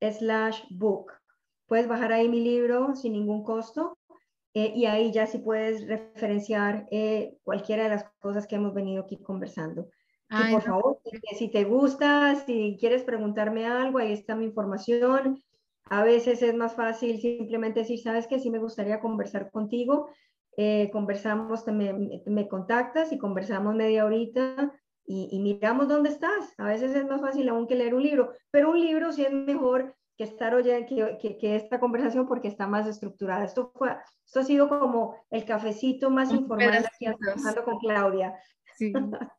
slash 0.00 0.62
book. 0.70 1.12
Puedes 1.66 1.86
bajar 1.86 2.12
ahí 2.12 2.26
mi 2.28 2.40
libro 2.40 2.96
sin 2.96 3.12
ningún 3.12 3.44
costo 3.44 3.98
eh, 4.54 4.72
y 4.74 4.86
ahí 4.86 5.12
ya 5.12 5.26
sí 5.26 5.38
puedes 5.38 5.86
referenciar 5.86 6.86
eh, 6.90 7.36
cualquiera 7.42 7.82
de 7.84 7.90
las 7.90 8.04
cosas 8.18 8.46
que 8.46 8.56
hemos 8.56 8.72
venido 8.72 9.02
aquí 9.02 9.18
conversando. 9.22 9.90
Y 10.32 10.52
por 10.52 10.62
favor, 10.62 10.98
si 11.36 11.48
te 11.48 11.64
gusta, 11.64 12.34
si 12.46 12.76
quieres 12.80 13.02
preguntarme 13.02 13.66
algo, 13.66 13.98
ahí 13.98 14.12
está 14.12 14.34
mi 14.34 14.46
información. 14.46 15.42
A 15.84 16.02
veces 16.02 16.42
es 16.42 16.54
más 16.54 16.74
fácil 16.74 17.20
simplemente 17.20 17.80
decir, 17.80 18.00
sabes 18.00 18.26
que 18.26 18.38
sí 18.38 18.50
me 18.50 18.58
gustaría 18.58 19.00
conversar 19.00 19.50
contigo 19.50 20.08
eh, 20.56 20.90
conversamos, 20.92 21.66
me, 21.68 22.20
me, 22.26 22.48
contactas 22.48 23.10
y 23.10 23.18
conversamos 23.18 23.74
media 23.74 24.04
horita 24.04 24.70
y, 25.06 25.38
miramos 25.40 25.88
dónde 25.88 26.10
estás. 26.10 26.52
A 26.58 26.64
veces 26.64 26.94
es 26.94 27.06
más 27.06 27.22
fácil 27.22 27.48
aún 27.48 27.66
que 27.66 27.74
leer 27.74 27.94
un 27.94 28.02
libro, 28.02 28.32
pero 28.50 28.70
un 28.70 28.80
libro 28.80 29.12
sí 29.12 29.24
es 29.24 29.32
mejor 29.32 29.96
que 30.16 30.24
estar 30.24 30.54
oyendo 30.54 30.86
que, 31.18 31.38
que, 31.38 31.56
esta 31.56 31.80
conversación 31.80 32.26
porque 32.26 32.48
está 32.48 32.66
más 32.66 32.86
estructurada. 32.86 33.44
Esto, 33.44 33.72
fue, 33.74 33.96
esto 34.26 34.40
ha 34.40 34.44
sido 34.44 34.68
como 34.68 35.16
el 35.30 35.46
cafecito 35.46 36.10
más 36.10 36.30
informal 36.30 36.86
que 36.98 37.08
hablando 37.08 37.64
con 37.64 37.78
Claudia. 37.78 38.34
Sí. 38.82 38.92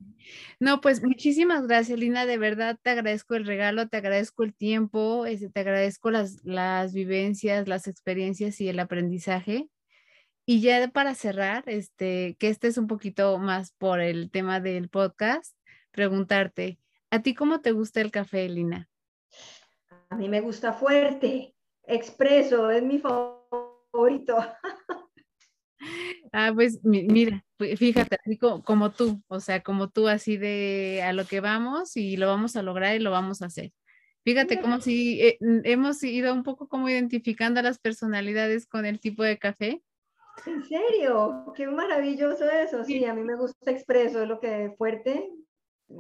No, 0.58 0.80
pues 0.80 1.04
muchísimas 1.04 1.68
gracias, 1.68 2.00
Lina. 2.00 2.26
De 2.26 2.38
verdad 2.38 2.80
te 2.82 2.92
agradezco 2.92 3.36
el 3.36 3.46
regalo, 3.46 3.90
te 3.90 3.98
agradezco 3.98 4.44
el 4.44 4.56
tiempo, 4.56 5.26
este, 5.26 5.50
te 5.50 5.60
agradezco 5.60 6.12
las, 6.12 6.42
las 6.46 6.94
vivencias, 6.94 7.68
las 7.68 7.90
experiencias 7.90 8.62
y 8.62 8.70
el 8.70 8.80
aprendizaje. 8.80 9.68
Y 10.46 10.62
ya 10.62 10.88
para 10.88 11.14
cerrar, 11.14 11.66
este, 11.68 12.38
que 12.40 12.48
este 12.48 12.70
es 12.70 12.78
un 12.78 12.88
poquito 12.88 13.38
más 13.38 13.74
por 13.74 14.00
el 14.00 14.32
tema 14.32 14.62
del 14.62 14.88
podcast, 14.88 15.58
preguntarte, 15.92 16.80
¿a 17.12 17.22
ti 17.22 17.34
cómo 17.34 17.60
te 17.60 17.74
gusta 17.74 18.00
el 18.00 18.12
café, 18.12 18.48
Lina? 18.48 18.90
A 20.10 20.16
mí 20.16 20.30
me 20.30 20.40
gusta 20.40 20.72
fuerte, 20.72 21.54
expreso, 21.84 22.72
es 22.72 22.82
mi 22.82 23.00
favorito. 23.00 24.38
Ah, 26.34 26.52
pues 26.54 26.80
mira, 26.84 27.46
fíjate, 27.78 28.18
así 28.26 28.38
como, 28.38 28.92
tú, 28.92 29.22
o 29.28 29.40
sea, 29.40 29.62
como 29.62 29.90
tú, 29.90 30.08
así 30.08 30.38
de 30.38 31.02
a 31.04 31.14
lo 31.14 31.26
que 31.26 31.40
vamos 31.40 31.96
y 31.96 32.18
lo 32.18 32.28
vamos 32.28 32.56
a 32.56 32.64
lograr 32.64 32.96
y 32.96 33.00
lo 33.00 33.12
vamos 33.12 33.42
a 33.42 33.46
hacer. 33.46 33.72
Fíjate 34.26 34.60
como 34.60 34.82
si 34.82 35.22
eh, 35.22 35.38
hemos 35.64 36.04
ido 36.04 36.34
un 36.34 36.44
poco 36.44 36.68
como 36.68 36.90
identificando 36.90 37.60
a 37.60 37.64
las 37.64 37.78
personalidades 37.78 38.66
con 38.66 38.86
el 38.86 39.00
tipo 39.00 39.22
de 39.24 39.38
café 39.38 39.84
¿En 40.46 40.64
serio? 40.66 41.54
Qué 41.56 41.68
maravilloso 41.68 42.50
eso. 42.50 42.84
Sí, 42.84 43.06
a 43.06 43.14
mí 43.14 43.24
me 43.24 43.36
gusta 43.36 43.72
expreso, 43.72 44.22
es 44.22 44.28
lo 44.28 44.40
que 44.40 44.74
fuerte, 44.78 45.32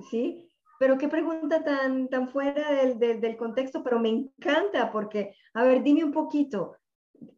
sí. 0.10 0.50
Pero 0.80 0.98
qué 0.98 1.08
pregunta 1.08 1.64
tan, 1.64 2.10
tan 2.10 2.30
fuera 2.30 2.72
del, 2.74 3.22
del, 3.22 3.38
contexto, 3.38 3.84
pero 3.84 4.00
me 4.00 4.10
encanta 4.10 4.92
porque, 4.92 5.36
a 5.54 5.64
ver, 5.64 5.84
dime 5.84 6.04
un 6.04 6.12
poquito, 6.12 6.76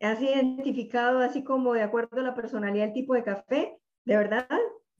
¿has 0.02 0.22
identificado 0.22 1.20
así 1.20 1.44
como 1.44 1.74
de 1.74 1.84
acuerdo 1.84 2.20
a 2.20 2.24
la 2.24 2.36
personalidad 2.36 2.88
el 2.88 2.94
tipo 2.94 3.14
de 3.14 3.24
café? 3.24 3.78
¿De 4.06 4.18
verdad? 4.18 4.48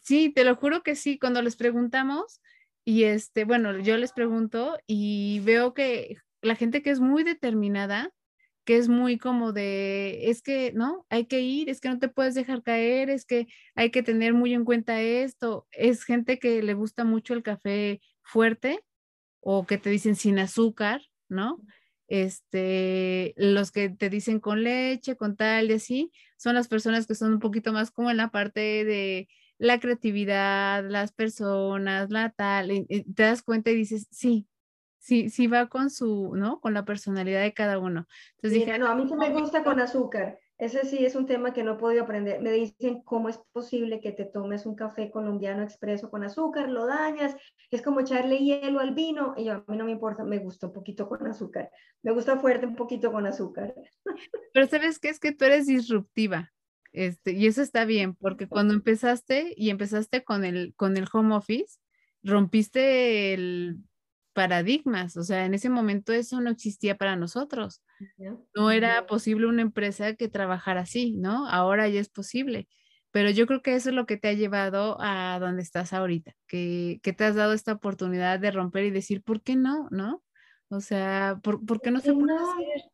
Sí, 0.02 0.32
te 0.32 0.44
lo 0.44 0.56
juro 0.56 0.84
que 0.84 0.96
sí, 0.96 1.18
cuando 1.18 1.42
les 1.42 1.56
preguntamos, 1.56 2.42
y 2.84 3.06
este, 3.06 3.46
bueno, 3.46 3.80
yo 3.80 3.98
les 3.98 4.14
pregunto 4.14 4.78
y 4.86 5.40
veo 5.40 5.74
que 5.74 6.18
la 6.42 6.56
gente 6.56 6.84
que 6.84 6.92
es 6.92 7.00
muy 7.00 7.24
determinada, 7.24 8.12
que 8.64 8.78
es 8.78 8.88
muy 8.88 9.18
como 9.18 9.52
de, 9.52 10.30
es 10.30 10.42
que, 10.42 10.72
¿no? 10.74 11.06
Hay 11.10 11.26
que 11.26 11.42
ir, 11.42 11.70
es 11.70 11.82
que 11.82 11.90
no 11.90 12.00
te 12.00 12.10
puedes 12.10 12.36
dejar 12.36 12.64
caer, 12.64 13.10
es 13.10 13.26
que 13.26 13.48
hay 13.76 13.92
que 13.92 14.04
tener 14.04 14.34
muy 14.34 14.54
en 14.54 14.66
cuenta 14.66 15.02
esto. 15.02 15.68
Es 15.72 16.04
gente 16.04 16.40
que 16.40 16.62
le 16.64 16.74
gusta 16.74 17.04
mucho 17.04 17.34
el 17.34 17.44
café 17.44 18.02
fuerte 18.24 18.80
o 19.40 19.66
que 19.66 19.78
te 19.78 19.90
dicen 19.90 20.16
sin 20.16 20.40
azúcar, 20.40 21.02
¿no? 21.30 21.62
Este, 22.08 23.34
los 23.38 23.72
que 23.72 23.90
te 23.90 24.10
dicen 24.10 24.40
con 24.40 24.64
leche, 24.64 25.16
con 25.16 25.36
tal 25.36 25.72
y 25.72 25.74
así, 25.74 26.12
son 26.38 26.56
las 26.56 26.68
personas 26.68 27.08
que 27.08 27.16
son 27.16 27.34
un 27.34 27.40
poquito 27.40 27.74
más 27.74 27.92
como 27.92 28.12
en 28.12 28.18
la 28.18 28.30
parte 28.30 28.86
de 28.86 29.28
la 29.58 29.80
creatividad, 29.80 30.84
las 30.88 31.14
personas, 31.14 32.10
la 32.10 32.30
tal, 32.32 32.86
te 32.88 33.24
das 33.24 33.42
cuenta 33.42 33.72
y 33.72 33.76
dices, 33.76 34.08
sí, 34.12 34.48
sí, 35.00 35.30
sí 35.30 35.48
va 35.48 35.68
con 35.68 35.90
su, 35.90 36.36
¿no? 36.36 36.60
Con 36.60 36.74
la 36.74 36.84
personalidad 36.84 37.42
de 37.42 37.54
cada 37.54 37.80
uno. 37.80 38.08
Entonces 38.36 38.60
dije, 38.60 38.80
no, 38.80 38.88
a 38.88 38.96
mí 38.96 39.08
sí 39.08 39.16
me 39.16 39.30
gusta 39.30 39.64
con 39.64 39.80
azúcar. 39.80 40.40
Ese 40.58 40.86
sí 40.86 41.06
es 41.06 41.16
un 41.16 41.26
tema 41.26 41.54
que 41.54 41.64
no 41.64 41.74
he 41.74 41.78
podido 41.78 42.04
aprender. 42.04 42.42
Me 42.42 42.52
dicen 42.52 43.02
cómo 43.04 43.28
es 43.28 43.40
posible 43.52 44.00
que 44.00 44.14
te 44.14 44.24
tomes 44.24 44.66
un 44.66 44.76
café 44.76 45.12
colombiano 45.12 45.62
expreso 45.64 46.10
con 46.10 46.24
azúcar, 46.24 46.70
lo 46.70 46.86
dañas, 46.86 47.36
es 47.72 47.82
como 47.82 48.00
echarle 48.00 48.38
hielo 48.38 48.80
al 48.80 48.94
vino. 48.94 49.34
Y 49.36 49.46
yo, 49.46 49.54
a 49.54 49.66
mí 49.68 49.78
no 49.78 49.86
me 49.86 49.92
importa, 49.92 50.24
me 50.24 50.40
gusta 50.40 50.68
un 50.68 50.74
poquito 50.74 51.10
con 51.10 51.28
azúcar. 51.28 51.70
Me 52.04 52.14
gusta 52.14 52.40
fuerte 52.40 52.66
un 52.66 52.76
poquito 52.76 53.12
con 53.12 53.26
azúcar. 53.26 53.76
Pero 54.54 54.68
sabes 54.68 55.00
qué 55.00 55.10
es 55.10 55.20
que 55.20 55.34
tú 55.34 55.46
eres 55.46 55.68
disruptiva. 55.68 56.54
Este, 56.94 57.34
y 57.34 57.48
eso 57.48 57.62
está 57.62 57.84
bien, 57.84 58.16
porque 58.16 58.48
cuando 58.48 58.74
empezaste 58.74 59.54
y 59.58 59.70
empezaste 59.70 60.24
con 60.24 60.46
el, 60.46 60.74
con 60.76 60.96
el 60.96 61.06
home 61.12 61.36
office, 61.36 61.80
rompiste 62.24 63.34
el 63.34 63.80
paradigmas, 64.36 65.16
o 65.18 65.24
sea, 65.24 65.46
en 65.46 65.54
ese 65.54 65.70
momento 65.70 66.14
eso 66.14 66.42
no 66.42 66.50
existía 66.50 66.98
para 66.98 67.16
nosotros. 67.16 67.82
No 68.56 68.72
era 68.72 69.06
posible 69.06 69.48
una 69.48 69.62
empresa 69.62 70.16
que 70.16 70.28
trabajara 70.28 70.82
así, 70.82 71.14
¿no? 71.14 71.48
Ahora 71.48 71.88
ya 71.88 72.00
es 72.00 72.10
posible. 72.10 72.68
Pero 73.12 73.30
yo 73.30 73.48
creo 73.48 73.62
que 73.62 73.76
eso 73.76 73.90
es 73.90 73.96
lo 73.96 74.06
que 74.06 74.18
te 74.18 74.28
ha 74.28 74.34
llevado 74.34 74.98
a 75.00 75.40
donde 75.40 75.62
estás 75.62 75.94
ahorita, 75.94 76.34
que, 76.48 77.00
que 77.02 77.14
te 77.14 77.24
has 77.24 77.36
dado 77.36 77.54
esta 77.54 77.74
oportunidad 77.74 78.40
de 78.40 78.52
romper 78.52 78.84
y 78.84 78.92
decir, 78.92 79.24
¿por 79.24 79.42
qué 79.42 79.56
no? 79.56 79.88
¿No? 79.90 80.22
O 80.70 80.82
sea, 80.82 81.40
¿por, 81.42 81.66
¿por 81.66 81.80
qué 81.80 81.92
no 81.92 82.02
se 82.02 82.14
puede 82.14 82.36
hacer? 82.36 82.90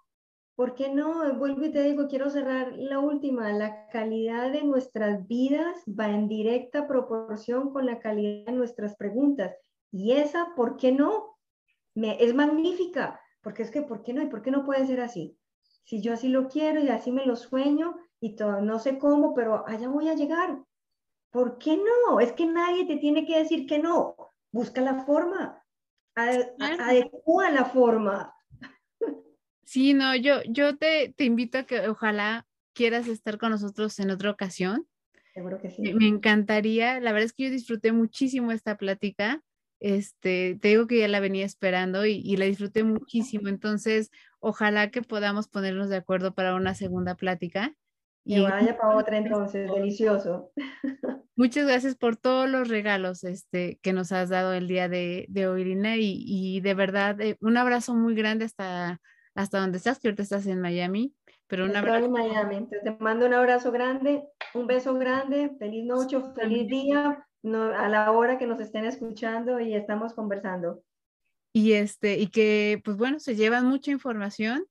¿Por 0.55 0.75
qué 0.75 0.89
no? 0.89 1.33
Vuelvo 1.35 1.65
y 1.65 1.71
te 1.71 1.81
digo, 1.81 2.07
quiero 2.07 2.29
cerrar 2.29 2.73
la 2.77 2.99
última. 2.99 3.51
La 3.51 3.87
calidad 3.87 4.51
de 4.51 4.63
nuestras 4.63 5.27
vidas 5.27 5.77
va 5.87 6.09
en 6.09 6.27
directa 6.27 6.87
proporción 6.87 7.71
con 7.71 7.87
la 7.87 7.99
calidad 7.99 8.45
de 8.45 8.51
nuestras 8.51 8.95
preguntas. 8.95 9.55
Y 9.91 10.11
esa, 10.11 10.53
¿por 10.55 10.77
qué 10.77 10.91
no? 10.91 11.37
Me, 11.95 12.23
es 12.23 12.35
magnífica, 12.35 13.20
porque 13.41 13.63
es 13.63 13.71
que, 13.71 13.81
¿por 13.81 14.03
qué 14.03 14.13
no? 14.13 14.21
¿Y 14.21 14.27
por 14.27 14.41
qué 14.41 14.51
no 14.51 14.65
puede 14.65 14.85
ser 14.85 15.01
así? 15.01 15.37
Si 15.83 16.01
yo 16.01 16.13
así 16.13 16.29
lo 16.29 16.47
quiero 16.47 16.79
y 16.81 16.89
así 16.89 17.11
me 17.11 17.25
lo 17.25 17.35
sueño 17.35 17.97
y 18.19 18.35
todo, 18.35 18.61
no 18.61 18.79
sé 18.79 18.97
cómo, 18.97 19.33
pero 19.33 19.67
allá 19.67 19.89
voy 19.89 20.09
a 20.09 20.15
llegar. 20.15 20.63
¿Por 21.31 21.57
qué 21.57 21.77
no? 21.77 22.19
Es 22.19 22.33
que 22.33 22.45
nadie 22.45 22.85
te 22.85 22.97
tiene 22.97 23.25
que 23.25 23.39
decir 23.39 23.65
que 23.65 23.79
no. 23.79 24.15
Busca 24.51 24.81
la 24.81 25.05
forma, 25.05 25.63
adecua 26.15 27.49
la 27.51 27.65
forma. 27.65 28.35
Sí, 29.63 29.93
no, 29.93 30.15
yo, 30.15 30.43
yo 30.49 30.77
te, 30.77 31.13
te 31.15 31.23
invito 31.23 31.59
a 31.59 31.63
que 31.63 31.87
ojalá 31.87 32.45
quieras 32.73 33.07
estar 33.07 33.37
con 33.37 33.51
nosotros 33.51 33.97
en 33.99 34.11
otra 34.11 34.29
ocasión. 34.29 34.87
Seguro 35.33 35.61
que 35.61 35.71
sí. 35.71 35.93
Me 35.93 36.07
encantaría, 36.07 36.99
la 36.99 37.13
verdad 37.13 37.27
es 37.27 37.33
que 37.33 37.45
yo 37.45 37.49
disfruté 37.49 37.93
muchísimo 37.93 38.51
esta 38.51 38.77
plática 38.77 39.41
este, 39.81 40.59
te 40.61 40.67
digo 40.69 40.85
que 40.85 40.99
ya 40.99 41.07
la 41.07 41.19
venía 41.19 41.43
esperando 41.43 42.05
y, 42.05 42.37
la 42.37 42.45
disfruté 42.45 42.83
muchísimo. 42.83 43.49
Entonces, 43.49 44.11
ojalá 44.39 44.91
que 44.91 45.01
podamos 45.01 45.47
ponernos 45.47 45.89
de 45.89 45.97
acuerdo 45.97 46.33
para 46.33 46.55
una 46.55 46.75
segunda 46.75 47.15
plática. 47.15 47.73
Y 48.23 48.39
vaya 48.39 48.77
para 48.77 48.95
otra 48.95 49.17
entonces, 49.17 49.69
delicioso. 49.71 50.51
Muchas 51.35 51.65
gracias 51.65 51.95
por 51.95 52.15
todos 52.15 52.47
los 52.47 52.67
regalos 52.67 53.23
este, 53.23 53.79
que 53.81 53.93
nos 53.93 54.11
has 54.11 54.29
dado 54.29 54.53
el 54.53 54.67
día 54.67 54.87
de, 54.87 55.27
hoy, 55.47 55.61
Irina, 55.61 55.95
y, 55.97 56.61
de 56.61 56.73
verdad, 56.75 57.19
eh, 57.19 57.37
un 57.41 57.57
abrazo 57.57 57.95
muy 57.95 58.13
grande 58.13 58.45
hasta, 58.45 59.01
hasta 59.33 59.59
donde 59.59 59.79
estás, 59.79 59.99
que 59.99 60.09
ahorita 60.09 60.21
estás 60.21 60.45
en 60.45 60.61
Miami. 60.61 61.15
Pero 61.47 61.65
un 61.65 61.75
abrazo. 61.75 62.05
en 62.05 62.11
Miami, 62.11 62.69
te 62.69 62.91
mando 62.99 63.25
un 63.25 63.33
abrazo 63.33 63.71
grande, 63.71 64.23
un 64.53 64.67
beso 64.67 64.93
grande, 64.93 65.51
feliz 65.57 65.83
noche, 65.83 66.17
feliz 66.35 66.67
día, 66.67 67.27
a 67.43 67.89
la 67.89 68.11
hora 68.11 68.37
que 68.37 68.47
nos 68.47 68.59
estén 68.59 68.85
escuchando 68.85 69.59
y 69.59 69.73
estamos 69.73 70.13
conversando. 70.13 70.83
Y 71.53 71.73
este, 71.73 72.17
y 72.17 72.27
que, 72.27 72.81
pues 72.83 72.97
bueno, 72.97 73.19
se 73.19 73.35
llevan 73.35 73.65
mucha 73.65 73.91
información 73.91 74.65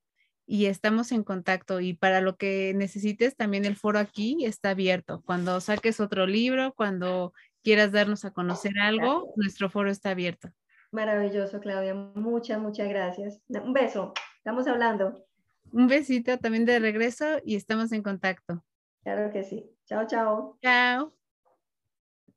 y 0.47 0.67
estamos 0.67 1.13
en 1.13 1.23
contacto. 1.23 1.81
Y 1.81 1.95
para 1.95 2.21
lo 2.21 2.37
que 2.37 2.73
necesites, 2.75 3.37
también 3.37 3.65
el 3.65 3.77
foro 3.77 3.99
aquí 3.99 4.45
está 4.45 4.71
abierto. 4.71 5.23
Cuando 5.25 5.61
saques 5.61 6.01
otro 6.01 6.27
libro, 6.27 6.73
cuando 6.75 7.33
quieras 7.63 7.93
darnos 7.93 8.25
a 8.25 8.33
conocer 8.33 8.79
algo, 8.81 9.33
nuestro 9.37 9.69
foro 9.71 9.91
está 9.91 10.11
abierto. 10.11 10.49
Maravilloso, 10.91 11.61
Claudia. 11.61 11.95
Muchas, 11.95 12.59
muchas 12.59 12.89
gracias. 12.89 13.41
Un 13.49 13.73
beso. 13.73 14.13
Estamos 14.39 14.67
hablando. 14.67 15.25
Un 15.73 15.87
besito 15.87 16.37
también 16.39 16.65
de 16.65 16.81
regreso 16.81 17.25
y 17.45 17.55
estamos 17.55 17.93
en 17.93 18.03
contacto. 18.03 18.65
Claro 19.05 19.33
que 19.33 19.45
sí. 19.45 19.71
Chao, 19.87 20.07
chao. 20.07 20.59
Chao. 20.63 21.20